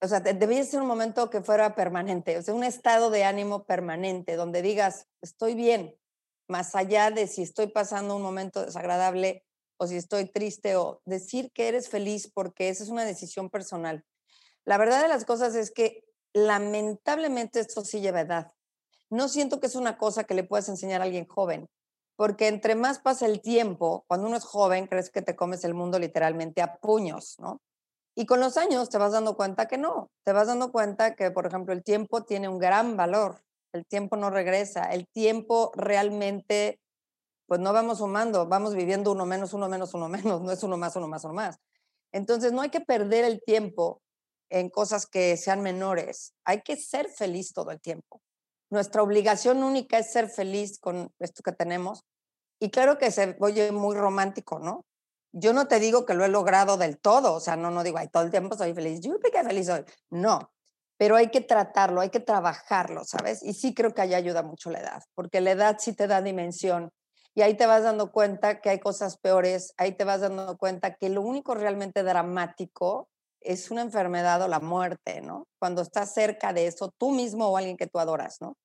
o 0.00 0.08
sea, 0.08 0.18
debiese 0.18 0.72
ser 0.72 0.82
un 0.82 0.88
momento 0.88 1.30
que 1.30 1.42
fuera 1.42 1.76
permanente, 1.76 2.36
o 2.36 2.42
sea, 2.42 2.54
un 2.54 2.64
estado 2.64 3.10
de 3.10 3.22
ánimo 3.22 3.66
permanente, 3.66 4.34
donde 4.34 4.62
digas, 4.62 5.06
estoy 5.20 5.54
bien, 5.54 5.96
más 6.48 6.74
allá 6.74 7.12
de 7.12 7.28
si 7.28 7.42
estoy 7.42 7.68
pasando 7.68 8.16
un 8.16 8.22
momento 8.22 8.66
desagradable 8.66 9.44
o 9.76 9.86
si 9.86 9.94
estoy 9.94 10.24
triste, 10.24 10.74
o 10.74 11.00
decir 11.04 11.52
que 11.52 11.68
eres 11.68 11.88
feliz, 11.88 12.32
porque 12.34 12.68
esa 12.68 12.82
es 12.82 12.90
una 12.90 13.04
decisión 13.04 13.48
personal. 13.48 14.04
La 14.64 14.76
verdad 14.76 15.02
de 15.02 15.08
las 15.08 15.24
cosas 15.24 15.54
es 15.54 15.70
que 15.70 16.04
lamentablemente 16.32 17.60
esto 17.60 17.84
sí 17.84 18.00
lleva 18.00 18.22
edad 18.22 18.52
no 19.12 19.28
siento 19.28 19.60
que 19.60 19.66
es 19.66 19.76
una 19.76 19.98
cosa 19.98 20.24
que 20.24 20.32
le 20.32 20.42
puedas 20.42 20.70
enseñar 20.70 21.02
a 21.02 21.04
alguien 21.04 21.26
joven, 21.26 21.68
porque 22.16 22.48
entre 22.48 22.74
más 22.74 22.98
pasa 22.98 23.26
el 23.26 23.42
tiempo, 23.42 24.04
cuando 24.08 24.26
uno 24.26 24.38
es 24.38 24.44
joven, 24.44 24.86
crees 24.86 25.10
que 25.10 25.20
te 25.20 25.36
comes 25.36 25.64
el 25.64 25.74
mundo 25.74 25.98
literalmente 25.98 26.62
a 26.62 26.76
puños, 26.76 27.36
¿no? 27.38 27.60
Y 28.14 28.24
con 28.24 28.40
los 28.40 28.56
años 28.56 28.88
te 28.88 28.96
vas 28.96 29.12
dando 29.12 29.36
cuenta 29.36 29.68
que 29.68 29.76
no, 29.76 30.10
te 30.24 30.32
vas 30.32 30.46
dando 30.46 30.72
cuenta 30.72 31.14
que, 31.14 31.30
por 31.30 31.46
ejemplo, 31.46 31.74
el 31.74 31.82
tiempo 31.84 32.24
tiene 32.24 32.48
un 32.48 32.58
gran 32.58 32.96
valor, 32.96 33.42
el 33.72 33.84
tiempo 33.84 34.16
no 34.16 34.30
regresa, 34.30 34.84
el 34.92 35.06
tiempo 35.08 35.72
realmente, 35.74 36.80
pues 37.46 37.60
no 37.60 37.74
vamos 37.74 37.98
sumando, 37.98 38.46
vamos 38.46 38.74
viviendo 38.74 39.12
uno 39.12 39.26
menos, 39.26 39.52
uno 39.52 39.68
menos, 39.68 39.92
uno 39.92 40.08
menos, 40.08 40.40
no 40.40 40.52
es 40.52 40.62
uno 40.62 40.78
más, 40.78 40.96
uno 40.96 41.08
más, 41.08 41.24
uno 41.24 41.34
más. 41.34 41.58
Entonces 42.12 42.52
no 42.52 42.62
hay 42.62 42.70
que 42.70 42.80
perder 42.80 43.26
el 43.26 43.42
tiempo 43.42 44.00
en 44.48 44.70
cosas 44.70 45.06
que 45.06 45.36
sean 45.36 45.60
menores, 45.60 46.32
hay 46.44 46.62
que 46.62 46.76
ser 46.76 47.10
feliz 47.10 47.52
todo 47.52 47.70
el 47.70 47.80
tiempo 47.80 48.22
nuestra 48.72 49.02
obligación 49.02 49.62
única 49.62 49.98
es 49.98 50.10
ser 50.10 50.30
feliz 50.30 50.78
con 50.78 51.12
esto 51.18 51.42
que 51.42 51.52
tenemos. 51.52 52.04
Y 52.58 52.70
claro 52.70 52.96
que 52.96 53.10
se 53.10 53.36
oye 53.40 53.70
muy 53.70 53.94
romántico, 53.94 54.58
¿no? 54.58 54.86
Yo 55.32 55.52
no 55.52 55.68
te 55.68 55.78
digo 55.78 56.06
que 56.06 56.14
lo 56.14 56.24
he 56.24 56.28
logrado 56.28 56.78
del 56.78 56.98
todo, 56.98 57.34
o 57.34 57.40
sea, 57.40 57.54
no, 57.56 57.70
no 57.70 57.82
digo, 57.82 57.98
ay, 57.98 58.08
todo 58.08 58.22
el 58.22 58.30
tiempo 58.30 58.56
soy 58.56 58.72
feliz, 58.72 59.00
yo 59.00 59.18
qué 59.20 59.42
feliz 59.42 59.66
soy. 59.66 59.84
No, 60.10 60.52
pero 60.96 61.16
hay 61.16 61.30
que 61.30 61.42
tratarlo, 61.42 62.00
hay 62.00 62.08
que 62.08 62.20
trabajarlo, 62.20 63.04
¿sabes? 63.04 63.42
Y 63.42 63.52
sí 63.52 63.74
creo 63.74 63.92
que 63.92 64.00
ahí 64.00 64.14
ayuda 64.14 64.42
mucho 64.42 64.70
la 64.70 64.80
edad, 64.80 65.02
porque 65.14 65.42
la 65.42 65.50
edad 65.50 65.76
sí 65.78 65.92
te 65.92 66.06
da 66.06 66.22
dimensión. 66.22 66.90
Y 67.34 67.42
ahí 67.42 67.54
te 67.54 67.66
vas 67.66 67.82
dando 67.82 68.10
cuenta 68.10 68.62
que 68.62 68.70
hay 68.70 68.78
cosas 68.78 69.18
peores, 69.18 69.74
ahí 69.76 69.92
te 69.92 70.04
vas 70.04 70.22
dando 70.22 70.56
cuenta 70.56 70.94
que 70.94 71.10
lo 71.10 71.20
único 71.20 71.54
realmente 71.54 72.02
dramático 72.02 73.08
es 73.40 73.70
una 73.70 73.82
enfermedad 73.82 74.40
o 74.42 74.48
la 74.48 74.60
muerte, 74.60 75.20
¿no? 75.20 75.46
Cuando 75.58 75.82
estás 75.82 76.14
cerca 76.14 76.52
de 76.52 76.66
eso, 76.66 76.90
tú 76.96 77.10
mismo 77.10 77.48
o 77.48 77.56
alguien 77.58 77.76
que 77.76 77.86
tú 77.86 77.98
adoras, 77.98 78.38
¿no? 78.40 78.56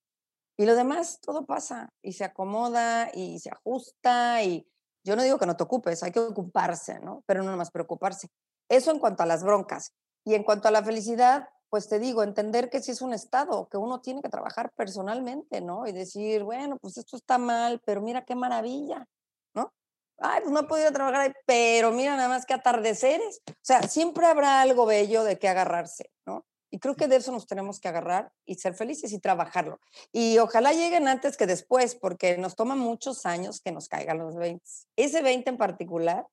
Y 0.57 0.65
lo 0.65 0.75
demás, 0.75 1.19
todo 1.21 1.45
pasa 1.45 1.89
y 2.01 2.13
se 2.13 2.23
acomoda 2.23 3.11
y 3.13 3.39
se 3.39 3.51
ajusta 3.51 4.43
y 4.43 4.67
yo 5.03 5.15
no 5.15 5.23
digo 5.23 5.37
que 5.37 5.45
no 5.45 5.55
te 5.55 5.63
ocupes, 5.63 6.03
hay 6.03 6.11
que 6.11 6.19
ocuparse, 6.19 6.99
¿no? 6.99 7.23
Pero 7.25 7.43
no 7.43 7.51
nomás 7.51 7.71
preocuparse. 7.71 8.27
Eso 8.67 8.91
en 8.91 8.99
cuanto 8.99 9.23
a 9.23 9.25
las 9.25 9.43
broncas. 9.43 9.93
Y 10.25 10.33
en 10.33 10.43
cuanto 10.43 10.67
a 10.67 10.71
la 10.71 10.83
felicidad, 10.83 11.47
pues 11.69 11.87
te 11.87 11.99
digo, 11.99 12.23
entender 12.23 12.69
que 12.69 12.81
sí 12.81 12.91
es 12.91 13.01
un 13.01 13.13
estado, 13.13 13.69
que 13.69 13.77
uno 13.77 14.01
tiene 14.01 14.21
que 14.21 14.29
trabajar 14.29 14.71
personalmente, 14.75 15.61
¿no? 15.61 15.87
Y 15.87 15.93
decir, 15.93 16.43
bueno, 16.43 16.77
pues 16.81 16.97
esto 16.97 17.15
está 17.15 17.37
mal, 17.37 17.81
pero 17.85 18.01
mira 18.01 18.25
qué 18.25 18.35
maravilla, 18.35 19.07
¿no? 19.53 19.73
Ay, 20.17 20.41
pues 20.41 20.51
no 20.51 20.61
he 20.61 20.67
podido 20.67 20.91
trabajar 20.91 21.21
ahí, 21.21 21.33
pero 21.45 21.91
mira 21.91 22.15
nada 22.17 22.27
más 22.27 22.45
que 22.45 22.53
atardeceres. 22.53 23.41
O 23.47 23.53
sea, 23.61 23.83
siempre 23.83 24.25
habrá 24.25 24.61
algo 24.61 24.85
bello 24.85 25.23
de 25.23 25.39
qué 25.39 25.47
agarrarse, 25.47 26.11
¿no? 26.25 26.45
Y 26.69 26.79
creo 26.79 26.95
que 26.95 27.07
de 27.07 27.17
eso 27.17 27.31
nos 27.31 27.47
tenemos 27.47 27.79
que 27.79 27.87
agarrar 27.87 28.31
y 28.45 28.55
ser 28.55 28.73
felices 28.73 29.13
y 29.13 29.19
trabajarlo. 29.19 29.79
Y 30.11 30.37
ojalá 30.39 30.73
lleguen 30.73 31.07
antes 31.07 31.37
que 31.37 31.47
después, 31.47 31.95
porque 31.95 32.37
nos 32.37 32.55
toma 32.55 32.75
muchos 32.75 33.25
años 33.25 33.61
que 33.61 33.71
nos 33.71 33.87
caigan 33.87 34.17
los 34.17 34.35
20. 34.35 34.63
Ese 34.97 35.21
20 35.21 35.49
en 35.51 35.57
particular, 35.57 36.27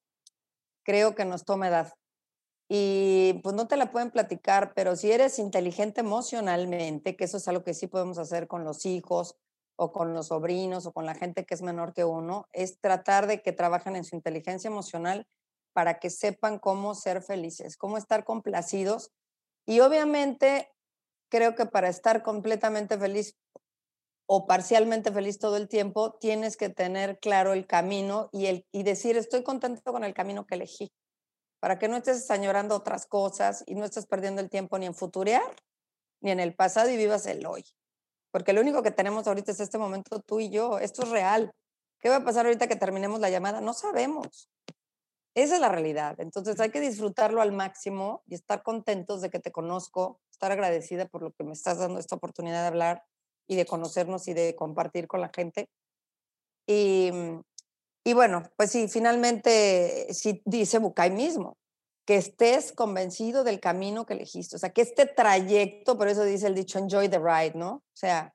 creo 0.83 1.15
que 1.15 1.25
nos 1.25 1.45
toma 1.45 1.69
edad. 1.69 1.93
Y 2.69 3.41
pues 3.43 3.55
no 3.55 3.69
te 3.69 3.77
la 3.77 3.93
pueden 3.93 4.11
platicar, 4.11 4.73
pero 4.75 4.97
si 4.97 5.13
eres 5.13 5.39
inteligente 5.39 6.01
emocionalmente, 6.01 7.15
que 7.15 7.25
eso 7.25 7.37
es 7.37 7.47
algo 7.47 7.63
que 7.63 7.75
sí 7.75 7.87
podemos 7.87 8.19
hacer 8.19 8.49
con 8.49 8.65
los 8.65 8.87
hijos 8.87 9.37
o 9.77 9.93
con 9.93 10.15
los 10.15 10.29
sobrinos 10.29 10.87
o 10.87 10.93
con 10.93 11.05
la 11.05 11.15
gente 11.15 11.45
que 11.45 11.55
es 11.55 11.63
menor 11.63 11.93
que 11.93 12.05
uno, 12.05 12.49
es 12.53 12.81
tratar 12.81 13.27
de 13.27 13.43
que 13.43 13.53
trabajen 13.53 13.97
en 13.97 14.05
su 14.05 14.17
inteligencia 14.17 14.69
emocional 14.69 15.27
para 15.73 15.99
que 15.99 16.11
sepan 16.11 16.59
cómo 16.59 16.95
ser 16.95 17.23
felices, 17.23 17.77
cómo 17.77 17.99
estar 17.99 18.25
complacidos 18.25 19.11
y 19.67 19.81
obviamente 19.81 20.71
creo 21.31 21.55
que 21.55 21.67
para 21.67 21.89
estar 21.89 22.23
completamente 22.23 22.99
feliz 22.99 23.37
o 24.27 24.47
parcialmente 24.47 25.13
feliz 25.13 25.39
todo 25.39 25.57
el 25.57 25.69
tiempo, 25.69 26.15
tienes 26.19 26.57
que 26.57 26.69
tener 26.71 27.19
claro 27.19 27.53
el 27.53 27.67
camino 27.67 28.31
y, 28.33 28.47
el, 28.47 28.67
y 28.73 28.83
decir, 28.83 29.17
estoy 29.17 29.43
contento 29.43 29.93
con 29.93 30.05
el 30.05 30.15
camino 30.15 30.47
que 30.47 30.55
elegí. 30.55 30.93
para 31.61 31.79
que 31.79 31.89
no 31.89 31.97
estés 31.97 32.31
añorando 32.31 32.77
otras 32.77 33.07
cosas 33.07 33.65
y 33.67 33.75
no 33.75 33.87
estés 33.87 34.07
perdiendo 34.07 34.43
el 34.43 34.51
tiempo 34.51 34.79
ni 34.79 34.87
en 34.87 34.95
futurear, 34.95 35.57
ni 36.21 36.31
en 36.31 36.41
el 36.41 36.55
pasado 36.55 36.91
y 36.91 36.97
vivas 36.97 37.27
el 37.27 37.47
hoy. 37.47 37.65
Porque 38.31 38.53
lo 38.53 38.61
único 38.61 38.83
que 38.83 38.91
tenemos 38.91 39.27
ahorita 39.27 39.53
es 39.53 39.61
este 39.61 39.79
momento 39.79 40.21
tú 40.21 40.41
y 40.41 40.51
yo. 40.51 40.79
Esto 40.79 41.05
es 41.05 41.11
real. 41.11 41.53
¿Qué 42.01 42.11
va 42.11 42.17
a 42.17 42.25
pasar 42.25 42.45
ahorita 42.47 42.67
que 42.67 42.77
terminemos 42.77 43.21
la 43.21 43.31
llamada? 43.31 43.61
No 43.61 43.73
sabemos. 43.73 44.51
Esa 45.35 45.55
es 45.57 45.61
la 45.61 45.69
realidad. 45.69 46.15
Entonces 46.21 46.59
hay 46.61 46.71
que 46.71 46.81
disfrutarlo 46.81 47.43
al 47.43 47.53
máximo 47.53 48.23
y 48.27 48.35
estar 48.35 48.63
contentos 48.63 49.21
de 49.21 49.31
que 49.31 49.41
te 49.41 49.51
conozco, 49.51 50.21
estar 50.31 50.53
agradecida 50.53 51.07
por 51.07 51.23
lo 51.23 51.33
que 51.33 51.45
me 51.45 51.53
estás 51.53 51.79
dando 51.79 51.99
esta 51.99 52.17
oportunidad 52.17 52.63
de 52.63 52.69
hablar 52.69 53.05
y 53.49 53.57
de 53.57 53.67
conocernos 53.67 54.29
y 54.29 54.35
de 54.35 54.55
compartir 54.55 55.09
con 55.09 55.21
la 55.21 55.31
gente. 55.35 55.69
Y, 56.67 57.11
y 58.05 58.13
bueno, 58.13 58.45
pues 58.57 58.71
sí, 58.71 58.89
finalmente 58.89 60.07
sí 60.15 60.41
dice 60.45 60.79
Bucay 60.79 61.11
mismo, 61.11 61.57
que 62.07 62.17
estés 62.17 62.73
convencido 62.73 63.45
del 63.45 63.61
camino 63.61 64.07
que 64.07 64.15
elegiste, 64.15 64.57
o 64.57 64.59
sea, 64.59 64.71
que 64.71 64.83
este 64.83 65.07
trayecto, 65.07 65.97
por 65.97 66.09
eso 66.09 66.23
dice 66.25 66.47
el 66.47 66.55
dicho, 66.55 66.79
enjoy 66.79 67.09
the 67.09 67.19
ride, 67.19 67.55
¿no? 67.55 67.77
O 67.77 67.97
sea, 67.97 68.35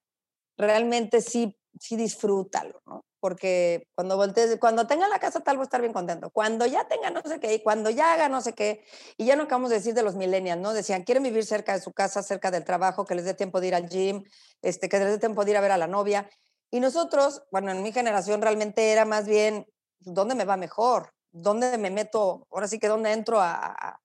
realmente 0.57 1.21
sí, 1.21 1.58
sí 1.79 1.95
disfrútalo, 1.95 2.81
¿no? 2.85 3.03
porque 3.19 3.87
cuando 3.95 4.15
voltees, 4.15 4.57
cuando 4.59 4.87
tenga 4.87 5.07
la 5.07 5.19
casa 5.19 5.41
tal 5.41 5.57
voy 5.57 5.63
a 5.63 5.65
estar 5.65 5.81
bien 5.81 5.93
contento. 5.93 6.29
Cuando 6.29 6.65
ya 6.65 6.87
tenga 6.87 7.09
no 7.09 7.21
sé 7.21 7.39
qué, 7.39 7.53
y 7.53 7.61
cuando 7.61 7.89
ya 7.89 8.13
haga 8.13 8.29
no 8.29 8.41
sé 8.41 8.53
qué, 8.53 8.85
y 9.17 9.25
ya 9.25 9.35
no 9.35 9.43
acabamos 9.43 9.69
de 9.69 9.77
decir 9.77 9.93
de 9.93 10.03
los 10.03 10.15
millennials, 10.15 10.61
¿no? 10.61 10.73
Decían, 10.73 11.03
quieren 11.03 11.23
vivir 11.23 11.45
cerca 11.45 11.73
de 11.73 11.81
su 11.81 11.91
casa, 11.91 12.23
cerca 12.23 12.51
del 12.51 12.63
trabajo, 12.63 13.05
que 13.05 13.15
les 13.15 13.25
dé 13.25 13.33
tiempo 13.33 13.59
de 13.59 13.67
ir 13.67 13.75
al 13.75 13.89
gym, 13.89 14.23
este, 14.61 14.89
que 14.89 14.99
les 14.99 15.07
dé 15.09 15.17
tiempo 15.17 15.43
de 15.43 15.51
ir 15.51 15.57
a 15.57 15.61
ver 15.61 15.71
a 15.71 15.77
la 15.77 15.87
novia. 15.87 16.29
Y 16.71 16.79
nosotros, 16.79 17.43
bueno, 17.51 17.71
en 17.71 17.83
mi 17.83 17.91
generación 17.91 18.41
realmente 18.41 18.91
era 18.91 19.05
más 19.05 19.27
bien, 19.27 19.65
¿dónde 19.99 20.35
me 20.35 20.45
va 20.45 20.55
mejor? 20.55 21.13
¿Dónde 21.31 21.77
me 21.77 21.89
meto? 21.89 22.47
Ahora 22.51 22.67
sí 22.67 22.79
que 22.79 22.87
dónde 22.87 23.11
entro 23.11 23.39
a, 23.41 23.99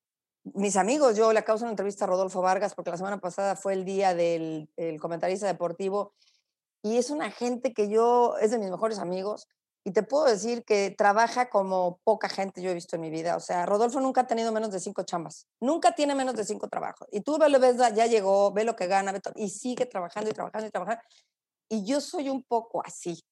mis 0.53 0.77
amigos. 0.77 1.17
Yo 1.17 1.33
le 1.33 1.39
acabo 1.39 1.59
una 1.61 1.71
entrevista 1.71 2.05
a 2.05 2.09
Rodolfo 2.09 2.43
Vargas 2.43 2.75
porque 2.75 2.91
la 2.91 2.99
semana 2.99 3.19
pasada 3.19 3.57
fue 3.57 3.73
el 3.73 3.87
día 3.87 4.13
del 4.13 4.69
comentarista 5.01 5.47
deportivo 5.47 6.13
y 6.85 6.99
es 6.99 7.09
una 7.09 7.31
gente 7.31 7.73
que 7.73 7.89
yo, 7.89 8.37
es 8.43 8.51
de 8.51 8.59
mis 8.59 8.71
mejores 8.71 8.99
amigos, 8.99 9.49
y 9.85 9.93
te 9.93 10.03
puedo 10.03 10.27
decir 10.27 10.65
que 10.65 10.95
trabaja 10.97 11.49
como 11.49 11.99
poca 12.05 12.29
gente 12.29 12.61
yo 12.61 12.71
he 12.71 12.75
visto 12.75 12.97
en 12.97 13.03
mi 13.03 13.11
vida. 13.11 13.37
O 13.37 13.41
sea, 13.41 13.65
Rodolfo 13.65 14.01
nunca 14.01 14.21
ha 14.21 14.27
tenido 14.27 14.53
menos 14.53 14.71
de 14.71 14.81
cinco 14.81 15.03
chambas. 15.03 15.47
Nunca 15.61 15.95
tiene 15.95 16.15
menos 16.15 16.37
de 16.37 16.45
cinco 16.45 16.69
trabajos. 16.69 17.09
Y 17.11 17.23
tú 17.23 17.39
lo 17.39 17.59
ves, 17.59 17.77
ya 17.95 18.07
llegó, 18.07 18.53
ve 18.53 18.65
lo 18.65 18.77
que 18.77 18.87
gana, 18.87 19.15
y 19.35 19.49
sigue 19.49 19.87
trabajando 19.87 20.31
y 20.31 20.35
trabajando 20.35 20.69
y 20.69 20.71
trabajando. 20.71 21.03
Y 21.71 21.87
yo 21.87 22.03
soy 22.03 22.29
un 22.29 22.43
poco 22.45 22.83
así 22.85 23.25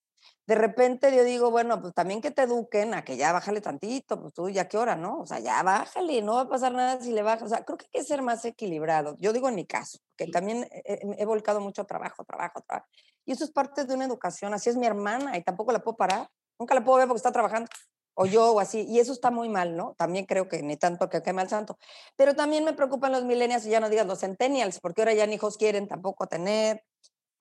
de 0.47 0.55
repente 0.55 1.15
yo 1.15 1.25
digo, 1.25 1.51
bueno, 1.51 1.81
pues 1.81 1.95
también 1.95 2.21
que 2.21 2.31
te 2.31 2.43
eduquen 2.43 2.95
a 2.95 3.05
que 3.05 3.17
ya 3.17 3.33
bájale 3.33 3.61
tantito, 3.61 4.21
pues 4.21 4.35
tú 4.35 4.49
ya 4.49 4.69
qué 4.69 4.77
hora, 4.77 4.97
¿no? 4.97 5.21
O 5.21 5.27
sea, 5.27 5.39
ya 5.39 5.63
bájale, 5.63 6.21
no 6.23 6.35
va 6.35 6.43
a 6.43 6.49
pasar 6.49 6.73
nada 6.73 7.01
si 7.01 7.13
le 7.13 7.23
bajas. 7.23 7.45
O 7.45 7.49
sea, 7.49 7.65
creo 7.65 7.79
que 7.79 7.87
hay 7.87 8.01
que 8.01 8.05
ser 8.05 8.23
más 8.23 8.45
equilibrado. 8.45 9.17
Yo 9.19 9.33
digo 9.33 9.49
en 9.49 9.55
mi 9.55 9.67
caso, 9.67 9.99
que 10.17 10.27
también 10.27 10.69
he, 10.71 11.25
volcado 11.25 11.61
mucho 11.61 11.85
trabajo, 11.85 12.25
trabajo, 12.25 12.61
trabajo. 12.63 12.89
Y 13.25 13.33
eso 13.33 13.45
es 13.45 13.51
parte 13.51 13.85
de 13.85 13.95
una 13.95 14.05
educación. 14.05 14.55
Así 14.55 14.71
es 14.71 14.77
mi 14.77 14.87
hermana 14.87 15.37
y 15.37 15.43
tampoco 15.43 15.73
la 15.73 15.81
puedo 15.81 15.97
parar. 15.97 16.29
Nunca 16.59 16.75
la 16.75 16.85
puedo 16.85 16.99
ver 16.99 17.09
porque 17.09 17.19
está 17.19 17.33
trabajando. 17.33 17.69
O 18.15 18.27
yo 18.27 18.53
o 18.53 18.61
así. 18.61 18.85
Y 18.89 18.99
eso 18.99 19.13
está 19.13 19.31
muy 19.31 19.49
mal, 19.49 19.77
¿no? 19.77 19.95
También 19.97 20.27
creo 20.27 20.49
que 20.49 20.63
ni 20.63 20.77
tanto 20.77 21.09
que 21.09 21.23
queme 21.23 21.43
al 21.43 21.49
santo. 21.49 21.79
Pero 22.17 22.35
también 22.35 22.65
me 22.65 22.73
preocupan 22.73 23.13
los 23.13 23.25
millennials 23.25 23.65
y 23.67 23.71
ya 23.71 23.81
no 23.81 23.89
digas 23.89 24.07
los 24.07 24.21
centennials, 24.21 24.81
porque 24.81 25.03
ahora 25.03 25.15
ya 25.15 25.27
ni 25.27 25.35
hijos 25.35 25.57
quieren 25.57 25.89
tampoco 25.89 26.27
tener 26.27 26.85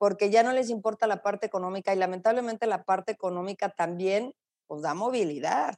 porque 0.02 0.30
ya 0.30 0.42
no 0.42 0.52
les 0.52 0.68
importa 0.68 1.06
la 1.06 1.22
parte 1.22 1.46
económica 1.46 1.94
y 1.94 1.96
lamentablemente 1.96 2.66
la 2.66 2.82
parte 2.82 3.12
económica 3.12 3.68
también 3.68 4.34
pues 4.66 4.82
da 4.82 4.94
movilidad. 4.94 5.76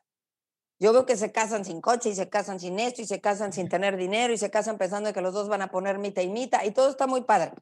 Yo 0.79 0.95
veo 0.95 1.05
que 1.05 1.19
se 1.19 1.31
casan 1.31 1.67
sin 1.67 1.83
coche 1.83 2.09
y 2.09 2.15
se 2.15 2.31
casan 2.31 2.59
sin 2.59 2.81
esto 2.81 3.03
y 3.03 3.05
se 3.05 3.21
casan 3.21 3.53
sin 3.53 3.69
tener 3.69 3.99
dinero 3.99 4.33
y 4.33 4.39
se 4.39 4.51
casan 4.51 4.79
pensando 4.79 5.13
que 5.13 5.21
los 5.21 5.35
dos 5.35 5.51
van 5.51 5.61
a 5.61 5.71
poner 5.71 5.99
mita 5.99 6.23
y 6.23 6.31
mita 6.31 6.65
y 6.65 6.71
todo 6.71 6.89
está 6.89 7.07
muy 7.07 7.21
padre. 7.21 7.53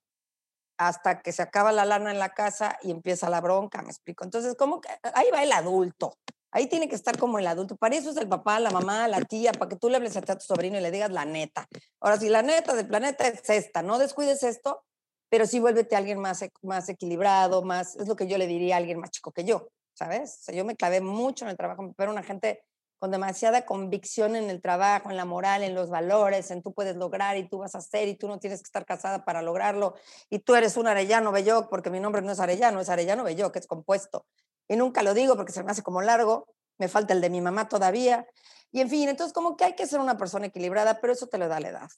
Hasta 0.79 1.20
que 1.20 1.33
se 1.33 1.43
acaba 1.43 1.73
la 1.73 1.85
lana 1.85 2.11
en 2.11 2.18
la 2.18 2.31
casa 2.31 2.79
y 2.83 2.91
empieza 2.91 3.31
la 3.31 3.41
bronca, 3.41 3.83
me 3.83 3.89
explico. 3.89 4.25
Entonces, 4.25 4.55
¿cómo 4.57 4.81
que 4.81 4.89
ahí 5.14 5.31
va 5.33 5.43
el 5.43 5.53
adulto? 5.53 6.14
Ahí 6.51 6.66
tiene 6.66 6.89
que 6.89 6.95
estar 6.95 7.18
como 7.18 7.39
el 7.39 7.47
adulto. 7.47 7.77
Para 7.77 7.97
eso 7.97 8.11
es 8.11 8.16
el 8.18 8.29
papá, 8.29 8.61
la 8.61 8.70
mamá, 8.70 9.09
la 9.09 9.23
tía, 9.23 9.53
para 9.53 9.70
que 9.70 9.77
tú 9.77 9.89
le 9.89 9.97
hables 9.97 10.16
a 10.16 10.23
tu 10.23 10.41
sobrino 10.41 10.77
y 10.77 10.83
le 10.83 10.91
digas 10.91 11.11
la 11.11 11.25
neta. 11.25 11.66
Ahora, 12.01 12.18
si 12.18 12.29
la 12.29 12.43
neta 12.43 12.75
del 12.75 12.87
planeta 12.87 13.27
es 13.27 13.49
esta, 13.49 13.83
no 13.83 13.99
descuides 13.99 14.43
esto, 14.43 14.85
pero 15.31 15.47
sí 15.47 15.61
vuélvete 15.61 15.95
a 15.95 15.99
alguien 15.99 16.18
más, 16.18 16.43
e, 16.43 16.53
más 16.61 16.91
equilibrado, 16.91 17.62
más, 17.62 17.97
es 17.97 18.07
lo 18.07 18.16
que 18.16 18.27
yo 18.27 18.37
le 18.37 18.47
diría 18.47 18.75
a 18.75 18.79
alguien 18.79 18.99
más 18.99 19.11
chico 19.11 19.33
que 19.33 19.45
yo, 19.45 19.70
¿sabes? 19.95 20.45
O 20.47 20.53
yo 20.53 20.66
me 20.66 20.77
clavé 20.77 21.01
mucho 21.01 21.47
en 21.47 21.51
el 21.53 21.57
trabajo, 21.57 21.91
pero 21.97 22.12
una 22.12 22.23
gente 22.23 22.62
con 23.03 23.11
demasiada 23.11 23.66
convicción 23.66 24.36
en 24.36 24.48
el 24.48 24.62
trabajo, 24.62 25.11
en 25.11 25.16
la 25.16 25.24
moral, 25.24 25.64
en 25.64 25.74
los 25.74 25.90
valores, 25.90 26.53
en 26.53 26.62
tú 26.62 26.72
puedes 26.72 26.94
lograr 26.94 27.36
y 27.36 27.48
tú 27.48 27.59
vas 27.59 27.74
a 27.74 27.78
hacer 27.78 28.07
y 28.07 28.14
tú 28.14 28.28
no 28.28 28.38
tienes 28.38 28.61
que 28.61 28.66
estar 28.66 28.86
casada 28.86 29.24
para 29.24 29.42
lograrlo 29.42 29.96
y 30.30 30.38
tú 30.38 30.55
eres 30.55 30.76
un 30.76 30.86
Arellano 30.86 31.32
Belloc, 31.32 31.68
porque 31.68 31.90
mi 31.90 31.98
nombre 31.98 32.22
no 32.22 32.30
es 32.30 32.38
Arellano, 32.38 32.80
es 32.80 32.88
Arellano 32.88 33.24
Belloc, 33.24 33.57
es 33.57 33.66
compuesto. 33.66 34.24
Y 34.68 34.76
nunca 34.76 35.03
lo 35.03 35.14
digo 35.14 35.34
porque 35.34 35.50
se 35.50 35.64
me 35.64 35.72
hace 35.72 35.82
como 35.82 36.00
largo, 36.00 36.46
me 36.78 36.86
falta 36.86 37.12
el 37.12 37.20
de 37.20 37.28
mi 37.28 37.40
mamá 37.40 37.68
todavía. 37.68 38.24
Y 38.70 38.80
en 38.80 38.88
fin, 38.88 39.09
entonces 39.09 39.32
como 39.32 39.57
que 39.57 39.64
hay 39.64 39.74
que 39.74 39.88
ser 39.88 39.98
una 39.98 40.16
persona 40.16 40.46
equilibrada, 40.46 41.00
pero 41.00 41.12
eso 41.12 41.26
te 41.26 41.38
lo 41.38 41.48
da 41.48 41.59
la 41.59 41.70
edad. 41.70 41.90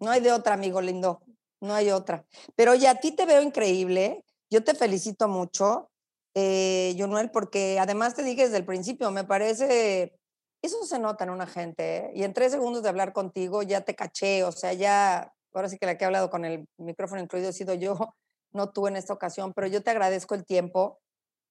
No 0.00 0.10
hay 0.10 0.20
de 0.20 0.32
otra, 0.32 0.54
amigo 0.54 0.80
lindo 0.80 1.22
no 1.60 1.74
hay 1.74 1.90
otra. 1.90 2.24
Pero 2.54 2.74
ya 2.74 2.92
a 2.92 2.94
ti 2.96 3.12
te 3.12 3.26
veo 3.26 3.42
increíble, 3.42 4.24
yo 4.50 4.64
te 4.64 4.74
felicito 4.74 5.28
mucho, 5.28 5.90
eh, 6.40 6.94
Jonuel, 6.96 7.30
porque 7.32 7.78
además 7.80 8.14
te 8.14 8.22
dije 8.22 8.44
desde 8.44 8.58
el 8.58 8.64
principio, 8.64 9.10
me 9.10 9.24
parece, 9.24 10.16
eso 10.62 10.84
se 10.84 11.00
nota 11.00 11.24
en 11.24 11.30
una 11.30 11.48
gente, 11.48 11.96
¿eh? 11.96 12.10
y 12.14 12.22
en 12.22 12.32
tres 12.32 12.52
segundos 12.52 12.84
de 12.84 12.88
hablar 12.88 13.12
contigo 13.12 13.64
ya 13.64 13.80
te 13.80 13.96
caché, 13.96 14.44
o 14.44 14.52
sea, 14.52 14.72
ya, 14.72 15.34
ahora 15.52 15.68
sí 15.68 15.78
que 15.78 15.86
la 15.86 15.98
que 15.98 16.04
he 16.04 16.06
hablado 16.06 16.30
con 16.30 16.44
el 16.44 16.64
micrófono 16.76 17.20
incluido 17.20 17.50
he 17.50 17.52
sido 17.52 17.74
yo, 17.74 17.96
no 18.52 18.70
tú 18.70 18.86
en 18.86 18.94
esta 18.94 19.12
ocasión, 19.12 19.52
pero 19.52 19.66
yo 19.66 19.82
te 19.82 19.90
agradezco 19.90 20.36
el 20.36 20.44
tiempo. 20.44 21.00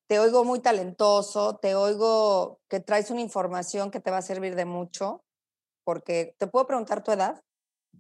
Te 0.08 0.20
oigo 0.20 0.46
muy 0.46 0.60
talentoso, 0.60 1.58
te 1.58 1.76
oigo 1.76 2.62
que 2.70 2.80
traes 2.80 3.12
una 3.12 3.20
información 3.20 3.92
que 3.92 4.00
te 4.00 4.10
va 4.10 4.20
a 4.20 4.22
servir 4.22 4.56
de 4.56 4.64
mucho, 4.64 5.26
porque 5.84 6.34
te 6.38 6.48
puedo 6.48 6.66
preguntar 6.66 7.04
tu 7.04 7.12
edad. 7.12 7.42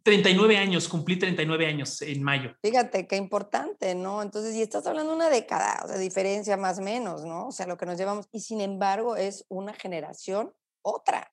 39 0.04 0.58
años, 0.58 0.88
cumplí 0.88 1.18
39 1.18 1.66
años 1.66 2.02
en 2.02 2.24
mayo. 2.24 2.52
Fíjate, 2.62 3.08
qué 3.08 3.16
importante, 3.16 3.96
¿no? 3.96 4.22
Entonces, 4.22 4.56
y 4.56 4.62
estás 4.62 4.86
hablando 4.88 5.12
de 5.12 5.16
una 5.18 5.30
década, 5.30 5.82
o 5.84 5.88
sea, 5.88 5.98
diferencia 5.98 6.58
más 6.58 6.80
o 6.80 6.82
menos, 6.82 7.24
¿no? 7.26 7.48
O 7.48 7.52
sea, 7.52 7.68
lo 7.68 7.78
que 7.78 7.86
nos 7.86 7.98
llevamos, 7.98 8.28
y 8.32 8.42
sin 8.42 8.62
embargo 8.62 9.16
es 9.16 9.46
una 9.50 9.74
generación 9.74 10.54
otra. 10.82 11.32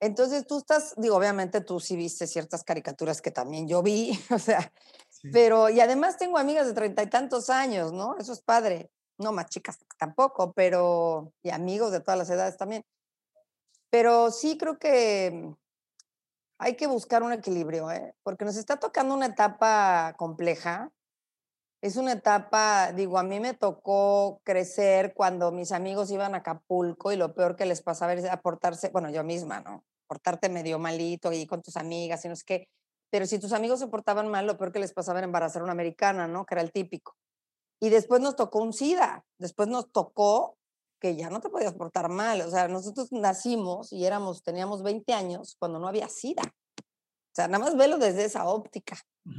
Entonces, 0.00 0.46
tú 0.46 0.58
estás, 0.58 0.94
digo, 0.96 1.16
obviamente 1.16 1.60
tú 1.60 1.80
sí 1.80 1.96
viste 1.96 2.26
ciertas 2.26 2.62
caricaturas 2.62 3.20
que 3.20 3.30
también 3.30 3.66
yo 3.66 3.82
vi, 3.82 4.18
o 4.30 4.38
sea, 4.38 4.72
pero, 5.32 5.68
y 5.68 5.80
además 5.80 6.16
tengo 6.18 6.38
amigas 6.38 6.66
de 6.66 6.74
treinta 6.74 7.02
y 7.02 7.08
tantos 7.08 7.50
años, 7.50 7.92
¿no? 7.92 8.16
Eso 8.18 8.32
es 8.32 8.40
padre. 8.40 8.90
No 9.20 9.32
más 9.32 9.46
chicas 9.46 9.78
tampoco, 9.98 10.52
pero, 10.52 11.32
y 11.42 11.50
amigos 11.50 11.90
de 11.90 11.98
todas 12.00 12.18
las 12.18 12.30
edades 12.30 12.56
también. 12.56 12.84
Pero 13.90 14.30
sí 14.30 14.56
creo 14.56 14.78
que 14.78 15.56
hay 16.58 16.74
que 16.74 16.86
buscar 16.86 17.22
un 17.22 17.32
equilibrio, 17.32 17.90
¿eh? 17.90 18.14
porque 18.22 18.44
nos 18.44 18.56
está 18.56 18.76
tocando 18.78 19.14
una 19.14 19.26
etapa 19.26 20.14
compleja. 20.16 20.90
Es 21.80 21.96
una 21.96 22.12
etapa, 22.12 22.92
digo, 22.92 23.18
a 23.18 23.22
mí 23.22 23.38
me 23.38 23.54
tocó 23.54 24.40
crecer 24.44 25.14
cuando 25.14 25.52
mis 25.52 25.70
amigos 25.70 26.10
iban 26.10 26.34
a 26.34 26.38
Acapulco 26.38 27.12
y 27.12 27.16
lo 27.16 27.34
peor 27.34 27.54
que 27.54 27.66
les 27.66 27.82
pasaba 27.82 28.12
era 28.12 28.32
aportarse, 28.32 28.90
bueno, 28.90 29.10
yo 29.10 29.22
misma, 29.22 29.60
¿no? 29.60 29.84
Portarte 30.08 30.48
medio 30.48 30.80
malito 30.80 31.32
y 31.32 31.46
con 31.46 31.62
tus 31.62 31.76
amigas 31.76 32.24
y 32.24 32.28
no 32.28 32.34
sé 32.34 32.42
qué. 32.44 32.68
Pero 33.10 33.26
si 33.26 33.38
tus 33.38 33.52
amigos 33.52 33.78
se 33.78 33.86
portaban 33.86 34.26
mal, 34.26 34.46
lo 34.46 34.58
peor 34.58 34.72
que 34.72 34.80
les 34.80 34.92
pasaba 34.92 35.20
era 35.20 35.26
embarazar 35.26 35.62
a 35.62 35.64
una 35.64 35.72
americana, 35.72 36.26
¿no? 36.26 36.44
Que 36.44 36.56
era 36.56 36.62
el 36.62 36.72
típico. 36.72 37.14
Y 37.80 37.90
después 37.90 38.20
nos 38.20 38.34
tocó 38.34 38.60
un 38.60 38.72
SIDA. 38.72 39.24
Después 39.38 39.68
nos 39.68 39.92
tocó 39.92 40.57
que 40.98 41.16
ya 41.16 41.30
no 41.30 41.40
te 41.40 41.48
podías 41.48 41.74
portar 41.74 42.08
mal. 42.08 42.40
O 42.42 42.50
sea, 42.50 42.68
nosotros 42.68 43.12
nacimos 43.12 43.92
y 43.92 44.04
éramos, 44.04 44.42
teníamos 44.42 44.82
20 44.82 45.12
años 45.12 45.56
cuando 45.58 45.78
no 45.78 45.88
había 45.88 46.08
SIDA. 46.08 46.42
O 46.42 47.34
sea, 47.34 47.48
nada 47.48 47.64
más 47.64 47.76
velo 47.76 47.98
desde 47.98 48.24
esa 48.24 48.48
óptica, 48.48 48.98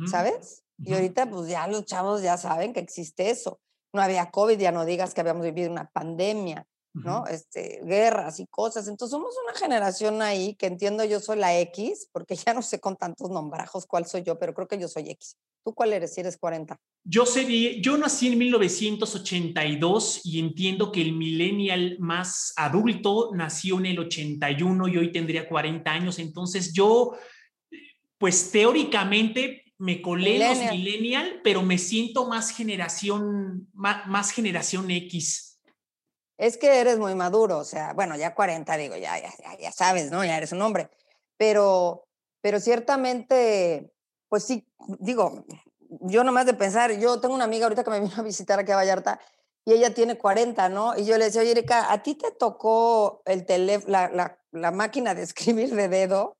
¿sabes? 0.10 0.64
Y 0.78 0.94
ahorita 0.94 1.30
pues 1.30 1.50
ya 1.50 1.68
los 1.68 1.86
chavos 1.86 2.22
ya 2.22 2.38
saben 2.38 2.74
que 2.74 2.80
existe 2.80 3.30
eso. 3.30 3.60
No 3.94 4.02
había 4.02 4.32
COVID, 4.32 4.58
ya 4.58 4.72
no 4.72 4.86
digas 4.86 5.14
que 5.14 5.22
habíamos 5.22 5.44
vivido 5.44 5.70
una 5.70 5.90
pandemia, 5.90 6.66
¿no? 6.94 7.26
este, 7.28 7.82
guerras 7.84 8.40
y 8.40 8.48
cosas. 8.48 8.88
Entonces 8.88 9.12
somos 9.12 9.36
una 9.44 9.58
generación 9.58 10.22
ahí 10.22 10.56
que 10.56 10.68
entiendo 10.68 11.04
yo 11.04 11.20
soy 11.20 11.38
la 11.38 11.58
X, 11.60 12.08
porque 12.12 12.36
ya 12.46 12.54
no 12.54 12.62
sé 12.62 12.80
con 12.80 12.96
tantos 12.96 13.30
nombrajos 13.30 13.86
cuál 13.86 14.06
soy 14.06 14.24
yo, 14.24 14.40
pero 14.40 14.54
creo 14.54 14.68
que 14.68 14.78
yo 14.78 14.88
soy 14.88 15.10
X. 15.12 15.36
¿Tú 15.64 15.74
cuál 15.74 15.94
eres 15.94 16.14
si 16.14 16.22
eres 16.22 16.38
40? 16.38 16.80
Yo, 17.04 17.26
sé, 17.26 17.82
yo 17.82 17.98
nací 17.98 18.28
en 18.28 18.38
1982 18.38 20.22
y 20.26 20.40
entiendo 20.40 20.92
que 20.92 21.02
el 21.02 21.14
millennial 21.14 21.98
más 22.00 22.54
adulto 22.56 23.32
nació 23.34 23.80
en 23.80 23.88
el 23.88 24.00
81 24.00 24.88
y 24.88 24.98
hoy 24.98 25.12
tendría 25.12 25.48
40 25.48 25.92
años. 25.92 26.20
Entonces 26.20 26.74
yo, 26.74 27.18
pues 28.18 28.52
teóricamente 28.52 29.64
me 29.78 30.02
colé 30.02 30.40
los 30.40 30.72
millennial, 30.72 31.42
pero 31.44 31.62
me 31.62 31.78
siento 31.78 32.28
más 32.28 32.52
generación, 32.52 33.70
más, 33.74 34.32
generación 34.32 34.92
X. 34.92 35.60
Es 36.38 36.58
que 36.58 36.80
eres 36.80 36.98
muy 36.98 37.16
maduro, 37.16 37.58
o 37.58 37.66
sea, 37.66 37.94
bueno, 37.94 38.16
ya 38.18 38.34
40 38.34 38.78
digo, 38.78 38.96
ya, 38.96 39.20
ya, 39.20 39.32
ya 39.60 39.72
sabes, 39.72 40.10
¿no? 40.10 40.24
Ya 40.24 40.38
eres 40.38 40.52
un 40.52 40.62
hombre 40.62 40.90
pero, 41.40 42.06
pero 42.42 42.60
ciertamente, 42.60 43.94
pues 44.30 44.44
sí, 44.44 44.68
digo, 45.00 45.46
yo 46.02 46.24
nomás 46.24 46.46
de 46.46 46.54
pensar, 46.54 46.92
yo 46.94 47.20
tengo 47.20 47.36
una 47.36 47.46
amiga 47.46 47.66
ahorita 47.66 47.84
que 47.84 47.90
me 47.90 48.00
vino 48.00 48.14
a 48.16 48.22
visitar 48.22 48.60
aquí 48.60 48.72
a 48.72 48.76
Vallarta 48.76 49.20
y 49.66 49.74
ella 49.74 49.94
tiene 49.94 50.18
40, 50.18 50.70
¿no? 50.70 50.98
Y 50.98 51.06
yo 51.06 51.18
le 51.18 51.26
decía, 51.26 51.42
oye, 51.42 51.52
Erika, 51.52 51.92
¿a 51.92 52.02
ti 52.02 52.16
te 52.16 52.32
tocó 52.32 53.22
el 53.26 53.46
la, 53.88 54.10
la, 54.10 54.40
la, 54.52 54.72
máquina 54.72 55.14
de 55.14 55.24
escribir 55.24 55.76
de 55.76 55.88
dedo? 55.88 56.38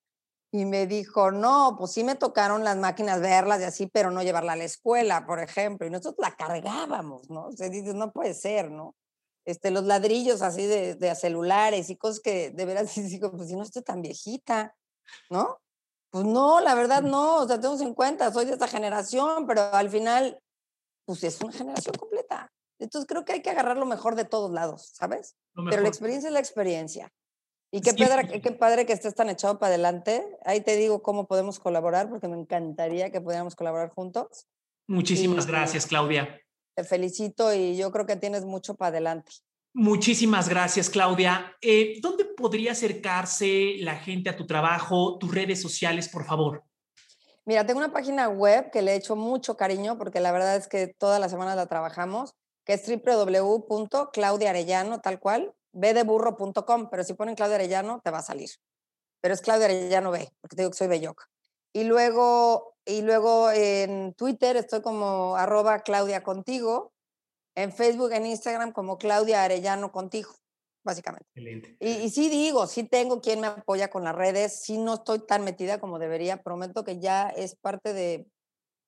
Y 0.52 0.66
me 0.66 0.88
dijo, 0.88 1.30
no, 1.30 1.76
pues 1.78 1.92
sí 1.92 2.04
me 2.04 2.16
tocaron 2.16 2.64
las 2.64 2.76
máquinas 2.78 3.22
verlas 3.22 3.62
y 3.62 3.66
así, 3.66 3.86
pero 3.86 4.10
no 4.10 4.24
llevarla 4.24 4.54
a 4.54 4.56
la 4.56 4.64
escuela, 4.64 5.28
por 5.28 5.40
ejemplo. 5.40 5.86
Y 5.86 5.92
nosotros 5.92 6.16
la 6.18 6.36
cargábamos, 6.36 7.30
¿no? 7.30 7.52
Se 7.52 7.70
dice, 7.70 7.94
no 7.94 8.12
puede 8.12 8.34
ser, 8.34 8.72
¿no? 8.72 8.96
Este, 9.46 9.70
los 9.70 9.84
ladrillos 9.84 10.42
así 10.42 10.66
de, 10.66 10.96
de 10.96 11.14
celulares 11.14 11.92
y 11.92 11.98
cosas 11.98 12.20
que 12.20 12.50
de 12.50 12.66
veras 12.66 12.96
digo, 12.96 13.32
pues 13.32 13.50
si 13.50 13.56
no 13.56 13.64
estoy 13.64 13.84
tan 13.84 14.02
viejita, 14.02 14.76
¿no? 15.30 15.60
Pues 16.12 16.26
no, 16.26 16.60
la 16.60 16.76
verdad 16.76 17.04
no, 17.04 17.38
o 17.38 17.48
sea, 17.48 17.60
tengo 17.60 17.78
50, 17.78 18.32
soy 18.34 18.46
de 18.46 18.54
esta 18.54 18.68
generación, 18.68 19.46
pero 19.46 19.62
al 19.74 19.90
final, 19.90 20.42
pues 21.06 21.24
es 21.24 21.40
una 21.42 21.54
generación 21.54 21.96
completa. 21.96 22.52
Entonces 22.80 23.08
creo 23.08 23.26
que 23.26 23.34
hay 23.34 23.42
que 23.42 23.50
agarrar 23.50 23.78
lo 23.78 23.86
mejor 23.86 24.16
de 24.16 24.26
todos 24.26 24.52
lados, 24.52 24.92
¿sabes? 24.94 25.36
Pero 25.54 25.82
la 25.82 25.88
experiencia 25.88 26.28
es 26.30 26.34
la 26.34 26.40
experiencia. 26.40 27.12
Y 27.72 27.82
qué, 27.82 27.94
padre, 27.94 28.42
qué 28.42 28.52
padre 28.52 28.86
que 28.86 28.94
estés 28.94 29.14
tan 29.14 29.30
echado 29.30 29.60
para 29.60 29.74
adelante. 29.74 30.26
Ahí 30.44 30.62
te 30.62 30.76
digo 30.76 31.04
cómo 31.04 31.28
podemos 31.28 31.60
colaborar, 31.60 32.10
porque 32.10 32.28
me 32.28 32.40
encantaría 32.40 33.12
que 33.12 33.22
pudiéramos 33.22 33.56
colaborar 33.56 33.90
juntos. 33.90 34.48
Muchísimas 34.88 35.46
gracias, 35.46 35.86
Claudia. 35.86 36.42
Te 36.76 36.84
felicito 36.84 37.54
y 37.54 37.78
yo 37.78 37.92
creo 37.92 38.08
que 38.08 38.16
tienes 38.16 38.46
mucho 38.46 38.74
para 38.74 38.90
adelante. 38.90 39.32
Muchísimas 39.74 40.50
gracias, 40.50 40.90
Claudia. 40.90 41.56
Eh, 41.62 42.00
¿Dónde 42.02 42.26
podría 42.26 42.72
acercarse 42.72 43.76
la 43.80 43.98
gente 43.98 44.30
a 44.30 44.36
tu 44.36 44.48
trabajo, 44.48 45.18
tus 45.20 45.34
redes 45.34 45.62
sociales, 45.62 46.10
por 46.10 46.26
favor? 46.26 46.64
Mira, 47.46 47.66
tengo 47.66 47.80
una 47.80 47.92
página 47.92 48.30
web 48.30 48.72
que 48.72 48.82
le 48.82 48.94
he 48.94 48.96
hecho 48.96 49.16
mucho 49.16 49.58
cariño 49.58 49.98
porque 49.98 50.20
la 50.20 50.32
verdad 50.32 50.56
es 50.56 50.68
que 50.68 50.88
todas 50.88 51.20
las 51.20 51.32
semanas 51.32 51.56
la 51.56 51.68
trabajamos, 51.68 52.34
que 52.66 52.74
es 52.74 52.84
www.claudiarellano, 52.88 55.02
tal 55.02 55.20
cual, 55.20 55.54
bdeburro.com, 55.72 56.90
pero 56.90 57.04
si 57.04 57.14
ponen 57.14 57.36
Claudia 57.36 57.56
Arellano, 57.56 58.02
te 58.04 58.12
va 58.12 58.20
a 58.20 58.24
salir. 58.24 58.50
Pero 59.22 59.34
es 59.34 59.42
Claudia 59.42 59.66
Arellano 59.66 60.12
B, 60.12 60.32
porque 60.42 60.56
te 60.56 60.62
digo 60.62 60.72
que 60.72 60.78
soy 60.78 60.88
Belloc. 60.88 61.26
Y 61.74 61.84
luego, 61.84 62.76
y 62.86 63.02
luego 63.02 63.52
en 63.52 64.14
Twitter 64.14 64.58
estoy 64.58 64.82
como 64.82 65.36
arroba 65.36 65.80
Claudia 65.80 66.24
Contigo, 66.24 66.94
en 67.64 67.74
Facebook, 67.74 68.12
en 68.14 68.26
Instagram 68.26 68.72
como 68.72 68.98
Claudia 68.98 69.44
Arellano 69.44 69.92
Contigo, 69.92 70.32
básicamente. 70.84 71.28
Excelente. 71.36 71.78
Y, 71.80 72.06
y 72.06 72.10
sí 72.10 72.30
digo, 72.30 72.68
sí 72.68 72.84
tengo 72.84 73.22
quien 73.22 73.42
me 73.42 73.48
apoya 73.48 73.90
con 73.90 74.04
las 74.04 74.16
redes, 74.16 74.62
sí 74.62 74.78
no 74.78 74.96
estoy 74.96 75.20
tan 75.26 75.44
metida 75.44 75.80
como 75.80 76.00
debería, 76.00 76.42
prometo 76.42 76.84
que 76.84 77.00
ya 77.00 77.30
es 77.30 77.56
parte 77.56 77.94
de 77.94 78.28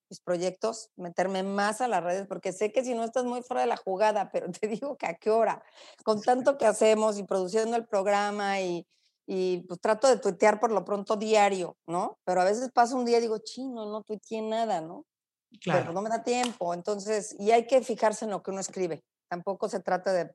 mis 0.08 0.20
proyectos, 0.20 0.90
meterme 0.96 1.42
más 1.42 1.80
a 1.80 1.88
las 1.88 2.04
redes, 2.04 2.26
porque 2.26 2.52
sé 2.52 2.70
que 2.70 2.84
si 2.84 2.94
no 2.94 3.02
estás 3.02 3.24
muy 3.24 3.42
fuera 3.42 3.62
de 3.62 3.66
la 3.66 3.78
jugada, 3.78 4.30
pero 4.30 4.50
te 4.50 4.68
digo 4.68 4.96
que 4.96 5.06
a 5.06 5.14
qué 5.14 5.30
hora, 5.30 5.62
con 6.04 6.20
tanto 6.20 6.58
que 6.58 6.66
hacemos 6.66 7.18
y 7.18 7.24
produciendo 7.24 7.76
el 7.76 7.86
programa 7.86 8.60
y, 8.60 8.86
y 9.26 9.62
pues 9.68 9.80
trato 9.80 10.08
de 10.08 10.18
tuitear 10.18 10.60
por 10.60 10.70
lo 10.70 10.84
pronto 10.84 11.16
diario, 11.16 11.76
¿no? 11.86 12.18
Pero 12.24 12.42
a 12.42 12.44
veces 12.44 12.70
pasa 12.72 12.96
un 12.96 13.04
día 13.04 13.18
y 13.18 13.22
digo, 13.22 13.38
chino, 13.38 13.86
no 13.86 14.02
tuiteé 14.02 14.42
nada, 14.42 14.80
¿no? 14.80 15.06
Claro. 15.60 15.80
Pero 15.82 15.92
no 15.92 16.02
me 16.02 16.08
da 16.08 16.22
tiempo, 16.22 16.74
entonces, 16.74 17.36
y 17.38 17.50
hay 17.50 17.66
que 17.66 17.82
fijarse 17.82 18.24
en 18.24 18.30
lo 18.30 18.42
que 18.42 18.50
uno 18.50 18.60
escribe. 18.60 19.04
Tampoco 19.28 19.68
se 19.68 19.80
trata 19.80 20.12
de 20.12 20.34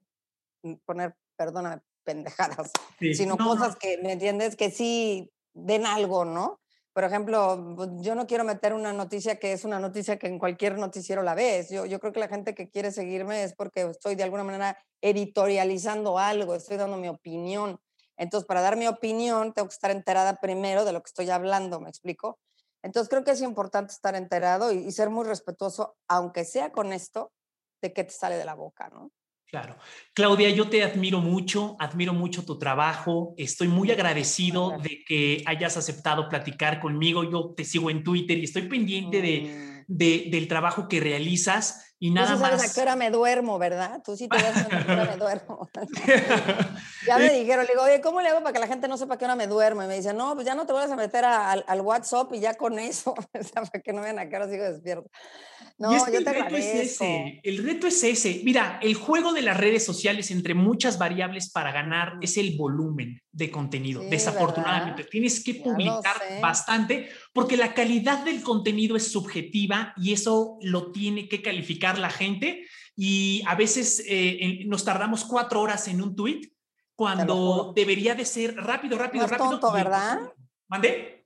mm, 0.64 0.74
poner, 0.86 1.16
perdóname, 1.36 1.82
pendejadas, 2.04 2.72
sino 3.00 3.38
cosas 3.38 3.76
que, 3.76 3.98
¿me 3.98 4.14
entiendes? 4.14 4.56
Que 4.56 4.72
sí 4.72 5.30
den 5.54 5.86
algo, 5.86 6.24
¿no? 6.24 6.62
por 6.98 7.04
ejemplo, 7.04 7.76
pues, 7.76 7.90
yo 8.02 8.16
no 8.16 8.26
quiero 8.26 8.44
meter 8.44 8.74
una 8.74 8.92
noticia 8.92 9.36
que 9.36 9.54
es 9.54 9.66
una 9.66 9.80
noticia 9.80 10.18
que 10.18 10.26
en 10.26 10.40
cualquier 10.40 10.80
noticiero 10.80 11.22
la 11.22 11.36
ves. 11.36 11.70
Yo, 11.70 11.86
yo 11.86 12.00
creo 12.00 12.12
que 12.12 12.20
la 12.20 12.28
gente 12.28 12.56
que 12.56 12.72
quiere 12.72 12.92
seguirme 12.92 13.44
es 13.44 13.54
porque 13.54 13.82
estoy 13.82 14.16
de 14.16 14.24
alguna 14.24 14.44
manera 14.44 14.80
editorializando 15.00 16.18
algo, 16.18 16.56
estoy 16.56 16.78
dando 16.78 16.98
mi 16.98 17.08
opinión. 17.08 17.80
Entonces, 18.18 18.48
para 18.48 18.62
dar 18.62 18.78
mi 18.78 18.88
opinión, 18.88 19.54
tengo 19.54 19.68
que 19.68 19.76
estar 19.76 19.92
enterada 19.92 20.38
primero 20.42 20.86
de 20.86 20.92
lo 20.92 21.04
que 21.04 21.10
estoy 21.10 21.30
hablando, 21.30 21.80
¿me 21.80 21.90
explico? 21.90 22.40
Entonces, 22.88 23.10
creo 23.10 23.24
que 23.24 23.32
es 23.32 23.42
importante 23.42 23.94
estar 23.94 24.16
enterado 24.16 24.72
y, 24.72 24.78
y 24.78 24.92
ser 24.92 25.10
muy 25.10 25.26
respetuoso, 25.26 25.96
aunque 26.08 26.44
sea 26.46 26.72
con 26.72 26.92
esto, 26.94 27.32
de 27.82 27.94
qué 27.94 28.04
te 28.04 28.12
sale 28.12 28.38
de 28.38 28.46
la 28.46 28.56
boca, 28.56 28.90
¿no? 28.90 29.12
Claro. 29.50 29.78
Claudia, 30.14 30.50
yo 30.50 30.70
te 30.70 30.84
admiro 30.84 31.22
mucho, 31.22 31.78
admiro 31.80 32.14
mucho 32.14 32.44
tu 32.44 32.60
trabajo, 32.60 33.34
estoy 33.38 33.70
muy 33.70 33.90
agradecido 33.92 34.78
de 34.84 35.04
que 35.08 35.42
hayas 35.46 35.78
aceptado 35.78 36.28
platicar 36.28 36.82
conmigo, 36.82 37.24
yo 37.24 37.54
te 37.56 37.64
sigo 37.64 37.90
en 37.90 38.04
Twitter 38.04 38.38
y 38.38 38.44
estoy 38.44 38.64
pendiente 38.64 39.22
de, 39.22 39.86
mm. 39.88 40.30
del 40.32 40.48
trabajo 40.50 40.90
que 40.90 41.00
realizas 41.00 41.87
y 42.00 42.12
nada 42.12 42.34
Tú 42.34 42.40
sabes 42.40 42.70
a 42.70 42.74
qué 42.74 42.82
hora 42.82 42.96
me 42.96 43.10
duermo, 43.10 43.58
¿verdad? 43.58 44.02
Tú 44.04 44.16
sí 44.16 44.28
te 44.28 44.38
vas 44.38 44.56
a 44.56 44.68
qué 44.68 44.92
hora 44.92 45.06
me 45.06 45.18
duermo. 45.18 45.68
ya 47.08 47.18
me 47.18 47.32
dijeron, 47.32 47.66
le 47.66 47.72
digo, 47.72 47.84
oye, 47.84 48.02
¿cómo 48.02 48.22
le 48.22 48.30
hago 48.30 48.42
para 48.42 48.54
que 48.54 48.60
la 48.60 48.68
gente 48.68 48.88
no 48.88 48.98
sepa 48.98 49.18
qué 49.18 49.26
hora 49.26 49.36
me 49.36 49.48
duermo? 49.48 49.84
Y 49.84 49.88
me 49.88 49.96
dicen, 49.96 50.16
no, 50.16 50.36
pues 50.36 50.46
ya 50.46 50.54
no 50.54 50.66
te 50.66 50.74
vuelvas 50.74 50.92
a 50.92 50.96
meter 50.96 51.26
al 51.26 51.82
WhatsApp 51.82 52.32
y 52.34 52.40
ya 52.40 52.54
con 52.54 52.78
eso, 52.78 53.14
para 53.54 53.82
que 53.82 53.94
no 53.94 54.02
vean 54.02 54.20
a 54.20 54.30
qué 54.30 54.36
hora 54.36 54.50
sigo 54.50 54.64
despierto. 54.64 55.10
No, 55.80 55.96
yo 55.96 56.06
te 56.06 56.18
el 56.18 56.26
reto 56.26 56.58
es 56.58 56.66
ese. 56.66 57.40
El 57.44 57.64
reto 57.64 57.88
es 57.88 58.04
ese. 58.04 58.42
Mira, 58.44 58.80
el 58.82 58.96
juego 58.96 59.34
de 59.34 59.44
las 59.44 59.58
redes 59.58 59.86
sociales, 59.86 60.32
entre 60.32 60.56
muchas 60.56 60.98
variables 60.98 61.52
para 61.52 61.72
ganar, 61.72 62.14
es 62.22 62.38
el 62.38 62.58
volumen 62.58 63.22
de 63.38 63.52
contenido. 63.52 64.02
Desafortunadamente, 64.02 65.04
tienes 65.04 65.44
que 65.44 65.54
publicar 65.56 66.18
bastante 66.42 67.10
porque 67.34 67.56
la 67.56 67.76
calidad 67.76 68.26
del 68.26 68.42
contenido 68.42 68.98
es 68.98 69.12
subjetiva 69.12 69.94
y 69.96 70.12
eso 70.14 70.58
lo 70.62 70.92
tiene 70.92 71.30
que 71.30 71.44
calificar 71.44 72.00
la 72.00 72.10
gente. 72.10 72.66
Y 72.96 73.44
a 73.46 73.54
veces 73.54 74.04
eh, 74.08 74.64
nos 74.66 74.84
tardamos 74.84 75.24
cuatro 75.24 75.62
horas 75.62 75.88
en 75.88 76.02
un 76.02 76.16
tweet 76.16 76.52
cuando 76.96 77.74
debería 77.76 78.16
de 78.16 78.26
ser 78.26 78.56
rápido, 78.56 78.98
rápido, 78.98 79.22
Más 79.22 79.32
rápido. 79.32 79.52
Tonto, 79.52 79.72
¿verdad? 79.72 80.20
¿Mande? 80.68 81.18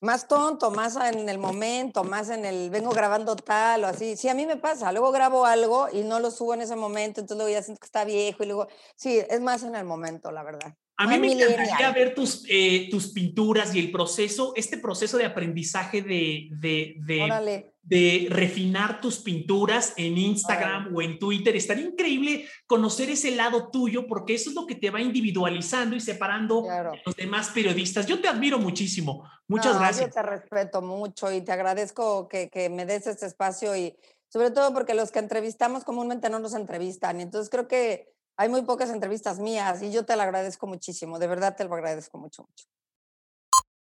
más 0.00 0.26
tonto, 0.26 0.70
más 0.70 0.96
en 0.96 1.28
el 1.28 1.38
momento, 1.38 2.04
más 2.04 2.30
en 2.30 2.44
el 2.46 2.70
vengo 2.70 2.90
grabando 2.90 3.36
tal 3.36 3.84
o 3.84 3.86
así. 3.86 4.16
Sí, 4.16 4.28
a 4.28 4.34
mí 4.34 4.46
me 4.46 4.56
pasa. 4.56 4.90
Luego 4.92 5.12
grabo 5.12 5.44
algo 5.44 5.88
y 5.92 6.02
no 6.02 6.20
lo 6.20 6.30
subo 6.30 6.54
en 6.54 6.62
ese 6.62 6.76
momento, 6.76 7.20
entonces 7.20 7.36
luego 7.36 7.52
ya 7.52 7.62
siento 7.62 7.80
que 7.80 7.86
está 7.86 8.04
viejo 8.04 8.42
y 8.42 8.46
luego, 8.46 8.68
sí, 8.96 9.18
es 9.18 9.40
más 9.40 9.62
en 9.62 9.74
el 9.74 9.84
momento, 9.84 10.30
la 10.30 10.42
verdad. 10.42 10.74
A 11.00 11.06
mí 11.06 11.18
me 11.18 11.32
encantaría 11.32 11.90
ver 11.92 12.14
tus, 12.14 12.44
eh, 12.46 12.88
tus 12.90 13.08
pinturas 13.08 13.74
y 13.74 13.78
el 13.78 13.90
proceso, 13.90 14.52
este 14.54 14.76
proceso 14.76 15.16
de 15.16 15.24
aprendizaje 15.24 16.02
de, 16.02 16.48
de, 16.50 16.96
de, 16.98 17.72
de 17.82 18.26
refinar 18.28 19.00
tus 19.00 19.20
pinturas 19.20 19.94
en 19.96 20.18
Instagram 20.18 20.94
o 20.94 21.00
en 21.00 21.18
Twitter. 21.18 21.56
Estaría 21.56 21.86
increíble 21.86 22.46
conocer 22.66 23.08
ese 23.08 23.30
lado 23.30 23.70
tuyo 23.70 24.06
porque 24.06 24.34
eso 24.34 24.50
es 24.50 24.54
lo 24.54 24.66
que 24.66 24.74
te 24.74 24.90
va 24.90 25.00
individualizando 25.00 25.96
y 25.96 26.00
separando 26.00 26.64
de 26.64 27.00
los 27.06 27.16
demás 27.16 27.48
periodistas. 27.48 28.04
Yo 28.04 28.20
te 28.20 28.28
admiro 28.28 28.58
muchísimo. 28.58 29.26
Muchas 29.48 29.78
gracias. 29.78 30.08
Yo 30.08 30.12
te 30.12 30.22
respeto 30.22 30.82
mucho 30.82 31.32
y 31.32 31.40
te 31.40 31.52
agradezco 31.52 32.28
que, 32.28 32.50
que 32.50 32.68
me 32.68 32.84
des 32.84 33.06
este 33.06 33.24
espacio 33.24 33.74
y 33.74 33.96
sobre 34.28 34.50
todo 34.50 34.74
porque 34.74 34.92
los 34.92 35.10
que 35.10 35.18
entrevistamos 35.18 35.82
comúnmente 35.82 36.28
no 36.28 36.40
nos 36.40 36.52
entrevistan. 36.52 37.20
Y 37.20 37.22
entonces 37.22 37.48
creo 37.48 37.68
que 37.68 38.09
hay 38.40 38.48
muy 38.48 38.62
pocas 38.62 38.88
entrevistas 38.88 39.38
mías 39.38 39.82
y 39.82 39.92
yo 39.92 40.06
te 40.06 40.16
lo 40.16 40.22
agradezco 40.22 40.66
muchísimo, 40.66 41.18
de 41.18 41.26
verdad 41.26 41.54
te 41.54 41.64
lo 41.64 41.74
agradezco 41.74 42.16
mucho, 42.16 42.44
mucho. 42.44 42.64